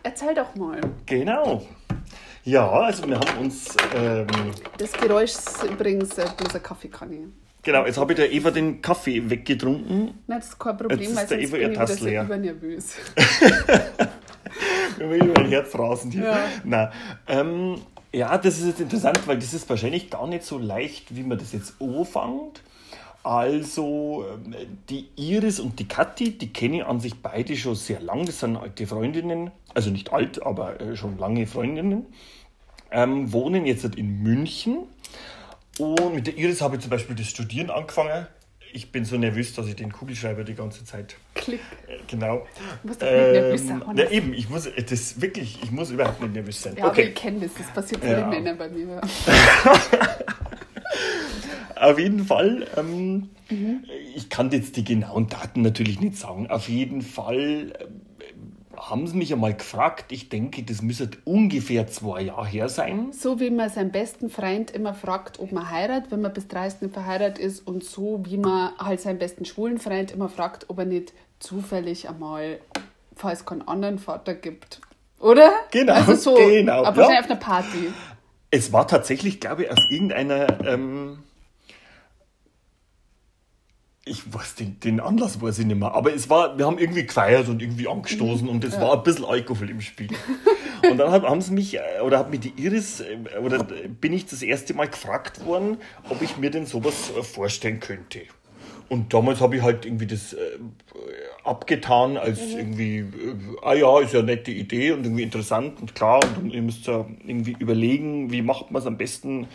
erzähl 0.03 0.35
doch 0.35 0.55
mal. 0.55 0.81
Genau. 1.07 1.63
Ja, 2.45 2.69
also 2.71 3.09
wir 3.09 3.19
haben 3.19 3.39
uns. 3.39 3.75
Ähm, 3.95 4.27
das 4.79 4.93
Geräusch 4.93 5.31
ist 5.31 5.63
übrigens 5.65 6.19
äh, 6.19 6.27
bloß 6.37 6.51
eine 6.51 6.61
Kaffeekanne. 6.61 7.29
Genau, 7.65 7.87
jetzt 7.87 7.99
habe 7.99 8.13
ich 8.13 8.17
der 8.19 8.31
Eva 8.31 8.51
den 8.51 8.83
Kaffee 8.83 9.29
weggetrunken. 9.31 10.15
Nein, 10.27 10.39
das 10.39 10.49
ist 10.51 10.59
kein 10.59 10.77
Problem, 10.77 11.01
Jetzt 11.01 11.11
ist 11.11 11.17
weil 11.17 11.27
der 11.27 11.41
Eva 11.41 11.57
bin 11.57 11.63
ich 11.63 11.71
wieder 11.73 11.87
so 11.87 12.05
leer. 12.05 12.23
übernervös. 12.25 12.95
Wenn 14.99 15.11
wir 15.11 15.25
über 15.25 15.41
ein 15.41 15.49
Herz 15.49 15.75
rasen 15.79 16.11
hier. 16.11 16.25
Ja. 16.25 16.39
Nein. 16.63 16.89
Ähm, 17.27 17.75
ja, 18.13 18.37
das 18.39 18.59
ist 18.59 18.67
jetzt 18.67 18.81
interessant, 18.81 19.27
weil 19.27 19.39
das 19.39 19.55
ist 19.55 19.69
wahrscheinlich 19.69 20.11
gar 20.11 20.27
nicht 20.27 20.45
so 20.45 20.59
leicht, 20.59 21.17
wie 21.17 21.23
man 21.23 21.39
das 21.39 21.53
jetzt 21.53 21.75
anfängt. 21.81 22.63
Also, 23.23 24.27
ähm, 24.31 24.55
die 24.91 25.09
Iris 25.17 25.59
und 25.59 25.79
die 25.79 25.89
Kathi, 25.89 26.33
die 26.37 26.53
kenne 26.53 26.77
ich 26.77 26.85
an 26.85 27.01
sich 27.01 27.15
beide 27.23 27.57
schon 27.57 27.75
sehr 27.75 28.01
lang. 28.01 28.27
Das 28.27 28.41
sind 28.41 28.57
alte 28.59 28.87
Freundinnen, 28.87 29.51
also 29.75 29.89
nicht 29.89 30.13
alt, 30.13 30.43
aber 30.43 30.79
äh, 30.81 30.95
schon 30.95 31.17
lange 31.17 31.47
Freundinnen. 31.47 32.05
Ähm, 32.91 33.33
wohnen 33.33 33.65
jetzt 33.65 33.85
in 33.97 34.23
München. 34.23 34.81
Und 35.79 36.15
mit 36.15 36.27
der 36.27 36.37
Iris 36.37 36.61
habe 36.61 36.77
ich 36.77 36.83
zum 36.83 36.91
Beispiel 36.91 37.17
das 37.17 37.27
Studieren 37.29 37.71
angefangen. 37.71 38.27
Ich 38.73 38.91
bin 38.91 39.05
so 39.05 39.17
nervös, 39.17 39.53
dass 39.55 39.69
ich 39.69 39.77
den 39.77 39.93
Kugelschreiber 39.93 40.43
die 40.43 40.55
ganze 40.55 40.85
Zeit 40.85 41.15
Klick. 41.35 41.61
äh, 41.87 41.99
Genau. 42.09 42.47
Du 42.83 42.89
musst 42.89 43.03
doch 43.03 43.07
nicht 43.07 43.17
nervös 43.33 43.67
sein, 43.69 43.83
Ähm, 43.87 43.93
na 43.95 44.11
eben, 44.11 44.35
ich 44.35 44.49
muss, 44.49 44.67
äh, 44.67 44.83
das 44.83 45.21
wirklich, 45.21 45.59
ich 45.63 45.71
muss 45.71 45.91
überhaupt 45.91 46.21
nicht 46.21 46.35
nervös 46.35 46.61
sein. 46.63 46.75
Ja, 46.77 46.85
aber 46.85 46.93
okay, 46.93 47.09
ich 47.09 47.15
kenne 47.15 47.41
das. 47.41 47.51
Das 47.55 47.69
passiert 47.73 48.03
Ja. 48.05 48.17
vielen 48.19 48.31
Männern 48.31 48.59
bei 48.59 48.69
mir. 48.69 49.01
auf 51.77 51.99
jeden 51.99 52.25
Fall. 52.25 52.67
Ähm, 52.77 53.31
Mhm. 53.51 53.85
Ich 54.17 54.31
kann 54.31 54.51
jetzt 54.53 54.75
die 54.79 54.85
genauen 54.85 55.29
Daten 55.29 55.61
natürlich 55.61 56.01
nicht 56.01 56.17
sagen. 56.17 56.47
Auf 56.51 56.71
jeden 56.71 57.03
Fall 57.03 57.75
ähm, 57.79 58.01
haben 58.77 59.07
sie 59.07 59.17
mich 59.17 59.33
einmal 59.33 59.55
gefragt. 59.55 60.13
Ich 60.13 60.29
denke, 60.29 60.63
das 60.63 60.83
müsste 60.83 61.11
ungefähr 61.25 61.87
zwei 61.87 62.23
Jahre 62.23 62.47
her 62.47 62.69
sein. 62.69 63.13
So 63.13 63.41
wie 63.41 63.51
man 63.51 63.71
seinen 63.71 63.93
besten 63.93 64.31
Freund 64.31 64.71
immer 64.71 64.95
fragt, 64.95 65.39
ob 65.41 65.53
man 65.53 65.71
heiratet, 65.71 66.11
wenn 66.11 66.21
man 66.21 66.33
bis 66.33 66.49
30 66.49 66.83
nicht 66.83 66.95
verheiratet 66.95 67.39
ist. 67.39 67.67
Und 67.67 67.85
so 67.85 68.21
wie 68.25 68.37
man 68.39 68.77
halt 68.79 69.01
seinen 69.01 69.19
besten 69.19 69.45
schwulen 69.45 69.79
Freund 69.79 70.13
immer 70.13 70.29
fragt, 70.29 70.71
ob 70.71 70.79
er 70.79 70.85
nicht 70.85 71.13
zufällig 71.39 72.09
einmal, 72.09 72.59
falls 73.17 73.41
es 73.41 73.47
keinen 73.47 73.67
anderen 73.67 73.99
Vater 73.99 74.35
gibt. 74.35 74.81
Oder? 75.21 75.53
Genau, 75.71 75.93
Also 75.95 76.15
so, 76.15 76.35
genau, 76.35 76.85
Aber 76.85 77.11
ja. 77.11 77.19
auf 77.21 77.25
einer 77.27 77.37
Party. 77.37 77.93
Es 78.51 78.73
war 78.73 78.87
tatsächlich, 78.87 79.41
glaube 79.41 79.65
ich, 79.65 79.71
auf 79.71 79.79
irgendeiner. 79.91 80.67
Ähm, 80.67 81.19
ich 84.07 84.33
weiß 84.33 84.57
den, 84.57 84.79
den 84.81 85.01
Anlass 85.01 85.41
weiß 85.41 85.61
ich 85.61 85.67
nicht 85.67 85.79
mehr, 85.79 85.95
aber 85.95 86.15
es 86.15 86.29
war, 86.29 86.59
wir 86.59 86.67
haben 86.67 86.79
irgendwie 86.79 87.07
gefeiert 87.07 87.49
und 87.49 87.63
irgendwie 87.63 87.89
angestoßen 87.89 88.49
und 88.49 88.63
es 88.63 88.79
war 88.79 88.99
ein 88.99 89.03
bisschen 89.03 89.25
Alkohol 89.25 89.71
im 89.71 89.81
Spiel. 89.81 90.11
Und 90.91 90.99
dann 90.99 91.11
haben 91.11 91.41
sie 91.41 91.55
mich, 91.55 91.79
äh, 91.79 92.01
oder 92.05 92.19
hat 92.19 92.31
mich 92.31 92.41
die 92.41 92.53
Iris, 92.63 93.01
äh, 93.01 93.17
oder 93.43 93.65
bin 93.65 94.13
ich 94.13 94.27
das 94.27 94.43
erste 94.43 94.75
Mal 94.75 94.89
gefragt 94.89 95.47
worden, 95.47 95.79
ob 96.11 96.21
ich 96.21 96.37
mir 96.37 96.51
denn 96.51 96.67
sowas 96.67 97.11
äh, 97.19 97.23
vorstellen 97.23 97.81
könnte. 97.81 98.21
Und 98.91 99.15
damals 99.15 99.41
habe 99.41 99.57
ich 99.57 99.63
halt 99.63 99.87
irgendwie 99.87 100.07
das 100.07 100.35
äh, 100.35 100.39
abgetan 101.43 102.19
als 102.19 102.41
irgendwie, 102.53 102.99
äh, 102.99 103.07
ah 103.63 103.73
ja, 103.73 104.01
ist 104.01 104.13
ja 104.13 104.19
eine 104.19 104.33
nette 104.33 104.51
Idee 104.51 104.93
und 104.93 105.05
irgendwie 105.05 105.23
interessant 105.23 105.81
und 105.81 105.95
klar. 105.95 106.21
Und 106.37 106.53
ihr 106.53 106.61
müsst 106.61 106.87
ja 106.87 107.07
irgendwie 107.27 107.57
überlegen, 107.59 108.31
wie 108.31 108.43
macht 108.43 108.71
man 108.71 108.83
es 108.83 108.87
am 108.87 108.99
besten, 108.99 109.49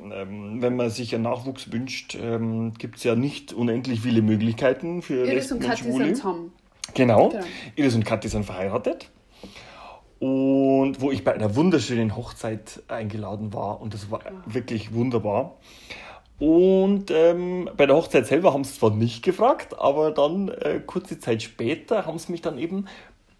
wenn 0.00 0.76
man 0.76 0.90
sich 0.90 1.14
einen 1.14 1.24
Nachwuchs 1.24 1.72
wünscht. 1.72 2.16
Ähm, 2.20 2.74
Gibt 2.74 2.98
es 2.98 3.04
ja 3.04 3.14
nicht 3.14 3.52
unendlich 3.52 4.00
viele 4.00 4.22
Möglichkeiten 4.22 5.02
für 5.02 5.26
Iris 5.26 5.52
und 5.52 5.60
Kathi 5.60 5.92
sind 5.92 6.16
zusammen. 6.16 6.52
Genau. 6.94 7.28
Genau. 7.28 7.44
Iris 7.76 7.94
und 7.94 8.04
Kathi 8.04 8.28
sind 8.28 8.44
verheiratet. 8.44 9.10
Und 10.20 11.00
wo 11.00 11.12
ich 11.12 11.22
bei 11.22 11.32
einer 11.32 11.54
wunderschönen 11.54 12.16
Hochzeit 12.16 12.82
eingeladen 12.88 13.52
war 13.52 13.80
und 13.80 13.94
das 13.94 14.10
war 14.10 14.20
wirklich 14.46 14.92
wunderbar. 14.92 15.56
Und 16.40 17.10
ähm, 17.10 17.68
bei 17.76 17.86
der 17.86 17.96
Hochzeit 17.96 18.26
selber 18.26 18.52
haben 18.52 18.64
sie 18.64 18.78
zwar 18.78 18.90
nicht 18.90 19.24
gefragt, 19.24 19.78
aber 19.78 20.12
dann 20.12 20.48
äh, 20.48 20.80
kurze 20.84 21.18
Zeit 21.18 21.42
später 21.42 22.06
haben 22.06 22.18
sie 22.18 22.30
mich 22.32 22.42
dann 22.42 22.58
eben 22.58 22.86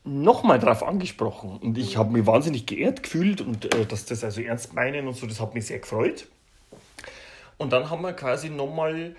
nochmal 0.05 0.59
drauf 0.59 0.83
angesprochen. 0.83 1.59
Und 1.59 1.79
ich 1.79 1.97
habe 1.97 2.13
mich 2.13 2.27
wahnsinnig 2.27 2.67
geehrt 2.67 3.03
gefühlt 3.03 3.41
und 3.41 3.73
äh, 3.75 3.85
dass 3.85 4.05
das 4.05 4.25
also 4.25 4.41
ernst 4.41 4.75
meinen 4.75 5.07
und 5.07 5.15
so, 5.15 5.27
das 5.27 5.41
hat 5.41 5.55
mich 5.55 5.67
sehr 5.67 5.79
gefreut. 5.79 6.29
Und 7.59 7.73
dann 7.73 7.91
haben 7.91 8.03
wir 8.03 8.13
quasi 8.13 8.51
nochmal 8.51 9.15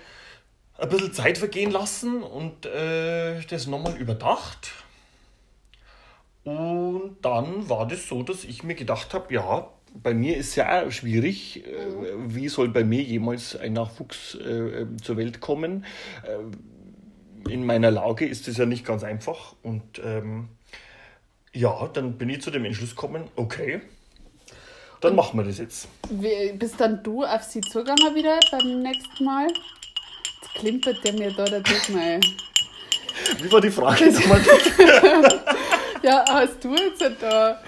ein 0.78 0.90
bisschen 0.90 1.14
Zeit 1.14 1.38
vergehen 1.38 1.72
lassen 1.72 2.24
und 2.24 2.66
äh, 2.66 3.42
das 3.42 3.68
nochmal 3.68 3.98
überdacht. 3.98 4.72
Und 6.46 7.18
dann 7.22 7.70
war 7.70 7.88
das 7.88 8.08
so, 8.08 8.24
dass 8.24 8.46
ich 8.46 8.64
mir 8.64 8.76
gedacht 8.76 9.14
habe, 9.14 9.34
ja, 9.34 9.68
bei 9.94 10.14
mir 10.14 10.38
ist 10.38 10.56
ja 10.56 10.84
auch 10.84 10.92
schwierig, 10.92 11.66
äh, 11.66 11.88
wie 12.28 12.48
soll 12.48 12.70
bei 12.70 12.84
mir 12.84 13.02
jemals 13.02 13.56
ein 13.56 13.74
Nachwuchs 13.74 14.36
äh, 14.36 14.86
zur 15.02 15.18
Welt 15.18 15.42
kommen. 15.42 15.86
Äh, 16.24 17.52
in 17.52 17.66
meiner 17.66 17.92
Lage 17.92 18.26
ist 18.26 18.48
das 18.48 18.58
ja 18.58 18.66
nicht 18.66 18.86
ganz 18.86 19.04
einfach. 19.04 19.56
Und 19.64 20.02
ähm, 20.04 20.50
ja, 21.54 21.88
dann 21.88 22.18
bin 22.18 22.30
ich 22.30 22.42
zu 22.42 22.52
dem 22.52 22.66
Entschluss 22.66 22.92
gekommen, 22.92 23.26
okay, 23.36 23.82
dann 25.02 25.16
machen 25.16 25.40
wir 25.40 25.46
das 25.46 25.58
jetzt. 25.58 25.88
Wie, 26.10 26.52
bist 26.54 26.80
dann 26.80 27.02
du 27.04 27.24
auf 27.24 27.44
sie 27.44 27.62
zugegangen 27.62 28.16
wieder 28.16 28.40
beim 28.52 28.82
nächsten 28.82 29.24
Mal? 29.24 29.48
Jetzt 29.48 30.54
klimpert 30.56 31.04
der 31.04 31.14
mir 31.14 31.32
da 31.32 31.46
dadurch 31.46 31.90
mal. 31.90 32.20
Wie 33.42 33.52
war 33.52 33.62
die 33.62 33.72
Frage 33.72 34.12
nochmal? 34.12 34.42
Ja, 36.02 36.24
hast 36.30 36.64
du 36.64 36.74
jetzt 36.76 37.04
da 37.20 37.60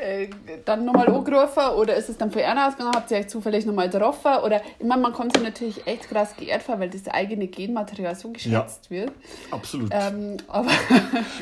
äh, 0.00 0.28
dann 0.64 0.84
nochmal 0.84 1.08
angerufen 1.08 1.74
oder 1.76 1.94
ist 1.96 2.08
es 2.08 2.16
dann 2.16 2.30
von 2.30 2.40
einer 2.42 2.68
ausgegangen? 2.68 2.94
Habt 2.94 3.10
ihr 3.10 3.18
euch 3.18 3.28
zufällig 3.28 3.66
nochmal 3.66 3.90
getroffen? 3.90 4.32
Oder 4.44 4.62
ich 4.78 4.86
meine, 4.86 5.02
man 5.02 5.12
kommt 5.12 5.34
sich 5.34 5.42
natürlich 5.42 5.86
echt 5.86 6.08
krass 6.08 6.36
geehrt 6.36 6.62
vor, 6.62 6.78
weil 6.78 6.88
das 6.88 7.08
eigene 7.08 7.48
Genmaterial 7.48 8.14
so 8.14 8.30
geschätzt 8.30 8.90
wird. 8.90 9.12
Absolut. 9.50 9.90
Ähm, 9.92 10.36
aber 10.48 10.70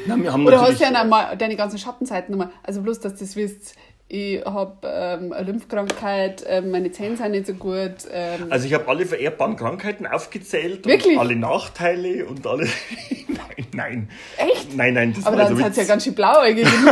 Na, 0.06 0.16
wir 0.16 0.32
haben 0.32 0.46
oder 0.46 0.60
hast 0.60 0.80
du 0.80 0.84
ja 0.84 0.90
nochmal 0.90 1.36
deine 1.36 1.56
ganzen 1.56 1.78
Schattenseiten 1.78 2.36
nochmal. 2.36 2.52
Also 2.62 2.82
bloß, 2.82 3.00
dass 3.00 3.14
du 3.14 3.20
das 3.20 3.36
wisst. 3.36 3.74
Ich 4.10 4.42
habe 4.42 4.78
ähm, 4.84 5.34
eine 5.34 5.46
Lymphkrankheit, 5.52 6.42
ähm, 6.48 6.70
meine 6.70 6.90
Zähne 6.92 7.18
sind 7.18 7.30
nicht 7.32 7.46
so 7.46 7.52
gut. 7.52 7.92
Ähm, 8.10 8.46
Also 8.48 8.66
ich 8.66 8.72
habe 8.72 8.88
alle 8.88 9.04
vererbbaren 9.04 9.54
Krankheiten 9.56 10.06
aufgezählt 10.06 10.86
Wirklich? 10.86 11.14
und 11.16 11.20
alle 11.20 11.36
Nachteile 11.36 12.24
und 12.24 12.46
alle. 12.46 12.64
nein, 13.28 13.66
nein. 13.74 14.10
Echt? 14.38 14.74
Nein, 14.74 14.94
nein, 14.94 15.12
das 15.14 15.26
aber 15.26 15.36
dann 15.36 15.48
also 15.48 15.62
hat 15.62 15.72
es 15.72 15.76
ja 15.76 15.84
ganz 15.84 16.04
schön 16.04 16.14
blauäugig 16.14 16.66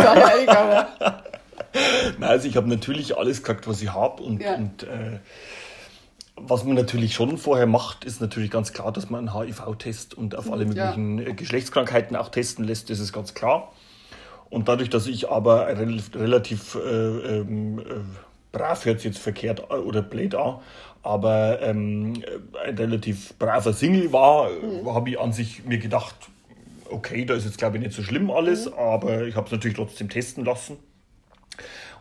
Nein, 2.19 2.31
also 2.31 2.49
ich 2.49 2.57
habe 2.57 2.69
natürlich 2.69 3.17
alles 3.17 3.43
gesagt, 3.43 3.67
was 3.67 3.81
ich 3.81 3.93
habe 3.93 4.23
und, 4.23 4.43
Ja. 4.43 4.55
und 4.55 4.83
äh, 4.83 5.19
was 6.37 6.65
man 6.65 6.75
natürlich 6.75 7.15
schon 7.15 7.39
vorher 7.39 7.67
macht, 7.67 8.05
ist 8.05 8.21
natürlich 8.21 8.51
ganz 8.51 8.75
klar, 8.75 8.93
dass 8.93 9.09
man 9.09 9.27
einen 9.29 9.35
HIV-Test 9.39 10.13
und 10.13 10.35
auf 10.37 10.53
alle 10.53 10.65
Ja. 10.65 10.69
möglichen 10.69 11.19
äh, 11.19 11.33
Geschlechtskrankheiten 11.33 12.15
auch 12.15 12.29
testen 12.29 12.65
lässt, 12.65 12.91
das 12.91 12.99
ist 12.99 13.13
ganz 13.15 13.33
klar. 13.33 13.73
Und 14.51 14.69
dadurch, 14.69 14.91
dass 14.91 15.07
ich 15.07 15.31
aber 15.31 15.67
relativ 15.67 16.77
äh, 16.77 16.79
ähm, 16.79 17.79
äh, 17.81 17.83
brav 18.53 18.85
hört 18.85 19.03
jetzt 19.05 19.19
verkehrt 19.19 19.65
äh, 19.71 19.75
oder 19.75 20.03
blöd 20.03 20.35
an, 20.35 20.61
aber 21.03 21.61
ähm, 21.63 22.23
ein 22.65 22.77
relativ 22.79 23.35
braver 23.39 23.73
Single 23.73 24.13
war, 24.13 24.49
Mhm. 24.51 24.95
habe 24.95 25.11
ich 25.11 25.21
an 25.21 25.33
sich 25.33 25.65
mir 25.65 25.79
gedacht, 25.79 26.15
okay, 26.91 27.25
da 27.25 27.35
ist 27.35 27.45
jetzt 27.45 27.59
glaube 27.59 27.77
ich 27.77 27.83
nicht 27.83 27.95
so 27.95 28.03
schlimm 28.03 28.31
alles, 28.31 28.67
Mhm. 28.67 28.75
aber 28.79 29.23
ich 29.25 29.35
habe 29.37 29.47
es 29.47 29.53
natürlich 29.53 29.77
trotzdem 29.77 30.09
testen 30.09 30.45
lassen. 30.45 30.79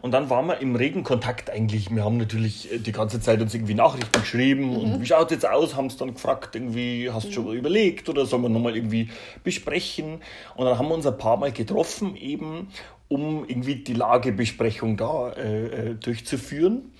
Und 0.05 0.11
dann 0.11 0.29
waren 0.29 0.45
wir 0.45 0.59
im 0.59 0.75
regen 0.75 1.03
Kontakt 1.03 1.49
eigentlich. 1.49 1.89
Wir 1.89 2.03
haben 2.03 2.17
natürlich 2.17 2.71
äh, 2.71 2.77
die 2.77 2.91
ganze 2.91 3.19
Zeit 3.19 3.41
uns 3.41 3.55
irgendwie 3.55 3.73
Nachrichten 3.73 4.19
geschrieben 4.19 4.77
und 4.77 5.01
wie 5.01 5.05
schaut 5.07 5.31
jetzt 5.31 5.49
aus? 5.49 5.75
Haben 5.75 5.87
es 5.87 5.97
dann 5.97 6.13
gefragt, 6.13 6.55
irgendwie, 6.55 7.09
hast 7.09 7.29
du 7.29 7.31
schon 7.31 7.45
mal 7.45 7.55
überlegt 7.55 8.07
oder 8.07 8.27
sollen 8.27 8.43
wir 8.43 8.49
nochmal 8.49 8.75
irgendwie 8.75 9.09
besprechen? 9.43 10.21
Und 10.55 10.65
dann 10.67 10.77
haben 10.77 10.89
wir 10.89 10.93
uns 10.93 11.07
ein 11.07 11.17
paar 11.17 11.37
Mal 11.37 11.51
getroffen, 11.51 12.15
eben, 12.17 12.67
um 13.07 13.45
irgendwie 13.47 13.77
die 13.77 13.95
Lagebesprechung 13.95 14.95
da 14.95 15.31
äh, 15.31 15.65
äh, 15.65 15.95
durchzuführen. 15.95 16.91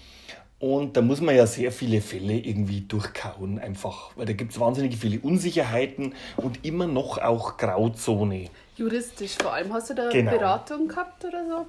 Und 0.58 0.98
da 0.98 1.04
muss 1.04 1.22
man 1.22 1.36
ja 1.36 1.46
sehr 1.46 1.72
viele 1.72 2.02
Fälle 2.02 2.34
irgendwie 2.34 2.82
durchkauen, 2.82 3.60
einfach, 3.60 4.18
weil 4.18 4.26
da 4.26 4.34
gibt 4.34 4.52
es 4.54 4.60
wahnsinnig 4.60 4.98
viele 4.98 5.20
Unsicherheiten 5.20 6.16
und 6.38 6.66
immer 6.66 6.88
noch 6.88 7.20
auch 7.20 7.58
Grauzone. 7.58 8.50
juristisch 8.76 9.36
vor 9.40 9.54
allem. 9.54 9.72
Hast 9.72 9.92
du 9.92 9.94
da 9.94 10.10
Genau. 10.10 10.32
Beratung 10.32 10.88
gehabt 10.88 11.24
oder 11.24 11.46
so? 11.46 11.66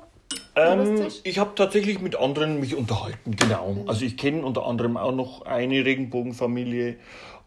Ähm, 0.56 1.06
ich 1.22 1.38
habe 1.38 1.54
tatsächlich 1.54 2.00
mit 2.00 2.16
anderen 2.16 2.60
mich 2.60 2.74
unterhalten, 2.74 3.36
genau. 3.36 3.84
Also 3.86 4.04
ich 4.04 4.16
kenne 4.16 4.44
unter 4.44 4.66
anderem 4.66 4.96
auch 4.96 5.14
noch 5.14 5.42
eine 5.42 5.84
Regenbogenfamilie 5.84 6.96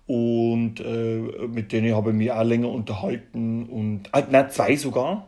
und 0.05 0.79
äh, 0.79 1.19
mit 1.47 1.71
denen 1.71 1.95
habe 1.95 2.11
ich 2.11 2.15
mich 2.15 2.31
auch 2.31 2.43
länger 2.43 2.69
unterhalten 2.69 3.67
und 3.67 4.09
ah, 4.11 4.23
nein, 4.29 4.49
zwei 4.51 4.75
sogar. 4.75 5.27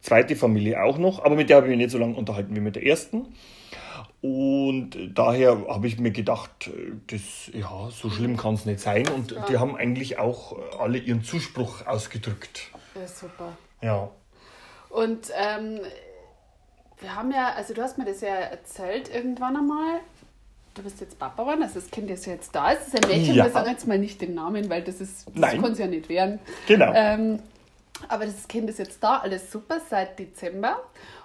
Zweite 0.00 0.36
Familie 0.36 0.82
auch 0.82 0.98
noch, 0.98 1.24
aber 1.24 1.34
mit 1.34 1.50
der 1.50 1.56
habe 1.56 1.66
ich 1.66 1.70
mich 1.70 1.78
nicht 1.78 1.90
so 1.90 1.98
lange 1.98 2.14
unterhalten 2.14 2.54
wie 2.54 2.60
mit 2.60 2.76
der 2.76 2.86
ersten. 2.86 3.26
Und 4.20 4.96
daher 5.14 5.66
habe 5.68 5.86
ich 5.86 5.98
mir 5.98 6.10
gedacht, 6.10 6.68
äh, 6.68 6.92
das, 7.06 7.50
ja, 7.52 7.88
so 7.90 8.10
schlimm 8.10 8.36
kann 8.36 8.54
es 8.54 8.66
nicht 8.66 8.80
sein. 8.80 9.06
Und 9.08 9.34
die 9.48 9.58
haben 9.58 9.76
eigentlich 9.76 10.18
auch 10.18 10.56
alle 10.78 10.98
ihren 10.98 11.22
Zuspruch 11.22 11.86
ausgedrückt. 11.86 12.70
Ja, 12.96 13.06
super. 13.06 13.56
Ja. 13.80 14.10
Und 14.90 15.30
ähm, 15.36 15.80
wir 17.00 17.14
haben 17.14 17.30
ja, 17.32 17.52
also 17.56 17.74
du 17.74 17.82
hast 17.82 17.98
mir 17.98 18.04
das 18.04 18.20
ja 18.20 18.28
erzählt 18.34 19.12
irgendwann 19.14 19.56
einmal. 19.56 20.00
Du 20.74 20.82
bist 20.82 21.00
jetzt 21.00 21.18
Papa 21.18 21.42
geworden, 21.42 21.62
also 21.62 21.80
das 21.80 21.90
Kind 21.90 22.08
ist 22.10 22.26
ja 22.26 22.34
jetzt 22.34 22.54
da. 22.54 22.72
Es 22.72 22.86
ist 22.86 22.94
ein 22.94 23.08
Mädchen, 23.10 23.34
Ja. 23.34 23.44
wir 23.44 23.50
sagen 23.50 23.70
jetzt 23.70 23.86
mal 23.88 23.98
nicht 23.98 24.20
den 24.20 24.34
Namen, 24.34 24.70
weil 24.70 24.82
das 24.82 25.00
ist, 25.00 25.26
das 25.34 25.52
kann 25.54 25.72
es 25.72 25.78
ja 25.78 25.86
nicht 25.88 26.08
werden. 26.08 26.38
Genau. 26.68 26.92
Ähm, 26.94 27.40
aber 28.08 28.26
das 28.26 28.46
Kind 28.46 28.70
ist 28.70 28.78
jetzt 28.78 29.02
da, 29.02 29.18
alles 29.18 29.50
super, 29.50 29.80
seit 29.90 30.18
Dezember. 30.18 30.76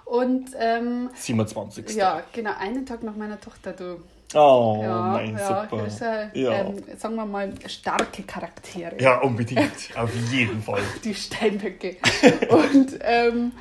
Und 0.06 0.50
ähm, 0.58 1.08
27. 1.14 1.94
ja, 1.94 2.22
genau, 2.32 2.50
einen 2.58 2.84
Tag 2.84 3.02
nach 3.04 3.14
meiner 3.16 3.40
Tochter, 3.40 3.72
du. 3.72 4.00
Oh, 4.34 4.80
Ja, 4.82 5.12
nein, 5.12 5.36
ja, 5.38 5.68
super. 5.70 5.86
ist, 5.86 6.00
äh, 6.02 6.26
ja. 6.34 6.52
ähm, 6.62 6.82
sagen 6.98 7.14
wir 7.14 7.24
mal, 7.24 7.52
starke 7.68 8.24
Charaktere. 8.24 9.00
ja, 9.00 9.20
unbedingt. 9.20 9.70
Auf 9.96 10.10
jeden 10.32 10.60
Fall. 10.60 10.82
die 11.04 11.14
Steinböcke. 11.14 11.96
und 12.48 12.98
ähm, 13.02 13.52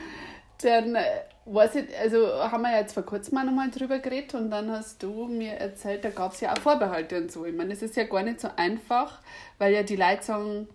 dann 0.63 0.95
äh, 0.95 1.03
weiß 1.45 1.75
ich, 1.75 1.97
also 1.99 2.27
haben 2.27 2.61
wir 2.61 2.71
ja 2.71 2.79
jetzt 2.79 2.93
vor 2.93 3.03
kurzem 3.03 3.37
auch 3.37 3.43
nochmal 3.43 3.69
drüber 3.69 3.99
geredet 3.99 4.33
und 4.35 4.49
dann 4.49 4.71
hast 4.71 5.03
du 5.03 5.25
mir 5.25 5.53
erzählt, 5.53 6.05
da 6.05 6.09
gab 6.09 6.33
es 6.33 6.41
ja 6.41 6.53
auch 6.53 6.59
Vorbehalte 6.59 7.17
und 7.17 7.31
so. 7.31 7.45
Ich 7.45 7.55
meine, 7.55 7.73
es 7.73 7.81
ist 7.81 7.95
ja 7.95 8.05
gar 8.05 8.23
nicht 8.23 8.39
so 8.39 8.49
einfach, 8.55 9.21
weil 9.57 9.73
ja 9.73 9.83
die 9.83 9.95
Leute 9.95 10.23
sagen, 10.23 10.67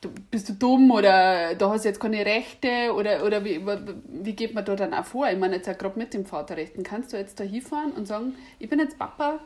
du, 0.00 0.10
bist 0.30 0.48
du 0.48 0.52
dumm 0.54 0.90
oder 0.90 1.54
du 1.54 1.68
hast 1.68 1.84
jetzt 1.84 2.00
keine 2.00 2.24
Rechte 2.24 2.92
oder, 2.94 3.24
oder 3.24 3.44
wie, 3.44 3.60
wie 4.08 4.32
geht 4.32 4.54
man 4.54 4.64
da 4.64 4.76
dann 4.76 4.94
auch 4.94 5.04
vor? 5.04 5.28
Ich 5.28 5.38
meine, 5.38 5.56
jetzt 5.56 5.66
ja 5.66 5.74
gerade 5.74 5.98
mit 5.98 6.14
dem 6.14 6.24
Vaterrechten, 6.24 6.82
kannst 6.82 7.12
du 7.12 7.16
jetzt 7.16 7.38
da 7.38 7.44
hinfahren 7.44 7.92
und 7.92 8.06
sagen, 8.06 8.34
ich 8.58 8.68
bin 8.68 8.78
jetzt 8.78 8.98
Papa, 8.98 9.40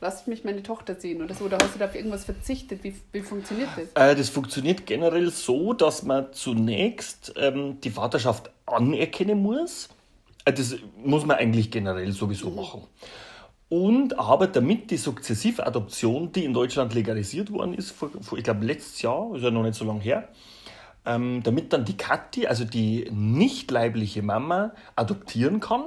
lasst 0.00 0.28
mich 0.28 0.44
meine 0.44 0.62
Tochter 0.62 0.94
sehen 0.94 1.22
oder 1.22 1.34
so, 1.34 1.44
oder 1.44 1.58
hast 1.60 1.74
du 1.74 1.78
da 1.78 1.86
auf 1.86 1.94
irgendwas 1.94 2.24
verzichtet? 2.24 2.84
Wie, 2.84 2.94
wie 3.12 3.20
funktioniert 3.20 3.68
das? 3.76 3.88
Äh, 3.94 4.14
das 4.14 4.28
funktioniert 4.28 4.86
generell 4.86 5.30
so, 5.30 5.72
dass 5.72 6.02
man 6.02 6.32
zunächst 6.32 7.34
ähm, 7.36 7.80
die 7.80 7.90
Vaterschaft 7.90 8.50
anerkennen 8.66 9.42
muss. 9.42 9.88
Äh, 10.44 10.52
das 10.52 10.76
muss 11.02 11.24
man 11.24 11.36
eigentlich 11.36 11.70
generell 11.70 12.12
sowieso 12.12 12.50
machen. 12.50 12.82
Und 13.68 14.18
aber 14.18 14.46
damit 14.46 14.90
die 14.90 14.96
Sukzessivadoption, 14.96 16.30
die 16.30 16.44
in 16.44 16.54
Deutschland 16.54 16.94
legalisiert 16.94 17.50
worden 17.50 17.74
ist, 17.74 17.90
vor, 17.90 18.10
vor, 18.20 18.38
ich 18.38 18.44
glaube 18.44 18.64
letztes 18.64 19.02
Jahr, 19.02 19.34
ist 19.34 19.42
ja 19.42 19.50
noch 19.50 19.64
nicht 19.64 19.74
so 19.74 19.84
lange 19.84 20.00
her, 20.00 20.28
ähm, 21.04 21.42
damit 21.42 21.72
dann 21.72 21.84
die 21.84 21.96
Kathi, 21.96 22.46
also 22.46 22.64
die 22.64 23.08
nicht 23.10 23.70
leibliche 23.70 24.22
Mama, 24.22 24.72
adoptieren 24.94 25.58
kann, 25.58 25.84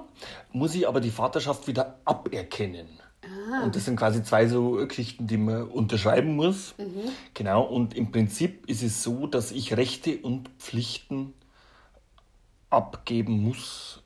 muss 0.52 0.76
ich 0.76 0.88
aber 0.88 1.00
die 1.00 1.12
Vaterschaft 1.12 1.68
wieder 1.68 2.00
aberkennen. 2.04 2.88
Und 3.64 3.76
das 3.76 3.86
sind 3.86 3.96
quasi 3.96 4.24
zwei 4.24 4.48
so 4.48 4.86
Geschichten, 4.88 5.28
die 5.28 5.38
man 5.38 5.64
unterschreiben 5.64 6.36
muss. 6.36 6.76
Genau, 7.34 7.64
und 7.64 7.96
im 7.96 8.12
Prinzip 8.12 8.70
ist 8.70 8.84
es 8.84 9.04
so, 9.04 9.28
dass 9.28 9.52
ich 9.52 9.76
Rechte 9.76 10.18
und 10.18 10.50
Pflichten 10.60 11.34
abgeben 12.70 13.44
muss, 13.44 14.04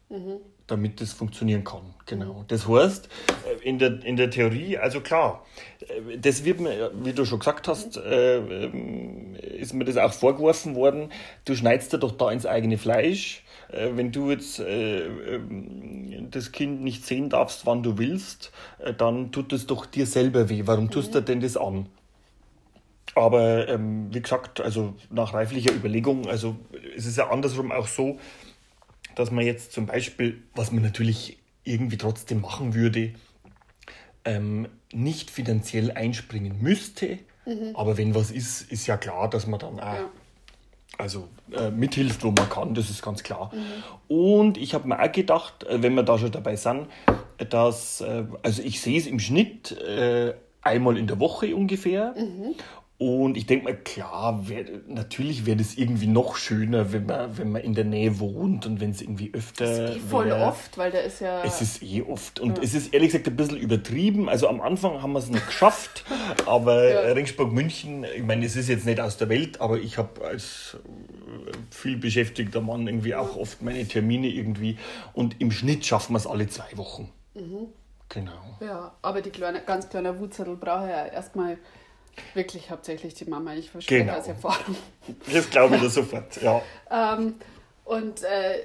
damit 0.68 1.02
das 1.02 1.14
funktionieren 1.14 1.64
kann. 1.64 1.82
Genau. 2.06 2.46
Das 2.48 2.68
heißt, 2.68 3.10
äh, 3.46 3.68
in 3.68 3.80
der, 3.80 4.04
in 4.04 4.16
der 4.16 4.30
Theorie, 4.30 4.78
also 4.78 5.02
klar, 5.02 5.46
äh, 5.82 6.18
das 6.18 6.46
wird 6.46 6.60
mir, 6.60 6.92
wie 6.96 7.14
du 7.14 7.26
schon 7.26 7.40
gesagt 7.40 7.68
hast, 7.68 7.98
äh, 7.98 8.38
ähm, 8.38 9.36
ist 9.36 9.74
mir 9.74 9.86
das 9.86 9.98
auch 9.98 10.14
vorgeworfen 10.14 10.76
worden, 10.76 11.12
du 11.46 11.56
schneidest 11.56 11.94
dir 11.94 11.98
doch 11.98 12.12
da 12.12 12.32
ins 12.32 12.46
eigene 12.46 12.78
Fleisch. 12.78 13.43
Äh, 13.74 13.96
Wenn 13.96 14.12
du 14.12 14.32
jetzt 14.32 14.60
äh, 14.60 15.06
ähm, 15.06 16.30
das 16.32 16.52
Kind 16.52 16.82
nicht 16.82 17.06
sehen 17.06 17.30
darfst, 17.30 17.66
wann 17.66 17.84
du 17.84 17.98
willst, 17.98 18.52
äh, 18.80 18.94
dann 18.94 19.32
tut 19.32 19.54
es 19.54 19.68
doch 19.68 19.86
dir 19.86 20.06
selber 20.06 20.50
weh. 20.50 20.64
Warum 20.66 20.90
tust 20.90 21.16
du 21.16 21.22
denn 21.22 21.42
das 21.42 21.58
an? 21.58 21.88
Aber 23.16 23.68
ähm, 23.68 24.14
wie 24.14 24.22
gesagt, 24.22 24.60
also 24.62 24.96
nach 25.10 25.34
reiflicher 25.34 25.74
Überlegung, 25.74 26.28
also 26.28 26.56
es 26.96 27.06
ist 27.06 27.18
ja 27.18 27.30
andersrum 27.30 27.72
auch 27.72 27.88
so, 27.88 28.18
dass 29.16 29.30
man 29.30 29.46
jetzt 29.46 29.72
zum 29.72 29.86
Beispiel, 29.86 30.42
was 30.56 30.72
man 30.72 30.82
natürlich 30.82 31.38
irgendwie 31.64 31.98
trotzdem 31.98 32.42
machen 32.42 32.74
würde, 32.74 33.14
ähm, 34.26 34.68
nicht 34.92 35.30
finanziell 35.30 35.92
einspringen 35.92 36.62
müsste. 36.62 37.20
Aber 37.74 37.98
wenn 37.98 38.16
was 38.16 38.32
ist, 38.32 38.72
ist 38.72 38.88
ja 38.88 38.96
klar, 38.98 39.30
dass 39.30 39.48
man 39.48 39.60
dann 39.60 39.80
auch 39.80 39.94
Ja. 39.96 40.10
Also 40.98 41.28
äh, 41.52 41.70
mithilft, 41.72 42.24
wo 42.24 42.32
man 42.32 42.50
kann, 42.50 42.74
das 42.74 42.90
ist 42.90 43.02
ganz 43.02 43.24
klar. 43.24 43.52
Und 44.08 44.58
ich 44.58 44.74
habe 44.74 44.88
mir 44.88 45.02
auch 45.02 45.12
gedacht, 45.12 45.64
äh, 45.64 45.82
wenn 45.82 45.96
wir 45.96 46.04
da 46.04 46.18
schon 46.18 46.32
dabei 46.32 46.56
sind, 46.56 46.88
dass, 47.50 48.02
äh, 48.02 48.26
also 48.44 48.62
ich 48.62 48.82
sehe 48.82 49.00
es 49.00 49.08
im 49.08 49.20
Schnitt 49.20 49.72
äh, 49.72 50.34
einmal 50.62 50.98
in 50.98 51.08
der 51.08 51.20
Woche 51.20 51.56
ungefähr. 51.56 52.14
Und 53.06 53.36
ich 53.36 53.46
denke 53.46 53.66
mal, 53.66 53.76
klar, 53.76 54.48
wär, 54.48 54.64
natürlich 54.88 55.46
wäre 55.46 55.58
das 55.58 55.76
irgendwie 55.76 56.08
noch 56.08 56.38
schöner, 56.38 56.94
wenn 56.94 57.06
man, 57.06 57.38
wenn 57.38 57.52
man 57.52 57.62
in 57.62 57.74
der 57.74 57.84
Nähe 57.84 58.18
wohnt 58.22 58.66
und 58.66 58.80
wenn 58.80 58.92
es 58.92 59.02
irgendwie 59.02 59.30
öfter. 59.34 59.66
Das 59.66 59.90
ist 59.90 59.98
eh 59.98 60.00
voll 60.00 60.28
wär. 60.28 60.48
oft, 60.48 60.78
weil 60.78 60.90
da 60.90 61.00
ist 61.00 61.20
ja. 61.20 61.44
Es 61.44 61.62
ist 61.62 61.84
eh 61.84 62.02
oft. 62.04 62.40
Und 62.40 62.64
es 62.64 62.74
ist 62.74 62.94
ehrlich 62.94 63.10
gesagt 63.10 63.28
ein 63.28 63.36
bisschen 63.36 63.58
übertrieben. 63.58 64.30
Also 64.30 64.48
am 64.48 64.62
Anfang 64.62 65.02
haben 65.02 65.12
wir 65.12 65.20
es 65.20 65.30
noch 65.30 65.46
geschafft, 65.46 66.06
aber 66.46 66.90
Ja. 66.90 67.00
äh, 67.02 67.12
Ringsburg-München, 67.12 68.06
ich 68.16 68.24
meine, 68.24 68.46
es 68.46 68.56
ist 68.56 68.70
jetzt 68.70 68.86
nicht 68.86 69.02
aus 69.02 69.18
der 69.18 69.28
Welt, 69.28 69.60
aber 69.60 69.80
ich 69.80 69.98
habe 69.98 70.24
als 70.26 70.78
äh, 70.86 71.52
viel 71.72 71.98
beschäftigter 71.98 72.62
Mann 72.62 72.88
irgendwie 72.88 73.16
auch 73.16 73.36
oft 73.36 73.62
meine 73.62 73.86
Termine 73.86 74.28
irgendwie. 74.28 74.78
Und 75.14 75.42
im 75.42 75.52
Schnitt 75.52 75.86
schaffen 75.86 76.14
wir 76.14 76.20
es 76.20 76.28
alle 76.28 76.48
zwei 76.48 76.78
Wochen. 76.78 77.10
Mhm. 77.34 77.68
Genau. 78.08 78.32
Ja, 78.62 78.94
aber 79.02 79.22
die 79.22 79.32
kleine, 79.32 79.62
ganz 79.62 79.90
kleine 79.90 80.18
Wutzettel 80.20 80.56
braucht 80.56 80.88
ja 80.88 81.06
erstmal 81.08 81.58
wirklich 82.34 82.70
hauptsächlich 82.70 83.14
die 83.16 83.26
Mama. 83.26 83.54
Ich 83.54 83.70
verstehe 83.72 84.06
Genau. 84.06 84.18
aus 84.18 84.28
Erfahrung. 84.28 84.76
Das 85.32 85.50
glaube 85.50 85.76
ich 85.76 85.82
dir 85.82 85.90
sofort, 85.90 86.42
ja. 86.42 86.62
Ähm, 86.92 87.36
und 87.86 88.24
äh, 88.24 88.60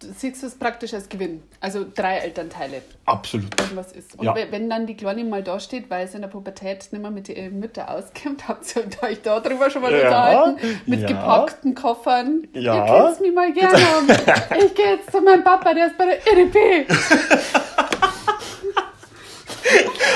du 0.00 0.08
siehst 0.16 0.42
es 0.42 0.56
praktisch 0.56 0.92
als 0.92 1.08
Gewinn. 1.08 1.44
Also 1.60 1.86
drei 1.94 2.16
Elternteile, 2.18 2.82
Absolut. 3.04 3.50
wenn 3.70 3.76
was 3.76 3.92
ist. 3.92 4.18
Und 4.18 4.24
Ja. 4.24 4.34
we- 4.34 4.48
wenn 4.50 4.68
dann 4.68 4.84
die 4.86 4.96
Kleine 4.96 5.22
mal 5.22 5.44
da 5.44 5.60
steht, 5.60 5.88
weil 5.90 6.08
sie 6.08 6.16
in 6.16 6.22
der 6.22 6.28
Pubertät 6.28 6.88
nicht 6.90 7.00
mehr 7.00 7.12
mit 7.12 7.28
ihren 7.28 7.60
Mütter 7.60 7.88
auskommt, 7.88 8.48
habt 8.48 8.64
ihr 8.74 8.84
euch 9.08 9.22
da 9.22 9.38
drüber 9.38 9.70
schon 9.70 9.82
mal 9.82 9.92
Ja. 9.92 9.98
unterhalten? 10.42 10.80
Mit 10.86 11.02
Ja. 11.02 11.06
gepackten 11.06 11.74
Koffern. 11.76 12.48
Ja. 12.52 12.74
Ihr 12.84 12.92
könnt 13.04 13.20
mich 13.20 13.32
mal 13.32 13.52
gerne 13.52 13.78
haben. 13.78 14.08
Ich 14.66 14.74
gehe 14.74 14.96
jetzt 14.96 15.12
zu 15.12 15.20
meinem 15.20 15.44
Papa, 15.44 15.72
der 15.72 15.86
ist 15.86 15.96
bei 15.96 16.06
der 16.06 16.26
EDP. 16.26 16.86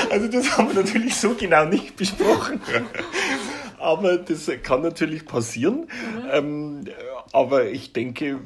Also 0.09 0.27
das 0.27 0.57
haben 0.57 0.69
wir 0.75 0.83
natürlich 0.83 1.15
so 1.15 1.33
genau 1.33 1.65
nicht 1.65 1.95
besprochen. 1.95 2.59
Aber 3.79 4.17
das 4.17 4.49
kann 4.61 4.81
natürlich 4.81 5.25
passieren. 5.25 5.87
Ähm, 6.31 6.85
aber 7.31 7.65
ich 7.69 7.93
denke, 7.93 8.39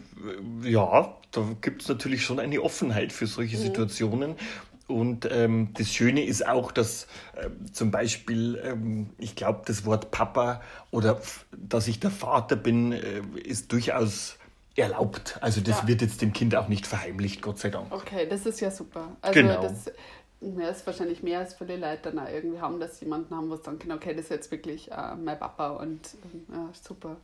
ja, 0.64 1.16
da 1.32 1.42
gibt 1.62 1.82
es 1.84 1.88
natürlich 1.90 2.24
schon 2.24 2.40
eine 2.40 2.62
Offenheit 2.62 3.12
für 3.12 3.28
solche 3.28 3.58
Situationen. 3.58 4.36
Und 4.88 5.28
ähm, 5.30 5.70
das 5.74 5.94
Schöne 5.94 6.24
ist 6.26 6.48
auch, 6.48 6.72
dass 6.72 7.08
ähm, 7.38 7.74
zum 7.74 7.92
Beispiel, 7.92 8.62
ähm, 8.64 9.10
ich 9.18 9.36
glaube, 9.36 9.64
das 9.66 9.86
Wort 9.86 10.12
Papa 10.12 10.62
oder 10.92 11.20
dass 11.52 11.90
ich 11.90 12.00
der 12.00 12.10
Vater 12.12 12.56
bin, 12.56 12.94
äh, 12.94 13.22
ist 13.44 13.74
durchaus 13.74 14.38
erlaubt. 14.78 15.40
Also 15.42 15.60
das 15.60 15.82
Ja. 15.82 15.88
wird 15.90 16.02
jetzt 16.02 16.22
dem 16.22 16.32
Kind 16.32 16.56
auch 16.56 16.70
nicht 16.70 16.88
verheimlicht, 16.88 17.42
Gott 17.42 17.60
sei 17.60 17.70
Dank. 17.70 17.92
Okay, 17.92 18.28
das 18.30 18.46
ist 18.46 18.62
ja 18.62 18.72
super. 18.72 19.18
Also 19.22 19.42
Genau. 19.42 19.62
das 19.62 19.92
ja, 20.40 20.70
ist 20.70 20.86
wahrscheinlich 20.86 21.24
mehr 21.24 21.40
als 21.40 21.56
viele 21.56 21.78
Leute 21.78 22.12
dann 22.12 22.20
auch 22.20 22.30
irgendwie 22.30 22.60
haben, 22.60 22.80
dass 22.80 23.00
sie 23.00 23.06
jemanden 23.06 23.36
haben, 23.36 23.50
wo 23.50 23.56
sie 23.56 23.64
sagen 23.64 23.92
okay, 23.92 24.14
das 24.14 24.26
ist 24.26 24.30
jetzt 24.30 24.52
wirklich 24.52 24.92
äh, 24.92 25.16
mein 25.16 25.40
Papa 25.40 25.70
und 25.70 26.00
ja, 26.54 26.70
super. 26.74 27.18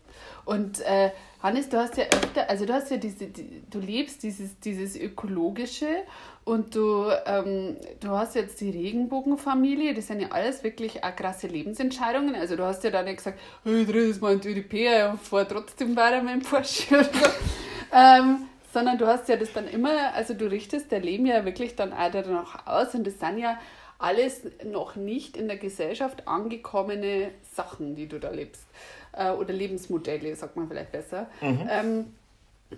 Und 0.46 0.82
äh, 0.82 1.12
Hannes, 1.42 1.70
du 1.70 1.78
hast 1.78 1.96
ja 1.98 2.06
öfter, 2.06 2.50
also 2.50 2.66
du 2.66 2.74
hast 2.74 2.90
ja 2.90 2.98
diese, 2.98 3.28
die, 3.28 3.62
du 3.70 3.80
lebst 3.80 4.24
dieses, 4.24 4.60
dieses 4.60 4.96
Ökologische 5.00 6.04
und 6.44 6.74
du, 6.74 7.06
ähm, 7.28 7.78
du 8.00 8.10
hast 8.10 8.34
jetzt 8.34 8.60
die 8.62 8.72
Regenbogenfamilie, 8.72 9.94
das 9.94 10.08
sind 10.08 10.20
ja 10.20 10.30
alles 10.32 10.64
wirklich 10.64 11.04
auch 11.04 11.16
krasse 11.16 11.48
Lebensentscheidungen. 11.48 12.34
Also 12.34 12.56
du 12.56 12.64
hast 12.64 12.84
ja 12.84 12.90
dann 12.90 13.06
nicht 13.06 13.18
gesagt, 13.18 13.40
hey, 13.64 13.82
ich 13.82 13.88
drehe 13.88 14.08
jetzt 14.08 14.22
mal 14.24 14.34
in 14.34 14.42
die 14.42 14.50
ÖDP 14.50 15.12
und 15.12 15.22
fahre 15.22 15.48
trotzdem 15.48 15.96
weiter 15.96 16.24
mit 16.24 16.34
dem 16.34 16.42
Porsche 16.42 17.08
ähm, 17.94 18.48
sondern 18.74 18.98
du 18.98 19.06
hast 19.06 19.30
ja 19.30 19.38
das 19.38 19.54
dann 19.54 19.68
immer, 19.68 20.14
also 20.16 20.34
du 20.34 20.50
richtest 20.50 20.92
dein 20.92 21.04
Leben 21.04 21.26
ja 21.26 21.46
wirklich 21.46 21.76
dann 21.76 21.94
auch 21.94 22.12
danach 22.12 22.66
aus 22.66 22.96
und 22.96 23.06
das 23.06 23.20
sind 23.20 23.38
ja 23.38 23.60
alles 24.00 24.42
noch 24.66 24.96
nicht 24.96 25.38
in 25.38 25.48
der 25.48 25.58
Gesellschaft 25.58 26.28
angekommene 26.28 27.32
Sachen, 27.54 27.96
die 27.96 28.08
du 28.08 28.20
da 28.20 28.32
lebst. 28.32 28.66
Äh, 29.14 29.32
oder 29.32 29.54
Lebensmodelle, 29.54 30.36
sagt 30.36 30.56
man 30.58 30.68
vielleicht 30.68 30.92
besser. 30.92 31.28
Ähm, 31.70 32.14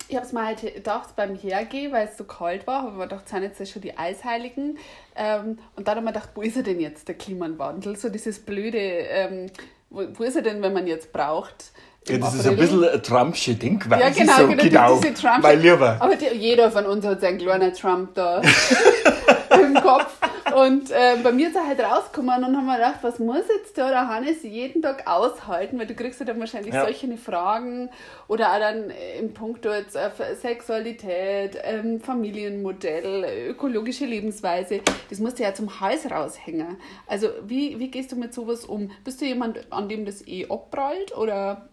ich 0.10 0.16
habe 0.16 0.26
es 0.26 0.34
mir 0.34 0.46
halt 0.46 0.62
gedacht 0.62 1.16
beim 1.16 1.36
Hergehen, 1.36 1.94
weil 1.94 2.08
es 2.08 2.18
so 2.18 2.26
kalt 2.26 2.68
war, 2.68 2.88
ich 2.88 2.94
mir 2.94 3.04
gedacht, 3.04 3.30
sind 3.30 3.44
jetzt 3.44 3.60
ja 3.60 3.66
schon 3.66 3.82
die 3.82 3.98
Eisheiligen. 3.98 4.78
Ähm, 5.16 5.58
und 5.76 5.88
dann 5.88 5.96
habe 5.96 6.00
ich 6.02 6.06
mir 6.06 6.14
gedacht, 6.14 6.30
wo 6.36 6.42
ist 6.42 6.58
er 6.58 6.64
denn 6.64 6.82
jetzt, 6.82 7.08
der 7.08 7.16
Klimawandel? 7.16 7.96
So 7.96 8.10
dieses 8.10 8.40
blöde, 8.40 8.78
ähm, 8.78 9.50
wo, 9.90 10.04
wo 10.14 10.24
ist 10.24 10.36
er 10.36 10.42
denn, 10.42 10.62
wenn 10.62 10.74
man 10.74 10.86
jetzt 10.86 11.14
braucht? 11.14 11.72
Ja, 12.08 12.18
das 12.20 12.36
ist 12.36 12.42
ein 12.46 12.54
April? 12.54 12.68
bisschen 12.68 12.84
eine 12.84 13.02
Trumpsche 13.02 13.56
Denkweise. 13.56 14.02
Ja, 14.04 14.10
genau, 14.10 14.34
so, 14.38 14.48
genau, 14.48 14.64
genau. 14.64 15.00
diese 15.00 15.14
Trump. 15.16 15.42
Mein 15.42 15.62
Lieber. 15.62 15.98
Aber 16.00 16.16
die, 16.16 16.26
jeder 16.38 16.70
von 16.72 16.86
uns 16.86 17.06
hat 17.06 17.22
seinen 17.22 17.38
kleinen 17.40 17.74
Trump 17.74 18.14
da 18.14 18.42
im 19.62 19.74
Kopf. 19.76 20.18
Und 20.56 20.92
äh, 20.92 21.18
bei 21.22 21.32
mir 21.34 21.50
ist 21.50 21.56
er 21.56 21.68
halt 21.68 21.80
rausgekommen 21.82 22.44
und 22.46 22.56
haben 22.56 22.66
wir 22.66 22.76
gedacht, 22.76 23.00
was 23.02 23.20
muss 23.20 23.44
jetzt 23.50 23.78
da 23.78 23.90
der 23.90 24.08
Hannes 24.08 24.44
jeden 24.44 24.82
Tag 24.82 25.06
aushalten? 25.06 25.78
Weil 25.80 25.88
du 25.88 25.96
kriegst 25.96 26.20
ja 26.20 26.26
dann 26.26 26.40
wahrscheinlich 26.40 26.74
Ja. 26.74 26.84
solche 26.84 27.18
Fragen 27.18 27.90
oder 28.28 28.54
auch 28.54 28.60
dann 28.60 28.92
im 29.20 29.34
Punkt 29.34 29.66
jetzt 29.66 29.96
äh, 29.96 30.10
Sexualität, 30.42 31.58
ähm, 31.64 32.00
Familienmodell, 32.00 33.50
ökologische 33.50 34.06
Lebensweise. 34.06 34.80
Das 35.10 35.20
musst 35.20 35.40
du 35.40 35.44
ja 35.44 35.54
zum 35.54 35.80
Hals 35.82 36.10
raushängen. 36.10 36.78
Also 37.08 37.30
wie, 37.46 37.80
wie 37.80 37.90
gehst 37.90 38.12
du 38.12 38.16
mit 38.16 38.34
sowas 38.34 38.64
um? 38.66 38.92
Bist 39.04 39.20
du 39.22 39.26
jemand, 39.26 39.72
an 39.72 39.90
dem 39.90 40.06
das 40.06 40.26
eh 40.28 40.48
abprallt 40.50 41.18
oder 41.18 41.68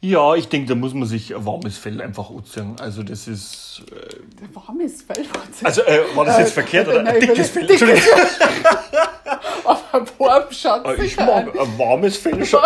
Ja, 0.00 0.34
ich 0.34 0.48
denke, 0.48 0.68
da 0.68 0.74
muss 0.74 0.94
man 0.94 1.08
sich 1.08 1.34
ein 1.34 1.44
warmes 1.46 1.78
Fell 1.78 2.00
einfach 2.00 2.30
anziehen. 2.30 2.76
Also 2.80 3.02
das 3.02 3.26
ist... 3.26 3.82
Äh, 3.90 4.44
ein 4.44 4.54
warmes 4.54 5.02
Fell? 5.02 5.24
also 5.64 5.82
äh, 5.82 6.00
war 6.14 6.24
das 6.24 6.38
jetzt 6.38 6.52
verkehrt 6.52 6.88
oder 6.88 6.98
ein 7.00 7.04
nein, 7.04 7.20
dickes 7.20 7.50
Fell? 7.50 7.66
dickes 7.66 7.82
Entschuldigung. 7.82 8.20
Auf 9.64 9.94
ein 9.94 10.06
warm 10.18 10.44
schaut 10.50 10.86
Äh, 10.86 11.04
Ich 11.04 11.16
mag 11.16 11.48
ein 11.58 11.78
warmes 11.78 12.16
Fell 12.16 12.44
schon. 12.44 12.60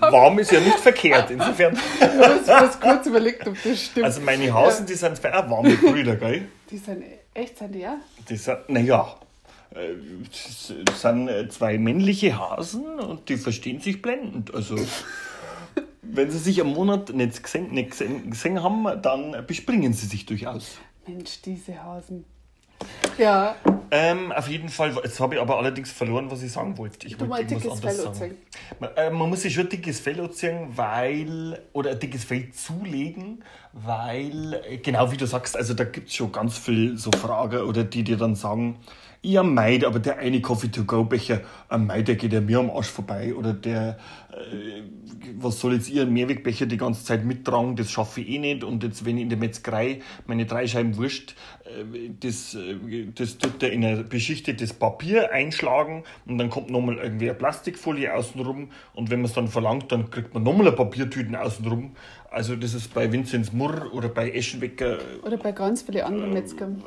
Warm 0.00 0.38
ist 0.38 0.50
ja 0.50 0.60
nicht 0.60 0.78
verkehrt, 0.80 1.30
insofern. 1.30 1.78
Ich 2.00 2.48
habe 2.48 2.64
jetzt 2.64 2.80
kurz 2.80 3.06
überlegt, 3.06 3.46
ob 3.46 3.54
das 3.62 3.82
stimmt. 3.84 4.06
Also 4.06 4.20
meine 4.22 4.52
Hasen, 4.52 4.86
die 4.86 4.94
sind 4.94 5.24
auch 5.26 5.50
warme 5.50 5.74
Brüder, 5.76 6.16
gell? 6.16 6.48
die 6.70 6.78
sind 6.78 7.04
echt, 7.34 7.58
sind 7.58 7.74
die 7.74 7.80
ja? 7.80 7.98
Die 8.28 8.36
sind, 8.36 8.68
naja, 8.68 9.14
äh, 9.74 9.78
das 10.30 11.00
sind 11.00 11.28
äh, 11.28 11.48
zwei 11.48 11.76
männliche 11.78 12.38
Hasen 12.38 12.98
und 12.98 13.28
die 13.28 13.36
verstehen 13.36 13.80
sich 13.80 14.00
blendend. 14.00 14.54
Also, 14.54 14.76
wenn 16.10 16.30
sie 16.30 16.38
sich 16.38 16.60
am 16.60 16.68
Monat 16.72 17.10
nicht 17.14 17.42
gesehen, 17.42 17.70
nicht 17.72 17.90
gesehen, 17.90 18.30
gesehen 18.30 18.62
haben, 18.62 18.86
dann 19.02 19.44
bespringen 19.46 19.92
sie 19.92 20.06
sich 20.06 20.26
durchaus. 20.26 20.78
Mensch, 21.06 21.40
diese 21.42 21.82
Hasen. 21.82 22.24
Ja, 23.18 23.56
Ähm, 23.90 24.32
auf 24.32 24.48
jeden 24.48 24.68
Fall, 24.68 24.94
jetzt 25.02 25.18
habe 25.18 25.36
ich 25.36 25.40
aber 25.40 25.56
allerdings 25.56 25.90
verloren, 25.90 26.30
was 26.30 26.42
ich 26.42 26.52
sagen 26.52 26.76
wollte. 26.76 27.06
Ich 27.06 27.16
du 27.16 27.26
wollte 27.28 27.54
dickes 27.54 27.80
Fell 27.80 27.94
sagen. 27.94 28.36
Man, 28.78 28.90
äh, 28.96 29.10
man 29.10 29.30
muss 29.30 29.42
sich 29.42 29.54
schon 29.54 29.68
dickes 29.68 29.98
Fell 29.98 30.20
anziehen, 30.20 30.68
weil, 30.76 31.62
oder 31.72 31.92
ein 31.92 31.98
dickes 31.98 32.24
Fell 32.24 32.50
zulegen, 32.52 33.42
weil, 33.72 34.62
äh, 34.68 34.76
genau 34.76 35.10
wie 35.10 35.16
du 35.16 35.26
sagst, 35.26 35.56
also 35.56 35.72
da 35.72 35.84
gibt 35.84 36.08
es 36.08 36.14
schon 36.14 36.30
ganz 36.32 36.58
viel 36.58 36.98
so 36.98 37.10
Fragen, 37.12 37.62
oder 37.62 37.82
die 37.82 38.02
dir 38.02 38.18
dann 38.18 38.34
sagen, 38.34 38.78
ja, 39.22 39.42
Meid, 39.42 39.84
aber 39.84 39.98
der 39.98 40.18
eine 40.18 40.40
Coffee-to-go-Becher, 40.40 41.40
ein 41.68 41.86
Meid, 41.86 42.08
der 42.08 42.16
geht 42.16 42.32
ja 42.32 42.40
mir 42.40 42.60
am 42.60 42.70
Arsch 42.70 42.88
vorbei, 42.88 43.34
oder 43.34 43.52
der, 43.52 43.98
äh, 44.30 44.82
was 45.38 45.58
soll 45.60 45.74
jetzt 45.74 45.90
ihr 45.90 46.02
einen 46.02 46.12
Mehrwegbecher 46.12 46.66
die 46.66 46.76
ganze 46.76 47.04
Zeit 47.04 47.24
mittragen, 47.24 47.74
das 47.74 47.90
schaffe 47.90 48.20
ich 48.20 48.28
eh 48.28 48.38
nicht, 48.38 48.62
und 48.62 48.84
jetzt, 48.84 49.04
wenn 49.04 49.16
ich 49.16 49.24
in 49.24 49.28
der 49.28 49.38
Metzgerei 49.38 50.00
meine 50.26 50.46
drei 50.46 50.66
Scheiben 50.66 50.96
Wurst, 50.96 51.34
äh, 51.64 52.10
das, 52.20 52.54
äh, 52.54 53.08
das 53.14 53.38
tut 53.38 53.62
er 53.62 53.72
in 53.72 53.84
ein 53.84 54.08
beschichtetes 54.08 54.72
Papier 54.72 55.32
einschlagen, 55.32 56.04
und 56.26 56.38
dann 56.38 56.48
kommt 56.48 56.70
nochmal 56.70 56.98
irgendwie 56.98 57.28
eine 57.28 57.38
Plastikfolie 57.38 58.14
außenrum, 58.14 58.70
und 58.94 59.10
wenn 59.10 59.20
man 59.20 59.26
es 59.26 59.34
dann 59.34 59.48
verlangt, 59.48 59.90
dann 59.90 60.10
kriegt 60.10 60.32
man 60.32 60.44
nochmal 60.44 60.68
eine 60.68 60.76
Papiertüten 60.76 61.34
außenrum. 61.34 61.96
Also 62.30 62.56
das 62.56 62.74
ist 62.74 62.92
bei 62.94 63.10
Vinzenz 63.10 63.52
Murr 63.52 63.92
oder 63.92 64.08
bei 64.08 64.30
Eschenwecker 64.30 64.98
Oder 65.24 65.38
bei 65.38 65.52
ganz 65.52 65.82
vielen 65.82 66.04
anderen 66.04 66.34
Metzgern. 66.34 66.84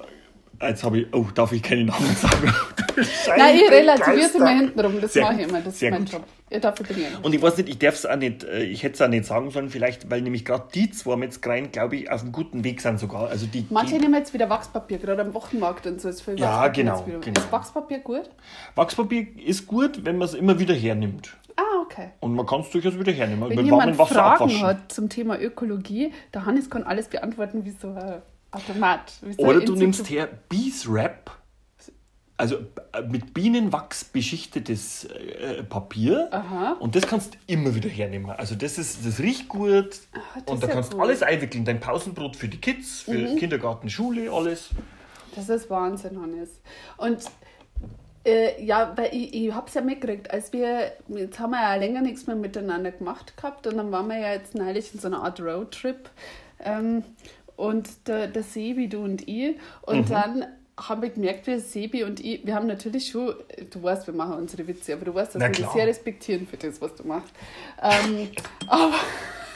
Jetzt 0.62 0.84
habe 0.84 0.99
ich, 0.99 1.07
oh, 1.14 1.26
darf 1.34 1.51
ich 1.51 1.64
keine 1.64 1.86
Namen 1.86 2.16
sagen? 2.16 2.53
Nein, 3.38 3.55
ich 3.55 3.72
relativiere 3.72 4.20
Geister. 4.20 4.38
immer 4.38 4.49
hintenrum. 4.49 5.01
Das 5.01 5.14
Sehr 5.14 5.24
mache 5.24 5.41
ich 5.41 5.47
immer. 5.47 5.62
Das 5.62 5.82
ist 5.82 5.89
mein 5.89 6.05
gut. 6.05 6.14
Job. 6.14 6.24
Ihr 6.49 6.59
darf 6.59 6.76
trainieren. 6.76 7.14
Und 7.24 7.34
ich 7.34 7.41
weiß 7.41 7.57
nicht, 7.57 7.70
ich 7.70 7.80
darf 7.80 7.95
es 7.95 8.05
auch 8.05 8.18
nicht, 8.18 8.43
äh, 8.43 8.64
ich 8.64 8.84
hätte 8.84 8.95
es 8.95 9.01
auch 9.01 9.07
nicht 9.07 9.26
sagen 9.26 9.51
sollen, 9.51 9.70
vielleicht, 9.70 10.12
weil 10.12 10.22
nämlich 10.22 10.43
gerade 10.43 10.68
die 10.74 10.91
zwei 10.91 11.16
Metzgereien, 11.16 11.72
glaube 11.72 11.95
ich, 11.95 12.12
auf 12.12 12.22
einem 12.22 12.34
guten 12.34 12.64
Weg 12.64 12.82
sind 12.82 12.99
sogar. 12.99 13.30
Also 13.30 13.45
die, 13.45 13.66
Manche 13.70 13.95
die 13.95 14.01
nehmen 14.01 14.16
jetzt 14.16 14.34
wieder 14.34 14.49
Wachspapier, 14.49 14.97
gerade 14.97 15.22
am 15.22 15.34
Wochenmarkt 15.34 15.88
und 15.88 16.01
so. 16.01 16.09
Ist 16.09 16.22
viel 16.22 16.38
Ja, 16.38 16.68
genau, 16.68 17.03
genau. 17.03 17.39
Ist 17.39 17.51
Wachspapier 17.51 17.99
gut? 17.99 18.30
Wachspapier 18.76 19.28
ist 19.45 19.66
gut, 19.66 20.03
wenn 20.03 20.18
man 20.18 20.28
es 20.28 20.34
immer 20.34 20.59
wieder 20.59 20.74
hernimmt. 20.74 21.38
Ah, 21.55 21.82
okay. 21.84 22.09
Und 22.20 22.36
man 22.36 22.45
kann 22.45 22.62
es 22.62 22.70
durchaus 22.70 22.97
wieder 22.99 23.12
hernehmen. 23.12 23.49
Wenn 23.49 23.55
mit 23.55 23.66
jemand 23.66 23.95
Fragen 23.95 24.43
abwaschen. 24.43 24.64
hat 24.64 24.91
zum 24.91 25.09
Thema 25.09 25.39
Ökologie, 25.39 26.12
der 26.34 26.45
Hannes 26.45 26.70
kann 26.70 26.84
alles 26.84 27.07
beantworten 27.07 27.66
wie 27.66 27.72
so 27.72 27.89
ein 27.89 28.22
Automat. 28.52 29.14
Oder 29.38 29.62
du 29.62 29.76
nimmst 29.76 30.10
her 30.10 30.28
Bees 30.49 30.91
Wrap, 30.91 31.32
also 32.38 32.58
äh, 32.93 33.04
mit 33.04 33.34
Bienenwachs 33.34 34.04
beschichtetes 34.04 35.06
äh, 35.06 35.64
Papier. 35.64 36.28
Aha. 36.32 36.74
Und 36.80 36.95
das 36.95 37.08
kannst 37.08 37.36
du 37.36 37.38
immer 37.47 37.76
wieder 37.76 37.89
hernehmen. 37.89 38.32
Also 38.32 38.56
das 38.56 38.78
ist, 38.78 39.06
das 39.06 39.20
riecht 39.20 39.47
gut. 39.47 39.99
Ah, 40.14 40.20
das 40.45 40.54
und 40.54 40.64
da 40.64 40.68
kannst 40.68 40.91
du 40.91 40.97
cool. 40.97 41.04
Mhm. 41.04 41.10
alles 41.10 41.24
einwickeln. 41.24 41.66
Dein 41.66 41.80
Pausenbrot 41.80 42.36
für 42.36 42.47
die 42.47 42.58
Kids, 42.58 43.02
für 43.02 43.36
Kindergarten, 43.36 43.89
Schule, 43.89 44.32
alles. 44.32 44.70
Das 45.36 45.49
ist 45.49 45.70
Wahnsinn, 45.70 46.20
Hannes. 46.20 46.49
Und 46.97 47.24
äh, 48.26 48.64
ja, 48.64 48.93
weil 48.95 49.14
ich, 49.14 49.34
ich 49.34 49.54
habe 49.54 49.68
es 49.68 49.74
ja 49.74 49.82
mitgekriegt, 49.82 50.32
als 50.32 50.52
wir, 50.52 50.91
jetzt 51.08 51.39
haben 51.39 51.52
wir 51.52 51.62
ja 51.62 51.76
länger 51.76 52.02
nichts 52.02 52.28
mehr 52.28 52.36
miteinander 52.36 52.91
gemacht 52.91 53.36
gehabt 53.38 53.66
und 53.68 53.78
dann 53.78 53.91
waren 53.91 54.08
wir 54.08 54.20
ja 54.20 54.34
jetzt 54.34 54.56
neulich 54.56 54.93
in 54.93 54.99
so 54.99 55.08
einer 55.08 55.24
Art 55.24 55.39
Roadtrip 55.39 56.10
ähm, 56.64 57.04
und 57.62 58.07
der, 58.07 58.28
der 58.28 58.43
Sebi, 58.43 58.89
du 58.89 59.03
und 59.03 59.28
ich 59.28 59.55
und 59.84 60.09
Mhm. 60.09 60.09
dann 60.09 60.45
haben 60.78 61.01
wir 61.01 61.09
gemerkt, 61.09 61.45
wir 61.45 61.59
Sebi 61.59 62.03
und 62.03 62.20
ich, 62.20 62.45
wir 62.45 62.55
haben 62.55 62.66
natürlich 62.66 63.09
schon, 63.12 63.36
du 63.70 63.84
weißt, 63.84 64.07
wir 64.07 64.14
machen 64.16 64.34
unsere 64.36 64.68
Witze, 64.68 64.93
aber 64.93 65.05
du 65.05 65.14
weißt, 65.14 65.36
dass 65.36 65.39
Na 65.39 65.47
wir 65.47 65.55
dich 65.55 65.68
sehr 65.68 65.86
respektieren 65.86 66.47
für 66.47 66.57
das, 66.57 66.82
was 66.82 66.95
du 66.95 67.03
machst. 67.07 67.34
Ähm, 67.82 68.30
aber 68.68 68.93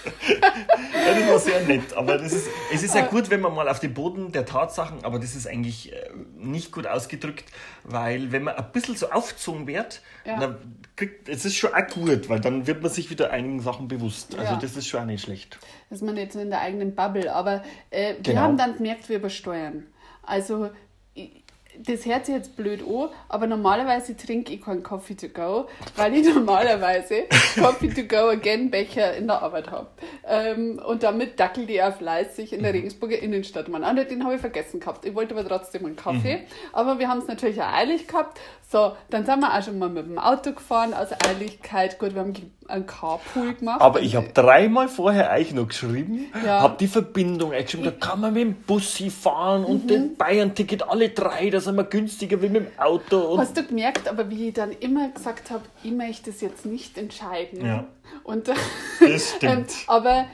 Ja, 0.05 1.13
das 1.19 1.27
war 1.29 1.39
sehr 1.39 1.61
nett. 1.61 1.93
Aber 1.95 2.17
das 2.17 2.33
ist, 2.33 2.47
es 2.73 2.83
ist 2.83 2.95
ja 2.95 3.05
gut, 3.05 3.29
wenn 3.29 3.41
man 3.41 3.53
mal 3.53 3.67
auf 3.69 3.79
den 3.79 3.93
Boden 3.93 4.31
der 4.31 4.45
Tatsachen, 4.45 5.03
aber 5.03 5.19
das 5.19 5.35
ist 5.35 5.47
eigentlich 5.47 5.93
äh, 5.93 6.09
nicht 6.37 6.71
gut 6.71 6.87
ausgedrückt, 6.87 7.45
weil 7.83 8.31
wenn 8.31 8.43
man 8.43 8.55
ein 8.55 8.71
bisschen 8.71 8.95
so 8.95 9.11
aufgezogen 9.11 9.67
wird, 9.67 10.01
Ja. 10.25 10.39
dann 10.39 10.57
kriegt, 10.95 11.29
es 11.29 11.45
ist 11.45 11.55
schon 11.55 11.73
auch 11.73 11.87
gut, 11.93 12.29
weil 12.29 12.39
dann 12.39 12.67
wird 12.67 12.81
man 12.81 12.91
sich 12.91 13.09
wieder 13.09 13.31
einigen 13.31 13.59
Sachen 13.59 13.87
bewusst. 13.87 14.35
Also 14.37 14.53
Ja. 14.53 14.59
das 14.59 14.75
ist 14.75 14.87
schon 14.87 15.01
auch 15.01 15.05
nicht 15.05 15.23
schlecht. 15.23 15.59
ist 15.89 16.01
man 16.03 16.17
jetzt 16.17 16.35
in 16.35 16.49
der 16.49 16.61
eigenen 16.61 16.95
Bubble. 16.95 17.33
Aber 17.33 17.63
äh, 17.91 18.13
wir 18.15 18.21
Genau. 18.23 18.41
haben 18.41 18.57
dann 18.57 18.75
gemerkt, 18.77 19.07
wir 19.09 19.17
übersteuern. 19.17 19.85
Also, 20.23 20.69
ich- 21.13 21.43
das 21.85 22.05
hört 22.05 22.25
sich 22.25 22.35
jetzt 22.35 22.55
blöd 22.55 22.81
an, 22.87 23.09
aber 23.29 23.47
normalerweise 23.47 24.15
trinke 24.15 24.53
ich 24.53 24.61
keinen 24.61 24.83
Coffee 24.83 25.15
to 25.15 25.27
go, 25.29 25.67
weil 25.95 26.15
ich 26.15 26.25
normalerweise 26.35 27.23
Coffee 27.59 27.89
to 27.89 28.03
go 28.03 28.29
again 28.29 28.69
Becher 28.71 29.15
in 29.15 29.27
der 29.27 29.41
Arbeit 29.41 29.71
habe. 29.71 29.87
Ähm, 30.27 30.81
und 30.85 31.03
damit 31.03 31.39
dackelt 31.39 31.69
ich 31.69 31.81
auch 31.81 31.95
fleißig 31.95 32.53
in 32.53 32.61
der 32.63 32.71
Mhm. 32.71 32.77
Regensburger 32.77 33.19
Innenstadt. 33.19 33.67
Man 33.67 33.83
andere, 33.83 34.05
den 34.05 34.23
habe 34.23 34.35
ich 34.35 34.41
vergessen 34.41 34.79
gehabt. 34.79 35.05
Ich 35.05 35.13
wollte 35.15 35.35
aber 35.37 35.47
trotzdem 35.47 35.85
einen 35.85 35.95
Kaffee. 35.95 36.37
Mhm. 36.37 36.41
Aber 36.73 36.99
wir 36.99 37.07
haben 37.07 37.19
es 37.19 37.27
natürlich 37.27 37.61
auch 37.61 37.73
eilig 37.73 38.07
gehabt. 38.07 38.39
So, 38.67 38.93
dann 39.11 39.25
sind 39.25 39.39
wir 39.41 39.53
auch 39.55 39.61
schon 39.63 39.77
mal 39.77 39.89
mit 39.89 40.05
dem 40.07 40.17
Auto 40.17 40.51
gefahren 40.51 40.93
aus 40.93 41.09
Eiligkeit. 41.29 41.99
Gut, 41.99 42.15
wir 42.15 42.21
haben 42.21 42.33
einen 42.67 42.87
Carpool 42.87 43.53
gemacht. 43.53 43.79
Aber 43.79 44.01
ich 44.01 44.15
habe 44.15 44.27
dreimal 44.33 44.87
vorher 44.87 45.29
euch 45.31 45.53
noch 45.53 45.67
geschrieben, 45.67 46.25
Ja. 46.43 46.61
habe 46.61 46.75
die 46.79 46.87
Verbindung 46.87 47.53
eingeschrieben, 47.53 47.85
da 47.85 47.91
kann 47.91 48.19
man 48.21 48.33
mit 48.33 48.41
dem 48.41 48.53
Bussi 48.55 49.11
fahren 49.11 49.61
Mhm. 49.61 49.67
und 49.67 49.89
den 49.89 50.15
Bayern-Ticket 50.17 50.89
alle 50.89 51.09
drei, 51.09 51.51
da 51.51 51.59
sind 51.65 51.75
wir 51.75 51.83
günstiger 51.83 52.41
wie 52.41 52.49
mit 52.49 52.67
dem 52.67 52.79
Auto. 52.79 53.19
Und 53.33 53.39
Hast 53.39 53.57
du 53.57 53.63
gemerkt, 53.63 54.07
aber 54.07 54.29
wie 54.29 54.47
ich 54.49 54.53
dann 54.53 54.71
immer 54.71 55.09
gesagt 55.09 55.51
habe, 55.51 55.63
ich 55.83 55.91
möchte 55.91 56.29
es 56.29 56.41
jetzt 56.41 56.65
nicht 56.65 56.97
entscheiden. 56.97 57.65
Ja. 57.65 57.85
Und, 58.23 58.47
Das 58.99 59.31
stimmt. 59.35 59.51
ähm, 59.51 59.65
aber 59.87 60.25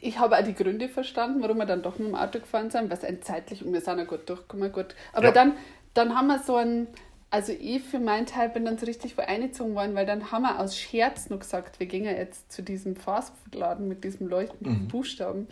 ich 0.00 0.18
habe 0.18 0.36
auch 0.38 0.42
die 0.44 0.54
Gründe 0.54 0.88
verstanden, 0.88 1.42
warum 1.42 1.58
wir 1.58 1.66
dann 1.66 1.82
doch 1.82 1.98
mit 1.98 2.08
dem 2.08 2.14
Auto 2.14 2.38
gefahren 2.40 2.70
sind, 2.70 2.90
was 2.90 3.04
ein 3.04 3.20
zeitlich 3.22 3.64
und 3.64 3.72
wir 3.72 3.80
sind 3.80 3.98
ja 3.98 4.04
gut 4.04 4.28
durchgekommen. 4.28 4.72
Gut. 4.72 4.94
Aber 5.12 5.26
Ja. 5.26 5.32
dann, 5.32 5.52
dann 5.94 6.16
haben 6.16 6.28
wir 6.28 6.38
so 6.38 6.56
ein, 6.56 6.86
also 7.30 7.52
ich 7.52 7.82
für 7.82 7.98
meinen 7.98 8.24
Teil 8.26 8.48
bin 8.48 8.64
dann 8.64 8.78
so 8.78 8.86
richtig 8.86 9.14
voll 9.14 9.24
eingezogen 9.26 9.74
worden, 9.74 9.94
weil 9.94 10.06
dann 10.06 10.32
haben 10.32 10.42
wir 10.42 10.58
aus 10.58 10.76
Scherz 10.78 11.28
noch 11.28 11.40
gesagt, 11.40 11.78
wir 11.78 11.86
gehen 11.86 12.04
ja 12.04 12.12
jetzt 12.12 12.50
zu 12.50 12.62
diesem 12.62 12.96
Fastfood-Laden 12.96 13.86
mit 13.86 14.02
diesem 14.02 14.28
leuchtenden 14.28 14.84
Mhm. 14.84 14.88
Buchstaben. 14.88 15.46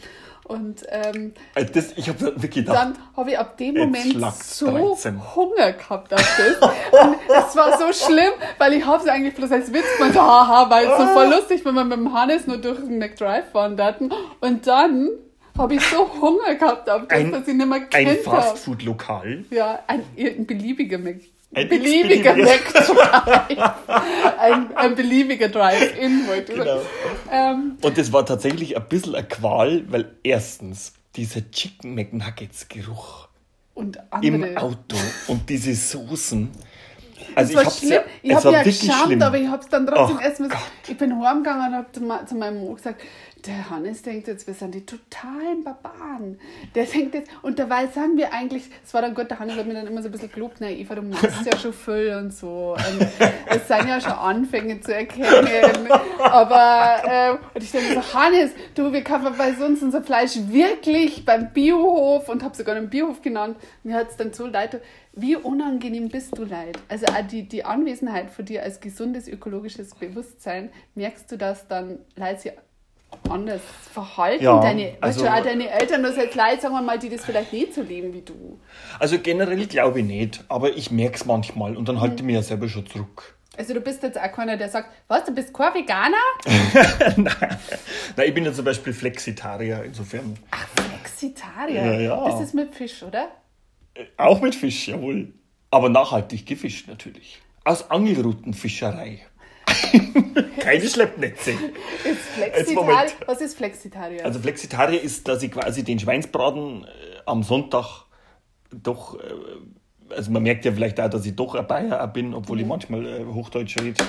Und 0.45 0.85
ähm, 0.89 1.35
Äh, 1.55 1.67
das, 1.67 1.93
ich 1.97 2.09
habe 2.09 2.21
wirklich 2.21 2.51
gedacht, 2.51 2.77
dann 2.77 2.97
habe 3.17 3.31
ich 3.33 3.39
ab 3.39 3.57
dem 3.59 3.75
Moment 3.75 4.17
so 4.43 4.71
13. 4.71 5.35
Hunger 5.37 5.73
gehabt 5.73 6.15
auf 6.15 6.39
das. 6.39 6.71
Und 7.03 7.17
es 7.29 7.57
war 7.57 7.79
so 7.79 7.93
schlimm, 7.93 8.33
weil 8.59 8.73
ich 8.73 8.87
habe 8.87 9.03
es 9.03 9.09
eigentlich 9.11 9.35
bloß 9.35 9.53
als 9.53 9.73
Witz 9.73 9.85
gemacht, 9.99 10.17
haha, 10.19 10.71
weil 10.71 10.87
es 10.87 10.97
so 10.97 11.07
voll 11.09 11.27
lustig, 11.29 11.65
wenn 11.65 11.75
wir 11.75 11.85
mit 11.85 11.99
dem 11.99 12.13
Hannes 12.15 12.47
nur 12.47 12.59
durch 12.59 12.79
den 12.79 12.99
McDrive 12.99 13.51
fahren 13.51 13.77
daten. 13.77 14.11
Und 14.41 14.67
dann 14.67 15.11
habe 15.59 15.75
ich 15.75 15.81
so 15.87 16.09
Hunger 16.21 16.55
gehabt 16.55 16.89
auf 16.89 17.03
das, 17.09 17.19
Ein- 17.19 17.33
dass 17.33 17.49
ich 17.49 17.55
nicht 17.55 17.67
mehr 17.67 17.79
ein 17.79 17.89
kennt 17.91 18.27
habe. 18.27 18.41
Fastfood-Lokal. 18.43 19.45
Ja, 19.51 19.81
ein, 19.87 20.03
ein 20.17 20.47
beliebiger 20.47 20.99
Mac. 20.99 21.17
Ein 21.55 21.69
beliebiger 21.69 22.37
McDrive. 22.37 23.73
ein, 24.39 24.77
ein 24.77 24.95
beliebiger 24.95 25.49
Drive-In, 25.49 26.27
wollte 26.27 26.53
ich 26.53 26.59
Genau. 26.59 26.81
Ähm, 27.31 27.79
Und 27.81 27.97
das 27.97 28.13
war 28.13 28.27
tatsächlich 28.27 28.77
ein 28.77 28.89
bisschen 28.89 29.15
eine 29.15 29.27
Qual, 29.27 29.85
weil 29.91 30.17
erstens 30.23 30.93
dieser 31.17 31.51
Chicken 31.51 31.95
McNuggets 31.95 32.69
Geruch 32.69 33.29
und 33.75 33.99
im. 34.23 34.57
Auto 34.57 34.97
und 35.29 35.49
diese 35.49 35.75
Soßen. 35.75 36.51
Also 37.35 37.55
das 37.55 37.57
war 37.57 37.63
ich 37.63 37.67
hab's 37.67 37.79
schlimm. 37.79 37.93
ja- 37.93 38.05
ich 38.23 38.31
es 38.31 38.37
habe 38.37 38.45
war 38.47 38.53
ja 38.53 38.63
geschämt, 38.63 38.93
schlimm. 39.07 39.23
aber 39.23 39.37
ich 39.39 39.49
habe 39.49 39.63
es 39.63 39.69
dann 39.69 39.87
trotzdem 39.87 40.19
erstmal. 40.21 40.49
Gott. 40.51 40.59
Ich 40.89 40.97
bin 40.97 41.21
heimgegangen 41.23 41.69
und 41.69 41.75
habe 41.75 41.93
zu, 41.93 42.01
me- 42.03 42.25
zu 42.27 42.35
meinem 42.35 42.65
Mann 42.65 42.75
gesagt, 42.77 43.03
der 43.47 43.71
Hannes 43.71 44.03
denkt 44.03 44.27
jetzt, 44.27 44.47
wir 44.49 44.55
sind 44.55 44.75
die 44.75 44.85
totalen 44.85 45.63
Barbaren. 45.63 46.39
Der 46.75 46.85
denkt 46.93 47.15
jetzt, 47.15 47.31
und 47.43 47.59
dabei 47.59 47.87
sagen 47.87 48.17
wir 48.17 48.33
eigentlich, 48.33 48.65
es 48.85 48.93
war 48.93 49.03
dann 49.03 49.15
gut, 49.15 49.31
der 49.31 49.39
Hannes 49.39 49.57
hat 49.57 49.67
mir 49.67 49.75
dann 49.75 49.87
immer 49.87 50.03
so 50.03 50.09
ein 50.09 50.13
bisschen 50.13 50.33
gelobt, 50.33 50.57
na 50.59 50.69
Eva, 50.69 50.95
du 50.97 51.03
machst 51.03 51.45
ja 51.45 51.57
schon 51.57 51.73
viel 51.73 52.17
und 52.21 52.33
so. 52.35 52.75
Und 52.77 53.07
es 53.47 53.69
sind 53.69 53.89
ja 53.89 54.01
schon 54.01 54.13
Anfänge 54.13 54.81
zu 54.81 54.93
erkennen. 54.95 55.89
Aber, 56.19 57.03
ähm, 57.09 57.39
und 57.55 57.63
ich 57.63 57.71
denke 57.71 57.95
so, 57.95 58.19
Hannes, 58.19 58.51
du, 58.75 58.93
wir 58.93 59.05
kaufen 59.05 59.33
bei 59.37 59.53
uns 59.65 59.83
unser 59.83 60.03
Fleisch 60.03 60.37
wirklich 60.49 61.25
beim 61.25 61.53
Biohof 61.53 62.29
und 62.29 62.43
habe 62.43 62.57
sogar 62.57 62.77
einen 62.77 62.91
Biohof 62.91 63.23
genannt. 63.23 63.57
Mir 63.85 63.95
hat 63.97 64.11
es 64.11 64.17
dann 64.17 64.33
so 64.33 64.47
leid, 64.47 64.81
wie 65.17 65.35
unangenehm 65.37 66.09
bist 66.09 66.37
du 66.37 66.45
leid? 66.45 66.79
Also 66.89 67.07
auch 67.07 67.27
die, 67.27 67.43
die 67.49 67.65
Anwesenheit 67.65 68.31
von 68.31 68.45
dir 68.45 68.63
als 68.63 68.81
gesundes 68.81 69.27
ökologisches 69.29 69.95
Bewusstsein, 69.95 70.71
merkst 70.95 71.33
du, 71.33 71.37
dass 71.39 71.67
dann 71.67 71.99
Leute 72.17 72.39
sich 72.41 72.53
anders 73.31 73.63
verhalten? 73.93 74.45
Ja, 74.45 74.61
deine, 74.61 74.95
also- 75.01 75.25
also, 75.27 75.41
auch 75.41 75.43
deine 75.43 75.71
Eltern, 75.71 76.03
das 76.03 76.17
jetzt 76.17 76.35
Leute, 76.37 76.61
sagen 76.61 76.75
wir 76.75 76.83
mal, 76.83 76.99
die 76.99 77.09
das 77.09 77.25
vielleicht 77.25 77.53
nicht 77.53 77.73
so 77.75 77.83
leben 77.83 78.13
wie 78.13 78.21
du. 78.23 78.61
Also 78.99 79.19
generell 79.19 79.67
glaube 79.67 80.01
ich 80.01 80.05
nicht, 80.07 80.45
aber 80.49 80.77
ich 80.77 80.91
merke 80.91 81.17
es 81.17 81.25
manchmal 81.25 81.77
und 81.77 81.89
dann 81.89 82.01
halte 82.01 82.17
ich 82.17 82.23
mich 82.23 82.35
ja 82.35 82.43
selber 82.43 82.69
schon 82.69 82.87
zurück. 82.87 83.35
Also 83.57 83.73
du 83.73 83.81
bist 83.81 84.03
jetzt 84.03 84.21
auch 84.21 84.31
keiner, 84.33 84.59
der 84.59 84.69
sagt, 84.69 84.91
was, 85.09 85.25
du 85.25 85.33
bist 85.35 85.55
kein 85.55 85.73
Veganer? 85.73 86.17
Nein, 87.17 88.27
ich 88.27 88.35
bin 88.35 88.45
ja 88.45 88.53
zum 88.53 88.67
Beispiel 88.67 88.93
Flexitarier, 88.93 89.83
insofern 89.85 90.37
Flexitarier. 90.77 91.85
Ja, 91.85 92.01
ja. 92.01 92.25
Das 92.31 92.41
ist 92.43 92.55
mit 92.55 92.75
Fisch, 92.75 93.03
oder? 93.03 93.29
Auch 94.17 94.41
mit 94.41 94.55
Fisch, 94.55 94.89
jawohl. 94.89 95.33
Aber 95.71 95.89
nachhaltig 95.89 96.47
gefischt 96.47 96.89
natürlich. 96.89 97.41
Aus 97.65 97.91
Angelroutenfischerei. 97.91 99.21
Keine 100.61 100.89
Schleppnetze. 100.89 101.51
Ist 101.51 101.61
Jetzt 102.05 102.21
Flexitarier. 102.35 102.75
Moment. 102.75 103.17
Was 103.27 103.41
ist 103.41 103.57
Flexitarier? 103.57 104.25
Also 104.25 104.39
Flexitarier 104.39 105.01
ist, 105.01 105.27
dass 105.29 105.43
ich 105.43 105.51
quasi 105.51 105.83
den 105.83 105.99
Schweinsbraten 105.99 106.85
äh, 106.85 106.89
am 107.27 107.43
Sonntag 107.43 108.05
doch, 108.71 109.19
äh, 109.19 110.15
also 110.15 110.31
man 110.31 110.43
merkt 110.43 110.65
ja 110.65 110.73
vielleicht 110.73 111.01
auch, 111.01 111.11
dass 111.11 111.27
ich 111.27 111.35
doch 111.35 111.55
ein 111.55 111.67
Bayer 111.67 112.03
auch 112.03 112.13
bin, 112.13 112.35
obwohl 112.35 112.61
ich 112.61 112.67
manchmal 112.67 113.07
äh, 113.07 113.25
Hochdeutsch 113.25 113.77
rede, 113.79 114.05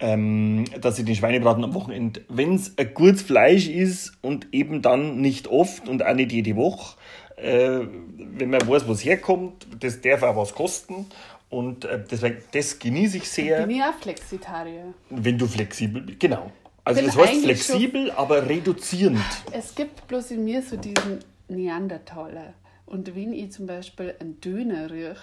ähm, 0.00 0.64
dass 0.80 0.98
ich 0.98 1.04
den 1.04 1.14
Schweinebraten 1.14 1.64
am 1.64 1.74
Wochenende, 1.74 2.22
wenn 2.28 2.54
es 2.54 2.76
ein 2.78 2.94
gutes 2.94 3.22
Fleisch 3.22 3.68
ist 3.68 4.12
und 4.22 4.48
eben 4.52 4.82
dann 4.82 5.20
nicht 5.20 5.48
oft 5.48 5.88
und 5.88 6.04
auch 6.04 6.14
nicht 6.14 6.32
jede 6.32 6.56
Woche, 6.56 6.96
äh, 7.36 7.80
wenn 8.16 8.50
man 8.50 8.66
weiß, 8.66 8.86
wo 8.86 8.92
es 8.92 9.04
herkommt, 9.04 9.66
das 9.80 10.00
darf 10.00 10.22
auch 10.22 10.36
was 10.36 10.54
kosten 10.54 11.06
und 11.50 11.84
äh, 11.84 12.02
deswegen, 12.10 12.38
das 12.52 12.78
genieße 12.78 13.18
ich 13.18 13.30
sehr, 13.30 13.66
bin 13.66 13.76
ich 13.76 13.82
auch 13.82 13.94
Flexitarier. 13.94 14.94
wenn 15.10 15.38
du 15.38 15.46
flexibel 15.46 16.02
bist. 16.02 16.20
Genau. 16.20 16.50
Also 16.84 17.00
Bin 17.00 17.06
das 17.06 17.16
heißt 17.16 17.44
flexibel, 17.44 18.10
aber 18.10 18.48
reduzierend. 18.48 19.20
Es 19.52 19.74
gibt 19.74 20.06
bloß 20.06 20.32
in 20.32 20.44
mir 20.44 20.62
so 20.62 20.76
diesen 20.76 21.20
Neandertaler. 21.48 22.54
Und 22.86 23.14
wenn 23.16 23.32
ich 23.32 23.52
zum 23.52 23.66
Beispiel 23.66 24.14
einen 24.20 24.40
Döner 24.40 24.90
rieche, 24.90 25.16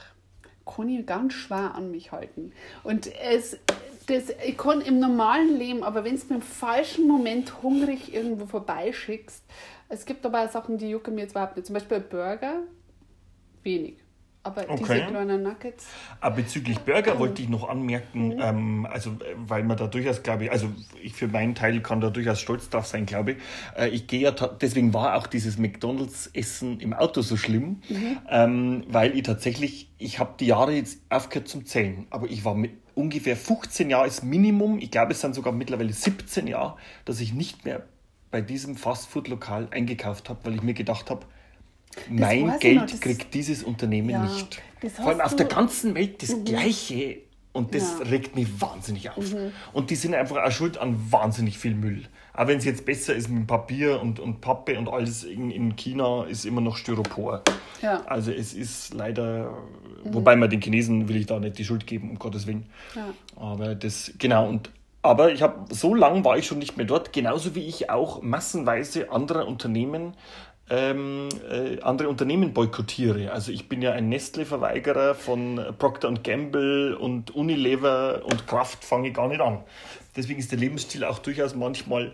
kann 0.66 0.90
ich 0.90 1.06
ganz 1.06 1.34
schwer 1.34 1.76
an 1.76 1.92
mich 1.92 2.12
halten. 2.12 2.52
Und 2.84 3.12
es, 3.22 3.58
das, 4.08 4.24
ich 4.46 4.58
kann 4.58 4.82
im 4.82 5.00
normalen 5.00 5.58
Leben, 5.58 5.84
aber 5.84 6.04
wenn 6.04 6.16
du 6.16 6.26
mir 6.30 6.36
im 6.36 6.42
falschen 6.42 7.08
Moment 7.08 7.62
hungrig 7.62 8.14
irgendwo 8.14 8.48
vorbeischickst, 8.48 9.44
es 9.92 10.06
gibt 10.06 10.26
aber 10.26 10.46
auch 10.46 10.52
Sachen, 10.52 10.78
die 10.78 10.90
jucken 10.90 11.16
mir 11.16 11.22
jetzt 11.22 11.32
überhaupt 11.32 11.56
nicht. 11.58 11.66
Zum 11.68 11.74
Beispiel 11.76 12.00
Burger, 12.00 12.64
wenig. 13.64 13.98
Aber 14.44 14.64
diese 14.76 14.84
Okay. 14.84 15.06
kleinen 15.06 15.44
Nuggets, 15.44 16.00
Aber 16.20 16.38
bezüglich 16.38 16.80
Burger 16.82 17.20
wollte 17.20 17.44
ich 17.44 17.50
noch 17.50 17.70
anmerken, 17.70 18.36
ähm, 18.40 18.88
also 18.90 19.12
äh, 19.12 19.36
weil 19.38 19.64
man 19.64 19.78
da 19.78 19.88
durchaus, 19.88 20.24
glaube 20.24 20.46
ich, 20.46 20.52
also 20.52 20.68
ich 21.02 21.14
für 21.14 21.28
meinen 21.28 21.56
Teil 21.56 21.82
kann 21.82 22.02
da 22.02 22.10
durchaus 22.10 22.40
stolz 22.40 22.70
drauf 22.70 22.88
sein, 22.88 23.06
glaube 23.06 23.34
ich. 23.34 23.38
Äh, 23.78 23.90
ich 23.90 24.08
gehe 24.08 24.22
ja, 24.22 24.32
deswegen 24.32 24.94
war 24.96 25.16
auch 25.16 25.28
dieses 25.28 25.58
McDonalds-Essen 25.60 26.80
im 26.80 26.94
Auto 26.94 27.22
so 27.22 27.38
schlimm, 27.38 27.82
ähm, 28.30 28.84
weil 28.88 29.16
ich 29.16 29.24
tatsächlich, 29.24 29.92
ich 30.00 30.20
habe 30.20 30.34
die 30.40 30.48
Jahre 30.48 30.74
jetzt 30.74 31.02
aufgehört 31.10 31.48
zum 31.48 31.66
Zählen, 31.66 32.08
aber 32.10 32.28
ich 32.28 32.44
war 32.46 32.56
mit 32.56 32.72
ungefähr 32.96 33.38
15 33.38 33.90
Jahre 33.92 34.04
als 34.06 34.24
Minimum, 34.24 34.80
ich 34.80 34.92
glaube 34.92 35.12
es 35.14 35.22
sind 35.22 35.36
sogar 35.36 35.54
mittlerweile 35.54 35.94
17 35.94 36.48
Jahre, 36.48 36.78
dass 37.06 37.20
ich 37.20 37.34
nicht 37.34 37.66
mehr 37.66 37.84
bei 38.32 38.42
diesem 38.42 38.76
Fastfood-Lokal 38.76 39.68
eingekauft 39.72 40.30
habe, 40.30 40.40
weil 40.44 40.56
ich 40.56 40.64
mir 40.64 40.74
gedacht 40.74 41.10
habe, 41.10 41.26
mein 42.10 42.58
Geld 42.60 42.76
noch, 42.94 43.00
kriegt 43.02 43.34
dieses 43.34 43.64
Unternehmen 43.64 44.10
Ja, 44.10 44.24
nicht. 44.24 44.62
Vor 44.96 45.08
allem 45.08 45.22
auf 45.22 45.36
der 45.36 45.46
ganzen 45.48 45.94
Welt 45.94 46.24
das 46.24 46.34
Gleiche. 46.46 47.18
Und 47.54 47.76
das 47.76 48.00
Ja. 48.00 48.06
regt 48.06 48.38
mich 48.38 48.62
wahnsinnig 48.62 49.10
auf. 49.10 49.36
Und 49.74 49.90
die 49.90 49.96
sind 49.96 50.16
einfach 50.16 50.38
auch 50.42 50.52
schuld 50.52 50.78
an 50.78 50.96
wahnsinnig 51.12 51.58
viel 51.58 51.76
Müll. 51.76 52.04
Auch 52.34 52.48
wenn 52.48 52.58
es 52.60 52.64
jetzt 52.64 52.86
besser 52.86 53.14
ist 53.14 53.28
mit 53.28 53.46
Papier 53.46 54.02
und, 54.02 54.22
und 54.22 54.40
Pappe 54.40 54.80
und 54.80 54.88
alles 54.88 55.26
in, 55.26 55.52
in 55.52 55.76
China, 55.76 56.24
ist 56.24 56.46
immer 56.46 56.62
noch 56.62 56.78
Styropor. 56.78 57.42
Ja. 57.82 58.06
Also 58.06 58.32
es 58.32 58.54
ist 58.54 58.94
leider, 58.94 59.54
wobei 60.06 60.38
man 60.38 60.50
den 60.50 60.62
Chinesen 60.62 61.10
will 61.10 61.18
ich 61.18 61.26
da 61.26 61.42
nicht 61.42 61.58
die 61.58 61.66
Schuld 61.66 61.86
geben, 61.86 62.12
um 62.12 62.20
Gottes 62.20 62.48
Willen. 62.48 62.68
Ja. 62.96 63.10
Aber 63.36 63.76
das, 63.76 64.14
genau, 64.18 64.48
und 64.48 64.70
aber 65.02 65.32
ich 65.32 65.42
habe 65.42 65.74
so 65.74 65.96
lange 65.96 66.24
war 66.24 66.38
ich 66.38 66.46
schon 66.46 66.60
nicht 66.60 66.78
mehr 66.78 66.86
dort, 66.86 67.14
genauso 67.14 67.56
wie 67.56 67.68
ich 67.68 67.90
auch 67.90 68.22
massenweise 68.22 69.12
andere 69.12 69.46
Unternehmen 69.46 70.16
ähm, 70.72 71.28
äh, 71.50 71.82
andere 71.82 72.08
Unternehmen 72.08 72.54
boykottiere. 72.54 73.32
Also 73.32 73.52
ich 73.52 73.68
bin 73.68 73.82
ja 73.82 73.92
ein 73.92 74.08
Nestle-Verweigerer 74.08 75.16
von 75.16 75.60
Procter 75.78 76.14
Gamble 76.14 76.96
und 76.98 77.32
Unilever 77.32 78.22
und 78.24 78.48
Kraft 78.48 78.86
fange 78.86 79.10
ich 79.10 79.14
gar 79.14 79.28
nicht 79.28 79.42
an. 79.42 79.60
Deswegen 80.16 80.40
ist 80.40 80.52
der 80.52 80.60
Lebensstil 80.60 81.04
auch 81.04 81.20
durchaus 81.20 81.56
manchmal 81.56 82.14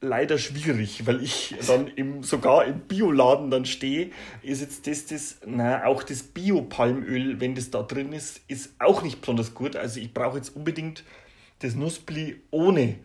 leider 0.00 0.38
schwierig, 0.38 1.06
weil 1.06 1.22
ich 1.22 1.54
dann 1.66 1.88
im, 1.88 2.22
sogar 2.22 2.64
im 2.64 2.80
Bioladen 2.80 3.50
dann 3.50 3.66
stehe, 3.66 4.10
ist 4.42 4.60
jetzt 4.62 4.86
das, 4.86 5.06
das, 5.06 5.40
na, 5.44 5.84
auch 5.84 6.02
das 6.02 6.22
Bio-Palmöl, 6.22 7.40
wenn 7.40 7.54
das 7.54 7.70
da 7.70 7.82
drin 7.82 8.12
ist, 8.12 8.40
ist 8.48 8.74
auch 8.78 9.02
nicht 9.02 9.20
besonders 9.20 9.54
gut. 9.54 9.76
Also 9.76 10.00
ich 10.00 10.14
brauche 10.14 10.36
jetzt 10.36 10.56
unbedingt 10.56 11.04
das 11.60 11.74
Nussbli 11.74 12.40
ohne, 12.50 12.96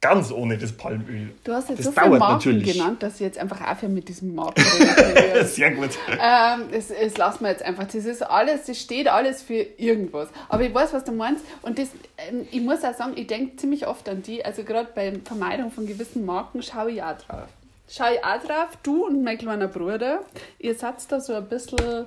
ganz 0.00 0.30
ohne 0.30 0.58
das 0.58 0.72
Palmöl. 0.72 1.30
Du 1.44 1.52
hast 1.52 1.68
jetzt 1.70 1.80
das 1.80 1.86
so 1.86 1.92
viele 1.92 2.18
Marken 2.18 2.34
natürlich. 2.34 2.72
genannt, 2.72 3.02
dass 3.02 3.14
ich 3.14 3.20
jetzt 3.20 3.38
einfach 3.38 3.60
aufhören 3.60 3.94
mit 3.94 4.08
diesem 4.08 4.34
Marken. 4.34 4.62
Sehr 5.44 5.72
gut. 5.72 5.90
ähm, 6.08 6.68
es 6.72 7.16
lassen 7.16 7.44
wir 7.44 7.50
jetzt 7.50 7.62
einfach. 7.62 7.84
Das 7.84 7.94
ist 7.94 8.22
alles, 8.22 8.66
das 8.66 8.78
steht 8.78 9.08
alles 9.08 9.42
für 9.42 9.54
irgendwas. 9.76 10.28
Aber 10.48 10.62
ich 10.62 10.72
weiß, 10.72 10.92
was 10.92 11.04
du 11.04 11.12
meinst. 11.12 11.44
Und 11.62 11.78
das, 11.78 11.88
ähm, 12.16 12.46
ich 12.50 12.60
muss 12.60 12.84
auch 12.84 12.94
sagen, 12.94 13.12
ich 13.16 13.26
denke 13.26 13.56
ziemlich 13.56 13.86
oft 13.86 14.08
an 14.08 14.22
die. 14.22 14.44
Also 14.44 14.62
gerade 14.62 14.88
bei 14.94 15.18
Vermeidung 15.24 15.70
von 15.70 15.86
gewissen 15.86 16.24
Marken 16.24 16.62
schaue 16.62 16.92
ich 16.92 17.02
auch 17.02 17.18
drauf. 17.18 17.48
Schaue 17.88 18.14
ich 18.14 18.24
auch 18.24 18.42
drauf. 18.42 18.78
Du 18.82 19.06
und 19.06 19.24
mein 19.24 19.38
kleiner 19.38 19.66
Bruder, 19.66 20.20
ihr 20.58 20.74
seid 20.74 20.94
da 21.08 21.20
so 21.20 21.34
ein 21.34 21.48
bisschen 21.48 22.06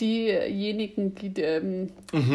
diejenigen, 0.00 1.14
die 1.14 1.40
ähm, 1.42 1.88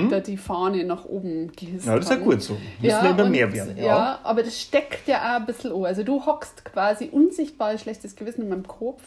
da 0.10 0.20
die 0.20 0.38
Fahne 0.38 0.84
nach 0.84 1.06
oben 1.06 1.52
gehisst 1.54 1.86
Mhm. 1.86 1.92
Ja, 1.92 1.96
das 1.96 2.06
ist 2.06 2.12
ja 2.12 2.18
haben. 2.18 2.24
gut 2.26 2.42
so. 2.42 2.54
Müssen 2.82 3.04
wir 3.04 3.10
immer 3.12 3.30
mehr 3.30 3.52
werden. 3.54 3.78
Ja. 3.78 3.84
Ja. 3.86 4.20
aber 4.24 4.44
das 4.44 4.60
steckt 4.60 5.08
ja 5.08 5.18
auch 5.36 5.40
ein 5.40 5.46
bisschen 5.46 5.72
an. 5.72 5.86
Also 5.86 6.04
du 6.04 6.26
hockst 6.26 6.66
quasi 6.66 7.10
unsichtbar 7.12 7.78
schlechtes 7.78 8.16
Gewissen 8.16 8.42
in 8.44 8.50
meinem 8.50 8.68
Kopf 8.68 9.02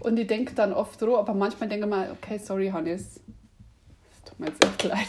und 0.00 0.18
ich 0.18 0.26
denke 0.26 0.54
dann 0.54 0.72
oft 0.72 0.98
so, 1.00 1.16
aber 1.18 1.34
manchmal 1.34 1.68
denke 1.68 1.86
ich 1.86 1.90
mir, 1.90 2.08
okay, 2.12 2.38
sorry 2.38 2.68
Hannes, 2.70 3.20
das 4.10 4.24
tut 4.30 4.40
mir 4.40 4.46
jetzt 4.46 4.64
echt 4.64 4.84
leid. 4.84 5.06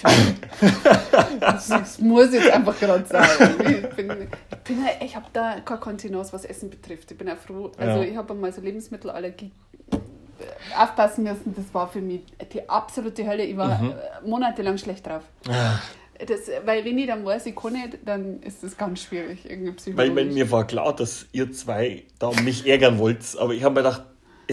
das, 1.39 1.67
das 1.69 1.99
muss 1.99 2.33
jetzt 2.33 2.49
einfach 2.51 2.77
gerade 2.79 3.05
sein. 3.05 3.27
Ich 3.59 3.89
bin, 3.95 4.11
ich, 4.11 4.57
bin 4.63 4.77
ja- 4.83 5.03
ich 5.05 5.15
habe 5.15 5.25
da 5.33 5.59
keine 5.61 5.79
Kontinenz, 5.79 6.33
was 6.33 6.45
Essen 6.45 6.69
betrifft. 6.69 7.11
Ich 7.11 7.17
bin 7.17 7.27
ja 7.27 7.35
froh, 7.35 7.71
also 7.77 8.01
Ja. 8.01 8.07
ich 8.07 8.15
habe 8.17 8.33
einmal 8.33 8.51
so 8.51 8.61
Lebensmittelallergie 8.61 9.51
aufpassen 10.77 11.23
müssen, 11.23 11.53
das 11.55 11.73
war 11.73 11.87
für 11.87 12.01
mich 12.01 12.21
die 12.53 12.67
absolute 12.69 13.25
Hölle. 13.27 13.43
Ich 13.45 13.57
war 13.57 13.81
Mhm. 13.81 13.91
äh, 13.91 14.27
monatelang 14.27 14.77
schlecht 14.77 15.05
drauf. 15.07 15.23
Ah. 15.49 15.79
Das, 16.27 16.41
weil 16.65 16.85
wenn 16.85 16.99
ich 16.99 17.07
dann 17.07 17.25
weiß, 17.25 17.47
ich 17.47 17.55
kann 17.55 17.73
nicht, 17.73 17.97
dann 18.05 18.41
ist 18.43 18.61
das 18.63 18.77
ganz 18.77 19.01
schwierig. 19.01 19.43
Irgendwie 19.49 19.69
Weil, 19.69 19.75
psychologisch. 19.75 20.15
weil 20.15 20.25
mir 20.25 20.51
war 20.51 20.67
klar, 20.67 20.95
dass 20.95 21.25
ihr 21.31 21.51
zwei 21.51 22.03
da 22.19 22.29
mich 22.43 22.67
ärgern 22.67 22.99
wollt. 22.99 23.19
Aber 23.39 23.53
ich 23.53 23.63
habe 23.63 23.73
mir 23.75 23.81
gedacht, 23.81 24.03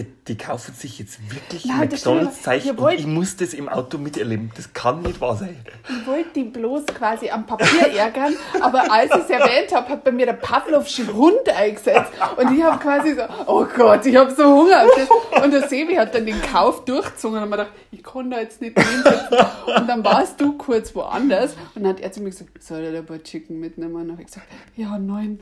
die 0.03 0.37
kaufen 0.37 0.73
sich 0.73 0.99
jetzt 0.99 1.19
wirklich 1.31 1.65
McDonalds-Zeichen 1.65 2.77
und 2.77 2.93
ich 2.93 3.05
muss 3.05 3.37
das 3.37 3.53
im 3.53 3.69
Auto 3.69 3.97
miterleben. 3.97 4.51
Das 4.55 4.73
kann 4.73 5.01
nicht 5.01 5.21
wahr 5.21 5.35
sein. 5.35 5.57
Ich 5.89 6.07
wollte 6.07 6.29
die 6.35 6.43
bloß 6.43 6.85
quasi 6.87 7.29
am 7.29 7.45
Papier 7.45 7.93
ärgern, 7.95 8.35
aber 8.61 8.91
als 8.91 9.11
ich 9.11 9.23
es 9.23 9.29
erwähnt 9.29 9.73
habe, 9.73 9.89
hat 9.89 10.03
bei 10.03 10.11
mir 10.11 10.25
der 10.25 10.33
Pavlovsche 10.33 11.11
Hund 11.13 11.47
eingesetzt. 11.49 12.11
Und 12.37 12.57
ich 12.57 12.63
habe 12.63 12.77
quasi 12.79 13.15
so, 13.15 13.21
oh 13.47 13.65
Gott, 13.75 14.05
ich 14.05 14.15
habe 14.15 14.31
so 14.31 14.45
Hunger. 14.45 14.83
auf 14.85 14.91
das. 14.95 15.43
Und 15.43 15.51
der 15.51 15.67
Sebi 15.67 15.95
hat 15.95 16.13
dann 16.13 16.25
den 16.25 16.41
Kauf 16.41 16.85
durchgezogen 16.85 17.41
und 17.41 17.49
mir 17.49 17.57
gedacht, 17.57 17.73
ich 17.91 18.03
kann 18.03 18.29
da 18.29 18.39
jetzt 18.39 18.61
nicht 18.61 18.77
hinsetzen. 18.79 19.37
Und 19.77 19.87
dann 19.87 20.03
warst 20.03 20.39
du 20.39 20.57
kurz 20.57 20.93
woanders 20.95 21.55
und 21.75 21.83
dann 21.83 21.93
hat 21.93 22.01
er 22.01 22.11
zu 22.11 22.21
mir 22.21 22.29
gesagt, 22.29 22.61
soll 22.61 22.79
er 22.79 22.91
da 22.91 22.99
ein 22.99 23.05
paar 23.05 23.21
Chicken 23.23 23.59
mitnehmen? 23.59 23.95
Und 23.95 24.01
dann 24.01 24.11
habe 24.11 24.21
ich 24.21 24.27
gesagt, 24.27 24.47
ja, 24.75 24.97
nein. 24.97 25.39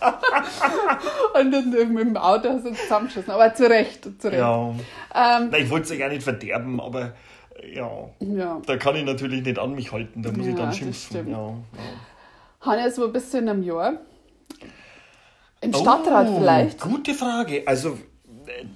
und 1.34 1.50
dann 1.52 1.70
mit 1.70 2.06
dem 2.06 2.16
Auto 2.16 2.48
hast 2.48 2.64
du 2.66 2.72
zusammengeschossen. 2.72 3.30
Aber 3.30 3.54
zu 3.54 3.68
Recht, 3.68 4.04
zu 4.20 4.28
Recht. 4.28 4.38
Ja. 4.38 4.70
Ähm, 4.70 5.48
Nein, 5.50 5.62
ich 5.64 5.70
wollte 5.70 5.84
es 5.84 5.90
ja 5.90 5.96
gar 5.96 6.08
nicht 6.08 6.22
verderben, 6.22 6.80
aber 6.80 7.12
ja, 7.72 7.90
Ja. 8.20 8.60
da 8.66 8.76
kann 8.76 8.96
ich 8.96 9.04
natürlich 9.04 9.42
nicht 9.44 9.58
an 9.58 9.74
mich 9.74 9.92
halten, 9.92 10.22
da 10.22 10.30
muss 10.30 10.46
ich 10.46 10.52
Ja, 10.52 10.58
dann 10.58 10.68
das 10.68 10.76
schimpfen. 10.78 11.30
Ja, 11.30 11.48
ja. 11.48 11.54
Hannes, 12.62 12.98
wo 12.98 13.08
bist 13.08 13.32
du 13.34 13.38
in 13.38 13.48
einem 13.48 13.62
Jahr? 13.62 13.94
Im 15.60 15.74
Stadtrat 15.74 16.28
Oh, 16.30 16.38
vielleicht? 16.40 16.80
Gute 16.80 17.12
Frage. 17.14 17.62
Also, 17.66 17.98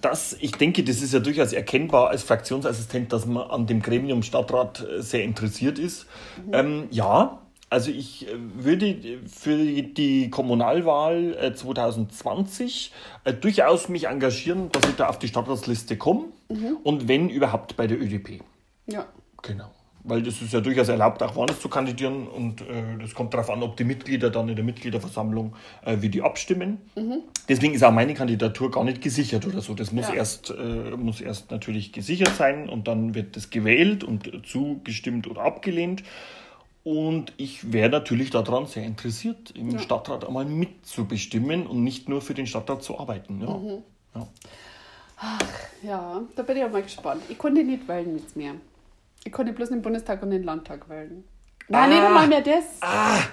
das, 0.00 0.36
ich 0.40 0.52
denke, 0.52 0.84
das 0.84 1.00
ist 1.02 1.14
ja 1.14 1.20
durchaus 1.20 1.52
erkennbar 1.52 2.08
als 2.10 2.22
Fraktionsassistent, 2.22 3.12
dass 3.12 3.26
man 3.26 3.50
an 3.50 3.66
dem 3.66 3.80
Gremium 3.80 4.22
Stadtrat 4.22 4.86
äh, 4.86 5.00
sehr 5.02 5.24
interessiert 5.24 5.78
ist. 5.78 6.06
Ähm, 6.52 6.86
ja, 6.90 7.38
also 7.70 7.90
ich 7.90 8.28
äh, 8.28 8.32
würde 8.36 8.96
für 9.26 9.56
die 9.56 10.30
Kommunalwahl 10.30 11.36
äh, 11.40 11.54
2020 11.54 12.92
äh, 13.24 13.32
durchaus 13.32 13.88
mich 13.88 14.06
engagieren, 14.06 14.70
dass 14.72 14.88
ich 14.88 14.96
da 14.96 15.08
auf 15.08 15.18
die 15.18 15.28
Stadtratsliste 15.28 15.96
komme 15.96 16.26
und 16.84 17.08
wenn 17.08 17.28
überhaupt 17.30 17.76
bei 17.76 17.86
der 17.86 18.00
ÖDP. 18.00 18.42
Ja. 18.86 19.06
Genau. 19.42 19.70
Weil 20.06 20.22
das 20.22 20.42
ist 20.42 20.52
ja 20.52 20.60
durchaus 20.60 20.88
erlaubt, 20.88 21.22
auch 21.22 21.34
woanders 21.34 21.60
zu 21.60 21.68
kandidieren. 21.70 22.28
Und 22.28 22.60
äh, 22.60 22.64
das 23.00 23.14
kommt 23.14 23.32
darauf 23.32 23.48
an, 23.48 23.62
ob 23.62 23.76
die 23.78 23.84
Mitglieder 23.84 24.28
dann 24.28 24.50
in 24.50 24.54
der 24.56 24.64
Mitgliederversammlung, 24.64 25.54
äh, 25.84 25.96
wie 26.00 26.10
die 26.10 26.20
abstimmen. 26.20 26.78
Deswegen 27.48 27.72
ist 27.72 27.82
auch 27.82 27.90
meine 27.90 28.12
Kandidatur 28.12 28.70
gar 28.70 28.84
nicht 28.84 29.00
gesichert 29.00 29.46
oder 29.46 29.62
so. 29.62 29.72
Das 29.72 29.92
muss, 29.92 30.08
Ja. 30.08 30.14
erst, 30.14 30.50
äh, 30.50 30.90
muss 30.96 31.22
erst 31.22 31.50
natürlich 31.50 31.92
gesichert 31.92 32.36
sein 32.36 32.68
und 32.68 32.86
dann 32.86 33.14
wird 33.14 33.34
das 33.36 33.48
gewählt 33.48 34.04
und 34.04 34.30
zugestimmt 34.46 35.26
oder 35.26 35.40
abgelehnt. 35.42 36.02
Und 36.84 37.32
ich 37.38 37.72
wäre 37.72 37.88
natürlich 37.88 38.30
daran 38.30 38.66
sehr 38.66 38.84
interessiert, 38.84 39.50
im 39.52 39.78
Stadtrat 39.78 40.26
einmal 40.26 40.44
mitzubestimmen 40.44 41.66
und 41.66 41.82
nicht 41.82 42.10
nur 42.10 42.20
für 42.20 42.34
den 42.34 42.46
Stadtrat 42.46 42.82
zu 42.82 43.00
arbeiten. 43.00 43.40
Ja. 43.40 44.20
Ja. 44.20 44.28
Ja, 45.82 46.22
da 46.36 46.42
bin 46.42 46.58
ich 46.58 46.64
auch 46.64 46.70
mal 46.70 46.82
gespannt. 46.82 47.22
Ich 47.30 47.38
konnte 47.38 47.64
nicht 47.64 47.88
wählen 47.88 48.18
jetzt 48.18 48.36
mehr. 48.36 48.54
Ich 49.24 49.32
konnte 49.32 49.54
bloß 49.54 49.70
den 49.70 49.80
Bundestag 49.80 50.22
und 50.22 50.30
den 50.30 50.42
Landtag 50.42 50.88
wählen. 50.90 51.24
Nein, 51.68 51.82
Ah. 51.84 51.86
nicht 51.94 52.02
einmal 52.02 52.28
mehr 52.28 52.40
das. 52.42 52.64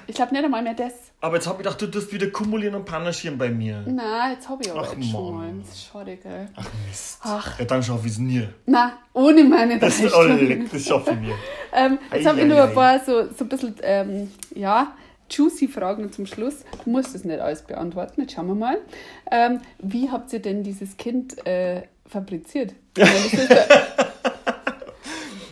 Ich 0.07 0.15
glaube 0.15 0.33
nicht 0.33 0.43
einmal 0.45 0.61
mehr 0.63 0.73
das. 0.73 0.93
Aber 1.19 1.35
jetzt 1.35 1.45
habe 1.47 1.57
ich 1.57 1.63
gedacht, 1.65 1.81
du 1.81 1.87
tust 1.87 2.11
wieder 2.13 2.27
kumulieren 2.31 2.73
und 2.75 2.85
panaschieren 2.85 3.37
bei 3.37 3.49
mir. 3.49 3.83
Nein, 3.85 4.31
jetzt 4.33 4.47
habe 4.49 4.63
ich 4.63 4.71
aber 4.71 4.81
Ach, 4.81 4.93
jetzt 4.95 5.11
schon 5.11 5.35
mal. 5.35 5.53
Das 5.59 5.69
ist 5.69 5.83
schade, 5.85 6.15
gell? 6.17 6.47
Ach 6.55 6.67
Mist. 6.87 7.19
Ach. 7.23 7.59
Ja, 7.59 7.65
dann 7.65 7.83
schaffe 7.83 8.07
ich 8.07 8.13
es 8.13 8.17
nie. 8.19 8.47
Nein, 8.65 8.91
ohne 9.13 9.43
meine 9.43 9.77
Das, 9.77 10.01
oh, 10.03 10.07
Stunden. 10.07 10.69
das 10.71 10.83
schaffe 10.85 11.11
ich 11.11 11.19
nie. 11.19 11.33
Ähm, 11.73 11.99
jetzt 12.13 12.25
habe 12.25 12.41
ich 12.41 12.47
nur 12.47 12.61
ein 12.61 12.69
ei. 12.69 12.73
paar 12.73 12.99
so, 12.99 13.27
so 13.33 13.45
ein 13.45 13.47
bisschen, 13.49 13.75
ähm, 13.81 14.29
ja, 14.55 14.93
juicy 15.29 15.69
Fragen 15.69 16.11
zum 16.11 16.25
Schluss. 16.25 16.65
Du 16.83 16.89
musst 16.89 17.15
es 17.15 17.23
nicht 17.23 17.39
alles 17.39 17.61
beantworten, 17.61 18.19
jetzt 18.21 18.33
schauen 18.33 18.47
wir 18.47 18.55
mal. 18.55 18.77
Ähm, 19.31 19.61
wie 19.79 20.09
habt 20.11 20.33
ihr 20.33 20.41
denn 20.41 20.63
dieses 20.63 20.97
Kind 20.97 21.45
äh, 21.47 21.83
fabriziert? 22.07 22.73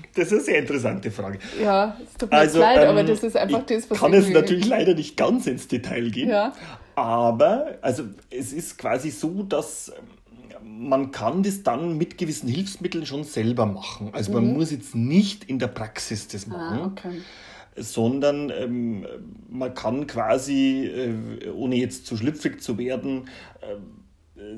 Ich 0.09 0.15
das 0.15 0.27
ist 0.27 0.33
eine 0.33 0.41
sehr 0.41 0.59
interessante 0.59 1.11
Frage. 1.11 1.39
ja, 1.61 1.97
es 2.03 2.17
tut 2.17 2.31
mir 2.31 2.37
Also, 2.37 2.59
leid, 2.59 2.79
aber 2.79 2.99
ähm, 3.01 3.07
das 3.07 3.23
ist 3.23 3.37
einfach 3.37 3.59
ich 3.59 3.65
das, 3.77 3.89
was 3.89 3.99
kann 3.99 4.13
es 4.13 4.29
natürlich 4.29 4.67
leider 4.67 4.93
nicht 4.95 5.15
ganz 5.17 5.47
ins 5.47 5.67
Detail 5.67 6.09
gehen. 6.09 6.29
Ja. 6.29 6.53
Aber 6.95 7.77
also 7.81 8.03
es 8.29 8.51
ist 8.51 8.77
quasi 8.77 9.09
so, 9.09 9.43
dass 9.43 9.89
ähm, 9.89 10.87
man 10.89 11.11
kann 11.11 11.43
das 11.43 11.63
dann 11.63 11.97
mit 11.97 12.17
gewissen 12.17 12.49
Hilfsmitteln 12.49 13.05
schon 13.05 13.23
selber 13.23 13.65
machen. 13.65 14.09
Also 14.13 14.31
man 14.33 14.53
muss 14.53 14.71
jetzt 14.71 14.95
nicht 14.95 15.45
in 15.45 15.59
der 15.59 15.67
Praxis 15.67 16.27
das 16.27 16.47
machen. 16.47 16.75
Mhm. 16.77 16.81
Ah, 16.83 16.87
okay. 16.87 17.21
sondern 17.77 18.49
ähm, 18.49 19.05
man 19.49 19.73
kann 19.73 20.07
quasi, 20.07 20.85
äh, 20.85 21.49
ohne 21.51 21.75
jetzt 21.77 22.05
zu 22.05 22.17
schlüpfrig 22.17 22.61
zu 22.61 22.77
werden, 22.77 23.29
äh, 23.61 23.75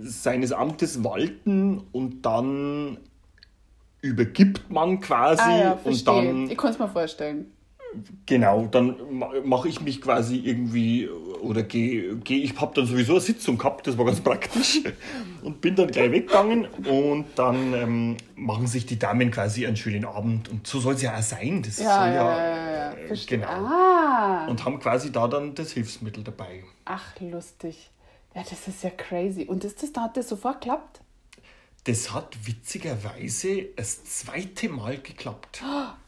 seines 0.02 0.52
Amtes 0.52 1.04
walten 1.04 1.82
und 1.92 2.26
dann 2.26 2.98
übergibt 4.02 4.70
man 4.72 5.00
quasi 5.00 5.42
Ah 5.44 5.58
ja, 5.58 5.80
und 5.84 6.08
dann 6.08 6.50
ich 6.50 6.58
kann 6.58 6.72
es 6.72 6.80
mir 6.80 6.88
vorstellen. 6.90 7.52
genau 8.26 8.66
dann 8.68 8.96
mache 9.44 9.68
ich 9.68 9.82
mich 9.82 10.02
quasi 10.02 10.38
irgendwie 10.38 11.10
oder 11.42 11.64
gehe 11.64 12.16
geh, 12.18 12.38
ich 12.44 12.60
habe 12.60 12.74
dann 12.76 12.86
sowieso 12.86 13.14
eine 13.14 13.22
Sitzung 13.22 13.58
gehabt 13.58 13.88
das 13.88 13.98
war 13.98 14.06
ganz 14.06 14.22
praktisch 14.22 14.82
und 15.44 15.60
bin 15.62 15.76
dann 15.76 15.88
gleich 15.88 16.12
weggegangen 16.12 16.66
und 16.86 17.26
dann 17.36 17.74
ähm, 17.74 18.18
machen 18.36 18.68
sich 18.68 18.86
die 18.86 18.98
Damen 19.00 19.30
quasi 19.32 19.66
einen 19.68 19.76
schönen 19.76 20.06
Abend 20.06 20.50
und 20.50 20.66
so 20.68 20.80
soll 20.80 20.94
es 20.94 21.02
ja 21.02 21.18
auch 21.18 21.22
sein 21.22 21.62
das 21.64 21.80
Ja, 21.80 21.98
soll 21.98 22.08
ja, 22.08 22.14
ja, 22.14 22.72
ja, 22.72 22.92
äh, 22.94 23.18
genau 23.28 23.48
Ah, 23.50 24.48
und 24.48 24.64
haben 24.66 24.80
quasi 24.80 25.12
da 25.12 25.28
dann 25.28 25.54
das 25.56 25.72
Hilfsmittel 25.74 26.24
dabei. 26.24 26.64
ach, 26.86 27.20
lustig. 27.20 27.92
Ja, 28.34 28.44
das 28.50 28.66
ist 28.68 28.82
ja 28.84 28.90
crazy. 28.92 29.44
Und 29.44 29.66
ist 29.66 29.84
das, 29.84 29.92
da 29.92 30.04
hat 30.04 30.16
das 30.16 30.30
sofort 30.30 30.62
geklappt? 30.62 31.02
Das 31.86 32.14
hat 32.14 32.38
witzigerweise 32.46 33.66
das 33.76 34.04
zweite 34.04 34.70
Mal 34.70 34.98
geklappt. 34.98 35.64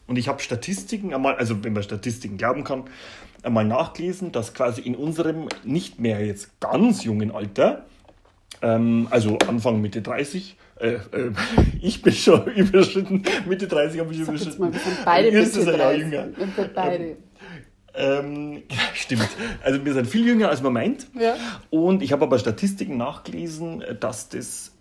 Und 0.06 0.18
ich 0.18 0.28
habe 0.28 0.42
Statistiken 0.42 1.14
einmal, 1.14 1.36
also 1.36 1.64
wenn 1.64 1.74
man 1.74 1.82
Statistiken 1.82 2.38
glauben 2.38 2.64
kann, 2.64 2.84
einmal 3.42 3.66
nachgelesen, 3.66 4.32
dass 4.32 4.54
quasi 4.54 4.82
in 4.82 4.96
unserem 4.96 5.50
nicht 5.64 6.00
mehr 6.00 6.24
jetzt 6.24 6.60
ganz 6.60 7.04
jungen 7.04 7.32
Alter, 7.32 7.86
ähm, 8.62 9.08
also 9.10 9.38
Anfang 9.48 9.82
Mitte 9.82 10.02
30, 10.02 10.58
äh, 10.80 10.94
äh, 10.94 11.00
ich 11.82 12.02
bin 12.02 12.14
schon 12.14 12.46
überschritten, 12.56 13.24
Mitte 13.48 13.68
30 13.68 14.00
habe 14.00 14.14
ich 14.14 14.20
Sag 14.20 14.36
jetzt 14.36 14.44
überschritten. 14.44 14.62
mal, 14.62 14.74
wir 14.74 14.80
sind 14.80 15.06
beide 15.06 15.30
Ihr 15.30 15.42
Mitte 15.42 15.60
ein 15.60 15.66
Jahr 15.66 15.78
30. 15.78 16.02
jünger. 16.02 16.24
Und 16.38 16.58
wir 16.58 16.68
beide. 16.74 17.18
Ähm, 17.96 18.64
stimmt. 18.94 19.30
Also 19.64 19.84
wir 19.84 19.94
sind 19.94 20.08
viel 20.08 20.26
jünger, 20.26 20.50
als 20.50 20.62
man 20.62 20.74
meint. 20.74 21.08
Ja. 21.20 21.36
Und 21.70 22.02
ich 22.02 22.12
habe 22.12 22.24
aber 22.24 22.40
Statistiken 22.40 22.98
nachgelesen, 22.98 23.84
dass 24.00 24.30
das 24.30 24.72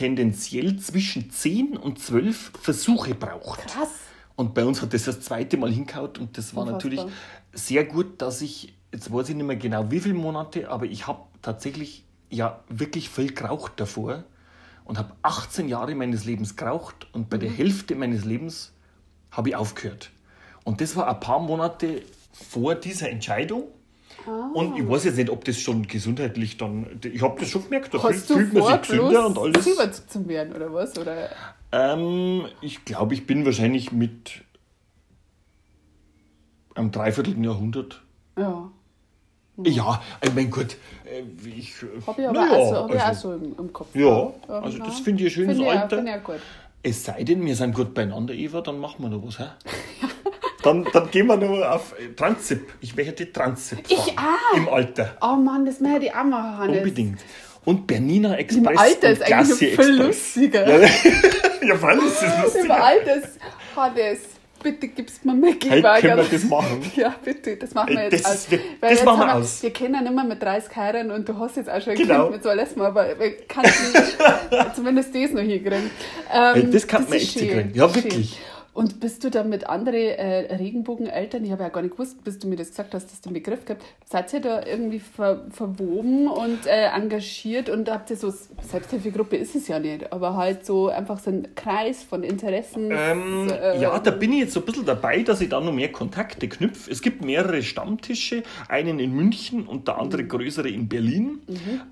tendenziell 0.00 0.78
zwischen 0.78 1.30
10 1.30 1.76
und 1.76 1.98
12 1.98 2.52
Versuche 2.58 3.14
braucht. 3.14 3.66
Krass. 3.68 3.90
Und 4.34 4.54
bei 4.54 4.64
uns 4.64 4.80
hat 4.80 4.94
das 4.94 5.04
das 5.04 5.20
zweite 5.20 5.58
Mal 5.58 5.70
hingehaut 5.70 6.18
und 6.18 6.38
das 6.38 6.54
war 6.56 6.62
Unfassbar. 6.62 6.92
natürlich 6.94 7.14
sehr 7.52 7.84
gut, 7.84 8.22
dass 8.22 8.40
ich, 8.40 8.72
jetzt 8.94 9.12
weiß 9.12 9.28
ich 9.28 9.34
nicht 9.36 9.44
mehr 9.46 9.56
genau 9.56 9.90
wie 9.90 10.00
viele 10.00 10.14
Monate, 10.14 10.70
aber 10.70 10.86
ich 10.86 11.06
habe 11.06 11.20
tatsächlich 11.42 12.04
ja 12.30 12.60
wirklich 12.70 13.10
viel 13.10 13.34
geraucht 13.34 13.72
davor 13.76 14.24
und 14.86 14.96
habe 14.96 15.12
18 15.20 15.68
Jahre 15.68 15.94
meines 15.94 16.24
Lebens 16.24 16.56
geraucht 16.56 17.06
und 17.12 17.28
bei 17.28 17.36
Mhm. 17.36 17.40
der 17.42 17.50
Hälfte 17.50 17.94
meines 17.94 18.24
Lebens 18.24 18.72
habe 19.32 19.50
ich 19.50 19.56
aufgehört. 19.56 20.10
Und 20.64 20.80
das 20.80 20.96
war 20.96 21.08
ein 21.08 21.20
paar 21.20 21.40
Monate 21.40 22.00
vor 22.32 22.74
dieser 22.74 23.10
Entscheidung. 23.10 23.64
Ah. 24.26 24.50
Und 24.54 24.76
ich 24.78 24.86
weiß 24.88 25.04
jetzt 25.04 25.16
nicht, 25.16 25.30
ob 25.30 25.44
das 25.44 25.58
schon 25.58 25.86
gesundheitlich 25.86 26.56
dann. 26.56 27.00
Ich 27.02 27.22
habe 27.22 27.40
das 27.40 27.48
schon 27.50 27.64
gemerkt, 27.64 27.94
da 27.94 28.02
Hast 28.02 28.28
du 28.28 28.34
fühlt 28.34 28.52
man 28.52 28.62
vor, 28.62 28.72
sich 28.72 28.88
gesünder 28.88 29.26
und 29.26 29.38
alles. 29.38 29.64
70 29.64 30.08
zu 30.08 30.28
werden, 30.28 30.52
oder 30.54 30.72
was? 30.72 30.96
Oder? 30.98 31.30
Ähm, 31.72 32.46
ich 32.60 32.84
glaube, 32.84 33.14
ich 33.14 33.26
bin 33.26 33.44
wahrscheinlich 33.44 33.92
mit 33.92 34.42
einem 36.74 36.90
Dreiviertel 36.90 37.42
Jahrhundert. 37.44 38.02
Ja. 38.36 38.70
Ja, 39.62 40.02
ich 40.22 40.34
mein 40.34 40.50
Gott, 40.50 40.76
äh, 41.04 41.22
ich. 41.48 41.74
Habe 42.06 42.22
ich 42.22 42.28
aber 42.28 42.40
naja, 42.40 42.52
auch, 42.56 42.68
so, 42.70 42.76
hab 42.76 42.94
ich 42.94 43.00
auch 43.00 43.04
also, 43.06 43.28
so 43.38 43.44
im, 43.44 43.54
im 43.58 43.72
Kopf. 43.72 43.94
Ja, 43.94 44.02
Ja, 44.48 44.60
also 44.60 44.78
ja. 44.78 44.84
das 44.84 45.00
finde 45.00 45.22
ich 45.24 45.30
ein 45.30 45.34
schönes 45.34 45.58
ich 45.58 45.64
auch- 45.66 45.70
Alter. 45.70 46.02
ich 46.04 46.10
auch 46.10 46.24
gut. 46.24 46.40
Es 46.82 47.04
sei 47.04 47.24
denn, 47.24 47.44
wir 47.44 47.54
sind 47.54 47.74
gut 47.74 47.92
beieinander, 47.92 48.32
Eva, 48.32 48.62
dann 48.62 48.78
machen 48.78 49.02
wir 49.02 49.10
noch 49.10 49.22
was, 49.26 49.38
hä? 49.38 49.44
dann, 50.62 50.86
dann 50.92 51.10
gehen 51.10 51.26
wir 51.26 51.36
noch 51.36 51.62
auf 51.66 51.94
Transzip. 52.16 52.68
Ich 52.80 52.94
möchte 52.96 53.32
Transzip 53.32 53.78
Ich 53.88 53.96
fahren. 53.98 54.16
auch. 54.52 54.56
Im 54.56 54.68
Alter. 54.68 55.16
Oh 55.22 55.36
Mann, 55.36 55.64
das 55.66 55.80
möchte 55.80 56.06
ich 56.06 56.14
auch 56.14 56.24
machen, 56.24 56.58
Hannes. 56.58 56.78
Unbedingt. 56.78 57.20
Und 57.64 57.86
Bernina 57.86 58.34
Im 58.34 58.38
Express 58.40 58.78
Alter 58.78 59.06
und 59.08 59.12
ist 59.12 59.22
eigentlich 59.32 59.58
viel 59.58 59.68
Express. 59.68 59.88
lustiger. 59.98 60.68
Ja, 60.80 60.88
ja 61.68 61.74
allem 61.90 62.06
ist 62.06 62.22
das 62.22 62.34
Im 62.36 62.42
lustiger. 62.42 62.84
Alter 62.84 63.16
ist 63.16 63.28
Hannes, 63.76 64.18
bitte 64.62 64.88
gibst 64.88 65.24
mir 65.24 65.34
mal 65.34 65.52
Hey, 65.62 65.82
können 65.82 66.16
wir 66.18 66.24
das 66.30 66.44
machen? 66.44 66.82
Ja, 66.96 67.14
bitte, 67.22 67.56
das 67.56 67.72
machen 67.74 67.94
wir 67.96 68.04
jetzt 68.04 68.24
das 68.24 68.32
aus. 68.32 68.50
wir- 68.50 68.58
Weil 68.80 68.90
das 68.90 68.90
jetzt 68.92 69.04
machen 69.04 69.20
wir 69.20 69.34
aus. 69.34 69.62
Wir 69.62 69.72
kennen 69.72 70.06
immer 70.06 70.24
mit 70.24 70.42
30 70.42 70.74
heiraten 70.74 71.10
und 71.10 71.28
du 71.28 71.38
hast 71.38 71.56
jetzt 71.56 71.68
auch 71.70 71.80
schon 71.82 71.92
ein 71.92 71.98
Genau. 71.98 72.22
Kind 72.24 72.32
mit 72.32 72.42
so 72.42 72.50
lassen 72.50 72.76
wir, 72.76 72.86
aber 72.86 73.18
wir 73.18 73.36
kannst 73.46 73.94
nicht, 73.94 74.16
zumindest 74.74 75.14
das 75.14 75.30
noch 75.32 75.40
hinkriegen. 75.42 75.90
Ähm, 76.34 76.54
Ey, 76.54 76.70
das 76.70 76.86
kann 76.86 77.04
man 77.04 77.12
ist 77.12 77.22
echt 77.22 77.38
schön, 77.38 77.48
hinkriegen. 77.48 77.74
Ja, 77.74 77.88
schön. 77.90 78.28
Und 78.80 78.98
bist 78.98 79.24
du 79.24 79.30
da 79.30 79.44
mit 79.44 79.68
anderen 79.68 79.94
äh, 79.94 80.54
Regenbogeneltern, 80.54 81.44
ich 81.44 81.52
habe 81.52 81.64
ja 81.64 81.68
gar 81.68 81.82
nicht 81.82 81.92
gewusst, 81.92 82.24
bis 82.24 82.38
du 82.38 82.48
mir 82.48 82.56
das 82.56 82.70
gesagt 82.70 82.94
hast, 82.94 83.04
dass 83.04 83.12
es 83.12 83.20
den 83.20 83.34
Begriff 83.34 83.66
gibt, 83.66 83.82
seid 84.06 84.32
ihr 84.32 84.40
da 84.40 84.64
irgendwie 84.64 85.00
ver 85.00 85.44
verwoben 85.50 86.28
und 86.28 86.64
äh, 86.64 86.86
engagiert 86.86 87.68
und 87.68 87.90
habt 87.90 88.08
ihr 88.08 88.16
so, 88.16 88.32
Selbsthilfegruppe 88.62 89.36
ist 89.36 89.54
es 89.54 89.68
ja 89.68 89.78
nicht, 89.78 90.10
aber 90.14 90.34
halt 90.34 90.64
so 90.64 90.88
einfach 90.88 91.18
so 91.18 91.28
ein 91.28 91.54
Kreis 91.54 92.02
von 92.02 92.22
Interessen. 92.22 92.90
Ähm, 92.90 93.50
äh, 93.50 93.82
ja, 93.82 93.98
da 93.98 94.10
bin 94.12 94.32
ich 94.32 94.38
jetzt 94.38 94.54
so 94.54 94.60
ein 94.60 94.64
bisschen 94.64 94.86
dabei, 94.86 95.24
dass 95.24 95.42
ich 95.42 95.50
da 95.50 95.60
noch 95.60 95.74
mehr 95.74 95.92
Kontakte 95.92 96.48
knüpfe. 96.48 96.90
Es 96.90 97.02
gibt 97.02 97.22
mehrere 97.22 97.62
Stammtische, 97.62 98.44
einen 98.66 98.98
in 98.98 99.12
München 99.12 99.66
und 99.66 99.88
der 99.88 99.98
andere 99.98 100.24
größere 100.24 100.70
in 100.70 100.88
Berlin. 100.88 101.40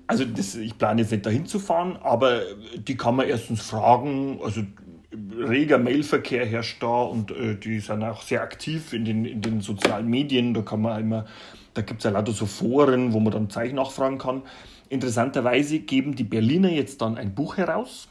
Also 0.07 0.25
das, 0.25 0.55
ich 0.55 0.75
plane 0.75 1.01
jetzt 1.01 1.11
nicht 1.11 1.23
dahin 1.23 1.45
zu 1.45 1.59
fahren, 1.59 1.99
aber 2.01 2.41
die 2.75 2.97
kann 2.97 3.15
man 3.15 3.27
erstens 3.27 3.61
fragen, 3.61 4.39
also 4.43 4.63
reger 5.11 5.77
Mailverkehr 5.77 6.45
herrscht 6.45 6.81
da 6.83 7.01
und 7.01 7.31
äh, 7.31 7.55
die 7.55 7.79
sind 7.79 8.03
auch 8.03 8.21
sehr 8.21 8.41
aktiv 8.41 8.93
in 8.93 9.05
den, 9.05 9.25
in 9.25 9.41
den 9.41 9.61
sozialen 9.61 10.07
Medien. 10.07 10.53
Da 10.53 10.61
kann 10.61 10.81
man 10.81 10.99
immer, 10.99 11.25
da 11.73 11.81
gibt 11.81 11.99
es 11.99 12.03
ja 12.03 12.11
lauter 12.11 12.31
so 12.31 12.45
Foren, 12.45 13.13
wo 13.13 13.19
man 13.19 13.33
dann 13.33 13.49
Zeichen 13.49 13.75
nachfragen 13.75 14.17
kann. 14.17 14.43
Interessanterweise 14.89 15.79
geben 15.79 16.15
die 16.15 16.23
Berliner 16.23 16.69
jetzt 16.69 17.01
dann 17.01 17.17
ein 17.17 17.33
Buch 17.33 17.57
heraus. 17.57 18.07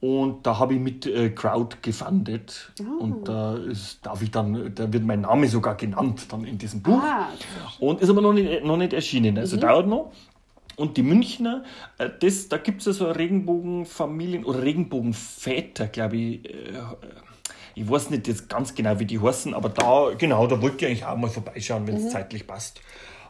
Und 0.00 0.46
da 0.46 0.58
habe 0.58 0.74
ich 0.74 0.80
mit 0.80 1.06
äh, 1.06 1.28
Crowd 1.28 1.76
gefundet. 1.82 2.72
Oh. 2.80 3.04
Und 3.04 3.28
da 3.28 3.54
ist, 3.56 4.04
darf 4.04 4.22
ich 4.22 4.30
dann, 4.30 4.74
da 4.74 4.90
wird 4.90 5.04
mein 5.04 5.22
Name 5.22 5.46
sogar 5.46 5.74
genannt 5.74 6.26
dann 6.30 6.44
in 6.44 6.56
diesem 6.56 6.80
Buch. 6.80 7.02
Ah, 7.02 7.28
und 7.80 8.00
ist 8.00 8.08
aber 8.08 8.22
noch 8.22 8.32
nicht, 8.32 8.64
noch 8.64 8.78
nicht 8.78 8.94
erschienen. 8.94 9.36
Also 9.36 9.58
dauert 9.58 9.86
noch. 9.86 10.10
Und 10.80 10.96
die 10.96 11.02
Münchner, 11.02 11.62
äh, 11.98 12.08
das, 12.20 12.48
da 12.48 12.56
gibt 12.56 12.80
es 12.80 12.86
ja 12.86 12.92
so 12.92 13.10
Regenbogenfamilien 13.10 14.44
oder 14.44 14.62
Regenbogenväter, 14.62 15.88
glaube 15.88 16.16
ich. 16.16 16.48
Äh, 16.48 16.72
ich 17.74 17.88
weiß 17.88 18.10
nicht 18.10 18.26
jetzt 18.26 18.48
ganz 18.48 18.74
genau, 18.74 18.98
wie 18.98 19.04
die 19.04 19.20
heißen, 19.20 19.52
aber 19.54 19.68
da, 19.68 20.10
genau, 20.16 20.46
da 20.46 20.60
wollte 20.60 20.78
ich 20.78 20.86
eigentlich 20.86 21.04
auch 21.04 21.16
mal 21.16 21.28
vorbeischauen, 21.28 21.86
wenn 21.86 21.96
es 21.96 22.10
zeitlich 22.10 22.46
passt. 22.46 22.80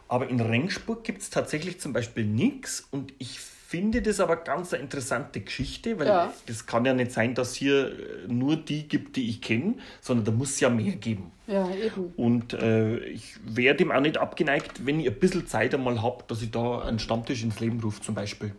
Aber 0.08 0.28
in 0.28 0.40
Rengsburg 0.40 1.04
gibt 1.04 1.22
es 1.22 1.30
tatsächlich 1.30 1.80
zum 1.80 1.92
Beispiel 1.92 2.24
nichts 2.24 2.86
und 2.90 3.12
ich 3.18 3.40
finde 3.70 4.02
das 4.02 4.18
aber 4.18 4.34
ganz 4.36 4.74
eine 4.74 4.82
interessante 4.82 5.40
Geschichte, 5.40 5.96
weil 5.98 6.08
Ja. 6.08 6.32
das 6.46 6.66
kann 6.66 6.84
ja 6.84 6.92
nicht 6.92 7.12
sein, 7.12 7.34
dass 7.36 7.54
hier 7.54 7.86
äh, 7.92 8.26
nur 8.26 8.56
die 8.56 8.88
gibt, 8.88 9.14
die 9.16 9.28
ich 9.30 9.40
kenne, 9.40 9.74
sondern 10.00 10.24
da 10.24 10.32
muss 10.32 10.50
es 10.50 10.60
ja 10.60 10.68
mehr 10.70 10.96
geben. 10.96 11.30
ja, 11.46 11.68
eben. 11.70 12.12
Und 12.16 12.52
äh, 12.52 12.98
ich 13.04 13.36
wäre 13.44 13.76
dem 13.76 13.92
auch 13.92 14.00
nicht 14.00 14.18
abgeneigt, 14.18 14.84
wenn 14.86 14.98
ich 14.98 15.06
ein 15.08 15.18
bisschen 15.20 15.46
Zeit 15.46 15.72
einmal 15.74 16.02
habe, 16.02 16.24
dass 16.26 16.42
ich 16.42 16.50
da 16.50 16.80
einen 16.80 16.98
Stammtisch 16.98 17.44
ins 17.44 17.60
Leben 17.60 17.80
rufe 17.80 18.00
zum 18.02 18.14
Beispiel. 18.16 18.52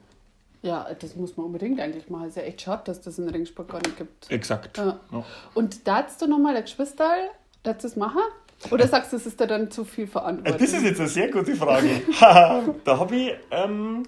Ja, 0.64 0.88
das 1.00 1.16
muss 1.16 1.36
man 1.38 1.48
unbedingt 1.48 1.80
eigentlich 1.82 2.10
machen. 2.10 2.28
ist 2.30 2.38
ja 2.38 2.44
echt 2.44 2.62
schade, 2.62 2.84
dass 2.86 3.02
das 3.02 3.18
in 3.20 3.28
Ringsburg 3.28 3.68
gar 3.68 3.80
nicht 3.80 3.98
gibt. 3.98 4.30
Exakt. 4.32 4.78
Ja. 4.78 5.00
Ja. 5.12 5.26
Und 5.56 5.88
darfst 5.88 6.22
du 6.22 6.28
nochmal 6.28 6.56
ein 6.56 6.62
Geschwisterl, 6.64 7.30
darfst 7.64 7.84
du 7.84 7.88
das 7.90 7.98
machen? 7.98 8.22
Oder 8.70 8.88
sagst 8.88 9.12
du, 9.12 9.18
das 9.18 9.26
ist 9.26 9.40
dir 9.40 9.48
dann 9.48 9.72
zu 9.72 9.84
viel 9.84 10.06
Verantwortung? 10.06 10.56
Äh, 10.56 10.60
Das 10.64 10.72
ist 10.72 10.84
jetzt 10.84 11.00
eine 11.00 11.10
sehr 11.10 11.32
gute 11.32 11.56
Frage. 11.56 11.90
Da 12.86 13.00
habe 13.00 13.16
ich, 13.16 13.32
ähm, 13.50 14.04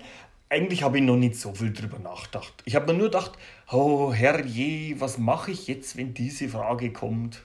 eigentlich 0.50 0.84
habe 0.84 0.98
ich 0.98 1.04
noch 1.04 1.18
nicht 1.18 1.36
so 1.36 1.54
viel 1.54 1.74
drüber 1.74 2.00
nachgedacht. 2.00 2.54
Ich 2.66 2.76
habe 2.76 2.92
mir 2.92 2.98
nur 2.98 3.08
gedacht, 3.08 3.32
oh 3.72 4.14
Herrje, 4.14 5.00
was 5.00 5.18
mache 5.18 5.52
ich 5.52 5.68
jetzt, 5.68 5.98
wenn 5.98 6.14
diese 6.14 6.50
Frage 6.50 6.94
kommt? 6.94 7.44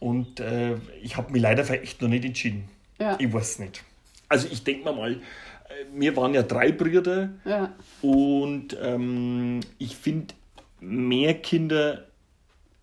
Und 0.00 0.40
äh, 0.40 0.76
ich 1.02 1.16
habe 1.16 1.32
mich 1.32 1.42
leider 1.42 1.68
echt 1.70 2.02
noch 2.02 2.08
nicht 2.08 2.24
entschieden. 2.24 2.68
Ja. 2.98 3.16
Ich 3.18 3.32
weiß 3.32 3.60
nicht. 3.60 3.84
Also 4.28 4.48
ich 4.50 4.64
denke 4.64 4.84
mir 4.84 4.96
mal, 4.96 5.12
äh, 5.12 5.18
wir 5.94 6.16
waren 6.16 6.34
ja 6.34 6.42
drei 6.42 6.72
Brüder 6.72 7.30
Ja, 7.44 7.74
und 8.02 8.76
ähm, 8.80 9.60
ich 9.78 9.96
finde, 9.96 10.34
mehr 10.80 11.34
Kinder 11.34 12.06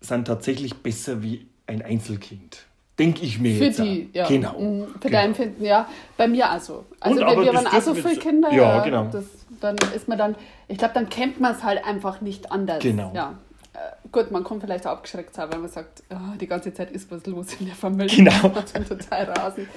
sind 0.00 0.26
tatsächlich 0.26 0.74
besser 0.74 1.22
wie 1.22 1.46
ein 1.66 1.82
Einzelkind. 1.82 2.65
Denke 2.98 3.24
ich 3.24 3.38
mir 3.38 3.56
für 3.56 3.64
jetzt. 3.64 3.78
die, 3.78 4.08
ja. 4.12 4.26
Genau. 4.26 4.58
Mhm, 4.58 4.86
Für 4.86 5.08
genau. 5.08 5.10
dein 5.10 5.34
Finden, 5.34 5.64
ja. 5.64 5.86
Bei 6.16 6.26
mir 6.26 6.48
also. 6.48 6.86
Also 6.98 7.20
Und 7.20 7.26
wir, 7.26 7.32
aber 7.32 7.44
wir 7.44 7.52
das 7.52 7.64
waren 7.64 7.76
auch 7.76 7.82
so 7.82 7.94
viele 7.94 8.16
Kinder. 8.16 8.52
Ja, 8.52 8.82
genau. 8.82 9.08
Das, 9.12 9.24
dann 9.60 9.76
ist 9.94 10.08
man 10.08 10.16
dann, 10.16 10.34
ich 10.68 10.78
glaube, 10.78 10.94
dann 10.94 11.08
kennt 11.08 11.38
man 11.38 11.54
es 11.54 11.62
halt 11.62 11.84
einfach 11.84 12.22
nicht 12.22 12.50
anders. 12.50 12.82
Genau. 12.82 13.12
Ja. 13.14 13.38
Äh, 13.74 14.08
Gut, 14.10 14.30
man 14.30 14.44
kommt 14.44 14.62
vielleicht 14.62 14.86
auch 14.86 14.92
abgeschreckt 14.92 15.34
sein, 15.34 15.52
weil 15.52 15.58
man 15.58 15.68
sagt, 15.68 16.02
ah, 16.08 16.34
die 16.40 16.46
ganze 16.46 16.72
Zeit 16.72 16.90
ist 16.90 17.10
was 17.10 17.26
los 17.26 17.48
in 17.60 17.66
der 17.66 17.74
Familie. 17.74 18.16
Genau. 18.16 18.48
Man 18.54 18.64
tut 18.64 18.88
total 18.88 19.24
rasen. 19.24 19.68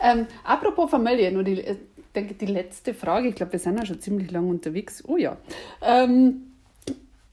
Ähm, 0.00 0.26
apropos 0.44 0.90
Familie, 0.90 1.32
nur 1.32 1.42
die, 1.42 1.60
ich 1.60 1.76
denke, 2.14 2.34
die 2.34 2.46
letzte 2.46 2.94
Frage, 2.94 3.28
ich 3.28 3.34
glaube, 3.34 3.52
wir 3.52 3.58
sind 3.58 3.78
ja 3.78 3.86
schon 3.86 4.00
ziemlich 4.00 4.30
lange 4.30 4.48
unterwegs. 4.48 5.02
Oh 5.06 5.16
ja. 5.16 5.36
Ähm, 5.80 6.52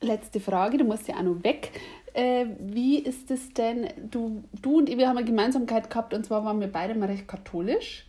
letzte 0.02 0.40
Frage, 0.40 0.78
du 0.78 0.86
musst 0.86 1.08
ja 1.08 1.16
auch 1.16 1.24
noch 1.24 1.44
weg. 1.44 1.72
Äh, 2.14 2.46
wie 2.60 3.00
ist 3.00 3.30
es 3.32 3.54
denn, 3.54 3.88
du, 4.10 4.44
du 4.62 4.78
und 4.80 4.90
ich, 4.90 4.98
wir 4.98 5.08
haben 5.08 5.18
eine 5.18 5.26
Gemeinsamkeit 5.26 5.90
gehabt 5.90 6.14
und 6.14 6.26
zwar 6.26 6.44
waren 6.46 6.60
wir 6.60 6.68
beide 6.72 6.96
mal 6.96 7.08
recht 7.08 7.28
katholisch. 7.28 8.06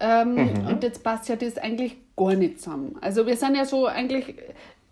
Ähm, 0.00 0.36
Und 0.68 0.82
jetzt 0.82 1.04
passt 1.04 1.28
ja 1.28 1.36
das 1.36 1.56
eigentlich 1.56 1.96
gar 2.16 2.34
nicht 2.34 2.60
zusammen. 2.60 2.96
Also 3.00 3.26
wir 3.26 3.36
sind 3.36 3.54
ja 3.56 3.64
so 3.64 3.86
eigentlich, 3.86 4.34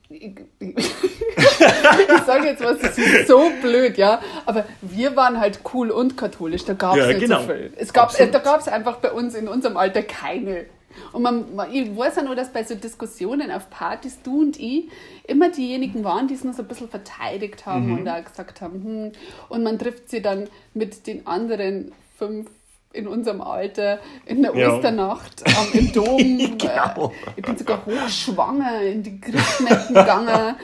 ich, 0.08 0.40
ich, 0.60 0.76
ich 0.76 2.22
sage 2.24 2.46
jetzt 2.46 2.62
was, 2.62 2.78
das 2.78 2.96
ist 2.98 3.26
so 3.26 3.50
blöd, 3.60 3.98
ja, 3.98 4.20
aber 4.46 4.64
wir 4.80 5.16
waren 5.16 5.40
halt 5.40 5.60
cool 5.74 5.90
und 5.90 6.16
katholisch, 6.16 6.64
da 6.64 6.74
gab 6.74 6.92
es 6.96 6.98
Ja, 7.00 7.06
nicht 7.08 7.20
genau. 7.20 7.40
so 7.40 7.46
viel. 7.48 7.72
Es 7.76 7.92
gab, 7.92 8.04
Absolut. 8.10 8.32
da 8.34 8.38
gab 8.38 8.60
es 8.60 8.68
einfach 8.68 8.96
bei 8.98 9.10
uns 9.10 9.34
in 9.34 9.48
unserem 9.48 9.76
Alter 9.76 10.02
keine. 10.02 10.66
Und 11.12 11.22
man, 11.22 11.54
man, 11.54 11.72
ich 11.72 11.96
weiß 11.96 12.16
ja 12.16 12.22
nur, 12.22 12.34
dass 12.34 12.52
bei 12.52 12.64
so 12.64 12.74
Diskussionen 12.74 13.50
auf 13.50 13.70
Partys 13.70 14.20
du 14.22 14.40
und 14.40 14.58
ich 14.58 14.88
immer 15.26 15.50
diejenigen 15.50 16.04
waren, 16.04 16.28
die 16.28 16.34
es 16.34 16.44
noch 16.44 16.54
so 16.54 16.62
ein 16.62 16.68
bisschen 16.68 16.88
verteidigt 16.88 17.66
haben 17.66 17.86
Mhm. 17.86 17.98
und 17.98 18.04
da 18.04 18.20
gesagt 18.20 18.60
haben, 18.60 18.84
hm, 18.84 19.12
und 19.48 19.62
man 19.62 19.78
trifft 19.78 20.10
sie 20.10 20.22
dann 20.22 20.48
mit 20.74 21.06
den 21.06 21.26
anderen 21.26 21.92
fünf 22.18 22.48
in 22.92 23.06
unserem 23.08 23.40
Alter 23.40 23.98
in 24.26 24.42
der 24.42 24.54
Ja. 24.56 24.74
Osternacht 24.74 25.42
am, 25.46 25.78
im 25.78 25.92
Dom. 25.92 26.18
Genau. 26.58 27.08
Äh, 27.08 27.30
Ich 27.36 27.44
bin 27.44 27.56
sogar 27.56 27.84
hochschwanger 27.86 28.82
in 28.82 29.02
die 29.02 29.20
Christnetten 29.20 29.94
gegangen 29.94 30.54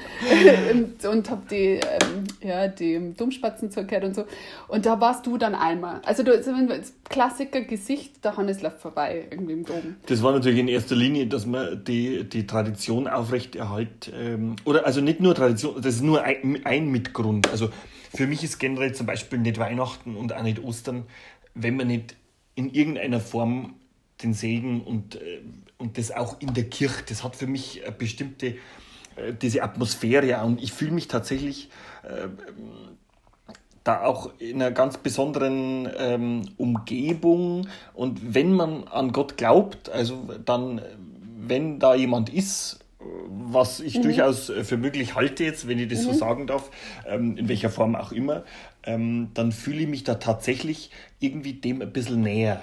und, 0.73 1.05
und 1.07 1.31
habe 1.31 1.43
die, 1.51 1.81
ähm, 1.81 2.25
ja, 2.41 2.69
die 2.69 3.15
Domspatzen 3.17 3.71
zugehört 3.71 4.05
und 4.05 4.15
so. 4.15 4.25
Und 4.69 4.87
da 4.87 5.01
warst 5.01 5.27
du 5.27 5.39
dann 5.39 5.55
einmal. 5.55 6.01
Also 6.05 6.23
du 6.23 6.33
das 6.33 6.93
Klassiker 7.09 7.63
Gesicht, 7.63 8.25
der 8.25 8.37
Hannes 8.37 8.63
läuft 8.63 8.81
vorbei 8.81 9.27
irgendwie 9.31 9.53
im 9.55 9.65
Dom. 9.65 9.97
Das 10.07 10.23
war 10.23 10.33
natürlich 10.33 10.59
in 10.59 10.69
erster 10.69 10.95
Linie, 10.97 11.27
dass 11.27 11.47
man 11.47 11.83
die, 11.85 12.29
die 12.29 12.47
Tradition 12.47 13.09
aufrechterhalt, 13.09 14.13
ähm, 14.15 14.57
oder 14.65 14.87
also 14.87 15.01
nicht 15.01 15.21
nur 15.21 15.35
Tradition, 15.35 15.75
das 15.77 15.97
ist 15.97 16.03
nur 16.03 16.23
ein, 16.23 16.61
ein 16.65 16.89
Mitgrund. 16.89 17.51
Also 17.51 17.71
für 18.15 18.27
mich 18.27 18.43
ist 18.43 18.59
generell 18.59 18.95
zum 18.95 19.07
Beispiel 19.07 19.39
nicht 19.39 19.59
Weihnachten 19.59 20.17
und 20.17 20.35
auch 20.35 20.43
nicht 20.43 20.63
Ostern, 20.63 21.05
wenn 21.63 21.77
man 21.77 21.89
nicht 21.89 22.17
in 22.55 22.71
irgendeiner 22.71 23.21
Form 23.21 23.75
den 24.23 24.35
Segen 24.35 24.83
und, 24.83 25.17
äh, 25.17 25.41
und 25.77 25.99
das 25.99 26.11
auch 26.11 26.41
in 26.41 26.55
der 26.55 26.65
Kirche, 26.65 27.05
das 27.09 27.23
hat 27.23 27.37
für 27.37 27.47
mich 27.47 27.83
eine 27.85 27.93
bestimmte, 27.93 28.47
äh, 29.17 29.33
diese 29.41 29.63
Atmosphäre 29.63 30.45
und 30.45 30.63
ich 30.63 30.73
fühle 30.73 30.93
mich 30.93 31.09
tatsächlich 31.09 31.69
da 33.89 34.03
auch 34.03 34.31
in 34.39 34.61
einer 34.61 34.71
ganz 34.71 34.99
besonderen 34.99 35.89
ähm, 35.97 36.43
Umgebung. 36.59 37.69
Und 37.95 38.35
wenn 38.35 38.53
man 38.53 38.85
an 38.85 39.13
Gott 39.13 39.39
glaubt, 39.39 39.89
also 39.89 40.29
dann, 40.45 40.79
äh, 40.79 40.83
wenn 41.39 41.79
da 41.79 41.95
jemand 41.95 42.29
ist, 42.29 42.81
äh, 43.01 43.05
was 43.29 43.81
ich 43.81 43.99
durchaus 44.03 44.51
äh, 44.51 44.63
für 44.63 44.77
möglich 44.77 45.15
halte 45.15 45.43
jetzt, 45.45 45.69
wenn 45.69 45.79
ich 45.79 45.89
das 45.89 46.03
so 46.03 46.13
sagen 46.13 46.47
darf, 46.47 46.71
ähm, 47.07 47.39
in 47.39 47.49
welcher 47.49 47.71
Form 47.71 47.97
auch 47.97 48.13
immer, 48.13 48.45
ähm, 48.89 49.29
dann 49.35 49.53
fühle 49.53 49.83
ich 49.83 49.89
mich 49.89 50.05
da 50.05 50.15
tatsächlich 50.15 50.91
irgendwie 51.21 51.53
dem 51.53 51.83
ein 51.83 51.93
bisschen 51.93 52.23
näher. 52.23 52.63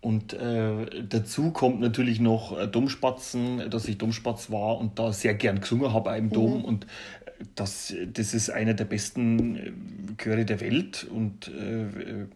Und 0.00 0.32
äh, 0.32 1.04
dazu 1.08 1.50
kommt 1.50 1.80
natürlich 1.80 2.20
noch 2.20 2.56
äh, 2.56 2.68
Domspatzen, 2.68 3.68
dass 3.68 3.88
ich 3.88 3.98
Domspatz 3.98 4.50
war 4.50 4.78
und 4.78 4.98
da 4.98 5.12
sehr 5.12 5.34
gern 5.34 5.60
gesungen 5.60 5.92
habe 5.92 6.16
im 6.16 6.30
Dom. 6.30 6.64
Und 6.64 6.84
äh, 6.84 7.44
das, 7.56 7.94
das 8.12 8.32
ist 8.32 8.50
einer 8.50 8.74
der 8.74 8.84
besten 8.84 9.56
äh, 9.56 9.72
Chöre 10.18 10.44
der 10.44 10.60
Welt. 10.60 11.04
Und 11.12 11.48
äh, 11.48 11.82
äh, 11.82 12.26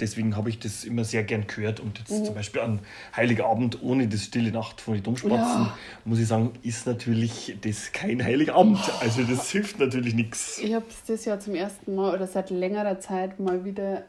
deswegen 0.00 0.36
habe 0.36 0.50
ich 0.50 0.58
das 0.58 0.84
immer 0.84 1.04
sehr 1.04 1.22
gern 1.24 1.46
gehört. 1.46 1.80
Und 1.80 1.98
jetzt 1.98 2.24
zum 2.24 2.34
Beispiel 2.34 2.60
an 2.60 2.80
Heiligabend 3.16 3.82
ohne 3.82 4.08
das 4.08 4.24
Stille 4.24 4.50
Nacht 4.52 4.80
von 4.80 4.94
den 4.94 5.02
Domspatzen, 5.02 5.36
Ja. 5.38 5.78
muss 6.04 6.18
ich 6.18 6.26
sagen, 6.28 6.52
ist 6.62 6.86
natürlich 6.86 7.56
das 7.60 7.92
kein 7.92 8.22
Heiligabend. 8.22 8.80
Also 9.00 9.22
das 9.22 9.50
hilft 9.52 9.78
natürlich 9.78 10.14
nichts. 10.14 10.58
Ich 10.58 10.74
habe 10.74 10.84
es 10.88 11.04
das 11.06 11.24
Jahr 11.24 11.38
zum 11.40 11.54
ersten 11.54 11.94
Mal 11.94 12.14
oder 12.14 12.26
seit 12.26 12.50
längerer 12.50 12.98
Zeit 13.00 13.38
mal 13.40 13.64
wieder 13.64 13.98
äh, 13.98 14.02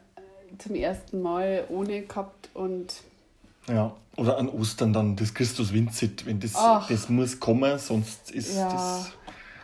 zum 0.58 0.74
ersten 0.74 1.22
Mal 1.22 1.64
ohne 1.68 2.02
gehabt 2.02 2.50
und 2.54 2.94
Ja. 3.68 3.94
Oder 4.16 4.38
an 4.38 4.48
Ostern 4.48 4.94
dann 4.94 5.14
das 5.16 5.34
Christus 5.34 5.74
Vincit, 5.74 6.24
wenn 6.24 6.40
das, 6.40 6.52
Ach. 6.54 6.88
das 6.88 7.10
muss 7.10 7.38
kommen, 7.38 7.78
sonst 7.78 8.30
ist 8.30 8.56
Ja. 8.56 8.72
das 8.72 9.12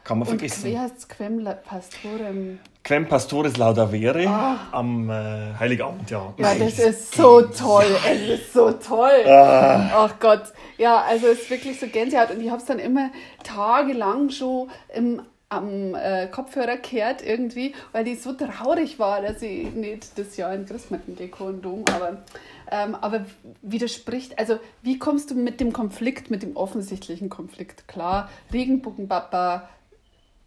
kann 0.04 0.18
man 0.18 0.28
Und 0.28 0.38
vergessen. 0.38 0.64
wie 0.70 0.78
heißt 0.78 0.98
es? 0.98 1.08
Quem 1.08 1.42
Pastorem? 1.64 2.58
Quem 2.84 3.06
Pastores 3.06 3.56
Laudavere 3.58 4.26
am 4.72 5.08
äh, 5.08 5.54
Heiligabend, 5.58 6.10
ja. 6.10 6.34
Ja, 6.36 6.54
das 6.56 6.78
ist 6.80 7.14
so 7.14 7.42
toll. 7.42 7.86
Es 8.10 8.40
ist 8.40 8.52
so 8.52 8.72
toll. 8.72 9.24
Ah. 9.26 9.90
Ach 9.94 10.14
Gott. 10.18 10.42
Ja, 10.78 11.00
also 11.02 11.28
es 11.28 11.42
ist 11.42 11.50
wirklich 11.50 11.78
so 11.78 11.86
Gänsehaut. 11.86 12.32
Und 12.32 12.40
ich 12.40 12.50
habe 12.50 12.60
es 12.60 12.64
dann 12.64 12.80
immer 12.80 13.10
tagelang 13.44 14.30
schon 14.30 14.68
im, 14.92 15.22
am 15.48 15.94
äh, 15.94 16.26
Kopfhörer 16.26 16.78
gehört 16.78 17.24
irgendwie, 17.24 17.74
weil 17.92 18.08
ich 18.08 18.20
so 18.20 18.32
traurig 18.32 18.98
war, 18.98 19.20
dass 19.20 19.42
ich 19.42 19.70
nicht 19.74 20.18
das 20.18 20.36
Jahr 20.36 20.54
in 20.54 20.66
Christmatten 20.66 21.14
Deko 21.14 21.44
und 21.44 21.62
Dom, 21.62 21.84
aber, 21.94 22.24
ähm, 22.70 22.94
aber 22.94 23.26
widerspricht, 23.60 24.38
also 24.38 24.58
wie 24.82 24.98
kommst 24.98 25.30
du 25.30 25.34
mit 25.34 25.60
dem 25.60 25.72
Konflikt, 25.72 26.30
mit 26.30 26.42
dem 26.42 26.56
offensichtlichen 26.56 27.28
Konflikt 27.28 27.86
klar? 27.86 28.30
Regenbogenpapa, 28.52 29.68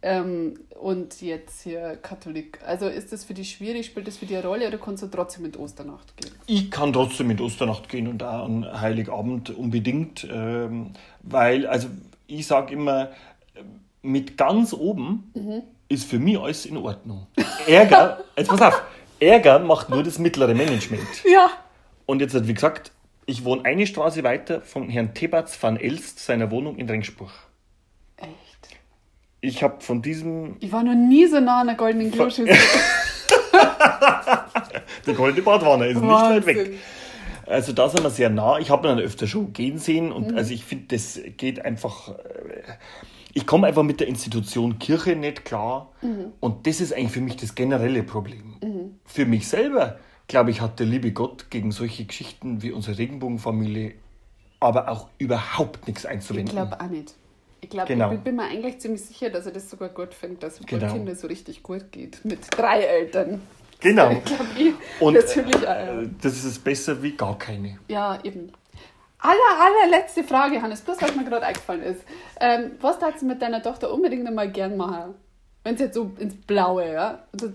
ähm, 0.06 0.54
und 0.80 1.20
jetzt 1.22 1.64
hier 1.64 1.98
Katholik. 1.98 2.60
Also 2.64 2.88
ist 2.88 3.12
das 3.12 3.24
für 3.24 3.34
dich 3.34 3.50
schwierig? 3.52 3.88
Spielt 3.88 4.08
das 4.08 4.18
für 4.18 4.28
dich 4.28 4.38
eine 4.38 4.46
Rolle 4.48 4.68
oder 4.68 4.78
kannst 4.78 5.02
du 5.02 5.08
trotzdem 5.08 5.42
mit 5.42 5.58
Osternacht 5.58 6.16
gehen? 6.16 6.32
Ich 6.46 6.70
kann 6.70 6.94
trotzdem 6.94 7.26
mit 7.28 7.42
Osternacht 7.42 7.90
gehen 7.90 8.08
und 8.08 8.22
auch 8.22 8.46
an 8.46 8.82
Heiligabend 8.82 9.50
unbedingt, 9.50 10.28
ähm, 10.32 10.92
weil, 11.24 11.66
also 11.66 11.88
ich 12.28 12.46
sage 12.46 12.74
immer, 12.74 13.10
mit 14.04 14.38
ganz 14.38 14.74
oben 14.74 15.32
Mhm. 15.34 15.64
ist 15.90 16.06
für 16.08 16.20
mich 16.20 16.38
alles 16.40 16.68
in 16.68 16.78
Ordnung. 16.78 17.26
Ärger, 17.66 18.24
jetzt 18.38 18.50
pass 18.50 18.62
auf, 18.62 18.84
Ärger 19.20 19.58
macht 19.58 19.90
nur 19.90 20.04
das 20.04 20.20
mittlere 20.20 20.54
Management. 20.54 21.08
Ja. 21.26 21.50
Und 22.06 22.22
jetzt, 22.22 22.48
wie 22.48 22.54
gesagt, 22.54 22.92
ich 23.26 23.44
wohne 23.44 23.66
eine 23.66 23.88
Straße 23.88 24.24
weiter 24.24 24.62
von 24.62 24.88
Herrn 24.88 25.16
Tebatz 25.16 25.58
van 25.62 25.78
Elst, 25.78 26.20
seiner 26.20 26.52
Wohnung 26.52 26.78
in 26.78 26.88
Rengsburg. 26.88 27.32
Ich 29.46 29.64
habe 29.64 29.82
von 29.82 30.02
diesem. 30.02 30.56
Ich 30.60 30.72
war 30.72 30.84
noch 30.84 30.96
nie 30.96 31.28
so 31.28 31.40
nah 31.40 31.62
an 31.62 31.68
der 31.68 31.76
goldenen 31.76 32.12
Kloschüssel. 32.12 32.56
Die 35.06 35.14
goldene 35.14 35.44
Badwanne 35.44 35.88
ist 35.88 36.02
Wahnsinn. 36.02 36.36
nicht 36.36 36.48
weit 36.48 36.56
weg. 36.56 36.80
Also 37.46 37.74
da 37.74 37.88
sind 37.90 38.04
wir 38.04 38.10
sehr 38.10 38.32
nah. 38.32 38.58
Ich 38.58 38.72
habe 38.72 38.88
ihn 38.88 38.96
dann 38.96 39.06
öfter 39.06 39.28
schon 39.28 39.54
gehen 39.54 39.78
sehen 39.78 40.12
und 40.12 40.32
mhm. 40.32 40.38
also 40.38 40.52
ich 40.52 40.66
finde, 40.66 40.86
das 40.96 41.20
geht 41.38 41.64
einfach. 41.64 42.10
Äh, 42.10 42.14
ich 43.34 43.46
komme 43.46 43.68
einfach 43.68 43.84
mit 43.84 44.00
der 44.00 44.08
Institution 44.08 44.80
Kirche 44.80 45.16
nicht 45.16 45.46
klar 45.46 45.92
mhm. 46.02 46.32
und 46.40 46.66
das 46.68 46.82
ist 46.82 46.94
eigentlich 46.94 47.12
für 47.12 47.22
mich 47.22 47.36
das 47.36 47.54
generelle 47.54 48.02
Problem. 48.02 48.56
Mhm. 48.64 49.00
Für 49.06 49.26
mich 49.26 49.48
selber, 49.48 50.00
glaube 50.28 50.52
ich, 50.52 50.62
hat 50.62 50.80
der 50.80 50.88
liebe 50.88 51.12
Gott 51.12 51.52
gegen 51.52 51.72
solche 51.72 52.06
Geschichten 52.06 52.64
wie 52.64 52.72
unsere 52.72 52.98
Regenbogenfamilie 52.98 53.94
aber 54.60 54.90
auch 54.90 55.10
überhaupt 55.18 55.88
nichts 55.88 56.06
einzuwenden. 56.06 56.48
Ich 56.48 56.54
glaube 56.54 56.80
auch 56.80 56.90
nicht. 56.90 57.14
Ich 57.66 57.72
glaube, 57.72 57.88
genau. 57.88 58.12
ich 58.12 58.20
bin 58.20 58.36
mir 58.36 58.44
eigentlich 58.44 58.80
ziemlich 58.80 59.02
sicher, 59.02 59.32
dass 59.32 59.48
er 59.48 59.52
das 59.52 59.68
sogar 59.68 59.90
gut 59.90 60.14
findet, 60.14 60.44
dass 60.44 60.60
es 60.60 60.66
genau. 60.68 60.94
Kindern 60.94 61.16
so 61.16 61.26
richtig 61.26 61.64
gut 61.64 61.92
geht. 61.92 62.24
Mit 62.24 62.40
drei 62.52 62.82
Eltern. 62.82 63.42
Genau. 63.80 64.12
Ich 64.56 64.68
ich 64.68 64.74
Und 65.02 65.16
ja. 65.16 66.04
das 66.22 66.46
ist 66.46 66.64
besser 66.64 67.02
wie 67.02 67.14
gar 67.14 67.40
keine. 67.40 67.80
Ja, 67.88 68.20
eben. 68.24 68.52
Aller, 69.18 69.36
allerletzte 69.60 70.24
Frage, 70.24 70.62
Hannes, 70.62 70.82
bloß 70.82 71.02
was 71.02 71.16
mir 71.16 71.24
gerade 71.24 71.48
eingefallen 71.48 71.82
ist. 71.82 72.02
Ähm, 72.40 72.74
was 72.82 73.00
darfst 73.00 73.24
du 73.24 73.26
mit 73.26 73.42
deiner 73.42 73.64
Tochter 73.64 73.92
unbedingt 73.92 74.28
einmal 74.28 74.52
gern 74.52 74.78
machen? 74.78 75.16
Wenn 75.64 75.74
es 75.74 75.82
jetzt 75.82 75.96
so 75.96 76.12
ins 76.20 76.36
Blaue, 76.36 76.94
ja? 76.94 77.24
Das, 77.32 77.52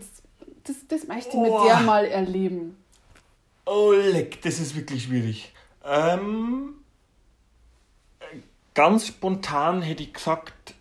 das, 0.64 0.76
das 0.88 1.06
möchte 1.06 1.30
ich 1.30 1.36
oh. 1.36 1.42
mit 1.42 1.52
dir 1.52 1.80
mal 1.84 2.04
erleben. 2.04 2.76
Oh, 3.64 3.92
leck, 3.92 4.42
das 4.42 4.58
ist 4.58 4.74
wirklich 4.74 5.04
schwierig. 5.04 5.54
Ähm, 5.88 6.79
ganz 8.74 9.06
spontan 9.06 9.82
hätte 9.82 10.02
ich 10.02 10.12
gesagt, 10.12 10.74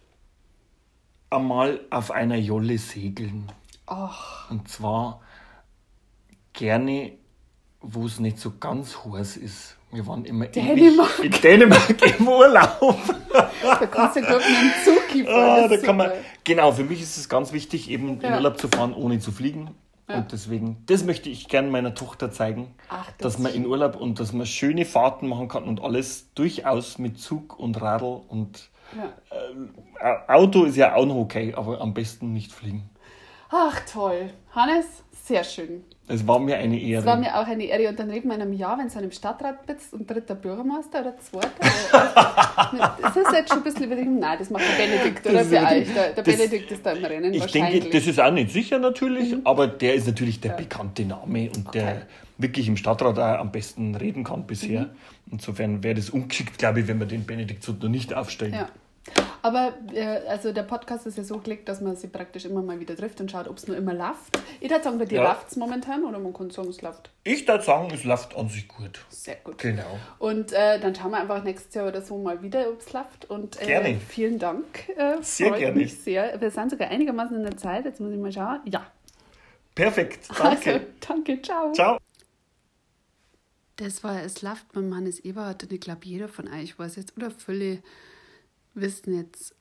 einmal 1.30 1.82
auf 1.90 2.12
einer 2.12 2.38
Jolle 2.38 2.78
segeln. 2.78 3.52
Ach. 3.86 4.50
Und 4.50 4.68
zwar 4.70 5.22
gerne, 6.54 7.14
wo 7.82 8.06
es 8.06 8.20
nicht 8.20 8.40
so 8.40 8.54
ganz 8.60 8.98
heiß 9.06 9.38
ist. 9.38 9.76
Wir 9.92 10.06
waren 10.06 10.26
immer 10.26 10.46
Dänemark. 10.46 11.20
in 11.24 11.32
Dänemark 11.32 12.20
im 12.20 12.28
Urlaub. 12.28 13.00
Da 13.32 13.86
kannst 13.88 14.18
du 14.18 14.22
glaube 14.22 14.42
ich 14.42 14.58
einen 14.58 14.74
Zug 14.84 15.28
ah, 15.28 15.68
da 15.68 15.78
kann 15.78 15.98
man, 15.98 16.12
Genau, 16.44 16.72
für 16.72 16.84
mich 16.84 17.02
ist 17.02 17.18
es 17.18 17.30
ganz 17.30 17.54
wichtig, 17.54 17.90
eben 17.90 18.22
ja. 18.22 18.30
in 18.30 18.34
Urlaub 18.36 18.60
zu 18.60 18.68
fahren, 18.68 18.94
ohne 18.94 19.20
zu 19.20 19.32
fliegen. 19.32 19.72
Ja. 20.10 20.18
Und 20.18 20.32
deswegen, 20.32 20.84
das 20.88 21.04
möchte 21.04 21.30
ich 21.30 21.48
gerne 21.48 21.70
meiner 21.70 21.94
Tochter 21.94 22.32
zeigen, 22.32 22.74
Ach, 22.90 23.06
das 23.20 23.34
dass 23.34 23.40
man 23.40 23.54
in 23.54 23.68
Urlaub 23.68 23.96
und 23.96 24.20
dass 24.20 24.34
man 24.34 24.48
schöne 24.48 24.86
Fahrten 24.86 25.28
machen 25.28 25.48
kann 25.48 25.66
und 25.66 25.82
alles 25.82 26.34
durchaus 26.34 26.98
mit 26.98 27.20
Zug 27.20 27.60
und 27.60 27.80
Radl 27.80 28.22
und 28.28 28.70
ja. 28.98 29.14
äh, 30.00 30.32
Auto 30.32 30.64
ist 30.64 30.78
ja 30.78 30.96
auch 30.96 31.06
noch 31.06 31.16
okay, 31.16 31.54
aber 31.56 31.80
am 31.80 31.94
besten 31.94 32.34
nicht 32.34 32.52
fliegen. 32.52 32.90
Ach 33.52 33.80
toll. 33.92 34.32
Hannes, 34.52 35.04
sehr 35.30 35.44
schön. 35.44 35.84
Es 36.08 36.26
war 36.26 36.40
mir 36.40 36.58
eine 36.58 36.82
Ehre. 36.82 37.02
Es 37.02 37.06
war 37.06 37.18
mir 37.18 37.40
auch 37.40 37.46
eine 37.46 37.64
Ehre. 37.66 37.88
Und 37.88 38.00
dann 38.00 38.10
reden 38.10 38.30
wir 38.30 38.36
in 38.36 38.42
einem 38.42 38.54
Jahr, 38.54 38.80
wenn 38.80 38.90
du 38.90 39.00
im 39.00 39.12
Stadtrat 39.12 39.68
bist 39.68 39.94
und 39.94 40.10
dritter 40.10 40.34
Bürgermeister 40.34 41.02
oder 41.02 41.16
zweiter. 41.20 41.52
das 43.02 43.16
ist 43.16 43.32
jetzt 43.32 43.50
schon 43.50 43.60
ein 43.60 43.64
bisschen 43.64 43.84
übertrieben. 43.84 44.18
Nein, 44.18 44.40
das 44.40 44.50
macht 44.50 44.64
der 44.68 44.84
Benedikt 44.84 45.28
oder 45.28 45.46
für 45.46 45.58
euch. 45.58 45.94
Der, 45.94 46.14
der 46.14 46.24
Benedikt 46.24 46.72
ist 46.72 46.84
da 46.84 46.94
im 46.94 47.06
Rennen 47.06 47.32
Ich 47.32 47.46
denke, 47.46 47.90
das 47.92 48.08
ist 48.08 48.20
auch 48.20 48.32
nicht 48.32 48.50
sicher 48.50 48.80
natürlich, 48.80 49.34
mhm. 49.34 49.42
aber 49.44 49.68
der 49.68 49.94
ist 49.94 50.08
natürlich 50.08 50.42
der 50.42 50.52
ja. 50.52 50.58
bekannte 50.58 51.06
Name 51.06 51.52
und 51.56 51.68
okay. 51.68 51.80
der 51.80 52.02
wirklich 52.40 52.68
im 52.68 52.76
Stadtrat 52.76 53.20
auch 53.20 53.40
am 53.40 53.52
besten 53.52 53.94
reden 53.94 54.24
kann 54.24 54.48
bisher. 54.48 54.82
Mhm. 54.82 55.34
Insofern 55.34 55.84
wäre 55.84 55.94
das 55.94 56.10
ungeschickt, 56.10 56.58
glaube 56.58 56.80
ich, 56.80 56.88
wenn 56.88 57.00
wir 57.00 57.06
den 57.06 57.28
Benedikt 57.28 57.64
so 57.64 57.74
nicht 57.74 58.16
aufstellen. 58.16 58.54
Ja. 58.54 58.70
Aber 59.42 59.74
äh, 59.94 60.28
also 60.28 60.52
der 60.52 60.64
Podcast 60.64 61.06
ist 61.08 61.18
ja 61.18 61.24
so 61.24 61.38
gelegt, 61.38 61.70
dass 61.70 61.82
man 61.82 61.96
sie 61.96 62.08
praktisch 62.08 62.46
immer 62.46 62.62
mal 62.62 62.80
wieder 62.80 62.96
trifft 62.96 63.22
und 63.22 63.32
schaut, 63.32 63.48
ob 63.48 63.58
es 63.58 63.68
nur 63.68 63.78
immer 63.78 63.94
läuft. 63.94 64.40
Ich 64.60 64.70
würde 64.70 64.84
sagen, 64.84 64.98
bei 64.98 65.06
dir 65.06 65.22
ja. 65.22 65.30
läuft 65.30 65.52
es 65.52 65.56
momentan 65.56 66.04
oder 66.04 66.20
man 66.20 66.34
kann 66.34 66.50
sagen, 66.50 66.70
es 66.70 66.82
läuft. 66.82 67.10
Ich 67.24 67.48
würde 67.48 67.64
sagen, 67.64 67.90
es 67.94 68.04
läuft 68.04 68.36
an 68.36 68.50
sich 68.50 68.68
gut. 68.68 69.06
Sehr 69.10 69.38
gut. 69.38 69.58
Genau. 69.58 69.98
Und 70.20 70.52
äh, 70.52 70.80
dann 70.80 70.94
schauen 70.94 71.12
wir 71.12 71.22
einfach 71.22 71.44
nächstes 71.44 71.74
Jahr 71.74 71.88
oder 71.88 72.02
so 72.02 72.18
mal 72.18 72.42
wieder, 72.44 72.70
ob 72.70 72.82
es 72.82 72.92
läuft. 72.92 73.30
Und 73.30 73.62
äh, 73.62 73.66
gerne. 73.66 74.00
vielen 74.08 74.40
Dank. 74.40 74.90
Äh, 74.90 75.18
sehr 75.22 75.50
freut 75.50 75.60
gerne. 75.60 75.78
mich 75.78 75.98
sehr. 76.00 76.40
Wir 76.40 76.52
sind 76.52 76.72
sogar 76.72 76.90
einigermaßen 76.90 77.36
in 77.36 77.44
der 77.44 77.58
Zeit. 77.58 77.86
Jetzt 77.86 78.02
muss 78.02 78.12
ich 78.12 78.20
mal 78.20 78.32
schauen. 78.32 78.60
Ja. 78.66 78.86
Perfekt. 79.76 80.28
Danke. 80.38 80.74
Also, 80.74 80.86
danke. 81.00 81.42
Ciao. 81.42 81.72
Ciao. 81.72 81.98
Das 83.78 84.04
war 84.04 84.22
Es 84.22 84.42
läuft 84.42 84.74
beim 84.74 84.94
Hannes 84.94 85.22
Eberhardt 85.22 85.64
und 85.64 85.72
ich 85.72 85.80
glaube, 85.80 86.02
jeder 86.04 86.28
von 86.28 86.50
euch 86.50 86.78
weiß 86.78 86.98
jetzt 86.98 87.16
oder 87.16 87.32
viele 87.32 87.80
wissen 88.82 89.14
jetzt, 89.16 89.56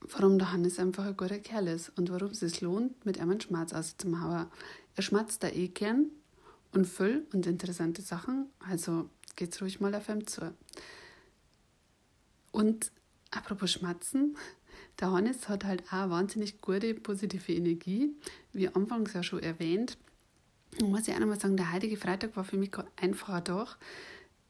warum 0.00 0.38
der 0.38 0.52
Hannes 0.52 0.78
einfach 0.78 1.04
ein 1.04 1.16
guter 1.16 1.38
Kerl 1.38 1.68
ist 1.68 1.90
und 1.96 2.10
warum 2.10 2.30
es 2.30 2.40
sich 2.40 2.60
lohnt, 2.60 3.04
mit 3.04 3.16
ihm 3.16 3.30
einen 3.30 3.40
Schmerz 3.40 3.72
auszumachen. 3.72 4.46
Er 4.96 5.02
schmatzt 5.02 5.42
da 5.42 5.48
eh 5.48 5.68
gern 5.68 6.06
und 6.72 6.86
viel 6.86 7.26
und 7.32 7.46
interessante 7.46 8.02
Sachen, 8.02 8.46
also 8.60 9.08
geht's 9.36 9.60
ruhig 9.60 9.80
mal 9.80 9.94
auf 9.94 10.08
ihm 10.08 10.26
zu. 10.26 10.54
Und 12.52 12.90
apropos 13.30 13.72
Schmatzen, 13.72 14.36
der 14.98 15.12
Hannes 15.12 15.48
hat 15.48 15.64
halt 15.64 15.84
auch 15.92 16.10
wahnsinnig 16.10 16.60
gute, 16.60 16.94
positive 16.94 17.52
Energie, 17.52 18.14
wie 18.52 18.68
anfangs 18.68 19.12
ja 19.12 19.22
schon 19.22 19.42
erwähnt. 19.42 19.96
Und 20.80 20.90
muss 20.90 21.08
ich 21.08 21.14
auch 21.14 21.18
nochmal 21.18 21.40
sagen, 21.40 21.56
der 21.56 21.72
heutige 21.72 21.96
Freitag 21.96 22.36
war 22.36 22.44
für 22.44 22.56
mich 22.56 22.70
einfach 22.96 23.30
ein 23.30 23.44
Tag. 23.44 23.78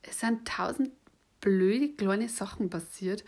Es 0.02 0.20
sind 0.20 0.46
tausend 0.46 0.90
blöde 1.40 1.92
kleine 1.92 2.28
Sachen 2.28 2.68
passiert, 2.68 3.24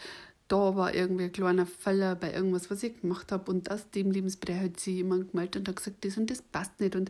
da 0.53 0.77
war 0.77 0.95
irgendwie 0.95 1.25
ein 1.25 1.33
kleiner 1.33 1.65
Fehler 1.65 2.15
bei 2.15 2.31
irgendwas, 2.31 2.71
was 2.71 2.83
ich 2.83 3.01
gemacht 3.01 3.33
habe. 3.33 3.51
Und 3.51 3.71
aus 3.71 3.89
dem 3.89 4.11
Lebensbereich 4.11 4.61
hat 4.61 4.81
sich 4.81 4.97
jemand 4.97 5.31
gemeldet 5.31 5.57
und 5.57 5.69
hat 5.69 5.77
gesagt, 5.77 6.05
das 6.05 6.19
und 6.19 6.31
das 6.31 6.43
passt 6.43 6.79
nicht. 6.79 6.95
Und 6.95 7.09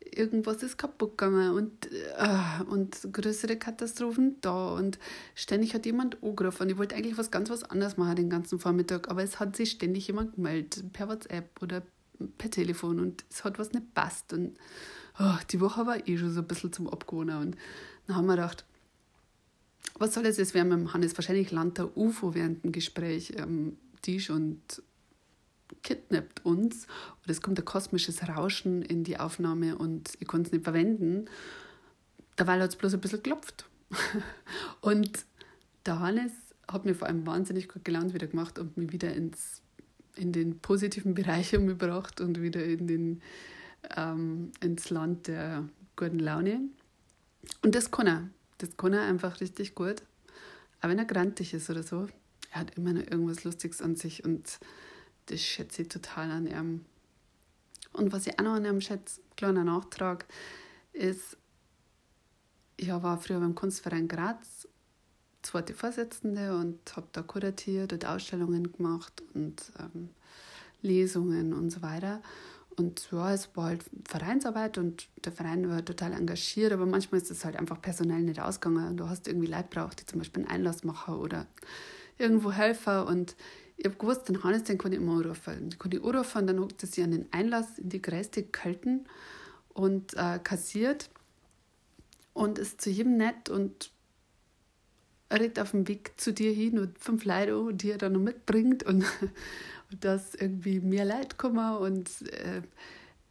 irgendwas 0.00 0.64
ist 0.64 0.76
kaputt 0.76 1.16
gegangen 1.16 1.52
und, 1.52 1.92
äh, 1.92 2.64
und 2.68 3.06
größere 3.12 3.56
Katastrophen 3.56 4.40
da. 4.40 4.74
Und 4.74 4.98
ständig 5.36 5.74
hat 5.74 5.86
jemand 5.86 6.20
angerufen. 6.24 6.68
Ich 6.68 6.76
wollte 6.76 6.96
eigentlich 6.96 7.16
was 7.16 7.30
ganz 7.30 7.50
was 7.50 7.62
anderes 7.62 7.98
machen 7.98 8.16
den 8.16 8.30
ganzen 8.30 8.58
Vormittag. 8.58 9.10
Aber 9.10 9.22
es 9.22 9.38
hat 9.38 9.54
sich 9.54 9.70
ständig 9.70 10.08
jemand 10.08 10.34
gemeldet, 10.34 10.92
per 10.92 11.08
WhatsApp 11.08 11.62
oder 11.62 11.82
per 12.36 12.50
Telefon. 12.50 12.98
Und 12.98 13.24
es 13.30 13.44
hat 13.44 13.60
was 13.60 13.70
nicht 13.70 13.94
passt. 13.94 14.32
Und 14.32 14.58
oh, 15.20 15.38
die 15.52 15.60
Woche 15.60 15.86
war 15.86 16.08
eh 16.08 16.18
schon 16.18 16.32
so 16.32 16.40
ein 16.40 16.48
bisschen 16.48 16.72
zum 16.72 16.88
Abgewohnen. 16.88 17.38
Und 17.38 17.56
dann 18.08 18.16
haben 18.16 18.26
wir 18.26 18.34
gedacht, 18.34 18.64
was 19.98 20.14
soll 20.14 20.26
es 20.26 20.36
jetzt 20.36 20.54
werden 20.54 20.82
mit 20.82 20.92
Hannes? 20.92 21.16
Wahrscheinlich 21.16 21.50
landet 21.50 21.78
der 21.78 21.96
UFO 21.96 22.34
während 22.34 22.64
dem 22.64 22.72
Gespräch 22.72 23.34
ähm, 23.36 23.76
Tisch 24.02 24.30
und 24.30 24.82
kidnappt 25.82 26.44
uns. 26.44 26.86
Oder 27.22 27.30
es 27.30 27.40
kommt 27.40 27.58
ein 27.58 27.64
kosmisches 27.64 28.28
Rauschen 28.28 28.82
in 28.82 29.04
die 29.04 29.18
Aufnahme 29.18 29.76
und 29.76 30.10
ich 30.20 30.26
konnte 30.26 30.48
es 30.48 30.52
nicht 30.52 30.64
verwenden. 30.64 31.26
Dabei 32.36 32.60
hat 32.60 32.70
es 32.70 32.76
bloß 32.76 32.94
ein 32.94 33.00
bisschen 33.00 33.22
geklopft. 33.22 33.66
und 34.80 35.24
der 35.86 36.00
Hannes 36.00 36.32
hat 36.70 36.84
mir 36.84 36.94
vor 36.94 37.08
allem 37.08 37.26
wahnsinnig 37.26 37.68
gut 37.68 37.84
gelernt 37.84 38.12
wieder 38.12 38.26
gemacht 38.26 38.58
und 38.58 38.76
mich 38.76 38.92
wieder 38.92 39.14
ins, 39.14 39.62
in 40.16 40.32
den 40.32 40.58
positiven 40.58 41.14
Bereich 41.14 41.56
umgebracht 41.56 42.20
und 42.20 42.42
wieder 42.42 42.64
in 42.64 42.86
den, 42.86 43.22
ähm, 43.96 44.50
ins 44.60 44.90
Land 44.90 45.28
der 45.28 45.68
guten 45.94 46.18
Laune. 46.18 46.60
Und 47.62 47.74
das 47.74 47.90
kann 47.90 48.06
er. 48.06 48.28
Das 48.58 48.76
kann 48.76 48.92
er 48.92 49.02
einfach 49.02 49.40
richtig 49.40 49.74
gut. 49.74 50.02
Aber 50.80 50.90
wenn 50.90 50.98
er 50.98 51.04
grantig 51.04 51.54
ist 51.54 51.70
oder 51.70 51.82
so, 51.82 52.08
er 52.50 52.60
hat 52.60 52.76
immer 52.76 52.92
noch 52.92 53.02
irgendwas 53.02 53.44
Lustiges 53.44 53.82
an 53.82 53.96
sich 53.96 54.24
und 54.24 54.58
das 55.26 55.40
schätze 55.40 55.82
ich 55.82 55.88
total 55.88 56.30
an 56.30 56.46
ihm. 56.46 56.84
Und 57.92 58.12
was 58.12 58.26
ich 58.26 58.38
auch 58.38 58.44
noch 58.44 58.54
an 58.54 58.64
ihm 58.64 58.80
schätze, 58.80 59.20
kleiner 59.36 59.64
Nachtrag, 59.64 60.26
ist, 60.92 61.36
ich 62.76 62.88
war 62.88 63.18
früher 63.18 63.40
beim 63.40 63.54
Kunstverein 63.54 64.08
Graz 64.08 64.68
zweite 65.46 65.74
Vorsitzende 65.74 66.56
und 66.56 66.96
habe 66.96 67.06
da 67.12 67.22
kuratiert 67.22 67.92
und 67.92 68.04
Ausstellungen 68.04 68.72
gemacht 68.72 69.22
und 69.34 69.62
ähm, 69.78 70.10
Lesungen 70.82 71.54
und 71.54 71.70
so 71.70 71.82
weiter. 71.82 72.20
Und 72.76 73.08
ja, 73.10 73.32
es 73.32 73.48
war 73.54 73.66
halt 73.66 73.84
Vereinsarbeit 74.04 74.76
und 74.76 75.08
der 75.24 75.32
Verein 75.32 75.68
war 75.68 75.82
total 75.84 76.12
engagiert, 76.12 76.72
aber 76.72 76.84
manchmal 76.84 77.20
ist 77.22 77.30
es 77.30 77.44
halt 77.44 77.56
einfach 77.56 77.80
personell 77.80 78.20
nicht 78.20 78.38
ausgegangen. 78.38 78.96
Du 78.98 79.08
hast 79.08 79.26
irgendwie 79.28 79.46
Leute 79.46 79.68
braucht, 79.70 80.00
die 80.00 80.06
zum 80.06 80.18
Beispiel 80.18 80.42
einen 80.42 80.52
Einlass 80.52 80.84
machen 80.84 81.14
oder 81.14 81.46
irgendwo 82.18 82.52
Helfer. 82.52 83.06
Und 83.06 83.34
ich 83.78 83.86
habe 83.86 83.96
gewusst, 83.96 84.28
den 84.28 84.44
Hannes, 84.44 84.64
den 84.64 84.76
kann 84.76 84.92
ich 84.92 84.98
immer 84.98 85.16
anrufen. 85.16 85.70
Den 85.70 85.78
kann 85.78 85.92
ich 85.92 86.04
anrufen 86.04 86.38
und 86.38 86.46
dann 86.48 86.60
hockt 86.60 86.82
er 86.82 86.88
sich 86.88 87.02
an 87.02 87.12
den 87.12 87.32
Einlass 87.32 87.78
in 87.78 87.88
die 87.88 88.02
größte 88.02 88.42
Kälten 88.42 89.06
und 89.72 90.14
äh, 90.14 90.38
kassiert 90.38 91.08
und 92.34 92.58
ist 92.58 92.82
zu 92.82 92.90
jedem 92.90 93.16
nett 93.16 93.48
und 93.48 93.90
redet 95.32 95.58
auf 95.58 95.72
dem 95.72 95.88
Weg 95.88 96.12
zu 96.16 96.32
dir 96.32 96.52
hin 96.52 96.78
und 96.78 96.98
fünf 96.98 97.24
Leute, 97.24 97.72
die 97.72 97.90
er 97.90 97.98
dann 97.98 98.12
noch 98.12 98.20
mitbringt 98.20 98.82
und 98.84 99.04
dass 100.00 100.34
irgendwie 100.34 100.80
mehr 100.80 101.04
Leid 101.04 101.38
kommen 101.38 101.76
und 101.76 102.30
äh, 102.32 102.62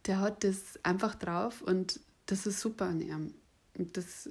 der 0.06 0.20
hat 0.20 0.44
das 0.44 0.78
einfach 0.82 1.14
drauf 1.14 1.62
und 1.62 2.00
das 2.26 2.46
ist 2.46 2.60
super 2.60 2.86
an 2.86 3.00
ihm. 3.00 3.34
Und 3.78 3.96
das 3.96 4.30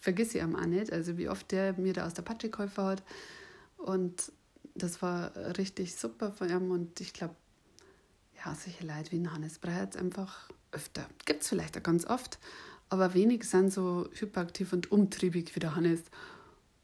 vergesse 0.00 0.38
ich 0.38 0.44
ihm 0.44 0.56
auch 0.56 0.66
nicht, 0.66 0.92
also 0.92 1.16
wie 1.16 1.28
oft 1.28 1.50
der 1.52 1.74
mir 1.74 1.92
da 1.92 2.06
aus 2.06 2.14
der 2.14 2.22
Patsche 2.22 2.50
geholfen 2.50 2.84
hat 2.84 3.02
und 3.76 4.32
das 4.74 5.02
war 5.02 5.34
richtig 5.58 5.96
super 5.96 6.32
von 6.32 6.48
ihm 6.48 6.70
und 6.70 7.00
ich 7.00 7.12
glaube, 7.12 7.34
ja, 8.44 8.54
solche 8.54 8.86
Leute 8.86 9.12
wie 9.12 9.18
ein 9.18 9.32
Hannes 9.32 9.58
braucht 9.58 9.96
einfach 9.96 10.48
öfter. 10.72 11.06
Gibt 11.24 11.42
es 11.42 11.48
vielleicht 11.48 11.76
auch 11.76 11.82
ganz 11.82 12.06
oft, 12.06 12.38
aber 12.88 13.14
wenig 13.14 13.44
sind 13.44 13.72
so 13.72 14.08
hyperaktiv 14.12 14.72
und 14.72 14.90
umtriebig 14.90 15.54
wie 15.54 15.60
der 15.60 15.76
Hannes. 15.76 16.02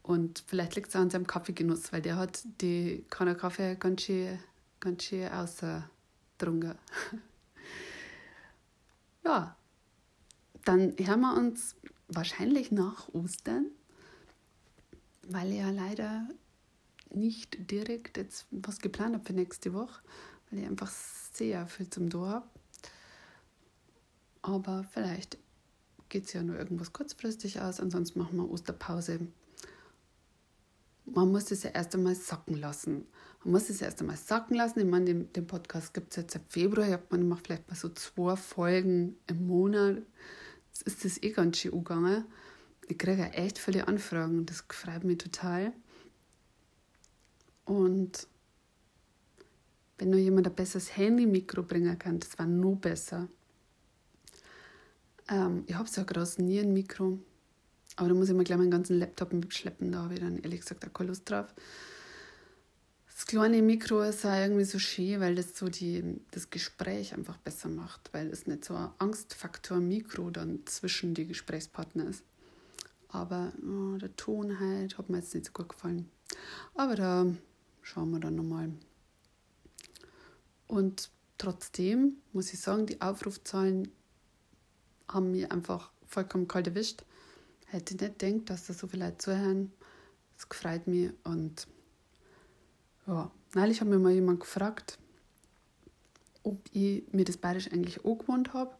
Und 0.03 0.43
vielleicht 0.47 0.75
liegt 0.75 0.89
es 0.89 0.95
auch 0.95 1.01
an 1.01 1.09
seinem 1.09 1.27
Kaffeegenuss, 1.27 1.91
weil 1.91 2.01
der 2.01 2.15
hat 2.15 2.43
die 2.61 3.05
Kanne 3.09 3.35
Kaffee 3.35 3.75
ganz 3.75 4.03
schön, 4.03 4.39
ganz 4.79 5.03
schön 5.03 5.27
außerdrungen. 5.29 6.75
ja, 9.25 9.55
dann 10.65 10.95
hören 10.97 11.21
wir 11.21 11.37
uns 11.37 11.75
wahrscheinlich 12.07 12.71
nach 12.71 13.09
Ostern, 13.09 13.67
weil 15.23 15.51
ich 15.51 15.59
ja 15.59 15.69
leider 15.69 16.27
nicht 17.13 17.71
direkt 17.71 18.17
jetzt 18.17 18.47
was 18.51 18.79
geplant 18.79 19.15
habe 19.15 19.25
für 19.25 19.33
nächste 19.33 19.73
Woche, 19.73 20.01
weil 20.49 20.59
ich 20.59 20.65
einfach 20.65 20.91
sehr 21.33 21.67
viel 21.67 21.89
zum 21.89 22.09
Tor 22.09 22.29
habe. 22.29 22.49
Aber 24.41 24.85
vielleicht 24.91 25.37
geht 26.09 26.25
es 26.25 26.33
ja 26.33 26.43
nur 26.43 26.57
irgendwas 26.57 26.93
kurzfristig 26.93 27.59
aus, 27.61 27.79
ansonsten 27.79 28.19
machen 28.19 28.37
wir 28.37 28.49
Osterpause. 28.49 29.19
Man 31.05 31.31
muss 31.31 31.51
es 31.51 31.63
ja 31.63 31.71
erst 31.71 31.95
einmal 31.95 32.15
sacken 32.15 32.55
lassen. 32.55 33.05
Man 33.47 33.53
muss 33.53 33.69
es 33.69 33.81
erst 33.81 34.01
einmal 34.01 34.17
sacken 34.17 34.57
lassen. 34.57 34.79
Ich 34.79 34.85
meine, 34.85 35.05
den, 35.05 35.31
den 35.31 35.47
Podcast 35.47 35.93
gibt 35.93 36.11
es 36.11 36.17
jetzt 36.17 36.33
seit 36.33 36.41
Februar. 36.49 36.85
Ich 36.85 36.99
man 37.09 37.29
macht 37.29 37.47
vielleicht 37.47 37.65
mal 37.69 37.75
so 37.75 37.87
zwei 37.87 38.35
Folgen 38.35 39.15
im 39.27 39.47
Monat. 39.47 40.01
Jetzt 40.67 40.81
ist 40.85 41.05
das 41.05 41.23
eh 41.23 41.31
ganz 41.31 41.57
schön 41.57 41.71
umgegangen. 41.71 42.25
Ich 42.89 42.97
kriege 42.97 43.21
ja 43.21 43.27
echt 43.27 43.57
viele 43.57 43.87
Anfragen 43.87 44.39
und 44.39 44.49
das 44.49 44.65
freut 44.67 45.05
mich 45.05 45.19
total. 45.19 45.71
Und 47.63 48.27
wenn 49.97 50.09
nur 50.09 50.19
jemand 50.19 50.47
ein 50.47 50.53
besseres 50.53 50.97
Handy-Mikro 50.97 51.63
bringen 51.63 51.97
kann, 51.97 52.19
das 52.19 52.37
war 52.37 52.47
noch 52.47 52.75
besser. 52.75 53.29
Ähm, 55.29 55.63
ich 55.67 55.75
habe 55.75 55.87
so 55.87 56.01
ein 56.01 56.07
großes 56.07 56.39
Nierenmikro, 56.39 57.17
aber 57.95 58.09
da 58.09 58.13
muss 58.13 58.27
ich 58.27 58.35
mir 58.35 58.43
gleich 58.43 58.57
meinen 58.57 58.71
ganzen 58.71 58.99
Laptop 58.99 59.31
mitschleppen. 59.31 59.93
Da 59.93 60.03
habe 60.03 60.15
ich 60.15 60.19
dann 60.19 60.37
ehrlich 60.39 60.59
gesagt 60.59 60.85
auch 60.85 60.91
keine 60.91 61.07
Lust 61.07 61.29
drauf. 61.29 61.55
Kleine 63.27 63.61
Mikro 63.61 64.03
ist 64.03 64.25
auch 64.25 64.39
irgendwie 64.39 64.63
so 64.63 64.79
schön, 64.79 65.19
weil 65.19 65.35
das 65.35 65.57
so 65.57 65.67
die, 65.67 66.01
das 66.31 66.49
Gespräch 66.49 67.13
einfach 67.13 67.35
besser 67.35 67.67
macht, 67.67 68.13
weil 68.13 68.27
es 68.27 68.47
nicht 68.47 68.63
so 68.63 68.73
ein 68.73 68.89
Angstfaktor 68.99 69.79
Mikro 69.79 70.29
dann 70.29 70.65
zwischen 70.65 71.13
die 71.13 71.27
Gesprächspartner 71.27 72.07
ist. 72.07 72.23
Aber 73.09 73.51
oh, 73.61 73.97
der 73.97 74.15
Ton 74.15 74.61
halt 74.61 74.97
hat 74.97 75.09
mir 75.09 75.17
jetzt 75.17 75.35
nicht 75.35 75.47
so 75.47 75.51
gut 75.51 75.67
gefallen. 75.67 76.09
Aber 76.73 76.95
da 76.95 77.25
schauen 77.81 78.11
wir 78.11 78.21
dann 78.21 78.35
nochmal. 78.35 78.71
Und 80.67 81.09
trotzdem 81.37 82.19
muss 82.31 82.53
ich 82.53 82.61
sagen, 82.61 82.85
die 82.85 83.01
Aufrufzahlen 83.01 83.91
haben 85.09 85.31
mich 85.31 85.51
einfach 85.51 85.91
vollkommen 86.05 86.47
kalt 86.47 86.67
erwischt. 86.67 87.03
Hätte 87.65 87.95
nicht 87.95 88.19
gedacht, 88.19 88.49
dass 88.49 88.67
da 88.67 88.73
so 88.73 88.87
viele 88.87 89.03
Leute 89.03 89.17
zuhören. 89.17 89.73
Das 90.37 90.57
freut 90.57 90.87
mich. 90.87 91.11
Und 91.25 91.67
ja, 93.07 93.31
neulich 93.53 93.81
hat 93.81 93.87
mir 93.87 93.99
mal 93.99 94.11
jemand 94.11 94.41
gefragt, 94.41 94.97
ob 96.43 96.59
ich 96.71 97.03
mir 97.11 97.25
das 97.25 97.37
Bayerisch 97.37 97.71
eigentlich 97.71 98.05
auch 98.05 98.17
gewohnt 98.17 98.53
habe. 98.53 98.75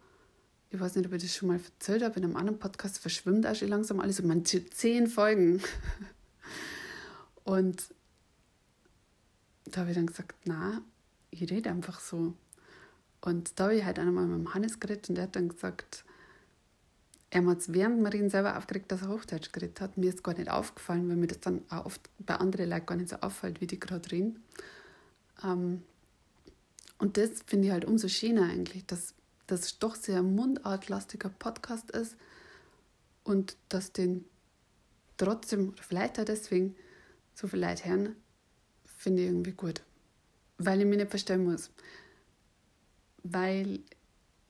Ich 0.69 0.79
weiß 0.79 0.95
nicht, 0.95 1.05
ob 1.07 1.13
ich 1.13 1.23
das 1.23 1.33
schon 1.33 1.47
mal 1.47 1.59
erzählt 1.59 2.03
habe. 2.03 2.17
In 2.17 2.25
einem 2.25 2.35
anderen 2.35 2.59
Podcast 2.59 2.99
verschwimmt 2.99 3.47
auch 3.47 3.55
schon 3.55 3.69
langsam 3.69 3.99
alles. 3.99 4.19
Und 4.19 4.27
man 4.27 4.45
zehn 4.45 5.07
Folgen. 5.07 5.61
Und 7.45 7.93
da 9.65 9.81
habe 9.81 9.91
ich 9.91 9.95
dann 9.95 10.07
gesagt, 10.07 10.35
na, 10.45 10.81
ich 11.31 11.49
rede 11.49 11.69
einfach 11.69 11.99
so. 12.01 12.33
Und 13.21 13.59
da 13.59 13.65
habe 13.65 13.75
ich 13.75 13.85
halt 13.85 13.99
einmal 13.99 14.25
mit 14.25 14.39
dem 14.39 14.53
Hannes 14.53 14.79
geredet 14.79 15.09
und 15.09 15.15
der 15.15 15.23
hat 15.23 15.35
dann 15.35 15.49
gesagt, 15.49 16.05
er 17.29 17.45
hat 17.45 17.59
es 17.59 17.73
während 17.73 18.01
Marien 18.01 18.29
selber 18.29 18.57
aufgeregt, 18.57 18.91
dass 18.91 19.01
er 19.01 19.09
Hochdeutsch 19.09 19.51
geredet 19.51 19.81
hat. 19.81 19.97
Mir 19.97 20.09
ist 20.09 20.23
gar 20.23 20.33
nicht 20.33 20.49
aufgefallen, 20.49 21.09
weil 21.09 21.17
mir 21.17 21.27
das 21.27 21.41
dann 21.41 21.61
auch 21.69 21.85
oft 21.85 22.09
bei 22.19 22.35
anderen 22.35 22.69
Leuten 22.69 22.85
gar 22.85 22.95
nicht 22.95 23.09
so 23.09 23.17
auffällt, 23.17 23.59
wie 23.59 23.67
die 23.67 23.79
gerade 23.79 24.11
reden. 24.11 24.43
Ähm, 25.43 25.83
und 26.99 27.17
das 27.17 27.29
finde 27.45 27.67
ich 27.67 27.73
halt 27.73 27.85
umso 27.85 28.07
schöner 28.07 28.43
eigentlich, 28.43 28.85
dass 28.85 29.13
das 29.45 29.77
doch 29.79 29.95
sehr 29.95 30.23
mundartlastiger 30.23 31.29
Podcast 31.29 31.91
ist 31.91 32.15
und 33.23 33.57
dass 33.69 33.91
den 33.91 34.25
trotzdem, 35.17 35.73
vielleicht 35.81 36.19
auch 36.19 36.25
deswegen, 36.25 36.75
so 37.35 37.47
viele 37.47 37.67
Leute 37.67 37.89
hören, 37.89 38.15
finde 38.85 39.21
ich 39.21 39.27
irgendwie 39.27 39.51
gut. 39.51 39.83
Weil 40.57 40.79
ich 40.79 40.87
mich 40.87 40.97
nicht 40.97 41.09
verstellen 41.09 41.43
muss. 41.43 41.69
Weil 43.23 43.81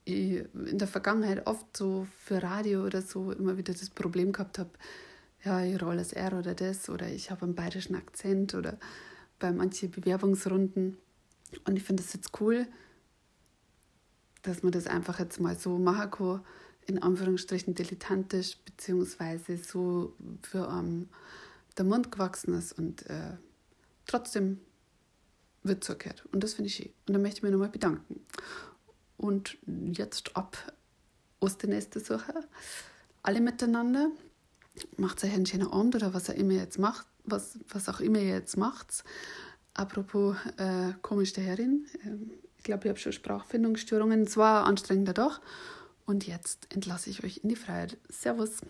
in 0.08 0.78
der 0.78 0.88
Vergangenheit 0.88 1.46
oft 1.46 1.76
so 1.76 2.06
für 2.18 2.42
Radio 2.42 2.84
oder 2.84 3.02
so 3.02 3.32
immer 3.32 3.56
wieder 3.56 3.72
das 3.72 3.90
Problem 3.90 4.32
gehabt 4.32 4.58
habe, 4.58 4.70
ja, 5.44 5.64
ich 5.64 5.80
rolle 5.80 5.98
das 5.98 6.12
R 6.12 6.38
oder 6.38 6.54
das 6.54 6.88
oder 6.88 7.08
ich 7.08 7.30
habe 7.30 7.42
einen 7.42 7.54
bayerischen 7.54 7.94
Akzent 7.94 8.54
oder 8.54 8.78
bei 9.38 9.52
manchen 9.52 9.90
Bewerbungsrunden. 9.90 10.96
Und 11.64 11.76
ich 11.76 11.84
finde 11.84 12.02
es 12.02 12.12
jetzt 12.12 12.40
cool, 12.40 12.66
dass 14.42 14.62
man 14.62 14.72
das 14.72 14.86
einfach 14.86 15.18
jetzt 15.18 15.40
mal 15.40 15.56
so 15.58 15.78
machen 15.78 16.10
kann, 16.10 16.40
in 16.86 17.02
Anführungsstrichen 17.02 17.74
dilettantisch, 17.74 18.56
beziehungsweise 18.64 19.58
so 19.58 20.14
für 20.42 20.66
um, 20.68 21.08
der 21.76 21.84
Mund 21.84 22.10
gewachsen 22.10 22.54
ist 22.54 22.72
und 22.72 23.06
äh, 23.06 23.36
trotzdem 24.06 24.58
wird 25.62 25.84
zugehört. 25.84 26.24
Und 26.32 26.42
das 26.42 26.54
finde 26.54 26.68
ich 26.68 26.76
schön. 26.76 26.92
Und 27.06 27.14
da 27.14 27.18
möchte 27.18 27.38
ich 27.38 27.42
mich 27.42 27.52
nochmal 27.52 27.68
bedanken. 27.68 28.20
Und 29.18 29.58
jetzt 29.92 30.34
ab 30.36 30.72
Osterneste 31.40 32.00
suche. 32.00 32.32
Alle 33.22 33.40
miteinander. 33.40 34.10
Macht 34.96 35.22
euch 35.24 35.32
einen 35.32 35.44
schönen 35.44 35.68
Abend 35.68 35.96
oder 35.96 36.14
was 36.14 36.30
auch 36.30 36.34
immer 36.34 36.52
ihr 36.52 36.60
jetzt 36.60 36.78
macht. 36.78 37.06
Was, 37.24 37.58
was 37.68 37.88
auch 37.88 38.00
immer 38.00 38.20
ihr 38.20 38.30
jetzt 38.30 38.56
macht. 38.56 39.04
Apropos 39.74 40.36
äh, 40.56 40.92
komisch 41.02 41.34
daherin. 41.34 41.86
Ähm, 42.04 42.30
ich 42.56 42.64
glaube, 42.64 42.84
ich 42.84 42.88
habe 42.88 42.98
schon 42.98 43.12
Sprachfindungsstörungen. 43.12 44.22
Es 44.22 44.36
war 44.36 44.64
anstrengender 44.64 45.12
doch. 45.12 45.40
Und 46.06 46.26
jetzt 46.26 46.72
entlasse 46.72 47.10
ich 47.10 47.22
euch 47.22 47.40
in 47.42 47.50
die 47.50 47.56
Freiheit. 47.56 47.98
Servus. 48.08 48.60